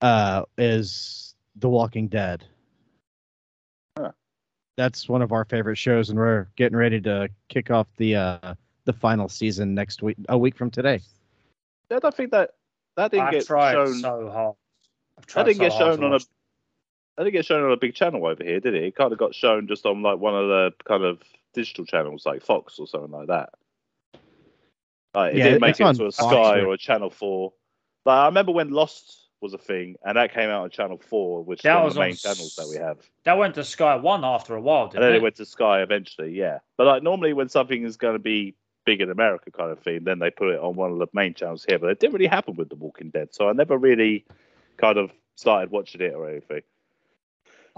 uh, 0.01 0.43
is 0.57 1.35
The 1.55 1.69
Walking 1.69 2.07
Dead. 2.07 2.45
Huh. 3.97 4.11
That's 4.77 5.07
one 5.07 5.21
of 5.21 5.31
our 5.31 5.45
favorite 5.45 5.77
shows, 5.77 6.09
and 6.09 6.19
we're 6.19 6.47
getting 6.57 6.77
ready 6.77 6.99
to 7.01 7.29
kick 7.47 7.71
off 7.71 7.87
the 7.97 8.15
uh, 8.15 8.55
the 8.83 8.93
final 8.93 9.29
season 9.29 9.73
next 9.73 10.01
week, 10.01 10.17
a 10.29 10.37
week 10.37 10.57
from 10.57 10.69
today. 10.69 11.01
I 11.91 11.99
don't 11.99 12.15
think 12.15 12.31
that 12.31 12.51
that 12.97 13.11
didn't 13.11 13.27
I've 13.27 13.33
get 13.33 13.45
tried 13.45 13.73
shown. 13.73 13.93
so 13.95 14.29
hard. 14.29 14.55
I've 15.17 15.25
That 15.27 15.45
didn't 15.45 15.57
so 15.57 15.63
get 15.63 15.73
shown 15.73 16.03
on 16.03 16.13
a. 16.13 16.19
That 17.17 17.23
didn't 17.23 17.33
get 17.33 17.45
shown 17.45 17.63
on 17.63 17.71
a 17.71 17.77
big 17.77 17.95
channel 17.95 18.25
over 18.25 18.43
here, 18.43 18.59
did 18.59 18.73
it? 18.73 18.83
It 18.83 18.95
kind 18.95 19.13
of 19.13 19.17
got 19.17 19.33
shown 19.33 19.67
just 19.67 19.85
on 19.85 20.01
like 20.01 20.19
one 20.19 20.35
of 20.35 20.49
the 20.49 20.73
kind 20.83 21.05
of 21.05 21.19
digital 21.55 21.85
channels, 21.85 22.25
like 22.25 22.43
Fox 22.43 22.77
or 22.77 22.87
something 22.87 23.11
like 23.11 23.27
that. 23.27 23.49
Like, 25.15 25.33
it 25.33 25.37
Yeah, 25.39 25.43
didn't 25.45 25.61
make 25.61 25.79
it 25.79 25.93
to 25.95 26.05
a 26.07 26.11
Sky 26.11 26.59
or 26.59 26.73
a 26.73 26.77
Channel 26.77 27.09
Four. 27.09 27.53
Like 28.05 28.17
I 28.17 28.25
remember 28.27 28.51
when 28.51 28.69
Lost 28.69 29.29
was 29.41 29.53
a 29.53 29.57
thing, 29.57 29.95
and 30.03 30.17
that 30.17 30.33
came 30.33 30.49
out 30.49 30.63
on 30.63 30.69
Channel 30.69 30.97
Four, 30.97 31.43
which 31.43 31.61
That 31.63 31.71
is 31.71 31.75
one 31.75 31.85
was 31.85 31.91
of 31.93 31.95
the 31.95 32.01
on 32.01 32.07
main 32.07 32.15
channels 32.15 32.55
that 32.57 32.67
we 32.67 32.75
have. 32.77 32.97
That 33.23 33.37
went 33.37 33.55
to 33.55 33.63
Sky 33.63 33.95
One 33.95 34.23
after 34.23 34.55
a 34.55 34.61
while, 34.61 34.87
didn't 34.87 35.01
then 35.01 35.13
it? 35.13 35.15
it 35.17 35.21
went 35.21 35.35
to 35.37 35.45
Sky 35.45 35.81
eventually, 35.81 36.31
yeah. 36.33 36.59
But 36.77 36.87
like 36.87 37.03
normally 37.03 37.33
when 37.33 37.49
something 37.49 37.83
is 37.83 37.97
going 37.97 38.13
to 38.13 38.19
be 38.19 38.55
big 38.85 39.01
in 39.01 39.09
America 39.09 39.49
kind 39.51 39.71
of 39.71 39.79
thing, 39.79 40.03
then 40.03 40.19
they 40.19 40.29
put 40.29 40.49
it 40.49 40.59
on 40.59 40.75
one 40.75 40.91
of 40.91 40.99
the 40.99 41.07
main 41.13 41.33
channels 41.33 41.65
here. 41.67 41.79
But 41.79 41.89
it 41.89 41.99
didn't 41.99 42.13
really 42.13 42.27
happen 42.27 42.55
with 42.55 42.69
The 42.69 42.75
Walking 42.75 43.09
Dead, 43.09 43.33
so 43.33 43.49
I 43.49 43.53
never 43.53 43.77
really 43.77 44.25
kind 44.77 44.97
of 44.97 45.11
started 45.35 45.71
watching 45.71 46.01
it 46.01 46.13
or 46.13 46.29
anything. 46.29 46.61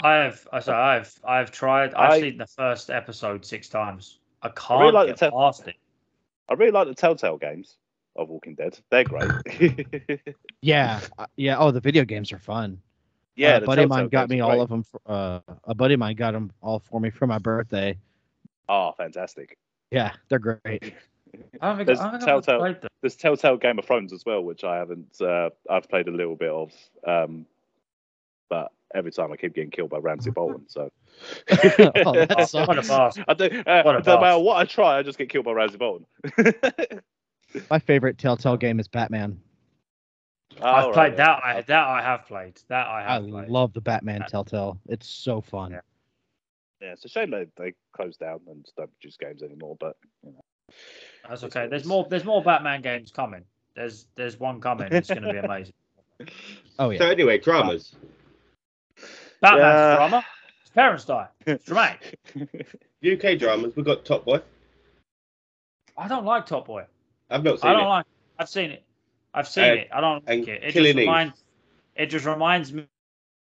I've 0.03 0.47
I 0.51 0.59
say 0.59 0.71
I've 0.73 1.19
I've 1.23 1.51
tried. 1.51 1.93
I've 1.93 2.11
I- 2.11 2.19
seen 2.21 2.37
the 2.37 2.47
first 2.47 2.89
episode 2.89 3.45
six 3.45 3.67
times. 3.69 4.19
I 4.41 4.49
can't 4.49 4.79
really 4.81 4.91
like 4.91 5.07
get 5.07 5.17
the 5.19 5.25
te- 5.29 5.35
past 5.35 5.67
it. 5.67 5.75
I 6.49 6.53
really 6.53 6.71
like 6.71 6.87
the 6.87 6.93
Telltale 6.95 7.37
games 7.37 7.77
of 8.15 8.29
Walking 8.29 8.55
Dead. 8.55 8.77
They're 8.89 9.03
great. 9.03 9.31
Yeah, 10.61 10.99
uh, 11.19 11.25
yeah. 11.35 11.57
Oh, 11.59 11.71
the 11.71 11.79
video 11.79 12.03
games 12.03 12.31
are 12.31 12.39
fun. 12.39 12.79
yeah, 13.35 13.55
Uh, 13.55 13.61
a 13.61 13.65
buddy 13.65 13.83
of 13.83 13.89
mine 13.89 14.07
got 14.09 14.27
me 14.29 14.39
all 14.39 14.49
great. 14.51 14.61
of 14.61 14.69
them. 14.69 14.83
For, 14.83 14.99
uh, 15.05 15.39
a 15.65 15.75
buddy 15.75 15.93
of 15.93 15.99
mine 15.99 16.15
got 16.15 16.31
them 16.33 16.51
all 16.61 16.79
for 16.79 16.99
me 16.99 17.09
for 17.11 17.27
my 17.27 17.37
birthday. 17.37 17.97
Oh, 18.69 18.91
fantastic. 18.97 19.57
Yeah, 19.91 20.13
they're 20.29 20.39
great. 20.39 20.61
I 20.65 21.67
don't 21.67 21.75
think, 21.77 21.87
There's 21.87 21.99
I 21.99 22.11
don't 22.11 22.21
Telltale- 22.21 22.59
played 22.59 22.81
them. 22.81 22.89
There's 23.01 23.15
Telltale 23.15 23.57
Game 23.57 23.77
of 23.79 23.85
Thrones 23.85 24.13
as 24.13 24.25
well, 24.25 24.41
which 24.43 24.63
I 24.63 24.77
haven't. 24.77 25.21
Uh, 25.21 25.49
I've 25.69 25.87
played 25.87 26.07
a 26.07 26.11
little 26.11 26.35
bit 26.35 26.49
of, 26.49 26.71
um, 27.05 27.45
but 28.49 28.71
every 28.93 29.11
time 29.11 29.31
I 29.31 29.35
keep 29.35 29.53
getting 29.53 29.71
killed 29.71 29.89
by 29.89 29.97
Ramsay 29.97 30.31
Bolton. 30.35 30.65
So 30.67 30.91
oh, 31.49 31.55
that 31.55 32.49
What 32.67 32.77
a 32.77 32.83
sucks. 32.83 33.17
I 33.27 33.33
do. 33.33 33.63
Uh, 33.65 34.01
no 34.05 34.19
matter 34.19 34.39
what 34.39 34.57
I 34.57 34.65
try, 34.65 34.97
I 34.97 35.03
just 35.03 35.17
get 35.17 35.29
killed 35.29 35.45
by 35.45 35.51
Ramsay 35.51 35.77
Bolton. 35.77 36.05
My 37.69 37.79
favorite 37.79 38.17
Telltale 38.17 38.57
game 38.57 38.79
is 38.79 38.87
Batman. 38.87 39.39
I've 40.61 40.85
All 40.85 40.93
played 40.93 41.09
right, 41.09 41.17
that. 41.17 41.39
I 41.43 41.61
that 41.61 41.87
I 41.87 42.01
have 42.01 42.25
played. 42.27 42.59
That 42.69 42.87
I 42.87 43.05
I 43.05 43.13
have 43.13 43.27
played. 43.27 43.49
love 43.49 43.73
the 43.73 43.81
Batman 43.81 44.25
Telltale. 44.27 44.79
It's 44.87 45.07
so 45.07 45.41
fun. 45.41 45.71
Yeah. 45.71 45.79
Yeah, 46.81 46.93
it's 46.93 47.05
a 47.05 47.09
shame 47.09 47.31
they 47.31 47.47
they 47.57 47.73
closed 47.93 48.19
down 48.19 48.41
and 48.47 48.65
don't 48.77 48.91
produce 48.99 49.17
games 49.17 49.41
anymore. 49.43 49.77
But 49.79 49.97
you 50.23 50.31
know. 50.31 50.43
That's 51.27 51.43
okay. 51.43 51.67
There's 51.67 51.85
more. 51.85 52.05
There's 52.09 52.25
more 52.25 52.43
Batman 52.43 52.81
games 52.81 53.11
coming. 53.11 53.43
There's 53.75 54.07
there's 54.15 54.39
one 54.39 54.61
coming. 54.61 54.87
It's 54.91 55.09
going 55.09 55.23
to 55.23 55.31
be 55.31 55.37
amazing. 55.37 55.73
Oh 56.79 56.89
yeah. 56.89 56.99
So 56.99 57.05
anyway, 57.09 57.37
dramas. 57.37 57.95
Batman's 59.41 59.61
Yeah. 59.63 59.95
drama. 59.95 60.25
His 60.63 60.69
parents 60.71 61.05
die. 61.05 61.27
It's 61.45 61.65
dramatic. 61.65 62.19
UK 63.05 63.37
dramas. 63.39 63.75
We've 63.75 63.85
got 63.85 64.05
Top 64.05 64.25
Boy. 64.25 64.41
I 65.97 66.07
don't 66.07 66.25
like 66.25 66.45
Top 66.45 66.67
Boy. 66.67 66.85
I've 67.29 67.43
not 67.43 67.59
seen 67.59 67.69
I 67.69 67.73
don't 67.73 67.83
it. 67.83 67.89
like. 67.89 68.05
I've 68.39 68.49
seen 68.49 68.71
it. 68.71 68.83
I've 69.33 69.47
seen 69.47 69.63
And- 69.63 69.79
it. 69.79 69.87
I 69.93 70.01
don't 70.01 70.27
like 70.27 70.47
it. 70.47 70.63
It 70.63 70.71
Killing 70.73 70.93
just 70.93 70.99
Eve. 70.99 71.07
reminds. 71.07 71.43
It 71.95 72.05
just 72.07 72.25
reminds 72.25 72.73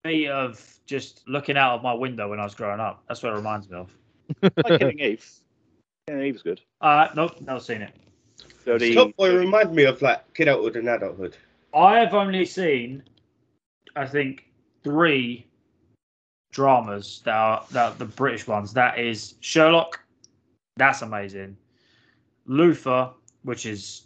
me 0.05 0.27
of 0.29 0.79
just 0.87 1.23
looking 1.29 1.57
out 1.57 1.75
of 1.77 1.83
my 1.83 1.93
window 1.95 2.29
when 2.31 2.41
I 2.41 2.45
was 2.45 2.55
growing 2.55 2.81
up. 2.81 3.03
That's 3.09 3.23
what 3.23 3.33
it 3.33 3.37
reminds 3.37 3.69
me 3.69 3.77
of. 3.79 3.91
like 4.43 4.79
Killing 4.81 4.99
Eve. 5.01 5.29
Killing 6.09 6.25
Eve's 6.27 6.43
good. 6.43 6.61
Uh, 6.81 7.09
nope, 7.15 7.41
never 7.41 7.61
seen 7.61 7.83
it. 7.83 7.95
So 8.65 8.79
the- 8.79 8.95
Top 8.95 9.15
Boy 9.17 9.37
reminds 9.37 9.73
me 9.73 9.85
of 9.85 10.01
like 10.03 10.33
kidhood 10.35 10.77
and 10.77 10.89
adulthood. 10.89 11.37
I've 11.73 12.15
only 12.15 12.45
seen, 12.47 13.05
I 13.95 14.07
think, 14.07 14.47
three 14.83 15.47
dramas 16.51 17.23
that 17.25 17.35
are 17.35 17.65
that 17.73 17.93
are 17.93 17.95
the 17.97 18.05
British 18.05 18.47
ones. 18.47 18.73
That 18.73 18.99
is 18.99 19.35
Sherlock, 19.41 20.01
that's 20.77 21.03
amazing. 21.03 21.57
Luther, 22.47 23.11
which 23.43 23.67
is 23.67 24.03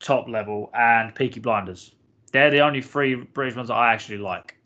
top 0.00 0.28
level, 0.28 0.70
and 0.74 1.14
Peaky 1.14 1.40
Blinders. 1.40 1.94
They're 2.32 2.50
the 2.50 2.60
only 2.60 2.82
three 2.82 3.14
British 3.14 3.54
ones 3.56 3.68
that 3.68 3.74
I 3.74 3.92
actually 3.92 4.18
like. 4.18 4.56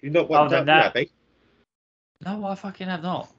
You 0.00 0.10
not 0.10 0.24
Other 0.26 0.28
one 0.30 0.48
than 0.50 0.66
that- 0.66 0.86
Abbey? 0.96 1.10
No, 2.24 2.44
I 2.46 2.54
fucking 2.54 2.86
have 2.86 3.02
not. 3.02 3.30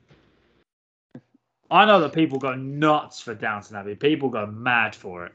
I 1.71 1.85
know 1.85 1.99
that 2.01 2.13
people 2.13 2.37
go 2.37 2.53
nuts 2.53 3.21
for 3.21 3.33
Downton 3.33 3.75
Abbey. 3.77 3.95
People 3.95 4.29
go 4.29 4.45
mad 4.45 4.93
for 4.93 5.25
it. 5.25 5.31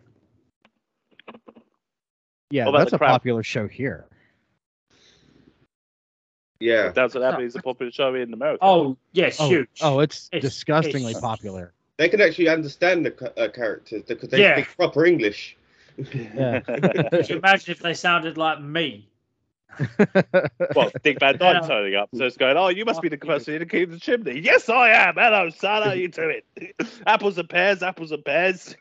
Yeah, 2.50 2.70
that's 2.70 2.92
a 2.92 2.98
Crown? 2.98 3.10
popular 3.10 3.42
show 3.42 3.66
here. 3.66 4.06
Yeah. 6.60 6.92
Downton 6.92 7.22
Abbey 7.22 7.44
is 7.44 7.56
a 7.56 7.62
popular 7.62 7.90
show 7.90 8.14
in 8.14 8.32
America. 8.34 8.58
Oh, 8.62 8.96
yes, 9.12 9.38
Oh, 9.40 9.48
huge. 9.48 9.68
oh, 9.82 10.00
it's, 10.00 10.28
It's- 10.32 10.42
disgustingly 10.42 11.10
it's- 11.12 11.20
popular. 11.20 11.72
They 11.96 12.08
can 12.08 12.20
actually 12.22 12.48
understand 12.48 13.04
the 13.04 13.32
uh, 13.38 13.48
characters 13.48 14.04
because 14.08 14.28
they 14.30 14.40
Yeah. 14.40 14.54
speak 14.56 14.74
proper 14.76 15.04
English. 15.04 15.56
Yeah. 16.14 16.60
Could 17.10 17.28
you 17.28 17.36
imagine 17.36 17.72
if 17.72 17.80
they 17.80 17.92
sounded 17.94 18.38
like 18.38 18.60
me? 18.60 19.06
Well, 20.74 20.90
Dick 21.02 21.18
Van 21.20 21.36
Yeah. 21.40 21.52
Dyke 21.60 21.66
turning 21.66 21.94
up, 21.94 22.08
so 22.14 22.24
it's 22.24 22.36
going, 22.36 22.56
oh, 22.56 22.68
you 22.68 22.84
must 22.84 23.00
be 23.02 23.08
the 23.08 23.16
person 23.18 23.54
in 23.54 23.60
the 23.60 23.66
keep 23.66 23.90
the 23.90 23.98
chimney. 23.98 24.38
Yes, 24.40 24.68
I 24.68 24.90
am. 24.90 25.14
Hello, 25.14 25.48
son. 25.50 25.82
How 25.82 25.92
you 25.92 26.08
doing? 26.22 26.40
apples 27.06 27.36
and 27.38 27.48
pears, 27.48 27.82
apples 27.82 28.12
and 28.12 28.24
pears. 28.24 28.74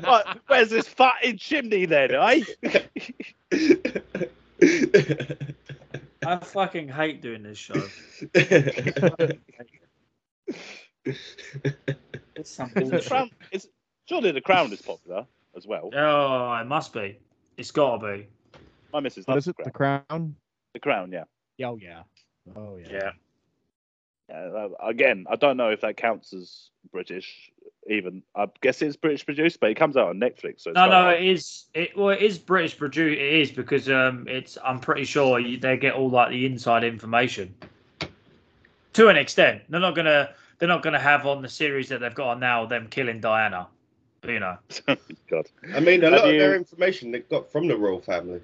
what, 0.00 0.38
where's 0.46 0.70
this 0.70 0.88
fucking 0.88 1.38
chimney 1.38 1.86
then, 1.86 2.14
eh? 2.14 2.42
I 6.26 6.36
fucking 6.38 6.88
hate 6.88 7.22
doing 7.22 7.42
this 7.42 7.58
show. 7.58 7.82
It's 12.34 12.50
some 12.50 12.70
Is 12.76 12.90
the 12.90 13.00
crown, 13.00 13.30
is, 13.52 13.68
surely 14.06 14.32
the 14.32 14.40
crown 14.40 14.72
is 14.72 14.82
popular 14.82 15.26
as 15.56 15.66
well. 15.66 15.90
Oh, 15.94 16.52
it 16.54 16.66
must 16.66 16.92
be. 16.92 17.18
It's 17.56 17.70
got 17.70 17.98
to 17.98 18.06
be. 18.06 18.26
My 18.92 19.00
missus 19.00 19.26
what 19.26 19.34
loves 19.34 19.46
is 19.46 19.50
it? 19.50 19.56
the 19.56 19.64
The 19.64 19.70
crown. 19.70 20.02
Crown? 20.08 20.36
The 20.74 20.80
crown, 20.80 21.12
yeah. 21.12 21.24
Oh 21.64 21.78
yeah. 21.80 22.02
Oh 22.54 22.76
yeah. 22.76 22.88
Yeah. 22.90 23.10
Yeah, 24.28 24.36
uh, 24.36 24.68
again, 24.82 25.26
I 25.30 25.36
don't 25.36 25.56
know 25.56 25.70
if 25.70 25.80
that 25.82 25.96
counts 25.96 26.32
as 26.32 26.70
British. 26.90 27.50
Even 27.88 28.22
I 28.34 28.46
guess 28.62 28.82
it's 28.82 28.96
British 28.96 29.24
produced, 29.24 29.60
but 29.60 29.70
it 29.70 29.74
comes 29.76 29.96
out 29.96 30.08
on 30.08 30.18
Netflix. 30.18 30.62
So 30.62 30.70
it's 30.70 30.74
No, 30.74 30.86
no, 30.86 31.02
hard. 31.02 31.22
it 31.22 31.28
is. 31.28 31.66
It 31.74 31.96
well, 31.96 32.08
it 32.10 32.20
is 32.20 32.38
British 32.38 32.76
produced. 32.76 33.20
It 33.20 33.32
is 33.40 33.50
because 33.52 33.88
um, 33.88 34.26
it's. 34.28 34.58
I'm 34.64 34.80
pretty 34.80 35.04
sure 35.04 35.38
you, 35.38 35.56
they 35.58 35.76
get 35.76 35.94
all 35.94 36.10
like 36.10 36.30
the 36.30 36.46
inside 36.46 36.82
information. 36.84 37.54
To 38.94 39.08
an 39.08 39.16
extent, 39.16 39.62
they're 39.68 39.80
not 39.80 39.94
gonna. 39.94 40.34
They're 40.58 40.68
not 40.68 40.82
gonna 40.82 40.98
have 40.98 41.26
on 41.26 41.42
the 41.42 41.48
series 41.48 41.88
that 41.90 42.00
they've 42.00 42.14
got 42.14 42.28
on 42.28 42.40
now 42.40 42.66
them 42.66 42.88
killing 42.88 43.20
Diana. 43.20 43.68
You 44.26 44.40
know 44.40 44.56
God. 45.30 45.46
I 45.72 45.78
mean, 45.78 46.02
a 46.02 46.06
Have 46.10 46.12
lot 46.20 46.24
of 46.28 46.30
their 46.38 46.56
information 46.56 47.12
they 47.12 47.20
got 47.20 47.52
from 47.52 47.68
the 47.68 47.76
royal 47.76 48.00
family. 48.00 48.40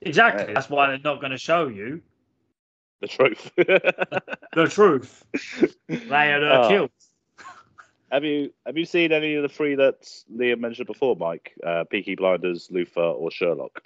exactly. 0.00 0.46
Right. 0.46 0.54
That's 0.54 0.68
why 0.68 0.88
they're 0.88 0.98
not 1.04 1.20
gonna 1.20 1.38
show 1.38 1.68
you 1.68 2.00
the 3.00 3.06
truth. 3.06 3.52
the 3.56 4.66
truth. 4.68 5.24
They 5.88 6.32
are 6.32 6.44
uh, 6.50 6.64
Oh. 6.64 6.68
killed. 6.68 6.90
Have 8.10 8.24
you 8.24 8.52
have 8.64 8.76
you 8.76 8.84
seen 8.84 9.12
any 9.12 9.34
of 9.34 9.42
the 9.42 9.48
three 9.48 9.74
that 9.76 10.02
Liam 10.34 10.60
mentioned 10.60 10.86
before, 10.86 11.16
Mike? 11.16 11.52
Uh, 11.64 11.84
Peaky 11.90 12.14
Blinders, 12.14 12.68
Luther, 12.70 13.00
or 13.00 13.30
Sherlock? 13.30 13.82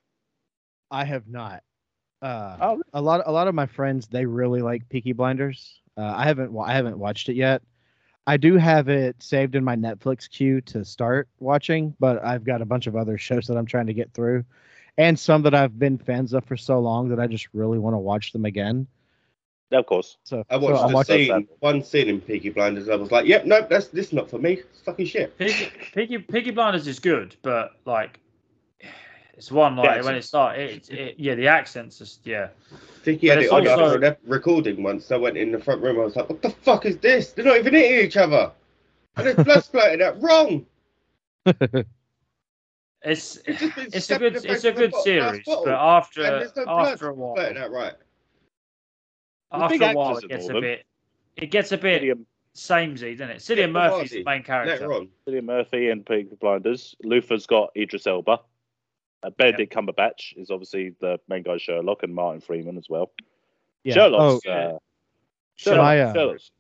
I 0.91 1.05
have 1.05 1.27
not. 1.29 1.63
Uh, 2.23 2.57
Oh, 2.61 2.71
really? 2.73 2.83
a 2.93 3.01
lot, 3.01 3.23
a 3.27 3.33
lot 3.33 3.49
of 3.49 3.55
my 3.55 3.67
friends 3.67 4.07
they 4.09 4.27
really 4.27 4.61
like 4.63 4.89
Peaky 4.89 5.13
Blinders. 5.13 5.81
Uh, 5.97 6.13
I 6.17 6.25
haven't, 6.25 6.57
I 6.59 6.73
haven't 6.73 6.99
watched 6.99 7.29
it 7.29 7.35
yet. 7.35 7.63
I 8.27 8.37
do 8.37 8.57
have 8.57 8.89
it 8.89 9.23
saved 9.23 9.55
in 9.57 9.65
my 9.65 9.75
Netflix 9.77 10.29
queue 10.31 10.61
to 10.63 10.85
start 10.85 11.29
watching, 11.41 11.95
but 11.99 12.23
I've 12.25 12.45
got 12.45 12.61
a 12.63 12.67
bunch 12.67 12.87
of 12.87 12.95
other 12.95 13.17
shows 13.19 13.47
that 13.47 13.57
I'm 13.57 13.67
trying 13.67 13.87
to 13.87 13.95
get 13.95 14.13
through, 14.13 14.45
and 14.99 15.19
some 15.19 15.43
that 15.43 15.55
I've 15.55 15.79
been 15.79 15.99
fans 15.99 16.33
of 16.35 16.45
for 16.45 16.57
so 16.57 16.79
long 16.79 17.09
that 17.09 17.19
I 17.19 17.27
just 17.27 17.49
really 17.55 17.79
want 17.79 17.95
to 17.95 17.99
watch 17.99 18.33
them 18.33 18.45
again. 18.45 18.87
Yeah, 19.71 19.79
of 19.79 19.87
course. 19.87 20.17
So 20.25 20.45
I 20.51 20.59
so 20.59 20.61
watched 20.61 20.83
I'm 20.83 20.93
the 20.93 21.05
scene, 21.05 21.49
one 21.61 21.83
scene 21.83 22.09
in 22.09 22.21
Peaky 22.21 22.51
Blinders. 22.51 22.89
I 22.89 22.97
was 22.97 23.13
like, 23.13 23.27
"Yep, 23.27 23.47
nope, 23.47 23.69
that's 23.71 23.87
this 23.89 24.09
is 24.09 24.13
not 24.13 24.29
for 24.29 24.39
me. 24.39 24.55
It's 24.55 24.81
fucking 24.81 25.07
shit." 25.07 25.39
Piggy, 25.39 25.71
Piggy, 25.93 26.19
Piggy 26.19 26.51
Blinders 26.51 26.89
is 26.89 26.99
good, 26.99 27.37
but 27.43 27.77
like, 27.85 28.19
it's 29.35 29.53
one 29.53 29.77
like 29.77 30.01
The 30.01 30.07
when 30.07 30.17
it 30.17 30.23
started. 30.23 30.71
It, 30.71 30.91
it, 30.91 31.15
yeah, 31.19 31.37
the 31.37 31.47
accents 31.47 31.99
just 31.99 32.27
yeah. 32.27 32.49
I 32.73 33.05
think 33.05 33.21
he 33.21 33.29
had 33.29 33.39
it 33.39 33.45
it's 33.45 33.53
on 33.53 33.67
also- 33.67 33.95
after 33.95 34.19
recording 34.27 34.83
once. 34.83 35.13
I 35.13 35.17
went 35.17 35.37
in 35.37 35.53
the 35.53 35.61
front 35.61 35.83
room. 35.83 36.01
I 36.01 36.05
was 36.05 36.17
like, 36.17 36.29
"What 36.29 36.43
the 36.43 36.51
fuck 36.51 36.85
is 36.85 36.97
this? 36.99 37.33
They're 37.33 37.45
not 37.45 37.59
even 37.59 37.73
hitting 37.73 38.05
each 38.05 38.17
other, 38.17 38.51
and 39.17 39.27
there's 39.27 39.37
blood 39.37 39.63
splurting 39.65 40.03
out. 40.03 40.21
Wrong." 40.21 40.67
It's 43.03 43.39
He's 43.47 43.57
it's 43.57 44.11
a 44.11 44.19
good 44.19 44.35
the 44.35 44.53
it's 44.53 44.65
a 44.65 44.73
good 44.73 44.95
series, 44.97 45.43
but 45.47 45.69
after 45.69 46.23
no 46.55 46.65
after 46.67 47.09
a 47.09 47.15
while, 47.15 47.39
out 47.41 47.71
right. 47.71 47.95
There's 49.53 49.63
after 49.73 49.85
a 49.85 49.93
while 49.95 50.17
it 50.17 50.29
gets 50.29 50.49
a 50.49 50.61
bit 50.61 50.85
it 51.37 51.51
gets 51.51 51.73
a 51.73 51.79
bit 51.79 52.03
Cillian, 52.03 52.25
samey, 52.55 53.15
doesn't 53.15 53.31
it? 53.31 53.39
Cillian 53.39 53.57
Yeah, 53.59 53.67
Murphy's 53.69 54.11
the 54.11 54.25
main 54.25 54.43
character. 54.43 54.73
Later 54.75 54.93
on, 54.93 55.09
Cillian 55.27 55.45
Murphy 55.45 55.91
and 55.91 56.05
Peaky 56.05 56.37
Blinders. 56.41 56.95
Luther's 57.03 57.47
got 57.47 57.71
Idris 57.77 58.07
Elba. 58.07 58.41
Uh, 59.23 59.31
Benedict 59.31 59.73
Cumberbatch 59.75 60.37
is 60.37 60.51
obviously 60.51 60.95
the 61.01 61.19
main 61.29 61.43
guy, 61.43 61.59
Sherlock, 61.59 62.03
and 62.03 62.15
Martin 62.15 62.41
Freeman 62.41 62.79
as 62.79 62.89
well. 62.89 63.13
yeah. 63.85 63.95
Sherlock's, 63.95 64.47
Oh, 64.47 64.51
uh, 64.51 64.79
Sure. 65.57 65.77
my, 65.77 66.01
uh, 66.01 66.13
Sherlock's 66.15 66.51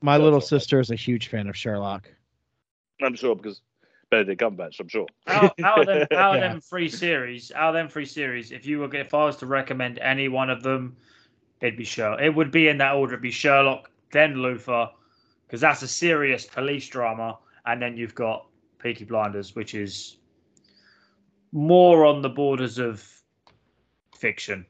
my 0.00 0.12
Sherlock's 0.14 0.24
little 0.24 0.36
okay. 0.38 0.46
sister 0.46 0.80
is 0.80 0.90
a 0.90 0.94
huge 0.96 1.28
fan 1.28 1.46
of 1.46 1.56
Sherlock. 1.56 2.08
I'm 3.02 3.14
sure 3.14 3.36
because 3.36 3.60
Benedict 4.10 4.40
Cumberbatch, 4.40 4.80
I'm 4.80 4.88
sure. 4.88 5.06
out, 5.26 5.52
out 5.62 5.80
of 5.80 5.86
them, 5.86 6.06
out 6.18 6.36
of 6.36 6.40
Yeah. 6.42 6.48
them 6.48 6.60
three 6.62 6.88
series, 6.88 7.52
out 7.52 7.68
of 7.70 7.74
them 7.74 7.88
three 7.88 8.06
series, 8.06 8.50
if 8.52 8.64
you 8.64 8.78
were 8.78 8.94
if 8.94 9.12
I 9.12 9.24
was 9.26 9.36
to 9.38 9.46
recommend 9.46 9.98
any 9.98 10.28
one 10.28 10.48
of 10.48 10.62
them, 10.62 10.96
it'd 11.60 11.76
be 11.76 11.84
Sherlock. 11.84 12.20
It 12.20 12.34
would 12.34 12.50
be 12.50 12.68
in 12.68 12.78
that 12.78 12.94
order. 12.94 13.14
It'd 13.14 13.22
be 13.22 13.30
Sherlock, 13.30 13.90
then 14.12 14.42
Luther, 14.42 14.88
because 15.46 15.60
that's 15.60 15.82
a 15.82 15.88
serious 15.88 16.44
police 16.46 16.88
drama, 16.88 17.38
and 17.66 17.80
then 17.80 17.96
you've 17.96 18.14
got 18.14 18.46
Peaky 18.78 19.04
Blinders, 19.04 19.54
which 19.54 19.74
is 19.74 20.18
more 21.52 22.04
on 22.04 22.22
the 22.22 22.28
borders 22.28 22.78
of 22.78 23.04
fiction, 24.16 24.66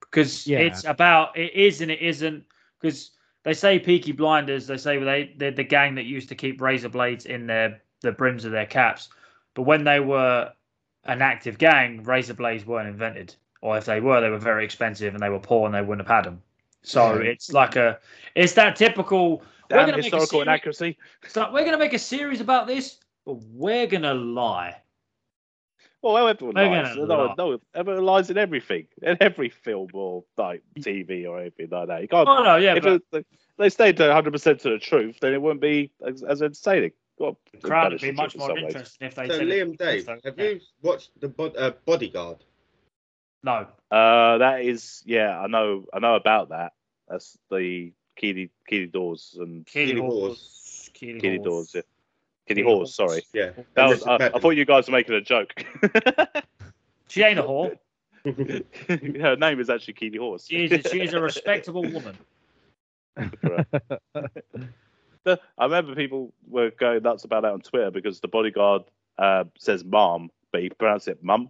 because 0.00 0.46
Yeah. 0.46 0.60
it's 0.60 0.84
about 0.84 1.36
it 1.36 1.52
is 1.54 1.80
and 1.80 1.90
it 1.90 2.00
isn't. 2.00 2.44
Because 2.80 3.10
they 3.42 3.52
say 3.54 3.78
Peaky 3.78 4.12
Blinders, 4.12 4.66
they 4.66 4.76
say 4.76 4.98
they 4.98 5.34
they're 5.36 5.50
the 5.50 5.64
gang 5.64 5.94
that 5.96 6.04
used 6.04 6.28
to 6.30 6.34
keep 6.34 6.60
razor 6.60 6.88
blades 6.88 7.26
in 7.26 7.46
their 7.46 7.82
the 8.00 8.12
brims 8.12 8.44
of 8.44 8.52
their 8.52 8.66
caps. 8.66 9.08
But 9.54 9.62
when 9.62 9.84
they 9.84 10.00
were 10.00 10.52
an 11.04 11.20
active 11.22 11.58
gang, 11.58 12.02
razor 12.04 12.34
blades 12.34 12.64
weren't 12.64 12.88
invented, 12.88 13.34
or 13.62 13.76
if 13.78 13.84
they 13.84 14.00
were, 14.00 14.20
they 14.20 14.30
were 14.30 14.38
very 14.38 14.64
expensive 14.64 15.14
and 15.14 15.22
they 15.22 15.28
were 15.30 15.38
poor 15.38 15.66
and 15.66 15.74
they 15.74 15.82
wouldn't 15.82 16.06
have 16.06 16.16
had 16.16 16.24
them. 16.24 16.42
So 16.82 17.16
it's 17.16 17.52
like 17.52 17.76
a, 17.76 17.98
it's 18.34 18.54
that 18.54 18.76
typical. 18.76 19.42
we're 19.70 19.78
gonna 19.86 19.92
make 19.92 19.98
a 19.98 20.02
historical 20.02 20.26
series, 20.28 20.42
inaccuracy. 20.42 20.98
so 21.28 21.52
we're 21.52 21.64
gonna 21.64 21.78
make 21.78 21.92
a 21.92 21.98
series 21.98 22.40
about 22.40 22.66
this. 22.66 22.98
But 23.26 23.34
we're 23.52 23.86
gonna 23.86 24.14
lie. 24.14 24.76
Well, 26.02 26.26
everyone 26.26 26.54
They're 26.54 26.70
lies. 26.70 26.94
gonna 26.94 27.06
No, 27.06 27.24
lie. 27.26 27.34
no, 27.36 27.60
everyone 27.74 28.04
lies 28.04 28.30
in 28.30 28.38
everything, 28.38 28.86
in 29.02 29.18
every 29.20 29.50
film 29.50 29.88
or 29.92 30.24
like 30.38 30.62
TV 30.78 31.28
or 31.28 31.38
anything 31.40 31.68
like 31.70 31.88
that. 31.88 32.00
You 32.02 32.08
can't. 32.08 32.26
Oh 32.26 32.42
no, 32.42 32.56
yeah, 32.56 32.76
if 32.76 32.82
but 32.82 33.02
it, 33.12 33.26
they 33.58 33.68
stayed 33.68 33.98
100 33.98 34.30
percent 34.32 34.60
to 34.60 34.70
the 34.70 34.78
truth, 34.78 35.18
then 35.20 35.34
it 35.34 35.42
wouldn't 35.42 35.60
be 35.60 35.90
as, 36.06 36.22
as 36.22 36.40
entertaining. 36.40 36.92
Got 37.18 37.36
the 37.52 37.58
crowd 37.58 37.92
would 37.92 38.00
be 38.00 38.12
much 38.12 38.34
more 38.34 38.56
interested 38.56 39.04
if 39.04 39.14
they 39.14 39.28
So 39.28 39.36
said 39.36 39.46
Liam 39.46 39.76
Dave, 39.76 40.06
have 40.06 40.20
yeah. 40.38 40.44
you 40.48 40.60
watched 40.80 41.10
the 41.20 41.28
bod- 41.28 41.56
uh, 41.58 41.72
Bodyguard? 41.84 42.38
No. 43.42 43.66
Uh, 43.90 44.38
that 44.38 44.62
is, 44.64 45.02
yeah, 45.06 45.38
I 45.40 45.46
know, 45.46 45.86
I 45.92 45.98
know 45.98 46.14
about 46.14 46.50
that. 46.50 46.72
That's 47.08 47.38
the 47.50 47.92
Keely 48.16 48.50
Keely 48.68 48.86
Doors 48.86 49.36
and 49.40 49.66
Keely 49.66 49.94
Keely 49.94 50.00
Hawes. 50.00 50.90
Keely 50.94 51.20
Keely 51.20 51.38
Doors. 51.38 51.72
Yeah. 51.74 51.82
Keely 52.46 52.62
Keely 52.62 52.76
Hawes, 52.76 52.94
sorry. 52.94 53.22
Yeah. 53.32 53.50
That 53.74 53.88
was, 53.88 54.04
I, 54.04 54.16
I 54.34 54.38
thought 54.38 54.50
you 54.50 54.64
guys 54.64 54.86
were 54.86 54.92
making 54.92 55.14
a 55.14 55.20
joke. 55.20 55.52
She 57.10 57.22
ain't 57.24 57.40
a 57.40 57.42
whore. 57.42 57.76
Her 59.20 59.36
name 59.36 59.58
is 59.58 59.68
actually 59.68 59.94
Keely 59.94 60.18
Horse. 60.18 60.46
She 60.46 60.64
is 60.64 60.72
a, 60.72 60.88
she 60.88 61.00
is 61.00 61.12
a 61.12 61.20
respectable 61.20 61.82
woman. 61.82 62.16
I 65.26 65.36
remember 65.58 65.96
people 65.96 66.32
were 66.46 66.70
going 66.70 67.02
nuts 67.02 67.24
about 67.24 67.42
that 67.42 67.52
on 67.52 67.62
Twitter 67.62 67.90
because 67.90 68.20
the 68.20 68.28
bodyguard 68.28 68.82
uh, 69.18 69.44
says 69.58 69.84
"mom," 69.84 70.30
but 70.52 70.62
he 70.62 70.70
pronounced 70.70 71.08
it 71.08 71.22
"mum." 71.22 71.48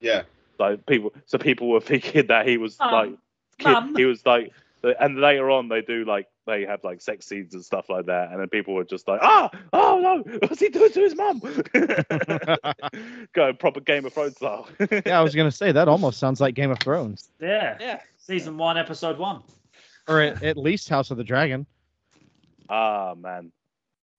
yeah. 0.00 0.22
Like 0.62 0.86
people, 0.86 1.12
so 1.26 1.38
people 1.38 1.68
were 1.68 1.80
thinking 1.92 2.26
that 2.28 2.46
he 2.46 2.56
was 2.56 2.78
Mum. 2.78 2.92
like, 2.92 3.12
kid, 3.58 3.96
he 3.98 4.04
was 4.04 4.24
like, 4.24 4.52
and 5.00 5.20
later 5.20 5.50
on 5.50 5.68
they 5.68 5.80
do 5.82 6.04
like 6.04 6.26
they 6.46 6.64
have 6.64 6.82
like 6.82 7.00
sex 7.00 7.26
scenes 7.26 7.54
and 7.54 7.64
stuff 7.64 7.88
like 7.88 8.06
that, 8.06 8.30
and 8.32 8.40
then 8.40 8.48
people 8.48 8.74
were 8.74 8.84
just 8.84 9.06
like, 9.08 9.20
ah, 9.22 9.48
oh 9.72 10.00
no, 10.00 10.38
what's 10.38 10.60
he 10.60 10.68
doing 10.68 10.90
to 10.92 11.00
his 11.00 11.14
mum? 11.14 11.40
Going 13.32 13.56
proper 13.56 13.80
Game 13.80 14.04
of 14.04 14.12
Thrones 14.12 14.36
style. 14.36 14.68
yeah, 15.06 15.18
I 15.18 15.22
was 15.22 15.34
gonna 15.34 15.50
say 15.52 15.72
that 15.72 15.88
almost 15.88 16.18
sounds 16.18 16.40
like 16.40 16.54
Game 16.54 16.70
of 16.70 16.78
Thrones, 16.78 17.30
Yeah. 17.40 17.76
yeah. 17.80 18.00
Season 18.18 18.56
one, 18.56 18.76
episode 18.78 19.18
one. 19.18 19.42
or 20.08 20.20
at, 20.20 20.42
at 20.42 20.56
least 20.56 20.88
House 20.88 21.10
of 21.10 21.16
the 21.16 21.24
Dragon. 21.24 21.66
Ah 22.68 23.14
man. 23.16 23.52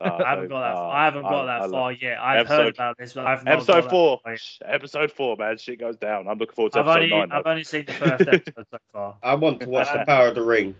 Ah, 0.03 0.23
I 0.25 0.29
haven't 0.31 0.49
got 0.49 0.59
that. 0.61 0.75
ah, 0.75 0.89
I 0.89 1.05
haven't 1.05 1.21
got 1.23 1.47
I- 1.49 1.59
that 1.59 1.61
I 1.67 1.69
far 1.69 1.91
yet. 1.91 2.19
I've 2.19 2.47
heard 2.47 2.73
about 2.73 2.97
this, 2.97 3.13
but 3.13 3.25
I've 3.25 3.43
not 3.43 3.53
Episode 3.55 3.73
got 3.73 3.81
that 3.83 3.89
four. 3.89 4.19
Shh, 4.35 4.59
Episode 4.65 5.11
four, 5.11 5.35
man. 5.37 5.57
Shit 5.57 5.79
goes 5.79 5.97
down. 5.97 6.27
I'm 6.27 6.37
looking 6.37 6.55
forward 6.55 6.73
to 6.73 6.79
I've 6.79 6.87
episode 6.87 7.03
only 7.03 7.09
nine. 7.09 7.31
I've 7.31 7.43
though. 7.43 7.49
only 7.51 7.63
seen 7.63 7.85
the 7.85 7.93
first 7.93 8.21
episode 8.27 8.65
so 8.71 8.77
far. 8.91 9.17
I 9.23 9.35
want 9.35 9.59
to 9.61 9.69
watch 9.69 9.87
The 9.91 10.03
Power 10.05 10.27
of 10.27 10.35
the 10.35 10.43
Ring. 10.43 10.75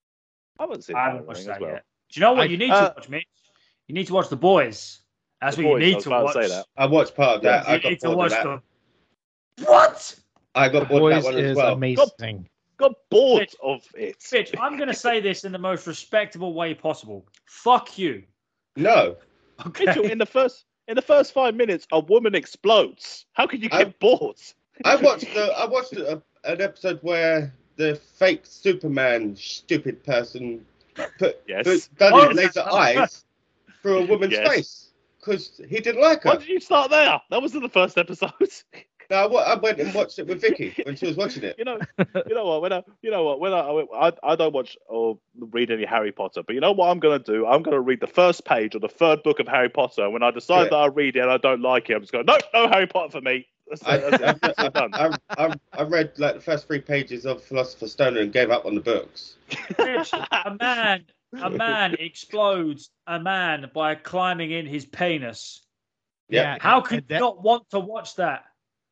I 0.58 0.62
haven't 0.64 0.84
seen 0.84 0.96
I 0.96 1.00
that 1.04 1.10
haven't 1.12 1.26
watched 1.26 1.46
that 1.46 1.60
well. 1.60 1.70
yet. 1.70 1.84
Do 2.10 2.20
you 2.20 2.26
know 2.26 2.32
what 2.32 2.42
I- 2.42 2.44
you 2.46 2.56
need 2.58 2.70
uh, 2.70 2.88
to 2.90 2.94
watch, 2.96 3.08
Mitch? 3.08 3.26
You 3.88 3.94
need 3.94 4.06
to 4.06 4.14
watch 4.14 4.28
The 4.28 4.36
Boys. 4.36 5.00
That's 5.40 5.56
The 5.56 5.64
what 5.64 5.70
Boys, 5.80 5.82
you 5.88 5.94
need 5.94 6.00
to 6.02 6.10
watch. 6.10 6.34
to 6.34 6.42
say 6.44 6.48
that. 6.48 6.66
I 6.76 6.86
watched 6.86 7.14
part 7.16 7.36
of 7.36 7.42
that. 7.42 7.66
You 7.66 7.74
I 7.74 7.78
got 7.78 7.88
need 7.90 8.00
to 8.00 8.06
bored 8.06 8.18
watch 8.18 8.32
of 8.32 8.44
that. 8.44 8.62
the. 9.56 9.64
What? 9.70 10.16
I 10.54 10.68
got 10.68 10.88
bored 10.88 11.12
of 11.14 11.22
Boys 11.22 11.24
that 11.24 11.24
one 11.34 11.38
as 11.44 11.50
is 11.50 11.56
well. 11.56 11.72
amazing. 11.74 12.48
Got 12.78 12.92
bored 13.10 13.40
Mitch. 13.40 13.54
of 13.62 13.86
it. 13.96 14.18
Bitch, 14.18 14.54
I'm 14.60 14.76
going 14.76 14.88
to 14.88 14.94
say 14.94 15.20
this 15.20 15.44
in 15.44 15.52
the 15.52 15.58
most 15.58 15.86
respectable 15.86 16.54
way 16.54 16.74
possible. 16.74 17.26
Fuck 17.46 17.98
you. 17.98 18.22
No. 18.76 19.16
Mitchell, 19.78 20.02
Okay. 20.04 20.12
in 20.12 20.18
the 20.18 20.26
first 20.26 20.64
in 20.88 20.96
the 20.96 21.02
first 21.02 21.32
five 21.32 21.54
minutes, 21.54 21.86
a 21.92 22.00
woman 22.00 22.34
explodes. 22.34 23.26
How 23.34 23.46
can 23.46 23.60
you 23.60 23.68
get 23.68 23.86
I- 23.88 23.94
bored? 24.00 24.36
I 24.84 24.96
watched 24.96 25.32
the, 25.34 25.52
I 25.56 25.66
watched 25.66 25.92
a, 25.92 26.20
an 26.44 26.60
episode 26.60 26.98
where 27.02 27.54
the 27.76 27.94
fake 28.18 28.40
Superman 28.44 29.36
stupid 29.36 30.02
person 30.02 30.64
put, 31.18 31.40
Yes. 31.46 31.64
put 31.64 31.98
done 31.98 32.12
Oh, 32.14 32.28
his 32.28 32.36
laser 32.36 32.62
eyes 32.70 33.24
through 33.82 33.98
a 33.98 34.06
woman's 34.06 34.32
Yes. 34.32 34.48
face 34.48 34.88
because 35.20 35.60
he 35.68 35.78
didn't 35.78 36.00
like 36.00 36.24
her. 36.24 36.30
Why 36.30 36.36
did 36.36 36.48
you 36.48 36.58
start 36.60 36.90
there? 36.90 37.20
That 37.30 37.40
was 37.42 37.54
in 37.54 37.62
the 37.62 37.68
first 37.68 37.96
episode. 37.96 38.32
No, 39.12 39.28
I, 39.36 39.52
I 39.52 39.54
went 39.56 39.78
and 39.78 39.92
watched 39.92 40.18
it 40.18 40.26
with 40.26 40.40
Vicky 40.40 40.74
when 40.84 40.96
she 40.96 41.06
was 41.06 41.16
watching 41.16 41.42
it. 41.42 41.56
you 41.58 41.66
know, 41.66 41.78
you 42.26 42.34
know 42.34 42.46
what? 42.46 42.62
When 42.62 42.72
I, 42.72 42.82
you 43.02 43.10
know 43.10 43.24
what? 43.24 43.40
When 43.40 43.52
I, 43.52 43.58
I, 43.94 44.12
I 44.22 44.36
don't 44.36 44.54
watch 44.54 44.74
or 44.88 45.18
read 45.38 45.70
any 45.70 45.84
Harry 45.84 46.12
Potter, 46.12 46.42
but 46.42 46.54
you 46.54 46.60
know 46.62 46.72
what 46.72 46.88
I'm 46.88 46.98
gonna 46.98 47.18
do? 47.18 47.46
I'm 47.46 47.62
gonna 47.62 47.80
read 47.80 48.00
the 48.00 48.06
first 48.06 48.46
page 48.46 48.74
or 48.74 48.78
the 48.78 48.88
third 48.88 49.22
book 49.22 49.38
of 49.38 49.46
Harry 49.46 49.68
Potter. 49.68 50.08
When 50.08 50.22
I 50.22 50.30
decide 50.30 50.64
Yeah. 50.64 50.70
that 50.70 50.76
I 50.76 50.86
read 50.86 51.16
it 51.16 51.20
and 51.20 51.30
I 51.30 51.36
don't 51.36 51.60
like 51.60 51.90
it, 51.90 51.94
I'm 51.94 52.00
just 52.00 52.10
going, 52.10 52.24
no, 52.24 52.38
no 52.54 52.68
Harry 52.68 52.86
Potter 52.86 53.10
for 53.10 53.20
me. 53.20 53.46
That's, 53.68 53.84
I, 53.84 53.96
that's, 53.98 54.40
that's. 54.40 54.58
I, 54.74 55.16
I, 55.30 55.54
I 55.74 55.82
read 55.82 56.12
like 56.18 56.36
the 56.36 56.40
first 56.40 56.66
three 56.66 56.80
pages 56.80 57.26
of 57.26 57.42
Philosopher's 57.42 57.92
Stone 57.92 58.16
and 58.16 58.32
gave 58.32 58.50
up 58.50 58.64
on 58.64 58.74
the 58.74 58.80
books. 58.80 59.36
A 59.78 60.56
man, 60.58 61.04
a 61.38 61.50
man 61.50 61.96
explodes 61.98 62.88
a 63.06 63.20
man 63.20 63.70
by 63.74 63.94
climbing 63.94 64.52
in 64.52 64.64
his 64.64 64.86
penis. 64.86 65.66
Yeah. 66.30 66.56
How 66.60 66.80
could 66.80 67.00
and 67.00 67.10
you 67.10 67.18
not 67.18 67.42
want 67.42 67.68
to 67.70 67.78
watch 67.78 68.16
that? 68.16 68.44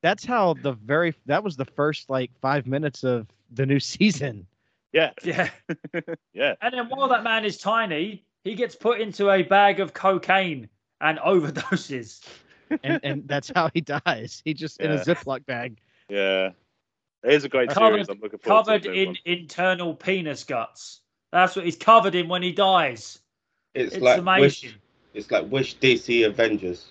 That's 0.02 0.24
how 0.24 0.54
the 0.54 0.72
very 0.72 1.14
that 1.26 1.44
was 1.44 1.56
the 1.56 1.64
first 1.64 2.08
like 2.08 2.30
five 2.40 2.66
minutes 2.66 3.04
of 3.04 3.26
the 3.52 3.66
new 3.66 3.80
season. 3.94 4.46
Yeah, 4.92 5.10
Yeah. 5.22 5.48
yeah. 6.32 6.54
And 6.60 6.74
then 6.74 6.88
while 6.88 7.08
that 7.08 7.22
man 7.22 7.44
is 7.44 7.58
tiny, 7.58 8.24
he 8.42 8.54
gets 8.56 8.74
put 8.74 9.00
into 9.00 9.30
a 9.30 9.42
bag 9.42 9.78
of 9.78 9.92
cocaine 9.94 10.68
and 11.00 11.18
overdoses. 11.26 12.24
and 12.82 13.00
and 13.02 13.28
that's 13.28 13.52
how 13.54 13.70
he 13.74 13.80
dies. 13.82 14.42
He 14.44 14.54
just 14.54 14.80
in 14.80 14.90
a 14.90 14.98
Ziploc 14.98 15.46
bag. 15.46 15.78
Yeah. 16.08 16.50
It 17.22 17.34
is 17.34 17.44
a 17.44 17.48
great 17.48 17.68
Covered- 17.70 17.90
series. 18.06 18.08
I'm 18.08 18.18
looking 18.20 18.38
forward 18.38 18.64
Covered 18.64 18.82
to 18.84 18.88
the 18.88 18.94
new 18.94 19.02
in 19.02 19.08
one. 19.08 19.16
internal 19.26 19.94
penis 19.94 20.42
guts. 20.44 21.00
That's 21.32 21.54
what 21.54 21.64
he's 21.66 21.76
covered 21.76 22.14
in 22.16 22.26
when 22.28 22.42
he 22.42 22.50
dies. 22.50 23.20
It's, 23.74 23.94
It's 23.94 24.02
like 24.02 24.18
amazing. 24.18 24.70
Wish, 24.70 24.78
it's 25.14 25.30
like 25.30 25.48
Wish 25.50 25.76
DC 25.76 26.26
Avengers. 26.26 26.86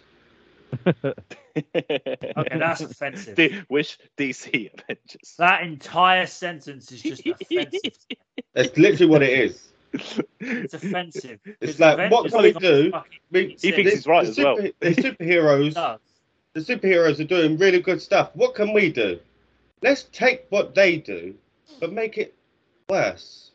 Okay, 1.55 2.57
that's 2.59 2.81
offensive. 2.81 3.35
D- 3.35 3.61
Wish 3.69 3.97
DC 4.17 4.71
Avengers. 4.73 5.35
That 5.37 5.63
entire 5.63 6.25
sentence 6.27 6.91
is 6.91 7.01
just 7.01 7.25
offensive. 7.27 7.93
That's 8.53 8.77
literally 8.77 9.05
what 9.11 9.23
it 9.23 9.39
is. 9.39 9.67
It's 10.39 10.73
offensive. 10.73 11.39
It's 11.45 11.77
Because 11.77 11.79
like, 11.79 12.11
what 12.11 12.29
can 12.31 12.41
we 12.41 12.51
do? 12.53 12.91
fucking 12.91 13.19
I 13.33 13.37
mean, 13.37 13.49
He 13.61 13.71
thinks 13.71 13.91
he's 13.91 14.07
right 14.07 14.23
the 14.23 14.29
as 14.29 14.37
well. 14.37 14.55
The 14.57 14.95
superheroes, 14.95 15.73
the 16.53 16.59
superheroes 16.61 17.19
are 17.19 17.23
doing 17.25 17.57
really 17.57 17.79
good 17.79 18.01
stuff. 18.01 18.31
What 18.35 18.55
can 18.55 18.73
we 18.73 18.91
do? 18.91 19.19
Let's 19.81 20.03
take 20.11 20.45
what 20.49 20.75
they 20.75 20.97
do, 20.97 21.35
but 21.79 21.91
make 21.93 22.17
it 22.17 22.35
worse. 22.89 23.51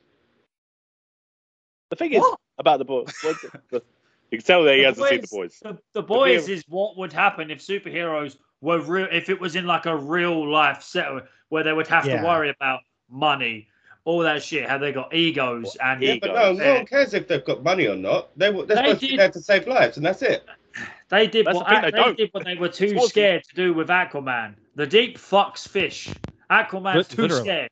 The 1.90 1.96
thing 1.96 2.14
is 2.14 2.24
about 2.58 2.78
the 2.78 2.84
boy, 2.84 3.04
what- 3.22 3.36
the- 3.70 3.82
you 4.30 4.38
can 4.38 4.44
tell 4.46 4.64
that 4.64 4.74
he 4.74 4.80
The 4.82 4.86
hasn't 4.88 5.08
seen 5.08 5.20
the 5.20 5.26
boys- 5.28 5.60
boys. 5.60 5.60
The, 5.62 5.78
the 6.00 6.02
boys 6.02 6.46
hero- 6.46 6.56
is 6.58 6.64
what 6.68 6.96
would 6.98 7.12
happen 7.12 7.50
if 7.50 7.58
superheroes 7.60 8.36
were 8.60 8.80
real. 8.80 9.08
If 9.12 9.28
it 9.28 9.40
was 9.40 9.56
in 9.56 9.66
like 9.66 9.86
a 9.86 9.96
real 9.96 10.48
life 10.50 10.82
set 10.82 11.08
where 11.50 11.62
they 11.62 11.72
would 11.72 11.86
have 11.88 12.06
Yeah. 12.06 12.20
to 12.20 12.26
worry 12.26 12.48
about 12.50 12.80
money, 13.08 13.68
all 14.04 14.20
that 14.20 14.42
shit. 14.42 14.68
How 14.68 14.78
they 14.78 14.92
got 14.92 15.14
egos 15.14 15.76
and 15.82 16.02
Yeah, 16.02 16.14
egos. 16.14 16.28
but 16.28 16.34
no, 16.34 16.52
no 16.52 16.74
one 16.74 16.86
cares 16.86 17.14
if 17.14 17.28
they've 17.28 17.44
got 17.44 17.62
money 17.62 17.86
or 17.86 17.96
not. 17.96 18.36
They, 18.38 18.50
they're 18.50 18.64
They 18.66 18.74
supposed 18.76 19.00
to 19.00 19.06
be 19.08 19.16
there 19.16 19.30
to 19.30 19.40
save 19.40 19.66
lives, 19.66 19.96
and 19.98 20.04
that's 20.06 20.22
it. 20.22 20.44
They 21.10 21.26
did 21.28 21.46
That's 21.46 21.54
what 21.56 21.68
the 21.68 21.74
thing, 21.74 21.82
they 21.82 21.90
they, 21.90 22.14
did 22.14 22.30
what 22.32 22.44
they 22.44 22.54
were 22.56 22.68
too 22.68 22.94
It's 22.96 23.08
scared 23.10 23.44
to 23.44 23.54
do 23.54 23.72
with 23.74 23.88
Aquaman. 23.88 24.54
The 24.74 24.86
deep 24.86 25.18
fucks 25.18 25.68
fish. 25.68 26.08
Aquaman's 26.50 27.06
too 27.08 27.22
literally. 27.22 27.42
scared. 27.44 27.70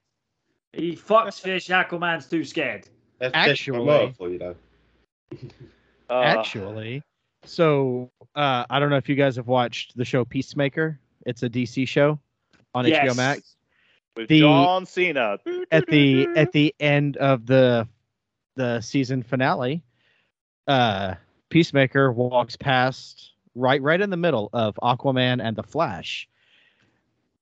He 0.75 0.95
fucks 0.95 1.41
fish. 1.41 1.69
Aquaman's 1.69 2.27
too 2.29 2.45
scared. 2.45 2.89
That's 3.19 3.35
Actually- 3.35 3.79
Actually, 3.79 4.13
for 4.13 4.29
you 4.29 4.39
though. 4.39 4.57
Uh, 6.13 6.21
Actually, 6.25 7.03
so 7.45 8.11
uh, 8.35 8.67
I 8.69 8.79
don't 8.81 8.91
know 8.91 8.97
if 8.99 9.09
you 9.09 9.15
guys 9.15 9.37
have 9.37 9.47
watched 9.47 9.97
the 9.97 10.05
show 10.05 10.25
Peacemaker. 10.27 10.99
It's 11.25 11.43
a 11.43 11.49
DC 11.49 11.89
show 11.89 12.19
on 12.75 12.87
Yes. 12.87 13.09
HBO 13.11 13.17
Max. 13.17 13.57
with 14.17 14.29
the- 14.29 14.41
John 14.41 14.85
Cena 14.85 15.39
At 15.71 15.87
the 15.87 16.29
at 16.37 16.53
the 16.53 16.75
end 16.79 17.17
of 17.17 17.47
the 17.47 17.89
the 18.57 18.81
season 18.83 19.23
finale, 19.23 19.83
uh, 20.67 21.15
Peacemaker 21.49 22.13
walks 22.13 22.57
past 22.57 23.33
right 23.55 23.81
right 23.81 24.01
in 24.01 24.11
the 24.11 24.17
middle 24.19 24.51
of 24.53 24.75
Aquaman 24.83 25.43
and 25.43 25.57
the 25.57 25.63
Flash, 25.63 26.29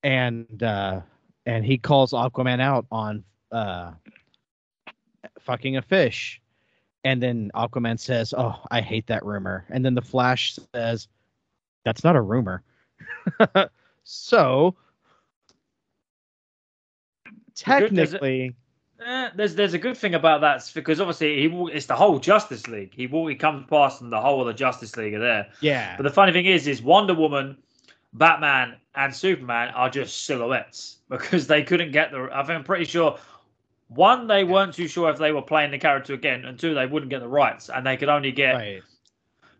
and 0.04 0.62
uh, 0.62 1.00
and 1.44 1.64
he 1.64 1.76
calls 1.78 2.12
Aquaman 2.12 2.60
out 2.60 2.86
on 2.92 3.24
uh, 3.50 3.92
fucking 5.40 5.76
a 5.76 5.82
fish, 5.82 6.39
and 7.04 7.22
then 7.22 7.50
Aquaman 7.54 7.98
says, 7.98 8.34
"Oh, 8.36 8.60
I 8.70 8.80
hate 8.80 9.06
that 9.08 9.24
rumor," 9.24 9.64
and 9.70 9.84
then 9.84 9.94
the 9.94 10.02
Flash 10.02 10.58
says, 10.74 11.08
"That's 11.84 12.04
not 12.04 12.16
a 12.16 12.20
rumor." 12.22 12.62
so 14.04 14.74
Good, 17.64 17.94
there's 17.94 18.14
a- 18.14 18.18
technically, 18.18 18.54
Eh, 19.02 19.30
there's 19.34 19.54
there's 19.54 19.72
a 19.72 19.78
good 19.78 19.96
thing 19.96 20.14
about 20.14 20.42
that 20.42 20.70
because 20.74 21.00
obviously 21.00 21.40
he 21.48 21.68
it's 21.72 21.86
the 21.86 21.96
whole 21.96 22.18
Justice 22.18 22.68
League. 22.68 22.92
He 22.94 23.06
he 23.06 23.34
comes 23.34 23.66
past 23.66 24.02
and 24.02 24.12
the 24.12 24.20
whole 24.20 24.42
of 24.42 24.46
the 24.46 24.52
Justice 24.52 24.94
League 24.96 25.14
are 25.14 25.20
there. 25.20 25.46
yeah, 25.62 25.96
But 25.96 26.02
the 26.02 26.10
funny 26.10 26.32
thing 26.32 26.44
is, 26.44 26.66
is 26.66 26.82
Wonder 26.82 27.14
Woman, 27.14 27.56
Batman, 28.12 28.76
and 28.94 29.14
Superman 29.14 29.68
are 29.74 29.88
just 29.88 30.24
silhouettes 30.26 30.98
because 31.08 31.46
they 31.46 31.62
couldn't 31.62 31.92
get 31.92 32.10
the. 32.10 32.28
I 32.30 32.42
think 32.42 32.58
I'm 32.58 32.64
pretty 32.64 32.84
sure. 32.84 33.18
One, 33.90 34.28
they 34.28 34.44
weren't 34.44 34.72
too 34.74 34.86
sure 34.86 35.10
if 35.10 35.18
they 35.18 35.32
were 35.32 35.42
playing 35.42 35.72
the 35.72 35.78
character 35.78 36.14
again, 36.14 36.44
and 36.44 36.56
two, 36.58 36.74
they 36.74 36.86
wouldn't 36.86 37.10
get 37.10 37.20
the 37.20 37.28
rights, 37.28 37.68
and 37.70 37.84
they 37.84 37.96
could 37.96 38.08
only 38.08 38.30
get 38.32 38.52
right. 38.52 38.82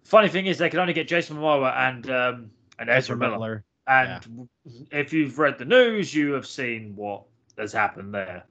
Funny 0.05 0.29
thing 0.29 0.47
is, 0.47 0.57
they 0.59 0.71
could 0.71 0.79
only 0.81 0.93
get 0.93 1.09
Jason 1.09 1.37
Momoa 1.37 1.75
and 1.77 2.11
um, 2.11 2.51
and 2.79 2.89
Ezra, 2.89 3.17
Miller. 3.17 3.65
And 3.89 4.49
if 4.93 5.13
you've 5.13 5.39
read 5.39 5.59
the 5.59 5.65
news, 5.65 6.15
you 6.15 6.33
have 6.33 6.47
seen 6.47 6.95
what 6.95 7.25
has 7.59 7.73
happened 7.73 8.15
there. 8.15 8.45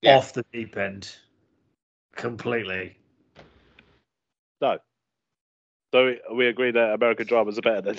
Yeah. 0.00 0.16
Off 0.16 0.32
the 0.32 0.44
deep 0.52 0.76
end, 0.76 1.12
completely. 2.14 2.96
No. 4.60 4.78
So 5.92 6.04
we- 6.06 6.20
we 6.36 6.46
agree 6.46 6.70
that 6.70 6.92
American 6.94 7.26
dramas 7.26 7.58
are 7.58 7.62
better 7.62 7.80
than 7.80 7.98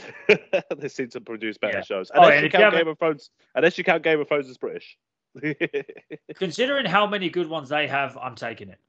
they 0.77 0.87
seem 0.87 1.09
to 1.09 1.19
produce 1.21 1.57
better 1.57 1.79
Yeah. 1.79 1.83
shows. 1.83 2.09
Oh, 2.13 2.19
Unless 2.21 2.31
and 2.31 2.39
you 2.41 2.47
if 2.47 2.53
you 2.53 2.59
count 2.59 2.63
haven't- 2.63 2.79
Game 2.79 2.87
of 2.91 2.99
Thrones. 2.99 3.29
Unless 3.55 3.77
you 3.77 3.83
count 3.83 4.03
Game 4.03 4.19
of 4.21 4.27
Thrones 4.29 4.47
as 4.49 4.57
British. 4.57 4.97
Considering 6.35 6.85
how 6.85 7.05
many 7.07 7.29
good 7.29 7.47
ones 7.49 7.69
they 7.69 7.87
have, 7.87 8.17
I'm 8.17 8.35
taking 8.35 8.69
it 8.69 8.79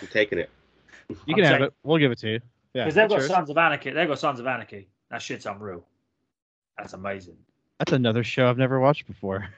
You're 0.00 0.10
taking 0.10 0.38
it. 0.38 0.50
You 1.08 1.16
I'm 1.28 1.34
can 1.34 1.44
have 1.44 1.52
saying- 1.52 1.62
it. 1.64 1.74
We'll 1.82 1.98
give 1.98 2.12
it 2.12 2.18
to 2.18 2.28
you. 2.30 2.40
Yeah, 2.74 2.84
because 2.84 2.94
they've 2.94 3.08
got 3.08 3.20
sure. 3.20 3.28
Sons 3.28 3.48
of 3.50 3.56
Anarchy. 3.56 3.90
They've 3.90 4.08
got 4.08 4.18
Sons 4.18 4.38
of 4.40 4.46
Anarchy. 4.46 4.88
That 5.10 5.22
shit's 5.22 5.46
unreal. 5.46 5.84
That's 6.76 6.92
amazing. 6.92 7.36
That's 7.78 7.92
another 7.92 8.22
show 8.24 8.48
I've 8.50 8.58
never 8.58 8.80
watched 8.80 9.06
before. 9.06 9.48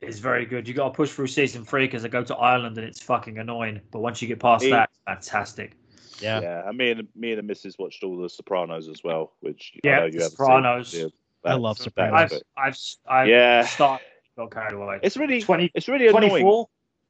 It's 0.00 0.18
very 0.18 0.44
good. 0.44 0.66
You 0.68 0.74
got 0.74 0.88
to 0.88 0.94
push 0.94 1.10
through 1.12 1.28
season 1.28 1.64
three 1.64 1.86
because 1.86 2.04
I 2.04 2.08
go 2.08 2.22
to 2.24 2.34
Ireland 2.36 2.76
and 2.78 2.86
it's 2.86 3.00
fucking 3.02 3.38
annoying. 3.38 3.80
But 3.90 4.00
once 4.00 4.20
you 4.20 4.28
get 4.28 4.40
past 4.40 4.64
It- 4.64 4.70
that, 4.70 4.90
it's 4.90 5.00
fantastic. 5.30 5.76
Yeah. 6.20 6.40
yeah. 6.40 6.68
And 6.68 6.76
me 6.78 6.90
and 6.92 7.08
me 7.16 7.30
and 7.32 7.38
the 7.38 7.42
missus 7.42 7.76
watched 7.78 8.02
all 8.04 8.16
the 8.20 8.28
Sopranos 8.28 8.88
as 8.88 9.02
well, 9.04 9.32
which 9.40 9.72
I 9.76 9.80
Yeah, 9.88 9.98
know 10.00 10.06
you 10.06 10.20
haven't 10.20 10.30
Sopranos. 10.36 10.88
seen. 10.90 11.10
Yeah, 11.44 11.50
I 11.52 11.54
love 11.54 11.78
Sopranos. 11.78 12.32
I've. 12.32 12.40
I've, 12.56 12.78
I've 13.06 13.28
Yeah. 13.28 13.64
started, 13.66 14.04
got 14.36 14.50
carried 14.50 14.72
away. 14.74 14.98
It's 15.02 15.16
really 15.16 15.40
20, 15.40 15.70
it's 15.74 15.88
really 15.88 16.06
annoying. 16.08 16.28
24. 16.30 16.68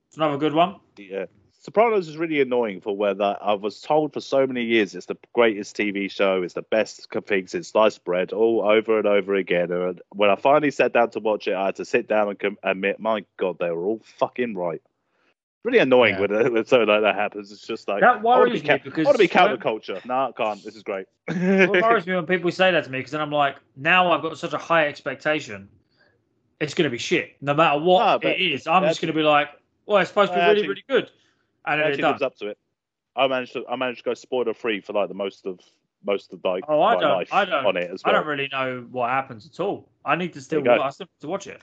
It's 0.08 0.16
another 0.16 0.38
good 0.38 0.54
one. 0.54 0.76
Yeah. 0.96 1.26
Sopranos 1.60 2.08
is 2.08 2.18
really 2.18 2.42
annoying 2.42 2.82
for 2.82 2.94
whether 2.94 3.36
I 3.40 3.54
was 3.54 3.80
told 3.80 4.12
for 4.12 4.20
so 4.20 4.46
many 4.46 4.62
years 4.64 4.94
it's 4.94 5.06
the 5.06 5.16
greatest 5.32 5.74
TV 5.74 6.10
show, 6.10 6.42
it's 6.42 6.52
the 6.54 6.62
best 6.62 7.08
thing 7.26 7.46
since 7.46 7.68
sliced 7.68 8.04
bread, 8.04 8.32
all 8.32 8.62
over 8.68 8.98
and 8.98 9.06
over 9.06 9.34
again. 9.34 9.72
And 9.72 10.00
when 10.10 10.28
I 10.28 10.36
finally 10.36 10.70
sat 10.70 10.92
down 10.92 11.10
to 11.10 11.20
watch 11.20 11.48
it, 11.48 11.54
I 11.54 11.66
had 11.66 11.76
to 11.76 11.86
sit 11.86 12.06
down 12.06 12.28
and 12.28 12.38
com- 12.38 12.58
admit, 12.62 13.00
my 13.00 13.24
God, 13.38 13.56
they 13.58 13.70
were 13.70 13.86
all 13.86 14.00
fucking 14.18 14.54
right. 14.54 14.82
Really 15.64 15.78
annoying 15.78 16.16
Yeah. 16.16 16.20
when, 16.20 16.34
uh, 16.46 16.50
when 16.50 16.66
something 16.66 16.86
like 16.88 17.00
that 17.00 17.14
happens. 17.14 17.50
It's 17.50 17.66
just 17.66 17.88
like 17.88 18.00
That 18.02 18.16
I 18.16 18.18
want 18.18 18.40
to 18.40 18.50
worries 18.50 18.60
be, 18.62 18.68
me 18.68 18.78
ca- 18.78 18.84
because 18.84 19.06
I 19.06 19.08
want 19.08 19.16
to 19.16 19.24
be 19.24 19.28
counterculture. 19.28 20.04
No, 20.04 20.14
I 20.14 20.32
can't. 20.36 20.62
This 20.62 20.76
is 20.76 20.82
great. 20.82 21.06
What 21.28 21.70
worries 21.80 22.06
me 22.06 22.14
when 22.14 22.26
people 22.26 22.50
say 22.52 22.70
that 22.72 22.84
to 22.84 22.90
me 22.90 22.98
because 22.98 23.12
then 23.12 23.22
I'm 23.22 23.30
like, 23.32 23.56
now 23.74 24.12
I've 24.12 24.20
got 24.20 24.36
such 24.36 24.52
a 24.52 24.58
high 24.58 24.86
expectation. 24.88 25.70
It's 26.60 26.74
going 26.74 26.84
to 26.84 26.90
be 26.90 26.98
shit. 26.98 27.36
No 27.40 27.54
matter 27.54 27.78
what 27.80 28.22
but 28.22 28.32
it 28.32 28.40
is, 28.40 28.66
I'm 28.66 28.82
just 28.84 29.00
going 29.00 29.12
to 29.12 29.16
be 29.18 29.22
like, 29.22 29.48
well, 29.86 29.98
it's 29.98 30.10
supposed 30.10 30.32
to 30.32 30.38
be 30.38 30.40
really, 30.40 30.50
actually- 30.52 30.68
really 30.68 30.84
good. 30.88 31.10
And 31.66 31.80
It 31.80 31.84
then 31.84 31.86
it 31.86 31.92
actually 31.94 32.02
lives 32.10 32.22
up 32.22 32.36
to 32.36 32.48
it. 32.48 32.58
I 33.16 33.26
managed 33.28 33.52
to 33.54 33.64
I 33.68 33.76
managed 33.76 33.98
to 34.00 34.04
go 34.04 34.14
spoiler 34.14 34.52
free 34.54 34.80
for 34.80 34.92
like 34.92 35.08
the 35.08 35.14
most 35.14 35.46
of 35.46 35.60
most 36.04 36.32
of 36.32 36.40
like 36.44 36.64
Oh, 36.68 36.82
I 36.82 36.94
my 36.96 37.00
don't- 37.00 37.10
life 37.12 37.28
I 37.32 37.44
don't- 37.44 37.64
on 37.66 37.76
it 37.76 37.90
as 37.90 38.02
I 38.04 38.12
don't 38.12 38.26
really 38.26 38.48
know 38.52 38.86
what 38.90 39.08
happens 39.10 39.46
at 39.46 39.60
all. 39.60 39.88
I 40.04 40.14
need 40.16 40.32
to 40.34 40.40
still, 40.42 40.62
There 40.62 40.72
you 40.74 40.78
go. 40.78 40.84
I 40.84 40.90
still 40.90 41.06
need 41.06 41.20
to 41.20 41.28
watch 41.28 41.46
it. 41.46 41.62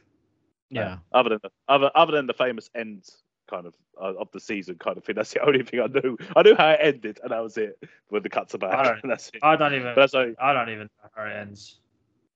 Yeah. 0.71 0.97
other 1.13 1.29
than 1.29 1.39
the, 1.43 1.49
other 1.67 1.91
other 1.95 2.13
than 2.13 2.25
the 2.27 2.33
famous 2.33 2.69
end 2.73 3.07
kind 3.49 3.65
of 3.67 3.75
uh, 4.01 4.13
of 4.17 4.31
the 4.31 4.39
season 4.39 4.75
kind 4.79 4.97
of 4.97 5.03
thing. 5.03 5.15
That's 5.15 5.33
the 5.33 5.41
only 5.45 5.61
thing 5.63 5.81
I 5.81 5.87
knew. 5.87 6.17
I 6.35 6.41
knew 6.41 6.55
how 6.55 6.69
it 6.69 6.79
ended, 6.81 7.19
and 7.21 7.31
that 7.31 7.43
was 7.43 7.57
it. 7.57 7.77
With 8.09 8.23
the 8.23 8.29
cuts 8.29 8.53
about, 8.53 8.71
I 8.73 8.75
back, 8.77 8.85
don't- 8.85 9.03
and 9.03 9.11
that's 9.11 9.29
it. 9.33 9.39
I 9.43 9.55
don't 9.57 9.73
even, 9.73 9.87
But 9.93 9.95
that's 9.95 10.13
only, 10.15 10.35
I 10.39 10.53
don't 10.53 10.69
even 10.69 10.83
know 11.03 11.09
how 11.15 11.25
it 11.25 11.33
ends. 11.35 11.79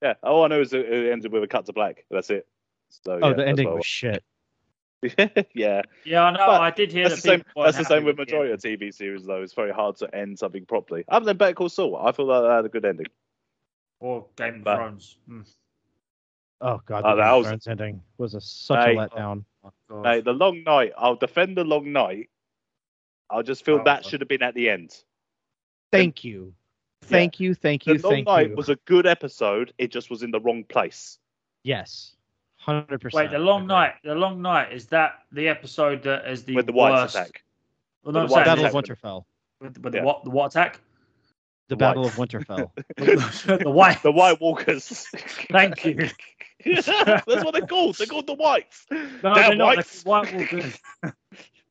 Yeah. 0.02 0.14
All 0.24 0.44
I 0.44 0.48
know 0.48 0.62
is 0.62 0.74
it, 0.74 0.86
it 0.92 1.12
ended 1.12 1.32
with 1.32 1.44
a 1.44 1.48
cut 1.48 1.66
to 1.68 1.74
black. 1.74 2.06
That's 2.12 2.30
it. 2.30 2.48
So 2.90 3.20
Oh, 3.22 3.30
yeah, 3.30 3.34
the 3.34 3.48
ending 3.48 3.74
was 3.74 3.86
shit. 3.86 4.24
yeah, 5.54 5.82
Yeah, 6.04 6.24
I 6.24 6.32
know. 6.32 6.38
But 6.48 6.62
I 6.62 6.72
did 6.72 6.92
hear 6.92 7.10
that's 7.10 7.22
the 7.22 7.28
same. 7.30 7.40
people 7.42 7.62
weren't 7.64 7.76
That's 7.76 7.88
the 7.88 7.94
same 7.96 8.06
with 8.06 8.16
the 8.16 8.22
majority 8.24 8.54
of 8.54 8.60
TV 8.60 8.94
series, 8.94 9.24
though. 9.26 9.42
It's 9.44 9.54
very 9.54 9.72
hard 9.72 9.98
to 9.98 10.16
end 10.16 10.40
something 10.40 10.66
properly. 10.66 11.04
Other 11.10 11.26
than 11.26 11.38
Better 11.38 11.54
Call 11.54 11.70
Saul, 11.70 11.96
I 11.98 12.12
feel 12.12 12.26
like 12.26 12.42
that 12.44 12.50
had 12.52 12.66
a 12.66 12.70
good 12.70 12.86
ending. 12.86 13.06
or 14.00 14.26
Game 14.36 14.56
of 14.56 14.64
But- 14.64 14.76
Thrones. 14.78 15.18
Mm. 15.30 15.46
Oh 16.62 16.82
god, 16.86 17.04
Oh, 17.06 17.10
the 17.12 17.16
that 17.18 17.24
Game 17.24 17.32
of 17.34 17.38
was- 17.40 17.48
Thrones 17.48 17.68
ending 17.68 18.02
was 18.18 18.34
a, 18.34 18.42
such 18.42 18.86
Hey. 18.86 18.94
a 18.94 18.96
letdown. 18.96 19.44
Oh, 19.64 19.72
God. 19.90 20.06
Hey, 20.06 20.22
the 20.22 20.34
long 20.34 20.64
night. 20.64 20.94
I'll 20.98 21.16
defend 21.16 21.58
the 21.58 21.64
long 21.64 21.92
night. 21.92 22.30
I 23.30 23.42
just 23.42 23.66
feel 23.66 23.80
Oh, 23.80 23.84
that 23.86 24.06
should 24.06 24.22
have 24.22 24.28
been 24.30 24.44
at 24.44 24.54
the 24.56 24.70
end. 24.70 24.96
Thank 25.92 26.24
you, 26.24 26.54
thank 27.04 27.40
you, 27.40 27.54
thank 27.54 27.84
The 27.84 27.94
you, 27.94 28.00
long 28.00 28.12
thank 28.14 28.28
night 28.28 28.50
you. 28.50 28.56
was 28.56 28.70
a 28.70 28.76
good 28.86 29.06
episode. 29.06 29.74
It 29.78 29.92
just 29.92 30.10
was 30.10 30.24
in 30.24 30.32
the 30.32 30.40
wrong 30.40 30.64
place. 30.64 31.18
yes, 31.64 32.16
hundred 32.58 33.00
percent. 33.02 33.30
Wait, 33.30 33.32
the 33.32 33.40
long 33.44 33.68
night. 33.68 33.94
The 34.04 34.16
long 34.16 34.42
night 34.42 34.74
is 34.74 34.88
that 34.88 35.20
the 35.32 35.48
episode 35.48 36.04
that 36.04 36.28
is 36.28 36.44
the 36.44 36.56
with 36.56 36.66
the 36.66 36.74
Whites 36.74 36.94
worst? 37.14 37.16
attack. 37.16 37.44
Well, 38.04 38.14
no, 38.14 38.22
with 38.22 38.30
the 38.30 38.36
saying 38.36 38.46
Battle 38.46 38.64
Whites 38.64 38.76
of 38.76 38.80
attack. 38.80 38.98
Winterfell. 39.04 39.24
with, 39.62 39.78
with 39.84 39.94
the 39.94 40.02
what? 40.02 40.24
The 40.24 40.30
what 40.32 40.46
attack? 40.48 40.80
The 41.68 41.76
The 41.76 41.76
Battle 41.78 42.04
White- 42.04 42.34
of 42.34 42.46
Winterfell. 42.48 42.72
the 43.64 43.70
white. 43.72 44.02
The 44.04 44.12
White 44.12 44.40
Walkers. 44.42 44.88
Thank 45.52 45.84
you. 45.86 46.10
That's 46.66 46.88
what 47.44 47.54
they're 47.54 47.66
called. 47.66 47.96
They're 47.98 48.06
called 48.08 48.28
the 48.28 48.34
Whites. 48.36 48.86
No, 48.92 49.00
Damn 49.22 49.34
they're 49.36 49.56
not. 49.56 49.76
whites. 49.78 50.04
They're 50.04 50.12
White 50.12 50.34
Walkers. 50.36 50.80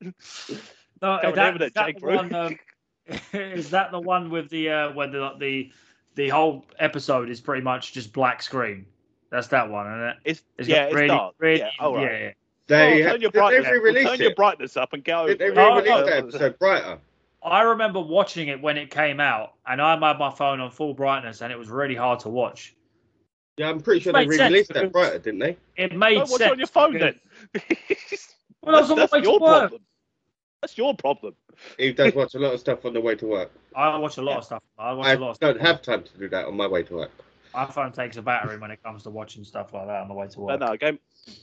no, 0.02 1.18
Coming 1.20 1.30
is 1.30 1.34
that, 1.36 1.48
over 1.48 1.58
there, 1.58 1.66
is 1.68 1.72
that 1.74 1.86
Jake 1.86 2.00
the 2.00 2.06
Root. 2.06 2.16
one? 2.16 2.34
Um, 2.34 2.58
is 3.32 3.70
that 3.70 3.90
the 3.92 4.00
one 4.00 4.30
with 4.30 4.48
the 4.50 4.70
uh, 4.70 4.92
where 4.92 5.06
the 5.08 5.32
the 5.38 5.70
the 6.14 6.28
whole 6.28 6.64
episode 6.78 7.28
is 7.30 7.40
pretty 7.40 7.62
much 7.62 7.92
just 7.92 8.12
black 8.12 8.42
screen? 8.42 8.86
That's 9.30 9.48
that 9.48 9.68
one, 9.68 9.86
isn't 9.86 10.00
it? 10.08 10.16
It's, 10.24 10.42
It's 10.58 10.68
yeah, 10.68 10.84
it's 10.84 10.94
really, 10.94 11.08
dark. 11.08 11.34
really- 11.38 11.58
yeah, 11.58 11.70
all 11.80 11.94
right. 11.96 12.04
yeah, 12.04 12.18
yeah. 12.18 12.30
They, 12.66 13.02
Oh, 13.02 13.06
ha- 13.06 13.12
turn 13.12 13.20
your 13.20 13.30
did 13.30 13.32
they 13.32 13.38
brightness, 13.40 13.70
re-release 13.72 14.04
turn 14.08 14.18
your 14.20 14.30
it? 14.30 14.36
brightness 14.36 14.76
up 14.76 14.92
and 14.94 15.04
go. 15.04 15.26
Did 15.26 15.38
they 15.38 15.50
over 15.50 15.54
it. 15.54 15.58
Oh, 15.58 15.74
re-release 15.74 15.88
no. 15.90 16.04
that 16.06 16.16
episode 16.18 16.58
brighter? 16.58 16.98
I 17.42 17.60
remember 17.62 18.00
watching 18.00 18.48
it 18.48 18.62
when 18.62 18.78
it 18.78 18.90
came 18.90 19.20
out, 19.20 19.52
and 19.66 19.82
I 19.82 19.90
had 19.90 20.18
my 20.18 20.30
phone 20.30 20.60
on 20.60 20.70
full 20.70 20.94
brightness, 20.94 21.42
and 21.42 21.52
it 21.52 21.58
was 21.58 21.68
really 21.68 21.94
hard 21.94 22.20
to 22.20 22.30
watch. 22.30 22.74
Yeah, 23.58 23.68
I'm 23.68 23.80
pretty 23.80 24.00
sure 24.00 24.12
they 24.14 24.26
re-released 24.26 24.68
because- 24.68 24.82
that 24.84 24.92
brighter, 24.92 25.18
didn't 25.18 25.40
they? 25.40 25.56
It 25.76 25.94
made 25.94 26.14
Don't 26.14 26.30
watch 26.30 26.38
sense. 26.38 26.40
it 26.42 26.50
on 26.52 26.58
your 26.58 26.66
phone 26.68 26.98
then. 26.98 27.20
Well, 28.62 28.76
I 28.76 28.80
was 28.80 28.90
on 28.90 28.96
my 28.96 29.02
that's 29.02 29.12
way 29.12 29.20
to 29.20 29.24
your 29.24 29.40
work. 29.40 29.60
problem. 29.70 29.82
That's 30.64 30.78
your 30.78 30.94
problem. 30.96 31.34
He 31.78 31.92
does 31.92 32.14
watch 32.14 32.34
a 32.34 32.38
lot 32.38 32.54
of 32.54 32.60
stuff 32.60 32.86
on 32.86 32.94
the 32.94 33.00
way 33.02 33.14
to 33.16 33.26
work. 33.26 33.50
I 33.76 33.98
watch 33.98 34.16
a 34.16 34.22
lot 34.22 34.32
Yeah. 34.32 34.38
of 34.38 34.44
stuff. 34.44 34.62
I 34.78 34.92
watch 34.94 35.06
I 35.06 35.12
a 35.12 35.18
lot 35.18 35.30
of 35.32 35.40
don't 35.40 35.56
stuff. 35.56 35.66
have 35.66 35.82
time 35.82 36.02
to 36.04 36.18
do 36.18 36.26
that 36.30 36.46
on 36.46 36.56
my 36.56 36.66
way 36.66 36.82
to 36.84 36.94
work. 36.94 37.10
My 37.52 37.66
phone 37.66 37.92
takes 37.92 38.16
a 38.16 38.22
battery 38.22 38.56
when 38.58 38.70
it 38.70 38.82
comes 38.82 39.02
to 39.02 39.10
watching 39.10 39.44
stuff 39.44 39.74
like 39.74 39.86
that 39.88 40.00
on 40.00 40.08
the 40.08 40.14
way 40.14 40.26
to 40.26 40.40
work. 40.40 40.58
But 40.58 40.66
no, 40.66 40.76
game. 40.78 40.98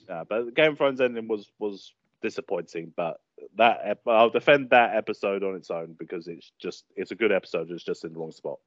No, 0.09 0.25
but 0.27 0.55
Game 0.55 0.71
of 0.71 0.77
Thrones 0.79 0.99
ending 1.01 1.27
was 1.27 1.51
was 1.59 1.93
disappointing. 2.23 2.93
But 2.97 3.21
that 3.57 3.81
ep- 3.83 4.07
I'll 4.07 4.31
defend 4.31 4.71
that 4.71 4.95
episode 4.95 5.43
on 5.43 5.53
its 5.55 5.69
own 5.69 5.95
because 5.99 6.27
it's 6.27 6.51
just 6.59 6.85
it's 6.95 7.11
a 7.11 7.15
good 7.15 7.31
episode. 7.31 7.69
It's 7.69 7.83
just 7.83 8.03
in 8.05 8.13
the 8.13 8.19
wrong 8.19 8.31
spot. 8.31 8.57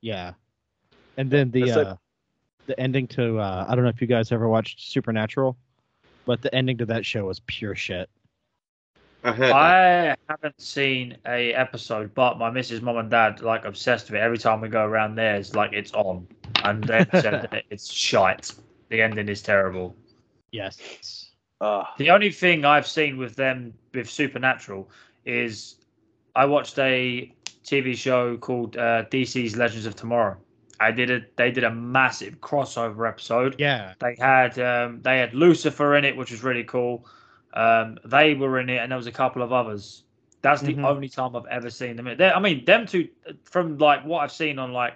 Yeah, 0.00 0.34
and 1.16 1.28
then 1.28 1.50
the 1.50 1.62
That's 1.64 1.76
uh, 1.76 1.96
the 2.66 2.78
ending 2.78 3.08
to 3.08 3.38
uh, 3.40 3.66
I 3.68 3.74
don't 3.74 3.82
know 3.82 3.90
if 3.90 4.00
you 4.00 4.06
guys 4.06 4.30
ever 4.30 4.48
watched 4.48 4.80
Supernatural, 4.92 5.56
but 6.24 6.40
the 6.40 6.54
ending 6.54 6.78
to 6.78 6.86
that 6.86 7.04
show 7.04 7.24
was 7.26 7.40
pure 7.40 7.74
shit. 7.74 8.08
I 9.26 9.32
heard. 9.32 9.52
I 9.52 10.16
haven't 10.28 10.60
seen 10.60 11.16
a 11.26 11.52
episode, 11.54 12.14
but 12.14 12.38
my 12.38 12.50
missus, 12.50 12.80
mom, 12.82 12.96
and 12.98 13.10
dad 13.10 13.42
like 13.42 13.64
obsessed 13.64 14.06
with 14.10 14.16
it. 14.20 14.22
Every 14.22 14.38
time 14.38 14.60
we 14.60 14.68
go 14.68 14.84
around 14.84 15.14
there, 15.16 15.36
it's 15.36 15.54
like 15.54 15.72
it's 15.72 15.92
on, 15.92 16.26
and 16.64 16.84
they 16.84 17.04
said 17.12 17.48
that 17.50 17.64
it's 17.70 17.92
shite. 17.92 18.52
The 18.88 19.02
ending 19.02 19.28
is 19.28 19.42
terrible. 19.42 19.96
Yes. 20.52 21.30
Uh, 21.60 21.84
The 21.98 22.10
only 22.10 22.30
thing 22.30 22.64
I've 22.64 22.86
seen 22.86 23.16
with 23.16 23.34
them 23.36 23.72
with 23.94 24.08
Supernatural 24.08 24.88
is 25.24 25.76
I 26.34 26.44
watched 26.44 26.78
a 26.78 27.32
TV 27.64 27.96
show 27.96 28.36
called 28.36 28.76
uh, 28.76 29.04
DC's 29.10 29.56
Legends 29.56 29.86
of 29.86 29.96
Tomorrow. 29.96 30.36
I 30.78 30.90
did 30.90 31.10
a 31.10 31.20
they 31.36 31.50
did 31.50 31.64
a 31.64 31.70
massive 31.70 32.40
crossover 32.40 33.08
episode. 33.08 33.56
Yeah. 33.58 33.94
They 33.98 34.14
had 34.18 34.58
um, 34.58 35.00
they 35.02 35.18
had 35.18 35.34
Lucifer 35.34 35.96
in 35.96 36.04
it, 36.04 36.16
which 36.16 36.30
was 36.30 36.44
really 36.44 36.64
cool. 36.64 37.06
Um, 37.56 37.98
they 38.04 38.34
were 38.34 38.60
in 38.60 38.68
it, 38.68 38.76
and 38.76 38.92
there 38.92 38.96
was 38.98 39.06
a 39.06 39.12
couple 39.12 39.42
of 39.42 39.52
others. 39.52 40.04
That's 40.42 40.60
the 40.62 40.74
Mhm. 40.74 40.84
only 40.84 41.08
time 41.08 41.34
I've 41.34 41.46
ever 41.46 41.70
seen 41.70 41.96
them. 41.96 42.06
in- 42.06 42.18
They- 42.18 42.30
I 42.30 42.38
mean, 42.38 42.64
them 42.66 42.86
two 42.86 43.08
from 43.44 43.78
like 43.78 44.04
what 44.04 44.20
I've 44.22 44.30
seen 44.30 44.58
on 44.58 44.72
like 44.72 44.94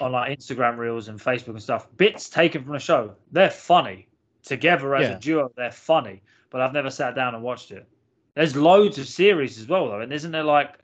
on 0.00 0.10
like 0.10 0.36
Instagram 0.36 0.76
reels 0.76 1.06
and 1.06 1.20
Facebook 1.20 1.50
and 1.50 1.62
stuff. 1.62 1.86
Bits 1.96 2.28
taken 2.28 2.64
from 2.64 2.72
the 2.72 2.80
show. 2.80 3.14
They're 3.30 3.48
funny 3.48 4.08
together 4.42 4.96
as 4.96 5.08
Yeah. 5.08 5.16
a 5.16 5.20
duo. 5.20 5.52
They're 5.56 5.70
funny, 5.70 6.20
but 6.50 6.60
I've 6.60 6.72
never 6.72 6.90
sat 6.90 7.14
down 7.14 7.34
and 7.36 7.44
watched 7.44 7.70
it. 7.70 7.86
There's 8.34 8.56
loads 8.56 8.98
of 8.98 9.06
series 9.06 9.56
as 9.60 9.68
well, 9.68 9.88
though, 9.88 10.00
and 10.00 10.12
isn't 10.12 10.32
there 10.32 10.42
like 10.42 10.78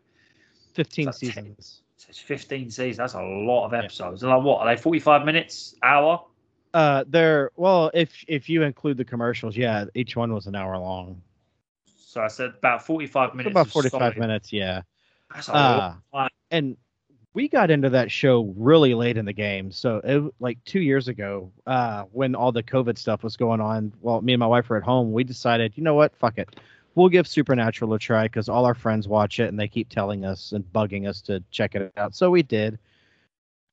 Fifteen 0.74 1.12
seasons. 1.12 1.82
it's 2.08 2.18
15 2.20 2.70
seasons? 2.70 2.96
That's 2.98 3.14
a 3.14 3.22
lot 3.22 3.66
of 3.66 3.74
episodes. 3.74 4.22
And 4.22 4.30
like 4.30 4.42
what 4.44 4.60
are 4.60 4.66
they? 4.74 4.80
45 4.80 5.24
minutes, 5.24 5.74
hour? 5.82 6.24
Uh, 6.72 7.04
they're 7.08 7.50
well, 7.56 7.90
if 7.94 8.24
if 8.28 8.48
you 8.48 8.62
include 8.62 8.96
the 8.96 9.04
commercials, 9.04 9.56
yeah, 9.56 9.86
each 9.94 10.16
one 10.16 10.32
was 10.32 10.46
an 10.46 10.54
hour 10.54 10.78
long. 10.78 11.20
So 11.86 12.20
I 12.20 12.28
said 12.28 12.54
about 12.58 12.84
45 12.84 13.34
minutes. 13.34 13.52
About 13.52 13.68
forty-five 13.68 14.00
solid- 14.00 14.18
minutes, 14.18 14.52
yeah. 14.52 14.82
Uh, 15.48 15.94
and 16.50 16.76
we 17.34 17.48
got 17.48 17.70
into 17.70 17.90
that 17.90 18.10
show 18.10 18.52
really 18.56 18.94
late 18.94 19.16
in 19.16 19.24
the 19.24 19.32
game. 19.32 19.70
So 19.70 20.00
it 20.02 20.34
like 20.40 20.58
two 20.64 20.80
years 20.80 21.08
ago, 21.08 21.52
uh, 21.66 22.04
when 22.12 22.34
all 22.34 22.52
the 22.52 22.62
COVID 22.62 22.98
stuff 22.98 23.22
was 23.22 23.36
going 23.36 23.60
on, 23.60 23.92
while 24.00 24.20
me 24.20 24.32
and 24.32 24.40
my 24.40 24.46
wife 24.46 24.68
were 24.68 24.76
at 24.76 24.82
home, 24.82 25.12
we 25.12 25.22
decided, 25.22 25.72
you 25.76 25.84
know 25.84 25.94
what, 25.94 26.16
fuck 26.16 26.38
it, 26.38 26.56
we'll 26.94 27.08
give 27.08 27.28
Supernatural 27.28 27.94
a 27.94 27.98
try 27.98 28.24
because 28.24 28.48
all 28.48 28.64
our 28.64 28.74
friends 28.74 29.06
watch 29.06 29.38
it 29.38 29.48
and 29.48 29.58
they 29.58 29.68
keep 29.68 29.88
telling 29.88 30.24
us 30.24 30.52
and 30.52 30.64
bugging 30.64 31.08
us 31.08 31.20
to 31.22 31.42
check 31.50 31.74
it 31.74 31.92
out. 31.96 32.14
So 32.16 32.30
we 32.30 32.42
did, 32.42 32.78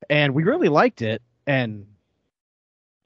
and 0.09 0.35
we 0.35 0.43
really 0.43 0.69
liked 0.69 1.01
it. 1.01 1.21
And 1.47 1.87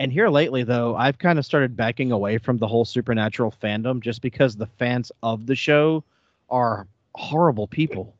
and 0.01 0.11
here 0.11 0.29
lately, 0.29 0.63
though, 0.63 0.95
I've 0.95 1.17
kind 1.19 1.37
of 1.39 1.45
started 1.45 1.75
backing 1.77 2.11
away 2.11 2.37
from 2.37 2.57
the 2.57 2.67
whole 2.67 2.85
Supernatural 2.85 3.53
fandom 3.61 4.01
just 4.01 4.21
because 4.21 4.55
the 4.55 4.65
fans 4.65 5.11
of 5.23 5.45
the 5.45 5.55
show 5.55 6.03
are 6.49 6.87
horrible 7.15 7.67
people. 7.67 8.15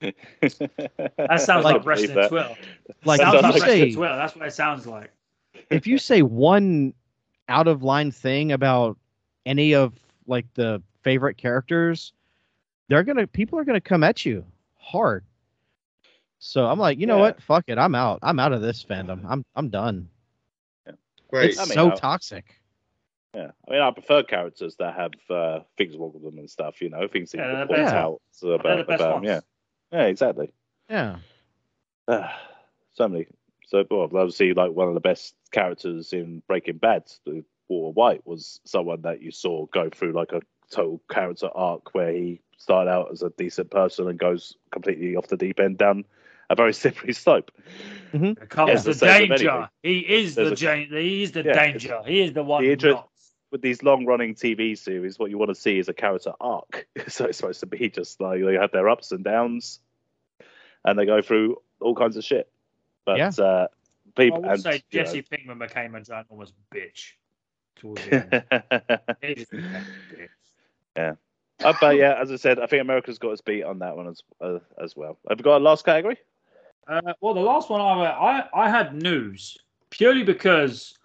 That 0.40 1.40
sounds 1.40 1.64
I 1.64 1.70
like 1.72 1.82
believe 1.84 1.86
wrestling 2.14 2.14
that. 2.16 2.56
Like 3.04 3.20
That 3.20 3.32
sounds 3.32 3.36
if 3.36 3.42
like 3.44 3.54
you 3.54 3.60
like- 3.60 3.68
say 3.70 3.92
Twitter. 3.92 4.16
That's 4.16 4.34
what 4.36 4.48
it 4.48 4.52
sounds 4.52 4.86
like. 4.86 5.12
if 5.70 5.86
you 5.86 5.96
say 5.98 6.22
one 6.22 6.92
out 7.48 7.68
of 7.68 7.82
line 7.82 8.10
thing 8.10 8.52
about 8.52 8.98
any 9.46 9.74
of 9.74 9.94
like 10.26 10.46
the 10.54 10.82
favorite 11.02 11.36
characters, 11.36 12.12
they're 12.88 13.04
gonna 13.04 13.26
people 13.28 13.58
are 13.58 13.64
gonna 13.64 13.80
come 13.80 14.02
at 14.04 14.24
you 14.26 14.44
hard. 14.76 15.24
So 16.40 16.66
I'm 16.66 16.78
like, 16.80 16.98
you 16.98 17.06
know 17.06 17.16
Yeah. 17.16 17.22
what? 17.22 17.40
Fuck 17.42 17.64
it. 17.68 17.78
I'm 17.78 17.94
out. 17.94 18.18
I'm 18.22 18.38
out 18.40 18.52
of 18.52 18.60
this 18.60 18.84
fandom. 18.84 19.24
I'm 19.28 19.44
I'm 19.54 19.68
done. 19.68 20.08
Great. 21.32 21.50
It's 21.50 21.58
I 21.60 21.64
mean, 21.64 21.74
so 21.74 21.90
I- 21.92 21.94
toxic. 21.94 22.58
Yeah, 23.34 23.52
I 23.66 23.70
mean, 23.70 23.80
I 23.80 23.90
prefer 23.90 24.22
characters 24.22 24.76
that 24.76 24.94
have 24.94 25.12
uh, 25.30 25.60
things 25.78 25.96
wrong 25.96 26.12
with 26.12 26.22
them 26.22 26.36
and 26.38 26.50
stuff. 26.50 26.82
You 26.82 26.90
know, 26.90 27.08
things 27.08 27.30
that 27.32 27.38
Yeah, 27.38 27.50
you 27.50 27.56
can 27.56 27.68
point 27.68 27.80
out 27.88 28.20
They're 28.42 28.52
about, 28.52 28.76
the 28.76 28.84
best 28.84 29.00
about 29.00 29.14
ones. 29.14 29.26
them. 29.26 29.42
Yeah, 29.90 29.98
yeah, 30.00 30.04
exactly. 30.08 30.52
Yeah. 30.90 31.16
Ah, 32.08 32.38
so 32.92 33.08
many. 33.08 33.26
So, 33.66 33.86
well, 33.90 34.02
obviously, 34.02 34.52
like 34.52 34.72
one 34.72 34.88
of 34.88 34.92
the 34.94 35.00
best 35.00 35.34
characters 35.50 36.12
in 36.12 36.42
Breaking 36.46 36.76
Bad, 36.76 37.10
the 37.24 37.42
Walter 37.68 37.94
White, 37.94 38.26
was 38.26 38.60
someone 38.64 39.00
that 39.00 39.22
you 39.22 39.30
saw 39.30 39.64
go 39.72 39.88
through 39.88 40.12
like 40.12 40.32
a 40.32 40.42
total 40.70 41.00
character 41.10 41.48
arc 41.54 41.94
where 41.94 42.12
he 42.12 42.42
started 42.58 42.90
out 42.90 43.08
as 43.12 43.22
a 43.22 43.30
decent 43.30 43.70
person 43.70 44.08
and 44.08 44.18
goes 44.18 44.56
completely 44.72 45.16
off 45.16 45.28
the 45.28 45.38
deep 45.38 45.58
end 45.58 45.78
down 45.78 46.04
a 46.52 46.54
very 46.54 46.72
slippery 46.74 47.12
slope. 47.14 47.50
Here 48.12 48.34
Yeah, 48.38 48.44
comes 48.46 48.84
the 48.84 48.92
the 48.92 49.06
danger. 49.06 49.50
anything. 49.50 49.68
He 49.82 49.98
is 50.00 50.34
There's 50.34 50.48
the 50.48 50.52
a- 50.52 50.56
jan- 50.56 50.88
He 50.90 51.22
is 51.22 51.32
the 51.32 51.42
Yeah, 51.44 51.52
danger. 51.54 52.02
He 52.06 52.20
is 52.20 52.32
the 52.34 52.42
one. 52.44 52.62
the 52.62 52.68
who 52.68 52.72
interest- 52.74 52.94
knocks. 52.96 53.08
With 53.50 53.60
these 53.60 53.82
long-running 53.82 54.34
TV 54.34 54.78
series, 54.78 55.18
what 55.18 55.28
you 55.30 55.36
want 55.36 55.50
to 55.50 55.54
see 55.54 55.78
is 55.78 55.86
a 55.90 55.92
character 55.92 56.32
arc. 56.40 56.86
so 57.08 57.26
it's 57.26 57.36
supposed 57.36 57.60
to 57.60 57.66
be 57.66 57.90
just 57.90 58.18
like 58.18 58.42
they 58.42 58.54
have 58.54 58.70
their 58.72 58.88
ups 58.88 59.12
and 59.12 59.22
downs, 59.22 59.78
and 60.86 60.98
they 60.98 61.04
go 61.04 61.20
through 61.20 61.60
all 61.80 61.94
kinds 61.94 62.16
of 62.16 62.24
shit. 62.24 62.50
But 63.04 63.18
Yeah. 63.18 63.30
uh, 63.38 63.66
I 63.68 64.10
people 64.16 64.40
would 64.42 64.50
and 64.52 64.60
say 64.62 64.82
you 64.90 65.00
know, 65.00 65.04
Jesse 65.04 65.22
Pinkman 65.22 65.58
became 65.58 65.94
a 65.94 66.00
ginormous 66.00 66.52
bitch 66.74 67.12
towards 67.76 68.04
the 68.06 68.14
end. 68.14 69.16
He 69.20 69.34
just 69.34 69.50
became 69.50 69.74
a 69.74 70.14
bitch. 70.14 71.16
Uh, 71.62 71.72
but 71.80 71.96
yeah, 71.96 72.14
as 72.20 72.32
I 72.32 72.36
said, 72.36 72.58
I 72.58 72.66
think 72.66 72.80
America's 72.80 73.18
got 73.18 73.32
its 73.32 73.42
beat 73.42 73.64
on 73.64 73.80
that 73.80 73.96
one 73.98 74.08
as 74.08 74.22
uh, 74.40 74.58
as 74.82 74.96
well. 74.96 75.18
Have 75.28 75.38
we 75.38 75.42
got 75.42 75.58
a 75.60 75.64
last 75.64 75.84
category? 75.84 76.16
Uh, 76.88 77.12
well, 77.20 77.34
the 77.34 77.40
last 77.40 77.70
one 77.70 77.80
I, 77.80 78.04
I 78.04 78.64
I 78.64 78.68
had 78.68 78.94
news 78.94 79.56
purely 79.90 80.24
because 80.24 80.98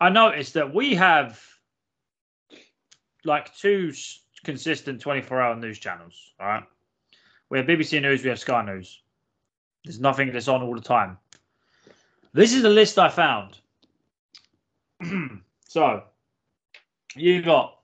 I 0.00 0.08
noticed 0.08 0.54
that 0.54 0.72
we 0.72 0.94
have 0.94 1.42
like 3.24 3.54
two 3.56 3.92
consistent 4.44 5.00
24 5.00 5.40
hour 5.40 5.56
news 5.56 5.78
channels. 5.78 6.32
All 6.38 6.46
right. 6.46 6.64
We 7.48 7.58
have 7.58 7.66
BBC 7.66 8.00
News, 8.02 8.22
we 8.22 8.28
have 8.28 8.38
Sky 8.38 8.64
News. 8.64 9.02
There's 9.84 10.00
nothing 10.00 10.32
that's 10.32 10.48
on 10.48 10.62
all 10.62 10.74
the 10.74 10.80
time. 10.80 11.18
This 12.32 12.52
is 12.52 12.62
the 12.62 12.70
list 12.70 12.98
I 12.98 13.08
found. 13.08 13.58
so 15.68 16.02
you 17.14 17.42
got 17.42 17.76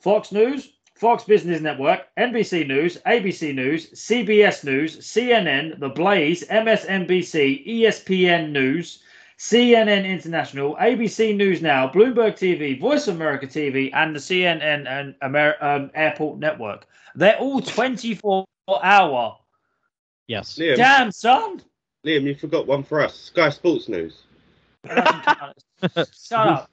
Fox 0.00 0.32
News, 0.32 0.70
Fox 1.00 1.24
Business 1.24 1.62
Network, 1.62 2.08
NBC 2.18 2.66
News, 2.66 2.98
ABC 3.06 3.54
News, 3.54 3.88
CBS 3.92 4.64
News, 4.64 4.98
CNN, 4.98 5.80
The 5.80 5.88
Blaze, 5.88 6.46
MSNBC, 6.48 7.66
ESPN 7.66 8.50
News, 8.50 8.98
CNN 9.38 10.04
International, 10.06 10.76
ABC 10.76 11.34
News 11.34 11.62
Now, 11.62 11.88
Bloomberg 11.88 12.34
TV, 12.34 12.78
Voice 12.78 13.08
of 13.08 13.16
America 13.16 13.46
TV, 13.46 13.90
and 13.94 14.14
the 14.14 14.20
CNN 14.20 14.86
and 14.86 15.14
Amer- 15.22 15.56
um, 15.62 15.90
Airport 15.94 16.38
Network. 16.38 16.86
They're 17.14 17.38
all 17.38 17.62
24 17.62 18.44
hour. 18.82 19.38
Yes. 20.26 20.58
Liam, 20.58 20.76
Damn, 20.76 21.12
son. 21.12 21.62
Liam, 22.04 22.24
you 22.24 22.34
forgot 22.34 22.66
one 22.66 22.82
for 22.82 23.00
us. 23.00 23.14
Sky 23.14 23.48
Sports 23.48 23.88
News. 23.88 24.24
That 24.82 25.06
doesn't 25.06 26.04
count. 26.04 26.14
shut 26.14 26.46
up. 26.46 26.70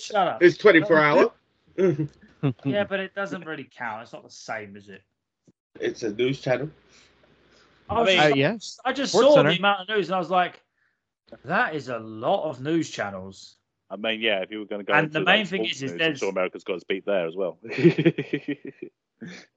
Shut 0.00 0.16
up. 0.16 0.42
It's 0.42 0.58
24 0.58 0.98
hour. 0.98 1.32
Yeah, 2.64 2.84
but 2.88 3.00
it 3.00 3.14
doesn't 3.14 3.44
really 3.46 3.68
count. 3.74 4.02
It's 4.02 4.12
not 4.12 4.22
the 4.24 4.30
same, 4.30 4.76
is 4.76 4.88
it? 4.88 5.02
It's 5.80 6.02
a 6.02 6.10
news 6.12 6.40
channel. 6.40 6.70
I, 7.88 8.00
was 8.00 8.06
mean- 8.08 8.16
just, 8.18 8.32
Uh, 8.32 8.34
yeah. 8.36 8.56
I 8.84 8.92
just 8.92 9.12
Sports 9.12 9.28
saw 9.28 9.34
Center. 9.36 9.50
the 9.52 9.58
amount 9.58 9.80
of 9.80 9.88
news 9.96 10.08
and 10.08 10.14
I 10.16 10.18
was 10.18 10.30
like, 10.30 10.62
that 11.44 11.74
is 11.74 11.88
a 11.88 11.98
lot 11.98 12.48
of 12.48 12.60
news 12.60 12.90
channels. 12.90 13.56
I 13.88 13.96
mean, 13.96 14.20
yeah, 14.20 14.40
if 14.42 14.50
you 14.52 14.60
were 14.60 14.66
going 14.66 14.80
to 14.80 14.84
go 14.84 14.92
And 14.92 15.06
into 15.06 15.18
the 15.20 15.24
like, 15.24 15.36
main 15.38 15.46
thing 15.46 15.64
sports 15.64 15.76
is- 15.82 15.92
is 15.92 15.92
news, 15.92 16.02
I'm 16.08 16.16
sure 16.16 16.28
America's 16.30 16.64
got 16.64 16.74
its 16.74 16.84
beat 16.84 17.04
there 17.06 17.26
as 17.26 17.34
well. 17.36 17.58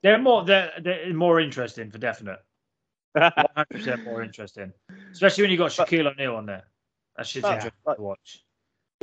They're 0.01 0.17
more 0.19 0.43
they're, 0.43 0.71
they're 0.81 1.13
more 1.13 1.39
interesting 1.39 1.89
for 1.89 1.97
definite. 1.97 2.39
100% 3.17 4.03
more 4.03 4.21
interesting, 4.23 4.73
especially 5.11 5.43
when 5.43 5.51
you 5.51 5.57
got 5.57 5.71
Shaquille 5.71 6.11
O'Neal 6.11 6.35
on 6.35 6.45
there. 6.47 6.63
That's 7.15 7.31
just 7.31 7.43
But- 7.43 7.53
interesting 7.53 7.79
but- 7.85 7.95
to 7.95 8.01
watch. 8.01 8.42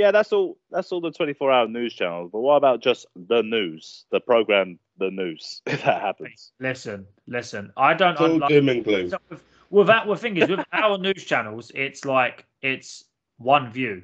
Yeah, 0.00 0.10
that's 0.10 0.32
all. 0.32 0.56
That's 0.70 0.90
all 0.92 1.02
the 1.02 1.10
24-hour 1.10 1.68
news 1.68 1.92
channels. 1.92 2.30
But 2.32 2.40
what 2.40 2.54
about 2.54 2.80
just 2.80 3.04
the 3.14 3.42
news, 3.42 4.06
the 4.10 4.18
program, 4.18 4.78
the 4.98 5.10
news? 5.10 5.60
If 5.66 5.84
that 5.84 6.00
happens, 6.00 6.52
Listen, 6.58 7.06
listen. 7.26 7.70
I 7.76 7.92
don't. 7.92 8.12
It's 8.12 8.20
all 8.22 8.38
like, 8.38 8.48
doom 8.48 8.70
and 8.70 8.82
gloom. 8.82 9.10
so 9.10 9.18
with, 9.28 9.42
with 9.68 9.86
that, 9.88 10.06
the 10.06 10.16
thing 10.16 10.38
is, 10.38 10.48
with 10.48 10.64
our 10.72 10.96
news 10.96 11.22
channels, 11.24 11.70
it's 11.74 12.06
like 12.06 12.46
it's 12.62 13.04
one 13.36 13.70
view. 13.70 14.02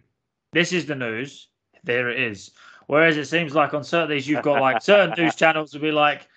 This 0.53 0.75
is 0.75 0.85
the 0.85 0.95
news. 0.95 1.49
There 1.85 2.11
it 2.11 2.21
is. 2.21 2.51
Whereas 2.89 3.17
it 3.17 3.25
seems 3.25 3.55
like 3.55 3.73
on 3.73 3.83
certain 3.83 4.05
of 4.05 4.11
these, 4.11 4.29
you've 4.29 4.43
got 4.43 4.61
like 4.61 4.83
certain 4.83 5.15
news 5.17 5.35
channels 5.43 5.73
will 5.73 5.81
be 5.81 5.93
like, 5.93 6.29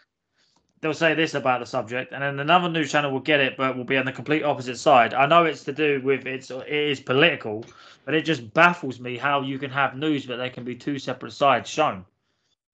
they'll 0.81 0.93
say 0.93 1.13
this 1.13 1.33
about 1.33 1.59
the 1.59 1.65
subject, 1.65 2.13
and 2.13 2.21
then 2.21 2.39
another 2.39 2.69
news 2.69 2.91
channel 2.91 3.11
will 3.11 3.19
get 3.19 3.39
it, 3.39 3.57
but 3.57 3.75
will 3.75 3.83
be 3.83 3.97
on 3.97 4.05
the 4.05 4.11
complete 4.11 4.43
opposite 4.43 4.77
side. 4.77 5.13
I 5.13 5.25
know 5.25 5.45
it's 5.45 5.63
to 5.65 5.73
do 5.73 6.01
with 6.03 6.25
it's 6.25 6.51
it 6.51 6.67
is 6.67 6.99
political, 6.99 7.65
but 8.05 8.13
it 8.13 8.23
just 8.23 8.53
baffles 8.53 8.99
me 8.99 9.17
how 9.17 9.41
you 9.41 9.59
can 9.59 9.71
have 9.71 9.95
news, 9.95 10.25
but 10.25 10.37
there 10.37 10.49
can 10.49 10.63
be 10.63 10.75
two 10.75 10.99
separate 10.99 11.33
sides 11.33 11.69
shown. 11.69 12.05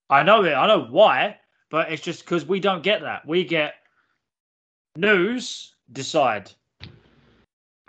I 0.10 0.24
know 0.24 0.44
it. 0.44 0.54
I 0.54 0.68
know 0.68 0.88
why, 0.90 1.38
but 1.70 1.92
it's 1.92 2.04
just 2.04 2.24
because 2.26 2.46
we 2.46 2.60
don't 2.60 2.84
get 2.84 3.02
that. 3.02 3.26
We 3.28 3.44
get 3.44 3.76
news, 4.96 5.74
decide, 5.92 6.52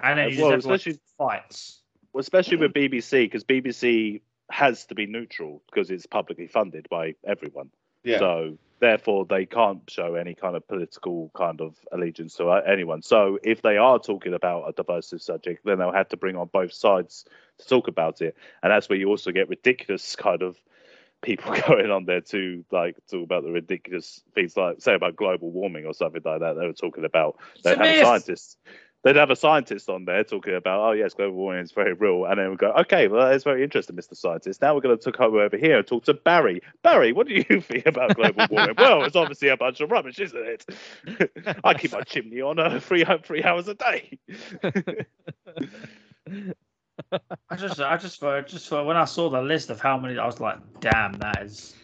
and 0.02 0.18
then 0.18 0.36
well, 0.38 0.54
especially- 0.54 0.98
fights. 1.18 1.80
well, 2.12 2.20
especially 2.20 2.56
with 2.58 2.72
BBC, 2.72 3.24
because 3.24 3.44
BBC 3.44 4.20
has 4.50 4.84
to 4.86 4.94
be 4.94 5.06
neutral 5.06 5.62
because 5.66 5.90
it's 5.90 6.06
publicly 6.06 6.46
funded 6.46 6.86
by 6.90 7.14
everyone. 7.26 7.70
Yeah. 8.06 8.18
So 8.20 8.58
therefore, 8.78 9.26
they 9.26 9.46
can't 9.46 9.82
show 9.90 10.14
any 10.14 10.34
kind 10.34 10.56
of 10.56 10.66
political 10.68 11.30
kind 11.34 11.60
of 11.60 11.74
allegiance 11.92 12.34
to 12.36 12.46
uh, 12.46 12.62
anyone. 12.66 13.02
So 13.02 13.38
if 13.42 13.62
they 13.62 13.76
are 13.76 13.98
talking 13.98 14.32
about 14.32 14.68
a 14.68 14.72
divisive 14.72 15.20
subject, 15.20 15.64
then 15.64 15.78
they'll 15.78 15.92
have 15.92 16.08
to 16.10 16.16
bring 16.16 16.36
on 16.36 16.48
both 16.52 16.72
sides 16.72 17.24
to 17.58 17.66
talk 17.66 17.88
about 17.88 18.22
it, 18.22 18.36
and 18.62 18.70
that's 18.70 18.88
where 18.88 18.98
you 18.98 19.08
also 19.08 19.32
get 19.32 19.48
ridiculous 19.48 20.16
kind 20.16 20.42
of 20.42 20.56
people 21.22 21.52
going 21.66 21.90
on 21.90 22.04
there 22.04 22.20
to 22.20 22.64
like 22.70 22.96
talk 23.10 23.24
about 23.24 23.42
the 23.42 23.50
ridiculous 23.50 24.22
things 24.34 24.56
like 24.56 24.76
say 24.80 24.94
about 24.94 25.16
global 25.16 25.50
warming 25.50 25.84
or 25.84 25.94
something 25.94 26.22
like 26.24 26.40
that. 26.40 26.54
They 26.54 26.66
were 26.66 26.72
talking 26.72 27.04
about 27.04 27.38
they'd 27.64 27.70
have 27.70 27.80
a 27.80 27.82
myth. 27.82 28.02
scientist. 28.06 28.58
They'd 29.06 29.14
have 29.14 29.30
a 29.30 29.36
scientist 29.36 29.88
on 29.88 30.04
there 30.04 30.24
talking 30.24 30.56
about, 30.56 30.80
oh 30.80 30.90
yes, 30.90 31.14
global 31.14 31.36
warming 31.36 31.62
is 31.62 31.70
very 31.70 31.92
real, 31.92 32.24
and 32.24 32.40
then 32.40 32.50
we 32.50 32.56
go, 32.56 32.72
okay, 32.72 33.06
well 33.06 33.30
that's 33.30 33.44
very 33.44 33.62
interesting, 33.62 33.94
Mr. 33.94 34.16
Scientist. 34.16 34.60
Now 34.60 34.74
we're 34.74 34.80
going 34.80 34.98
to 34.98 35.12
come 35.12 35.32
over 35.36 35.56
here 35.56 35.78
and 35.78 35.86
talk 35.86 36.02
to 36.06 36.14
Barry. 36.14 36.60
Barry, 36.82 37.12
what 37.12 37.28
do 37.28 37.34
you 37.34 37.60
think 37.60 37.86
about 37.86 38.16
global 38.16 38.46
warming? 38.50 38.74
well, 38.76 39.04
it's 39.04 39.14
obviously 39.14 39.46
a 39.46 39.56
bunch 39.56 39.80
of 39.80 39.92
rubbish, 39.92 40.18
isn't 40.18 40.44
it? 40.44 40.66
I 41.62 41.74
keep 41.74 41.92
my 41.92 42.00
chimney 42.00 42.40
on 42.40 42.58
uh, 42.58 42.80
three 42.80 43.04
three 43.22 43.44
hours 43.44 43.68
a 43.68 43.74
day. 43.74 44.18
I 47.12 47.56
just, 47.56 47.80
I 47.80 47.96
just, 47.98 48.18
for, 48.18 48.42
just 48.42 48.68
for 48.68 48.82
when 48.82 48.96
I 48.96 49.04
saw 49.04 49.30
the 49.30 49.40
list 49.40 49.70
of 49.70 49.78
how 49.78 49.98
many, 49.98 50.18
I 50.18 50.26
was 50.26 50.40
like, 50.40 50.58
damn, 50.80 51.12
that 51.12 51.44
is. 51.44 51.76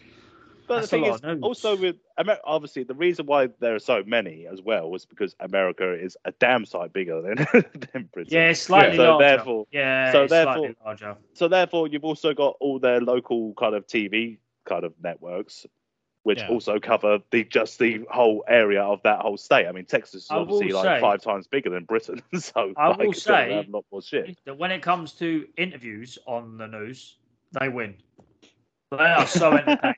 But 0.67 0.75
That's 0.75 0.89
the 0.91 0.97
thing 0.97 1.05
is, 1.05 1.43
also 1.43 1.75
with 1.75 1.97
Amer- 2.17 2.39
obviously 2.45 2.83
the 2.83 2.93
reason 2.93 3.25
why 3.25 3.49
there 3.59 3.75
are 3.75 3.79
so 3.79 4.03
many 4.05 4.47
as 4.47 4.61
well 4.61 4.89
was 4.89 5.05
because 5.05 5.35
America 5.39 5.93
is 5.93 6.15
a 6.25 6.31
damn 6.33 6.65
sight 6.65 6.93
bigger 6.93 7.21
than, 7.21 7.35
than 7.93 8.09
Britain. 8.13 8.27
Yeah, 8.33 8.53
slightly 8.53 8.97
So 8.97 9.17
larger. 9.17 9.25
therefore- 9.35 9.67
yeah, 9.71 10.11
so 10.11 10.27
therefore- 10.27 10.73
larger. 10.85 11.17
So 11.33 11.47
therefore, 11.47 11.87
you've 11.87 12.05
also 12.05 12.33
got 12.33 12.55
all 12.59 12.79
their 12.79 13.01
local 13.01 13.53
kind 13.55 13.75
of 13.75 13.85
TV 13.87 14.37
kind 14.65 14.83
of 14.85 14.93
networks, 15.03 15.65
which 16.23 16.39
Yeah. 16.39 16.47
also 16.47 16.79
cover 16.79 17.19
the 17.31 17.43
just 17.43 17.79
the 17.79 18.05
whole 18.09 18.45
area 18.47 18.81
of 18.81 19.01
that 19.03 19.19
whole 19.19 19.35
state. 19.35 19.67
I 19.67 19.73
mean, 19.73 19.85
Texas 19.85 20.23
is 20.25 20.31
I 20.31 20.37
obviously 20.37 20.69
like 20.71 20.85
say- 20.85 21.01
five 21.01 21.21
times 21.21 21.47
bigger 21.47 21.69
than 21.71 21.83
Britain, 21.83 22.21
so 22.39 22.73
I 22.77 22.87
like, 22.89 22.99
will 22.99 23.13
say- 23.13 23.53
have 23.53 23.67
a 23.67 23.71
lot 23.71 23.85
more 23.91 24.01
shit. 24.01 24.37
That 24.45 24.57
when 24.57 24.71
it 24.71 24.81
comes 24.81 25.11
to 25.13 25.45
interviews 25.57 26.17
on 26.25 26.57
the 26.57 26.67
news, 26.67 27.17
they 27.59 27.67
win. 27.69 27.95
They 28.91 28.97
are 29.05 29.25
so 29.27 29.51
entertaining. 29.57 29.95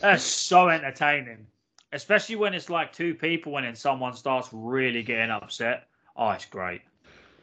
They're 0.00 0.18
so 0.18 0.68
entertaining. 0.68 1.46
especially 1.92 2.36
when 2.36 2.54
it's 2.54 2.70
like 2.70 2.92
two 2.92 3.14
people 3.14 3.56
and 3.58 3.66
then 3.66 3.74
someone 3.74 4.14
starts 4.14 4.48
really 4.52 5.02
getting 5.02 5.30
upset. 5.30 5.88
Oh, 6.16 6.30
it's 6.30 6.46
great. 6.46 6.80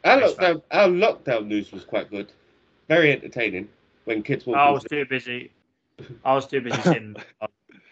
Our 0.04 0.20
Nice 0.20 0.32
lockdown, 0.32 0.62
our 0.70 0.88
lockdown 0.88 1.46
news 1.46 1.72
was 1.72 1.84
quite 1.84 2.10
good. 2.10 2.32
Very 2.88 3.12
entertaining 3.12 3.68
when 4.04 4.22
kids 4.22 4.46
walked 4.46 4.60
I 4.60 4.70
was 4.70 4.84
too 4.84 5.04
busy. 5.04 5.52
I 6.24 6.34
was 6.34 6.46
too 6.46 6.60
busy 6.60 6.82
sitting. 6.82 7.16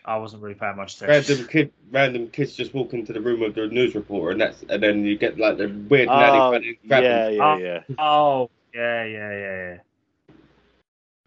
I 0.04 0.16
wasn't 0.16 0.42
really 0.42 0.54
paying 0.54 0.76
much 0.76 0.96
attention. 0.96 1.34
random 1.34 1.48
kid, 1.48 1.72
random 1.90 2.28
kids 2.30 2.54
just 2.54 2.72
walk 2.74 2.94
into 2.94 3.12
the 3.12 3.20
room 3.20 3.42
of 3.42 3.54
the 3.54 3.66
news 3.68 3.94
reporter, 3.94 4.32
and 4.32 4.40
that's 4.40 4.64
and 4.68 4.82
then 4.82 5.04
you 5.04 5.18
get 5.18 5.38
like 5.38 5.58
the 5.58 5.68
weird 5.88 6.08
Oh, 6.08 6.18
nanny 6.18 6.40
funny 6.40 6.78
yeah, 6.82 7.28
yeah, 7.28 7.44
Oh. 7.44 7.56
yeah. 7.58 7.82
Oh, 7.98 8.50
yeah, 8.74 9.04
yeah, 9.04 9.30
yeah, 9.30 9.56
yeah. 9.74 9.76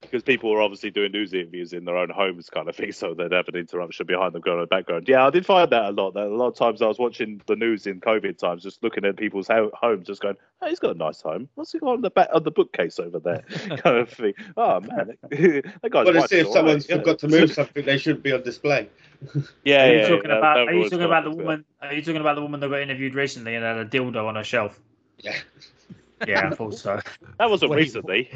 Because 0.02 0.24
people 0.24 0.50
were 0.50 0.62
obviously 0.62 0.90
doing 0.90 1.12
news 1.12 1.32
interviews 1.32 1.74
in 1.74 1.86
their 1.86 1.96
own 1.96 2.10
homes, 2.10 2.50
kind 2.50 2.68
of 2.68 2.76
thing, 2.76 2.92
so 2.92 3.14
they'd 3.14 3.32
have 3.32 3.48
an 3.48 3.56
interruption 3.56 4.08
behind 4.08 4.34
them 4.34 4.42
going 4.42 4.56
on 4.58 4.62
in 4.62 4.64
the 4.64 4.68
background. 4.68 5.08
Yeah, 5.08 5.26
I 5.28 5.30
did 5.30 5.46
find 5.46 5.70
that 5.70 5.86
a 5.86 5.92
lot. 5.92 6.16
That 6.16 6.26
a 6.26 6.36
lot 6.36 6.48
of 6.48 6.56
times 6.56 6.82
I 6.82 6.88
was 6.88 6.98
watching 6.98 7.40
the 7.46 7.56
news 7.56 7.86
in 7.86 8.02
COVID 8.02 8.38
times, 8.40 8.64
just 8.64 8.84
looking 8.84 9.06
at 9.06 9.16
people's 9.16 9.48
ho- 9.48 9.70
homes, 9.76 10.08
just 10.08 10.22
going, 10.22 10.36
"Oh, 10.62 10.68
he's 10.68 10.80
got 10.80 10.96
a 10.96 10.98
nice 10.98 11.22
home. 11.22 11.48
What's 11.54 11.72
he 11.72 11.78
got 11.80 11.90
on 11.94 12.02
the 12.02 12.10
back 12.10 12.30
of 12.34 12.44
the 12.44 12.50
bookcase 12.52 13.00
over 13.00 13.20
there?" 13.20 13.42
kind 13.78 13.98
of 13.98 14.10
thing. 14.10 14.34
Oh 14.58 14.80
man, 14.80 15.18
that 15.30 15.90
guy's. 15.92 16.06
Well, 16.06 16.14
to 16.14 16.28
see 16.28 16.40
if 16.40 16.48
all 16.48 16.54
someone's 16.54 16.90
right, 16.90 16.96
yeah. 16.98 17.02
forgot 17.04 17.20
to 17.20 17.28
move 17.28 17.52
something, 17.54 17.86
they 17.86 17.98
shouldn't 18.00 18.24
be 18.24 18.34
on 18.34 18.42
display. 18.42 18.90
Yeah, 19.64 19.86
Are 19.86 19.94
you 19.94 20.00
yeah. 20.00 20.08
talking 20.08 20.30
that- 20.30 20.38
about? 20.40 20.54
that 20.56 20.68
Are 20.70 20.74
you 20.74 20.84
talking 20.90 21.04
about 21.06 21.24
the 21.26 21.32
woman? 21.32 21.64
Are 21.80 21.94
you 21.94 22.02
talking 22.02 22.22
about 22.22 22.36
the 22.36 22.42
woman 22.42 22.60
that 22.60 22.70
got 22.70 22.80
interviewed 22.82 23.14
recently 23.14 23.54
and 23.54 23.64
had 23.64 23.78
a 23.78 23.86
dildo 23.86 24.26
on 24.28 24.34
her 24.36 24.44
shelf? 24.44 24.80
Yeah. 25.20 25.36
Yeah, 26.28 26.48
I 26.48 26.56
thought 26.56 26.74
so. 26.74 27.00
That 27.38 27.50
wasn't 27.50 27.70
Wait, 27.72 27.78
recently. 27.82 28.30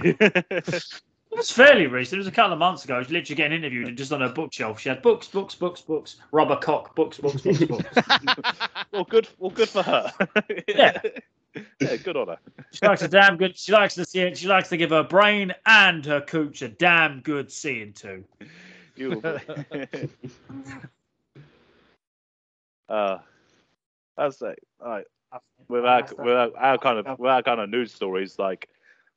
It 1.36 1.40
was 1.40 1.52
fairly 1.52 1.86
recent. 1.88 2.14
It 2.14 2.20
was 2.20 2.28
a 2.28 2.32
couple 2.32 2.53
of 2.53 2.60
months 2.60 2.86
ago. 2.86 2.95
She 2.95 2.99
was 2.99 3.12
literally 3.12 3.36
getting 3.36 3.57
interviewed 3.57 3.90
and 3.90 3.98
just 3.98 4.14
on 4.14 4.22
her 4.22 4.30
bookshelf. 4.30 4.80
She 4.80 4.88
had 4.88 5.02
books, 5.02 5.28
books, 5.28 5.53
books, 5.53 5.82
books, 5.82 6.16
rubber 6.32 6.56
cock, 6.56 6.95
books, 6.95 7.18
books, 7.18 7.41
books, 7.41 7.60
books. 7.66 7.84
well, 8.94 9.03
good. 9.03 9.28
Well, 9.38 9.52
good 9.52 9.68
for 9.68 9.84
her. 9.84 10.14
Yeah. 10.66 10.98
yeah, 11.82 11.98
good 11.98 12.16
on 12.16 12.30
her. 12.30 12.38
She 12.72 12.86
likes 12.86 13.02
a 13.02 13.10
damn 13.10 13.36
good. 13.36 13.57
She 13.57 13.74
likes 13.74 13.95
to 13.95 14.06
see 14.06 14.22
it. 14.22 14.38
She 14.38 14.48
likes 14.48 14.70
to 14.70 14.78
give 14.78 14.91
her 14.91 15.03
brain 15.03 15.53
and 15.66 16.06
her 16.06 16.22
cooch 16.22 16.62
a 16.62 16.70
damn 16.70 17.20
good 17.20 17.52
seeing 17.52 17.91
to. 17.95 18.24
You. 18.95 19.22
uh, 22.88 23.18
that's 24.16 24.41
it. 24.41 24.60
Like 24.82 25.06
with 25.68 25.84
our, 25.84 26.02
with 26.18 26.34
our, 26.34 26.57
our 26.57 26.78
kind 26.78 27.06
of 27.06 27.20
with 27.20 27.30
our 27.30 27.44
kind 27.44 27.60
of 27.60 27.70
news 27.70 27.94
stories, 27.94 28.40
like 28.40 28.70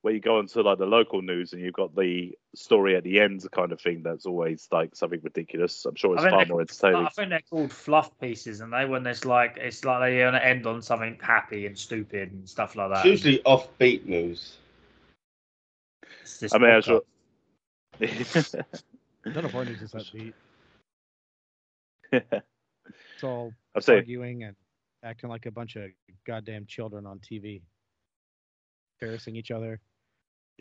where 0.03 0.15
you 0.15 0.21
go 0.21 0.39
into 0.39 0.63
like 0.63 0.79
the 0.79 0.87
local 0.87 1.23
news 1.23 1.53
and 1.53 1.61
you've 1.63 1.75
got 1.75 1.95
the 1.97 2.33
story 2.55 2.95
at 2.97 3.03
the 3.03 3.21
end, 3.21 3.45
kind 3.53 3.73
of 3.73 3.81
thing. 3.81 4.03
That's 4.03 4.27
always 4.27 4.69
like 4.71 4.95
something 4.95 5.21
ridiculous. 5.23 5.85
I'm 5.85 5.97
sure 5.97 6.15
it's 6.15 6.23
I 6.23 6.27
think 6.27 6.31
far 6.33 6.39
they're 6.45 6.49
more 6.49 6.59
called- 6.59 6.71
entertaining. 6.71 7.07
I 7.07 7.09
think 7.11 7.29
they're 7.31 7.41
called 7.51 7.73
fluff 7.73 8.19
pieces, 8.21 8.61
and 8.61 8.73
they 8.73 8.85
when 8.85 9.07
it's 9.07 9.25
like 9.25 9.57
it's 9.57 9.85
like 9.85 10.01
they 10.01 10.23
want 10.25 10.37
to 10.37 10.47
end 10.47 10.67
on 10.67 10.83
something 10.83 11.19
happy 11.21 11.67
and 11.67 11.77
stupid 11.77 12.33
and 12.33 12.49
stuff 12.49 12.77
like 12.77 12.91
that. 12.91 13.07
It's 13.07 13.25
usually 13.25 13.43
offbeat 13.45 14.07
news. 14.07 14.57
I 16.53 16.59
mean, 16.59 16.71
I'm 16.71 16.83
sure. 16.83 17.03
None 18.01 19.45
of 19.45 19.55
our 19.55 19.65
news 19.65 19.83
is 19.83 19.93
upbeat. 19.93 20.33
It's 22.13 23.25
all 23.25 23.53
I'm 23.75 23.83
saying, 23.83 23.99
arguing 23.99 24.45
and 24.45 24.57
acting 25.03 25.29
like 25.29 25.47
a 25.47 25.51
bunch 25.51 25.77
of 25.77 25.91
goddamn 26.27 26.65
children 26.67 27.05
on 27.07 27.19
TV, 27.19 27.61
embarrassing 29.01 29.37
each 29.37 29.51
other. 29.51 29.81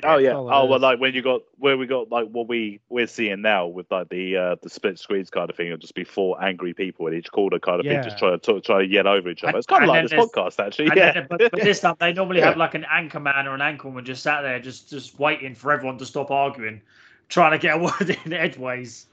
oh 0.04 0.18
yeah, 0.18 0.30
That's 0.30 0.36
all 0.36 0.50
it 0.50 0.54
oh 0.54 0.66
well, 0.66 0.80
like 0.80 1.00
when 1.00 1.14
you 1.16 1.22
got 1.22 1.42
where 1.58 1.78
we 1.78 1.88
got 1.88 2.12
like 2.12 2.28
what 2.30 2.48
we 2.48 2.80
we're 2.90 3.08
seeing 3.08 3.42
now 3.42 3.66
with 3.68 3.90
like 3.92 4.10
the 4.10 4.38
uh 4.38 4.56
the 4.62 4.70
split 4.70 5.00
screens 5.00 5.30
kind 5.30 5.50
of 5.50 5.56
thing, 5.56 5.68
it'll 5.68 5.78
just 5.80 5.96
be 5.96 6.04
four 6.04 6.44
angry 6.44 6.74
people 6.74 7.08
in 7.08 7.16
each 7.16 7.32
corner 7.32 7.58
kind 7.60 7.80
of 7.80 7.86
thing, 7.86 8.04
just 8.04 8.18
trying 8.20 8.34
to 8.34 8.38
talk, 8.38 8.64
try 8.64 8.80
to 8.86 8.88
yell 8.88 9.08
over 9.08 9.30
each 9.30 9.44
other. 9.44 9.50
And- 9.50 9.58
It's 9.58 9.68
kind 9.68 9.84
of 9.84 9.90
like 9.90 10.08
this 10.08 10.14
podcast 10.14 10.64
actually. 10.64 10.92
Yeah, 10.96 11.14
then- 11.14 11.28
but, 11.30 11.40
but 11.52 11.62
this 11.62 11.80
time 11.82 11.96
they 12.00 12.14
normally 12.14 12.40
Yeah. 12.40 12.48
have 12.50 12.58
like 12.58 12.76
an 12.76 12.86
anchor 12.92 13.20
man 13.20 13.48
or 13.48 13.56
an 13.56 13.62
anchor 13.62 13.88
woman 13.88 14.06
just 14.06 14.22
sat 14.22 14.42
there, 14.42 14.60
just 14.60 14.90
just 14.90 15.18
waiting 15.20 15.56
for 15.56 15.72
everyone 15.72 15.98
to 15.98 16.06
stop 16.06 16.30
arguing, 16.30 16.82
trying 17.30 17.52
to 17.52 17.58
get 17.58 17.76
a 17.76 17.80
word 17.80 18.18
in 18.26 18.34
edgeways. 18.34 19.08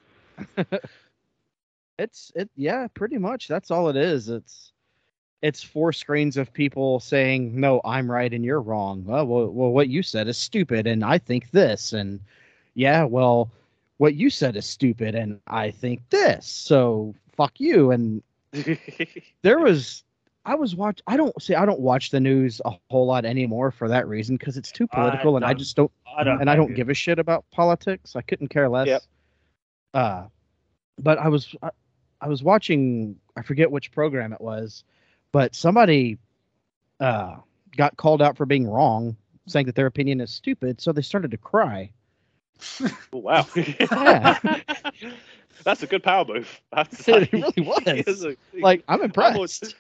It's 1.97 2.33
it 2.35 2.51
yeah, 2.57 2.89
pretty 2.93 3.19
much. 3.19 3.47
That's 3.47 3.71
all 3.71 3.89
it 3.89 3.95
is. 3.97 4.29
It's 4.29 4.73
it's 5.45 5.63
four 5.63 5.93
screens 5.93 6.39
of 6.39 6.51
people 6.51 6.99
saying, 7.01 7.61
"No, 7.61 7.83
I'm 7.85 8.11
right 8.11 8.33
and 8.33 8.43
you're 8.43 8.63
wrong." 8.63 9.05
Well, 9.05 9.27
well, 9.27 9.47
well, 9.49 9.71
what 9.73 9.91
you 9.91 10.03
said 10.03 10.27
is 10.27 10.39
stupid, 10.39 10.87
and 10.87 11.05
I 11.05 11.19
think 11.19 11.51
this, 11.51 11.93
and 11.93 12.19
yeah, 12.73 13.05
well, 13.05 13.51
what 13.99 14.15
you 14.15 14.31
said 14.31 14.57
is 14.57 14.65
stupid, 14.65 15.15
and 15.15 15.39
I 15.47 15.71
think 15.71 16.01
this. 16.09 16.47
So 16.47 17.15
fuck 17.37 17.61
you. 17.61 17.91
And 17.91 18.23
there 19.43 19.59
was, 19.59 20.03
I 20.47 20.55
was 20.55 20.75
watch. 20.75 21.03
I 21.07 21.19
don't 21.19 21.41
see. 21.43 21.55
I 21.55 21.67
don't 21.67 21.81
watch 21.81 22.11
the 22.11 22.21
news 22.21 22.63
a 22.65 22.73
whole 22.91 23.05
lot 23.05 23.27
anymore 23.27 23.71
for 23.71 23.87
that 23.87 24.09
reason 24.09 24.39
because 24.39 24.57
it's 24.57 24.73
too 24.73 24.89
I 24.93 24.97
political, 24.97 25.37
and 25.37 25.45
I 25.45 25.53
just 25.53 25.77
don't 25.77 25.93
I 26.17 26.25
don't 26.25 26.41
and 26.41 26.49
I 26.49 26.57
don't 26.57 26.73
give 26.73 26.89
a 26.89 26.95
shit 26.95 27.19
about 27.19 27.45
politics. 27.51 28.17
I 28.17 28.23
couldn't 28.23 28.49
care 28.49 28.71
less. 28.71 28.87
Yep. 28.87 29.03
Uh, 29.93 30.25
but 30.99 31.19
I 31.19 31.29
was 31.29 31.55
I, 31.63 31.69
I 32.23 32.29
was 32.29 32.43
watching 32.43 33.17
I 33.37 33.43
forget 33.43 33.71
which 33.71 33.93
program 33.93 34.33
it 34.33 34.41
was, 34.41 34.85
but 35.35 35.55
somebody 35.55 36.17
uh 37.01 37.35
got 37.77 37.97
called 37.97 38.23
out 38.23 38.37
for 38.37 38.47
being 38.47 38.69
wrong, 38.69 39.17
saying 39.47 39.67
that 39.67 39.75
their 39.75 39.87
opinion 39.87 40.21
is 40.21 40.33
stupid, 40.33 40.81
so 40.81 40.93
they 40.93 41.03
started 41.03 41.33
to 41.33 41.37
cry. 41.37 41.91
Oh, 43.13 43.13
wow. 43.19 43.45
That's 45.65 45.83
a 45.83 45.87
good 45.87 46.05
power 46.05 46.25
move. 46.25 46.61
I 46.73 46.79
have 46.79 46.89
to 46.91 46.97
say. 46.97 47.23
It 47.23 47.33
really 47.33 47.53
was. 48.07 48.25
A- 48.25 48.37
Like 48.61 48.85
I'm 48.89 49.03
impressed. 49.03 49.75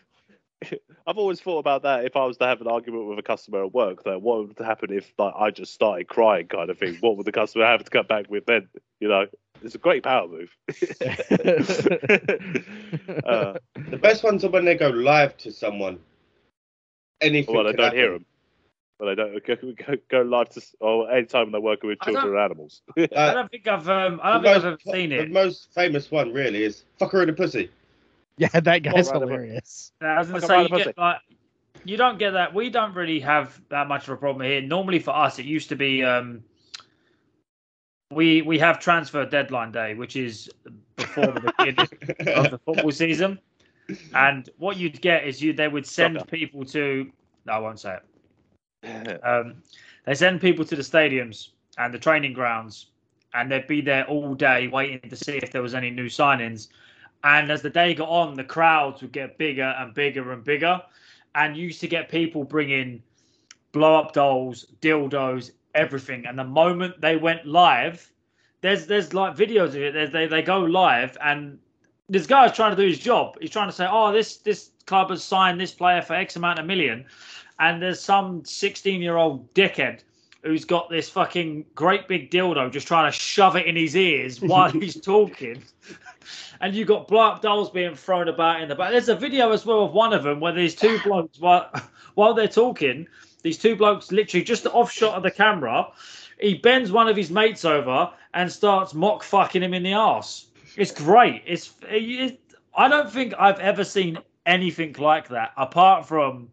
I've 1.06 1.18
always 1.18 1.40
thought 1.40 1.59
about 1.59 1.82
that 1.82 2.05
if 2.05 2.16
I 2.16 2.24
was 2.24 2.39
to 2.39 2.47
have 2.47 2.60
an 2.60 2.66
argument 2.66 3.06
with 3.06 3.18
a 3.18 3.22
customer 3.22 3.64
at 3.64 3.72
work, 3.72 4.02
that 4.05 4.22
what 4.22 4.48
would 4.48 4.59
happen 4.59 4.93
if 4.93 5.12
like 5.18 5.35
I 5.39 5.51
just 5.51 5.72
started 5.72 6.09
crying 6.09 6.48
kind 6.48 6.70
of 6.70 6.78
thing? 6.78 6.97
What 7.01 7.16
would 7.16 7.26
the 7.26 7.32
customer 7.32 7.66
have 7.66 7.85
to 7.85 7.90
come 7.90 8.06
back 8.06 8.28
with 8.28 8.47
then? 8.47 8.68
You 8.98 9.09
know, 9.09 9.26
it's 9.65 9.74
a 9.74 9.78
great 9.78 10.03
power 10.03 10.28
move. 10.28 10.55
uh, 13.27 13.55
The 13.91 13.99
best 14.01 14.24
ones 14.24 14.45
are 14.45 14.51
when 14.51 14.65
they 14.65 14.77
go 14.77 14.89
live 14.91 15.36
to 15.39 15.53
someone. 15.53 15.99
Anything. 17.20 17.55
well, 17.55 17.66
I 17.66 17.73
don't 17.73 17.95
hear 17.95 18.12
them. 18.12 18.27
But 18.99 19.09
I 19.09 19.15
don't 19.15 19.47
go, 19.47 19.57
go, 19.57 19.95
go 20.09 20.20
live 20.23 20.51
to, 20.51 20.61
s- 20.61 20.74
or 20.81 21.11
anytime 21.11 21.51
they're 21.51 21.61
working 21.61 21.91
with 21.91 22.01
children 22.01 22.35
or 22.35 22.39
animals. 22.39 22.82
I 22.97 23.09
Uh, 23.15 23.35
don't 23.35 23.51
think 23.51 23.66
I've 23.66 23.89
um, 23.89 24.20
I 24.23 24.32
don't 24.32 24.43
the, 24.43 24.43
think 24.43 24.57
I've 24.57 24.65
ever 24.65 24.78
most, 24.85 24.93
seen 24.93 25.12
the 25.12 25.23
it. 25.23 25.31
most 25.31 25.74
famous 25.74 26.11
one 26.11 26.32
really 26.32 26.62
is 26.62 26.85
"fucker 27.01 27.23
in 27.23 27.28
a 27.28 27.32
pussy." 27.32 27.70
yeah, 28.39 28.49
that 28.61 28.82
guy's 28.82 28.95
Well, 28.95 29.20
right, 29.20 29.20
hilarious. 29.20 29.93
I 30.01 30.19
was 30.19 30.28
going 30.28 30.41
to 30.41 30.47
say 30.47 30.55
ride 30.55 30.62
you 30.62 30.69
get 30.77 30.97
like 30.97 31.16
you 31.85 31.97
don't 31.97 32.19
get 32.19 32.32
that. 32.32 32.55
We 32.55 32.70
don't 32.70 32.95
really 32.95 33.20
have 33.20 33.61
that 33.70 33.89
much 33.89 34.05
of 34.05 34.11
a 34.11 34.16
problem 34.16 34.47
here. 34.47 34.62
Normally 34.62 35.01
for 35.01 35.15
us, 35.15 35.39
it 35.39 35.45
used 35.45 35.70
to 35.70 35.77
be 35.77 36.05
um, 36.05 36.45
we 38.15 38.43
we 38.43 38.59
have 38.59 38.78
transfer 38.78 39.24
deadline 39.24 39.73
day, 39.73 39.95
which 39.95 40.16
is 40.16 40.51
before 40.97 41.27
the 41.27 41.53
beginning 41.59 41.89
of 42.36 42.51
the 42.51 42.61
football 42.65 42.91
season. 42.91 43.39
And 44.15 44.49
what 44.59 44.77
you'd 44.77 45.01
get 45.01 45.27
is 45.27 45.43
you 45.43 45.53
they 45.53 45.69
would 45.69 45.86
send 45.86 46.27
people 46.28 46.65
to 46.66 47.11
no, 47.47 47.53
I 47.53 47.59
won't 47.59 47.81
say 47.81 47.99
it. 48.82 49.24
Um, 49.24 49.57
they 50.07 50.15
send 50.15 50.41
people 50.41 50.65
to 50.65 50.77
the 50.77 50.82
stadiums 50.82 51.49
and 51.78 51.93
the 51.93 51.99
training 51.99 52.32
grounds, 52.32 52.86
and 53.35 53.51
they'd 53.51 53.66
be 53.66 53.81
there 53.81 54.07
all 54.07 54.35
day 54.35 54.69
waiting 54.69 55.09
to 55.11 55.16
see 55.16 55.36
if 55.36 55.51
there 55.51 55.62
was 55.62 55.74
any 55.74 55.91
new 55.91 56.07
signings. 56.07 56.69
And 57.23 57.51
as 57.51 57.62
the 57.62 57.70
day 57.70 57.95
got 57.95 58.09
on, 58.09 58.35
the 58.35 58.45
crowds 58.45 59.01
would 59.01 59.12
get 59.12 59.39
bigger 59.39 59.74
and 59.78 59.95
bigger 59.95 60.32
and 60.32 60.45
bigger, 60.45 60.82
and 61.35 61.57
you 61.57 61.65
used 61.65 61.81
to 61.81 61.89
get 61.89 62.09
people 62.09 62.45
bringing 62.45 63.03
blow 63.73 63.97
up 63.97 64.12
dolls, 64.12 64.66
dildos, 64.81 65.51
everything. 65.74 66.26
And 66.26 66.38
the 66.38 66.44
moment 66.44 67.01
they 67.01 67.16
went 67.16 67.46
live, 67.46 68.10
there's 68.60 68.86
there's 68.86 69.12
like 69.14 69.36
videos 69.36 69.68
of 69.68 69.76
it. 69.76 69.94
There's, 69.94 70.10
they 70.10 70.26
they 70.26 70.42
go 70.42 70.60
live, 70.60 71.16
and 71.22 71.59
this 72.09 72.26
guy's 72.26 72.55
trying 72.55 72.74
to 72.74 72.80
do 72.80 72.88
his 72.88 72.98
job. 72.98 73.36
He's 73.40 73.51
trying 73.51 73.68
to 73.68 73.74
say, 73.74 73.86
"Oh, 73.90 74.12
this 74.12 74.38
this 74.38 74.70
club 74.86 75.10
has 75.10 75.22
signed 75.22 75.60
this 75.60 75.72
player 75.72 76.02
for 76.02 76.14
X 76.14 76.36
amount 76.36 76.59
of 76.59 76.66
million 76.66 77.06
and 77.59 77.82
there's 77.82 78.01
some 78.01 78.44
16 78.44 79.01
year 79.01 79.16
old 79.16 79.52
dickhead 79.55 80.01
who's 80.42 80.64
got 80.64 80.90
this 80.90 81.09
fucking 81.09 81.64
great 81.74 82.06
big 82.06 82.30
dildo 82.30 82.70
just 82.70 82.86
trying 82.86 83.10
to 83.10 83.16
shove 83.16 83.56
it 83.56 83.66
in 83.66 83.76
his 83.76 83.96
ears 83.96 84.40
while 84.40 84.70
he's 84.70 85.01
talking. 85.01 85.62
And 86.60 86.74
you 86.74 86.84
got 86.84 87.10
up 87.12 87.42
dolls 87.42 87.70
being 87.70 87.94
thrown 87.94 88.28
about 88.28 88.60
in 88.62 88.68
the 88.68 88.74
back. 88.74 88.90
There's 88.90 89.09
a 89.09 89.16
video 89.16 89.52
as 89.52 89.64
well 89.64 89.84
of 89.84 89.92
one 89.92 90.12
of 90.12 90.22
them 90.22 90.40
where 90.40 90.52
these 90.52 90.74
two 90.74 90.98
blokes, 91.05 91.38
while, 91.38 91.70
while 92.14 92.34
they're 92.34 92.48
talking, 92.48 93.06
these 93.45 93.59
two 93.59 93.77
blokes 93.77 94.11
literally 94.11 94.43
just 94.43 94.66
off 94.66 94.91
shot 94.91 95.15
of 95.15 95.23
the 95.23 95.31
camera, 95.31 95.87
he 96.41 96.55
bends 96.55 96.91
one 96.91 97.07
of 97.07 97.16
his 97.16 97.31
mates 97.31 97.65
over 97.65 98.11
and 98.33 98.51
starts 98.51 98.95
mock 98.95 99.23
fucking 99.23 99.62
him 99.62 99.75
in 99.75 99.85
the 99.85 99.93
ass. 99.93 100.47
It's 100.77 100.91
great. 100.91 101.43
It's 101.47 101.75
it, 101.83 102.41
I 102.75 102.89
don't 102.89 103.12
think 103.12 103.35
I've 103.39 103.61
ever 103.61 103.85
seen 103.85 104.19
anything 104.47 104.95
like 104.99 105.29
that 105.29 105.53
apart 105.57 106.09
from 106.09 106.51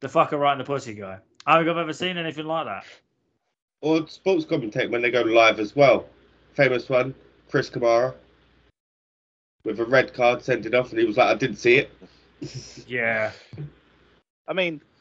the 0.00 0.08
fucker 0.08 0.38
right 0.38 0.52
in 0.52 0.58
the 0.58 0.64
pussy 0.64 0.94
guy. 0.94 1.18
I 1.44 1.56
don't 1.56 1.64
think 1.64 1.76
I've 1.76 1.82
ever 1.82 1.92
seen 1.92 2.16
anything 2.16 2.46
like 2.46 2.66
that. 2.66 2.84
Or 3.80 4.06
sports 4.06 4.44
commentate 4.44 4.90
when 4.90 5.02
they 5.02 5.10
go 5.10 5.22
live 5.22 5.58
as 5.58 5.74
well. 5.74 6.06
Famous 6.54 6.88
one, 6.88 7.14
Chris 7.50 7.68
Kamara. 7.68 8.14
with 9.64 9.80
a 9.80 9.84
red 9.84 10.14
card 10.14 10.42
sent 10.42 10.66
it 10.66 10.74
off, 10.74 10.90
and 10.90 11.00
he 11.00 11.04
was 11.04 11.16
like, 11.16 11.28
"I 11.28 11.34
didn't 11.34 11.56
see 11.56 11.76
it." 11.76 11.90
Yeah. 12.86 13.32
I 14.48 14.52
mean, 14.52 14.80
the 14.80 14.91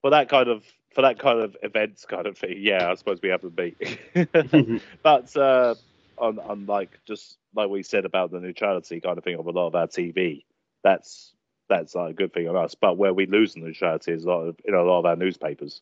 for 0.00 0.10
that 0.10 0.28
kind 0.28 0.48
of 0.48 0.64
for 0.94 1.02
that 1.02 1.18
kind 1.18 1.40
of 1.40 1.56
events 1.62 2.04
kind 2.06 2.26
of 2.26 2.36
thing, 2.36 2.56
yeah, 2.58 2.90
I 2.90 2.94
suppose 2.94 3.20
we 3.22 3.28
have 3.28 3.42
to 3.42 3.50
be. 3.50 3.76
but 5.02 5.36
uh, 5.36 5.74
on 6.16 6.38
on 6.38 6.66
like 6.66 6.98
just 7.06 7.38
like 7.54 7.68
we 7.68 7.82
said 7.82 8.04
about 8.04 8.30
the 8.30 8.40
neutrality 8.40 9.00
kind 9.00 9.18
of 9.18 9.24
thing 9.24 9.36
of 9.36 9.46
a 9.46 9.50
lot 9.50 9.68
of 9.68 9.74
our 9.74 9.86
TV, 9.86 10.44
that's 10.82 11.32
that's 11.68 11.94
like 11.94 12.10
a 12.10 12.14
good 12.14 12.32
thing 12.32 12.48
on 12.48 12.56
us. 12.56 12.74
But 12.74 12.96
where 12.96 13.12
we 13.12 13.26
lose 13.26 13.54
the 13.54 13.60
neutrality 13.60 14.12
is 14.12 14.24
a 14.24 14.28
lot 14.28 14.40
of, 14.40 14.56
in 14.64 14.74
a 14.74 14.82
lot 14.82 15.00
of 15.00 15.06
our 15.06 15.16
newspapers. 15.16 15.80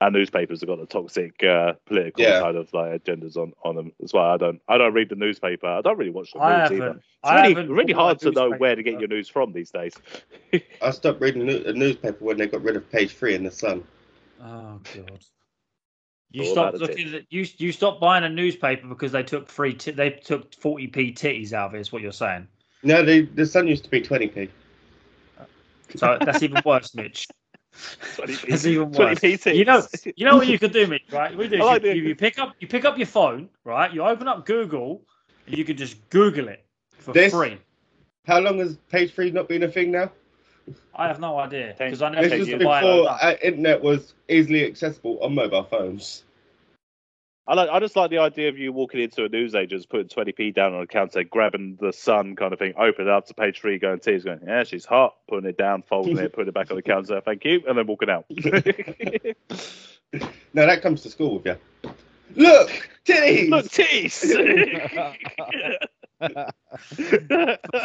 Our 0.00 0.10
newspapers 0.10 0.60
have 0.60 0.68
got 0.68 0.78
the 0.78 0.86
toxic 0.86 1.42
uh, 1.44 1.74
political 1.84 2.24
Yeah. 2.24 2.40
kind 2.40 2.56
of 2.56 2.72
like 2.72 3.04
agendas 3.04 3.36
on, 3.36 3.52
on 3.62 3.76
them 3.76 3.92
as 4.02 4.14
well. 4.14 4.24
I 4.24 4.38
don't 4.38 4.60
I 4.66 4.78
don't 4.78 4.94
read 4.94 5.10
the 5.10 5.14
newspaper. 5.14 5.66
I 5.66 5.82
don't 5.82 5.98
really 5.98 6.10
watch 6.10 6.32
the 6.32 6.40
I 6.40 6.68
news 6.68 6.72
either. 6.72 6.90
It's 6.96 7.04
I 7.22 7.48
really, 7.48 7.68
really 7.68 7.92
hard 7.92 8.18
to 8.20 8.30
know 8.30 8.50
where 8.52 8.74
to 8.74 8.82
get 8.82 8.98
your 8.98 9.08
news 9.08 9.28
from 9.28 9.52
these 9.52 9.70
days. 9.70 9.94
I 10.80 10.90
stopped 10.90 11.20
reading 11.20 11.46
the 11.46 11.58
the 11.58 11.74
newspaper 11.74 12.24
when 12.24 12.38
they 12.38 12.46
got 12.46 12.62
rid 12.62 12.76
of 12.76 12.90
page 12.90 13.14
three 13.14 13.34
in 13.34 13.44
the 13.44 13.50
Sun. 13.50 13.84
Oh 14.42 14.80
god. 14.94 15.24
You 16.32 16.44
All 16.44 16.52
stopped 16.52 16.78
looking 16.78 17.12
at 17.14 17.24
you. 17.28 17.44
You 17.58 17.72
stopped 17.72 18.00
buying 18.00 18.24
a 18.24 18.28
newspaper 18.28 18.86
because 18.86 19.12
they 19.12 19.24
took 19.24 19.48
free. 19.48 19.74
T- 19.74 19.90
they 19.90 20.10
took 20.10 20.54
forty 20.54 20.86
p 20.86 21.12
titties 21.12 21.52
out 21.52 21.70
of 21.70 21.74
it. 21.74 21.80
Is 21.80 21.92
what 21.92 22.00
you're 22.00 22.12
saying? 22.12 22.46
No, 22.82 23.04
the 23.04 23.22
the 23.22 23.44
Sun 23.44 23.66
used 23.66 23.84
to 23.84 23.90
be 23.90 24.00
twenty 24.00 24.28
p. 24.28 24.48
So 25.96 26.16
that's 26.24 26.42
even 26.42 26.62
worse, 26.64 26.94
Mitch. 26.94 27.26
20p 27.72 28.48
That's 28.48 28.66
even 28.66 28.92
20 28.92 29.10
worse. 29.10 29.18
PT. 29.20 29.46
You 29.54 29.64
know, 29.64 29.82
you 30.16 30.24
know 30.24 30.36
what 30.36 30.46
you 30.46 30.58
could 30.58 30.72
do, 30.72 30.86
Mitch, 30.86 31.02
right? 31.12 31.36
We 31.36 31.48
do. 31.48 31.56
I 31.60 31.64
like 31.64 31.82
you, 31.82 31.92
you, 31.92 32.02
you 32.08 32.14
pick 32.16 32.38
up, 32.38 32.54
you 32.60 32.68
pick 32.68 32.84
up 32.84 32.98
your 32.98 33.06
phone, 33.06 33.48
right? 33.64 33.92
You 33.92 34.02
open 34.02 34.28
up 34.28 34.46
Google, 34.46 35.02
and 35.46 35.56
you 35.56 35.64
can 35.64 35.76
just 35.76 36.08
Google 36.10 36.48
it 36.48 36.64
for 36.92 37.12
This- 37.12 37.32
free. 37.32 37.58
How 38.26 38.38
long 38.38 38.58
has 38.58 38.76
page 38.90 39.14
three 39.14 39.30
not 39.30 39.48
been 39.48 39.62
a 39.62 39.68
thing 39.68 39.90
now? 39.90 40.10
I 40.94 41.08
have 41.08 41.18
no 41.20 41.38
idea 41.38 41.74
because 41.76 42.02
I 42.02 42.10
never 42.10 42.28
This 42.28 42.38
was 42.38 42.48
to 42.48 42.58
buy 42.58 42.78
it 42.78 42.82
before 42.82 43.08
uh, 43.10 43.34
internet 43.42 43.82
was 43.82 44.14
easily 44.28 44.66
accessible 44.66 45.18
on 45.22 45.34
mobile 45.34 45.64
phones. 45.64 46.24
I 47.46 47.54
like. 47.54 47.68
I 47.70 47.80
just 47.80 47.96
like 47.96 48.10
the 48.10 48.18
idea 48.18 48.48
of 48.48 48.58
you 48.58 48.72
walking 48.72 49.00
into 49.00 49.24
a 49.24 49.28
newsagent, 49.28 49.88
putting 49.88 50.08
twenty 50.08 50.32
p 50.32 50.50
down 50.52 50.74
on 50.74 50.82
a 50.82 50.86
counter, 50.86 51.24
grabbing 51.24 51.78
the 51.80 51.92
sun 51.92 52.36
kind 52.36 52.52
of 52.52 52.58
thing, 52.58 52.74
open 52.76 53.06
it 53.06 53.10
up 53.10 53.26
to 53.26 53.34
page 53.34 53.58
three, 53.60 53.78
going 53.78 53.98
tears, 53.98 54.24
going, 54.24 54.40
yeah, 54.46 54.62
she's 54.64 54.84
hot, 54.84 55.16
putting 55.28 55.48
it 55.48 55.56
down, 55.58 55.82
folding 55.82 56.18
it, 56.18 56.32
putting 56.32 56.48
it 56.48 56.54
back 56.54 56.70
on 56.70 56.76
the 56.76 56.82
counter, 56.82 57.20
thank 57.24 57.44
you, 57.44 57.62
and 57.68 57.76
then 57.78 57.86
walking 57.86 58.10
out. 58.10 58.26
No, 60.52 60.66
that 60.66 60.82
comes 60.82 61.02
to 61.02 61.08
school 61.10 61.38
with 61.38 61.46
you. 61.46 61.56
Look, 62.34 62.90
titties. 63.04 63.48
Look, 63.48 63.70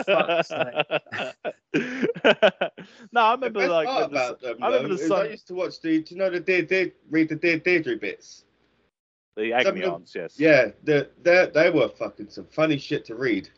fuck's 0.06 0.50
no, 3.12 3.22
I 3.22 3.36
The 3.36 3.42
remember 3.42 3.60
best 3.60 3.70
like 3.72 3.88
part 3.88 4.10
the, 4.12 4.16
about 4.18 4.42
them, 4.42 4.58
I 4.62 4.68
remember 4.68 4.88
though, 4.90 4.96
the 4.96 5.08
sun- 5.08 5.26
I 5.28 5.30
used 5.30 5.48
to 5.48 5.54
watch 5.56 5.82
the. 5.82 6.02
Do 6.02 6.16
you 6.16 6.20
know 6.20 6.30
the 6.30 6.40
Dear 6.40 6.64
Dear 6.64 6.92
read 7.10 7.30
the 7.30 7.36
Dear 7.36 7.60
Deirdre 7.60 7.98
bits? 7.98 8.45
The 9.36 9.52
some 9.52 9.60
agony 9.60 9.82
of 9.84 9.94
aunts, 9.94 10.16
yes. 10.16 10.40
Yeah, 10.40 10.70
the, 10.84 11.10
they 11.22 11.50
they 11.54 11.70
were 11.70 11.90
fucking 11.90 12.30
some 12.30 12.46
funny 12.46 12.78
shit 12.78 13.06
to 13.06 13.16
read. 13.16 13.50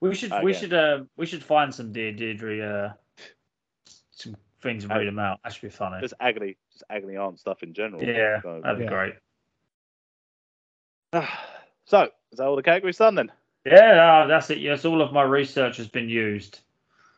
We 0.00 0.14
should, 0.14 0.32
Okay. 0.32 0.42
we 0.42 0.52
should, 0.52 0.72
uh, 0.72 1.04
we 1.16 1.26
should 1.26 1.44
find 1.44 1.72
some 1.72 1.92
Dear 1.92 2.12
Deirdre, 2.12 2.60
uh, 2.60 2.92
some 4.10 4.36
things 4.60 4.84
and 4.84 4.92
read 4.92 5.06
them 5.06 5.18
out. 5.18 5.38
That 5.44 5.52
should 5.52 5.62
be 5.62 5.68
funny. 5.68 6.00
Just 6.00 6.14
agony, 6.18 6.56
just 6.72 6.82
agony 6.90 7.16
aunt 7.16 7.38
stuff 7.38 7.62
in 7.62 7.72
general. 7.72 8.02
Yeah, 8.02 8.40
So- 8.42 8.60
that'd 8.62 8.78
be 8.78 8.84
Yeah. 8.84 8.90
great. 8.90 9.14
So, 11.84 12.04
is 12.30 12.38
that 12.38 12.46
all 12.46 12.56
the 12.56 12.62
categories 12.62 12.96
done 12.96 13.16
then? 13.16 13.30
Yeah, 13.66 14.22
uh, 14.24 14.26
that's 14.28 14.48
it. 14.50 14.58
Yes, 14.58 14.84
all 14.86 15.02
of 15.02 15.12
my 15.12 15.22
research 15.24 15.76
has 15.76 15.88
been 15.88 16.08
used. 16.08 16.60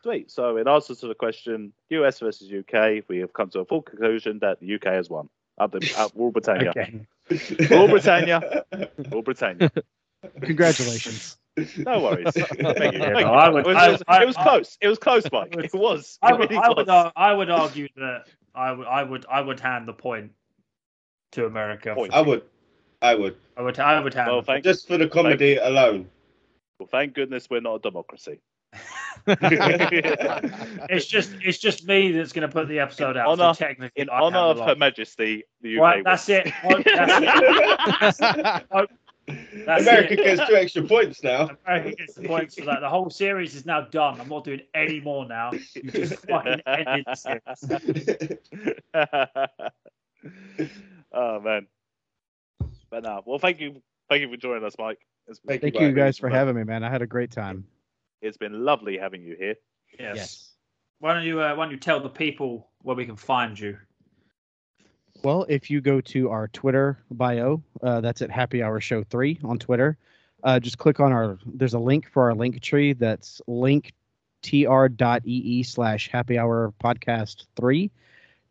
Sweet. 0.03 0.29
So, 0.29 0.57
in 0.57 0.67
answer 0.67 0.93
to 0.95 1.07
the 1.07 1.15
question, 1.15 1.71
US 1.89 2.19
versus 2.19 2.51
UK, 2.51 3.03
we 3.07 3.19
have 3.19 3.31
come 3.31 3.49
to 3.51 3.59
a 3.59 3.65
full 3.65 3.81
conclusion 3.83 4.39
that 4.39 4.59
the 4.59 4.75
UK 4.75 4.85
has 4.87 5.09
won. 5.09 5.29
Up 5.57 5.71
the 5.71 5.93
up 5.97 6.11
Rule 6.15 6.31
Britannia. 6.31 6.69
Okay. 6.71 7.05
Rule 7.69 7.87
Britannia. 7.87 8.65
Rule 9.11 9.21
Britannia. 9.21 9.71
Congratulations. 10.41 11.37
No 11.77 12.01
worries. 12.01 12.27
Thank 12.33 12.57
you. 12.59 12.73
Thank 12.73 12.93
you. 12.95 13.03
It 13.03 13.13
was, 13.15 13.23
I- 13.25 13.47
it 13.59 13.65
was, 13.65 14.03
I- 14.07 14.23
it 14.23 14.27
was 14.27 14.35
I- 14.37 14.43
close. 14.43 14.77
It 14.81 14.87
was 14.89 14.99
close, 14.99 15.23
Mike. 15.31 15.53
I 15.53 15.55
would- 15.55 15.65
It 15.65 15.73
was. 15.73 16.19
I 16.21 16.31
It 16.33 16.39
would, 16.39 16.49
really 16.49 16.61
I 16.61 16.67
would, 16.69 16.77
was. 16.77 16.89
Uh, 16.89 17.11
I 17.15 17.33
would 17.33 17.49
argue 17.49 17.87
that 17.95 18.25
I 18.53 18.71
would, 18.73 18.87
I 18.87 19.03
would, 19.03 19.25
I 19.31 19.41
would 19.41 19.59
hand 19.61 19.87
the 19.87 19.93
point 19.93 20.31
to 21.33 21.45
America. 21.45 21.93
Point. 21.95 22.13
I 22.13 22.21
would, 22.21 22.43
I 23.01 23.15
would, 23.15 23.37
I 23.55 23.61
would, 23.61 23.79
I 23.79 23.99
would 24.01 24.13
hand. 24.13 24.31
Well, 24.31 24.41
thank, 24.41 24.63
just 24.65 24.87
for 24.87 24.97
the 24.97 25.07
comedy 25.07 25.55
alone. 25.55 26.09
well, 26.79 26.87
thank 26.87 27.13
goodness 27.13 27.49
we're 27.49 27.61
not 27.61 27.75
a 27.75 27.79
democracy. 27.79 28.39
It's 30.87 31.07
just, 31.07 31.31
it's 31.41 31.57
just 31.57 31.87
me 31.87 32.11
that's 32.11 32.31
going 32.31 32.47
to 32.47 32.53
put 32.53 32.67
the 32.67 32.77
episode 32.79 33.17
out. 33.17 33.25
Honor- 33.27 33.55
so 33.55 33.65
technically, 33.65 34.03
In 34.03 34.07
I 34.09 34.19
honor 34.19 34.37
of 34.37 34.59
Her. 34.59 34.75
Majesty, 34.75 35.43
the 35.61 35.77
UK. 35.77 35.81
Right, 35.81 36.03
that's 36.03 36.29
it. 36.29 36.47
That's 36.63 38.19
it. 38.21 38.89
That's 39.65 39.81
America 39.81 40.13
it. 40.13 40.17
gets 40.17 40.47
two 40.47 40.55
extra 40.55 40.83
points 40.83 41.23
now. 41.23 41.49
America 41.65 41.95
gets 41.95 42.13
the 42.13 42.27
points 42.27 42.53
for 42.55 42.65
that. 42.65 42.81
The 42.81 42.89
whole 42.89 43.09
series 43.09 43.55
is 43.55 43.65
now 43.65 43.81
done. 43.81 44.21
I'm 44.21 44.29
not 44.29 44.43
doing 44.43 44.61
any 44.75 44.99
more 44.99 45.27
now. 45.27 45.49
You 45.51 45.89
just 45.91 46.15
fucking 46.29 46.61
ended 46.67 47.05
the 47.07 47.15
series. 47.15 47.41
oh 51.11 51.39
man. 51.39 51.65
But 52.91 53.01
no. 53.03 53.23
Well, 53.25 53.39
thank 53.39 53.59
you, 53.59 53.81
thank 54.09 54.21
you 54.21 54.29
for 54.29 54.37
joining 54.37 54.63
us, 54.63 54.75
Mike. 54.77 54.99
It's, 55.27 55.39
Thank 55.47 55.61
Thank 55.61 55.79
you, 55.79 55.87
you 55.87 55.93
guys 55.93 56.19
for 56.19 56.29
having 56.29 56.55
me, 56.55 56.63
man. 56.63 56.83
I 56.83 56.89
had 56.91 57.01
a 57.01 57.07
great 57.07 57.31
time. 57.31 57.65
It's 58.25 58.37
been 58.37 58.65
lovely 58.65 58.97
having 58.97 59.21
you 59.23 59.35
here. 59.37 59.55
Yes. 59.99 60.51
Why 60.99 61.13
don't 61.13 61.23
you, 61.23 61.41
uh, 61.41 61.55
why 61.55 61.65
don't 61.65 61.71
you 61.71 61.77
tell 61.79 61.99
the 61.99 62.09
people 62.09 62.67
where 62.81 62.95
we 62.95 63.05
can 63.05 63.15
find 63.15 63.57
you? 63.59 63.77
Well, 65.23 65.45
if 65.47 65.69
you 65.69 65.81
go 65.81 66.01
to 66.01 66.29
our 66.29 66.47
Twitter 66.49 66.99
bio, 67.11 67.63
uh, 67.81 68.01
that's 68.01 68.21
at 68.21 68.29
Happy 68.29 68.61
Hour 68.61 68.81
Show 68.81 69.03
3 69.03 69.39
on 69.43 69.59
Twitter. 69.59 69.97
Uh, 70.43 70.59
just 70.59 70.77
click 70.77 70.99
on 70.99 71.11
our, 71.11 71.37
there's 71.45 71.73
a 71.73 71.79
link 71.79 72.09
for 72.11 72.23
our 72.23 72.35
link 72.35 72.61
tree 72.61 72.93
that's 72.93 73.41
linktr.ee 73.47 73.93
slash 75.63 76.09
happy 76.09 76.37
hour 76.37 76.73
podcast 76.83 77.45
3. 77.55 77.89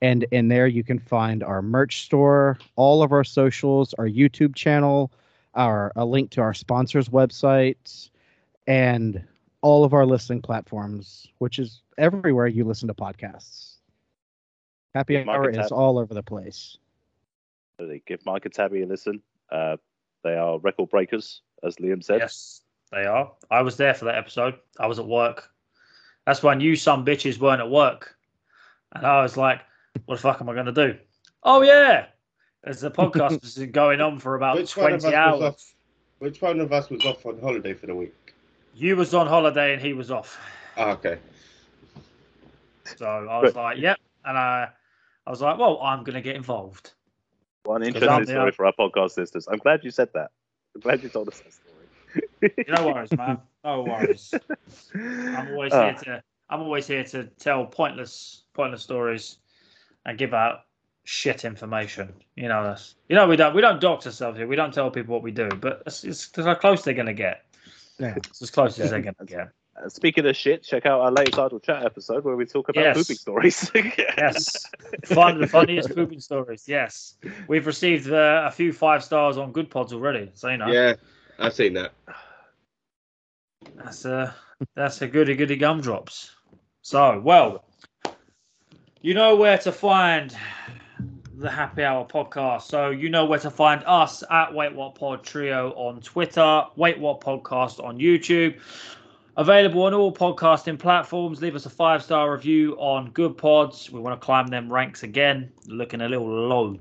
And 0.03 0.25
in 0.33 0.49
there, 0.49 0.67
you 0.67 0.83
can 0.83 0.99
find 0.99 1.43
our 1.43 1.63
merch 1.63 2.03
store, 2.03 2.59
all 2.77 3.03
of 3.03 3.13
our 3.13 3.25
socials, 3.25 3.95
our 3.95 4.09
YouTube 4.09 4.55
channel, 4.55 5.13
our 5.55 5.93
a 5.97 6.05
link 6.05 6.31
to 6.33 6.41
our 6.41 6.53
sponsors' 6.53 7.09
websites, 7.09 8.11
and 8.67 9.25
all 9.65 9.83
of 9.83 9.95
our 9.95 10.05
listening 10.05 10.43
platforms, 10.43 11.27
which 11.39 11.59
is 11.59 11.81
everywhere 11.97 12.47
you 12.47 12.65
listen 12.65 12.87
to 12.87 12.93
podcasts. 12.93 13.77
Happy 14.95 15.25
Market 15.25 15.31
Hour 15.31 15.53
tab. 15.53 15.65
is 15.65 15.73
all 15.73 15.99
over 15.99 16.13
the 16.13 16.23
place. 16.23 16.77
Really 17.79 18.03
Give 18.07 18.25
Mike 18.27 18.45
and 18.45 18.53
Tabby 18.53 18.83
a 18.83 18.87
listen. 18.87 19.23
Uh, 19.51 19.79
they 20.23 20.35
are 20.35 20.59
record 20.59 20.91
breakers, 20.91 21.41
as 21.63 21.77
Liam 21.77 22.05
said. 22.05 22.21
Yes, 22.21 22.61
they 22.93 23.07
are. 23.07 23.33
I 23.51 23.63
was 23.63 23.79
there 23.79 23.95
for 23.95 24.05
that 24.05 24.17
episode. 24.17 24.55
I 24.79 24.87
was 24.87 24.99
at 24.99 25.07
work. 25.07 25.51
That's 26.27 26.43
when 26.43 26.61
you 26.61 26.77
some 26.77 27.03
bitches 27.07 27.39
weren't 27.39 27.63
at 27.63 27.71
work, 27.71 28.15
and 28.93 29.07
I 29.07 29.23
was 29.23 29.39
like, 29.39 29.63
"What 30.05 30.17
the 30.17 30.21
fuck 30.21 30.43
am 30.43 30.51
I 30.51 30.53
going 30.53 30.67
to 30.67 30.73
do?" 30.73 30.99
Oh 31.43 31.63
yeah, 31.63 32.07
as 32.65 32.83
the 32.83 32.91
podcast 32.91 33.41
was 33.41 33.57
going 33.73 34.03
on 34.03 34.19
for 34.19 34.35
about 34.35 34.57
Which 34.57 34.73
twenty 34.73 35.15
hours. 35.15 35.43
off? 35.43 35.75
Which 36.19 36.43
one 36.43 36.61
of 36.61 36.71
us 36.71 36.91
was 36.91 37.03
off 37.07 37.25
on 37.25 37.41
holiday 37.41 37.73
for 37.73 37.87
the 37.87 37.95
week? 37.95 38.34
You 38.75 38.97
was 38.97 39.15
on 39.15 39.27
holiday 39.27 39.73
and 39.73 39.81
he 39.83 39.93
was 39.93 40.11
off. 40.11 40.39
Ah, 40.77 40.91
okay. 40.93 41.19
So 42.97 43.07
I 43.07 43.41
was 43.41 43.55
like, 43.55 43.79
"Yep," 43.79 43.99
and 44.25 44.37
I, 44.37 44.69
I 45.27 45.31
was 45.31 45.41
like, 45.41 45.59
"Well, 45.59 45.81
I'm 45.81 46.01
going 46.05 46.15
to 46.15 46.21
get 46.21 46.37
involved." 46.37 46.93
One 47.65 47.83
interesting 47.83 48.21
the- 48.21 48.27
story 48.33 48.53
for 48.53 48.67
our 48.67 48.73
podcast 48.79 49.17
listeners. 49.17 49.49
I'm 49.51 49.59
glad 49.59 49.85
you 49.85 49.91
said 49.91 50.11
that. 50.15 50.31
I'm 50.75 50.81
glad 50.81 51.03
you 51.03 51.09
told 51.09 51.29
us 51.29 51.41
that 51.41 51.53
story. 51.53 51.71
No 52.69 52.87
worries, 52.87 53.11
man. 53.13 53.39
No 53.65 53.83
worries. 53.83 54.35
I'm 54.95 55.49
always 55.53 55.73
Ah. 55.73 55.85
here 55.85 55.95
to 56.05 56.23
I'm 56.51 56.61
always 56.61 56.87
here 56.87 57.03
to 57.05 57.25
tell 57.39 57.65
pointless 57.67 58.43
pointless 58.53 58.83
stories 58.83 59.39
and 60.05 60.19
give 60.19 60.35
out 60.35 60.61
shit 61.05 61.45
information. 61.45 62.13
You 62.37 62.49
know 62.49 62.63
that's 62.63 62.95
you 63.09 63.17
know 63.17 63.27
we 63.27 63.37
don't 63.37 63.55
we 63.55 63.63
don't 63.63 63.81
dox 63.81 64.07
ourselves 64.07 64.37
here. 64.39 64.47
We 64.47 64.57
don't 64.57 64.73
tell 64.75 64.91
people 64.91 65.15
what 65.15 65.23
we 65.23 65.31
do, 65.33 65.49
but 65.49 65.83
it's, 65.87 66.05
it's, 66.05 66.29
it's 66.37 66.47
how 66.47 66.55
close 66.55 66.83
they're 66.83 66.95
gonna 66.95 67.15
get. 67.15 67.45
Yeah. 67.99 68.15
It's 68.17 68.43
as 68.43 68.51
close 68.51 68.79
as 68.79 68.91
they're 68.91 69.01
gonna 69.01 69.27
get. 69.27 69.51
Uh, 69.77 69.89
speaking 69.89 70.25
of 70.27 70.37
shit, 70.37 70.63
check 70.63 70.87
out 70.87 71.01
our 71.01 71.11
latest 71.11 71.39
idle 71.39 71.59
chat 71.59 71.85
episode 71.85 72.25
where 72.25 72.37
we 72.37 72.45
talk 72.47 72.69
about 72.69 72.81
Yes. 72.83 72.97
pooping 72.97 73.17
stories. 73.17 73.71
Yes, 74.17 74.67
fun 75.05 75.41
the 75.41 75.47
funniest 75.49 75.95
pooping 75.95 76.21
stories. 76.21 76.65
Yes, 76.69 77.17
we've 77.49 77.67
received 77.67 78.11
uh, 78.11 78.45
a 78.47 78.51
few 78.53 78.73
five 78.73 79.03
stars 79.03 79.37
on 79.37 79.51
Good 79.53 79.71
Pods 79.71 79.93
already. 79.93 80.31
So 80.35 80.49
you 80.49 80.57
know 80.59 80.71
Yeah, 80.71 80.95
I've 81.39 81.55
seen 81.55 81.75
that. 81.75 81.93
that's 83.77 84.05
a 84.05 84.35
that's 84.77 85.03
a 85.03 85.09
goody 85.09 85.35
goody 85.35 85.57
gumdrops. 85.57 86.31
So 86.83 87.21
well, 87.21 87.65
you 89.03 89.15
know 89.15 89.35
where 89.37 89.59
to 89.59 89.73
find 89.73 90.35
the 91.39 91.51
Happy 91.51 91.83
Hour 91.83 92.07
podcast. 92.07 92.63
So 92.63 92.91
you 92.91 93.09
know 93.09 93.25
where 93.25 93.39
to 93.41 93.51
find 93.51 93.83
us 93.87 94.23
at 94.31 94.55
Wait 94.55 94.75
What 94.75 94.95
Pod 94.95 95.25
Trio 95.25 95.73
on 95.73 96.01
Twitter, 96.01 96.65
Wait 96.77 96.99
What 96.99 97.21
Podcast 97.21 97.83
on 97.83 97.99
YouTube. 97.99 98.59
Available 99.37 99.83
on 99.83 99.95
all 99.95 100.15
podcasting 100.15 100.79
platforms. 100.79 101.43
Leave 101.43 101.57
us 101.57 101.67
a 101.67 101.71
five 101.71 102.03
star 102.03 102.33
review 102.33 102.75
on 102.75 103.11
Good 103.11 103.37
Pods. 103.37 103.91
We 103.91 103.99
want 103.99 104.21
to 104.21 104.25
climb 104.25 104.47
them 104.47 104.73
ranks 104.73 105.03
again. 105.03 105.51
Looking 105.67 106.03
a 106.03 106.09
little 106.09 106.29
low. 106.29 106.79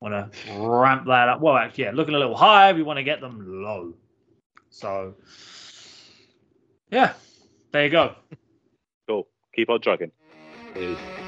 Want 0.00 0.32
to 0.32 0.52
ramp 0.58 1.06
that 1.06 1.30
up. 1.30 1.40
Well, 1.40 1.56
actually, 1.56 1.84
yeah, 1.84 1.92
looking 1.92 2.14
a 2.14 2.18
little 2.18 2.36
high. 2.36 2.72
We 2.72 2.82
want 2.82 2.98
to 2.98 3.04
get 3.04 3.22
them 3.22 3.62
low. 3.62 3.94
So, 4.68 5.14
yeah, 6.90 7.14
there 7.72 7.84
you 7.84 7.90
go. 7.90 8.14
Cool. 9.08 9.26
Keep 9.54 9.70
on 9.70 9.80
trucking. 9.80 10.10
Peace. 10.74 11.23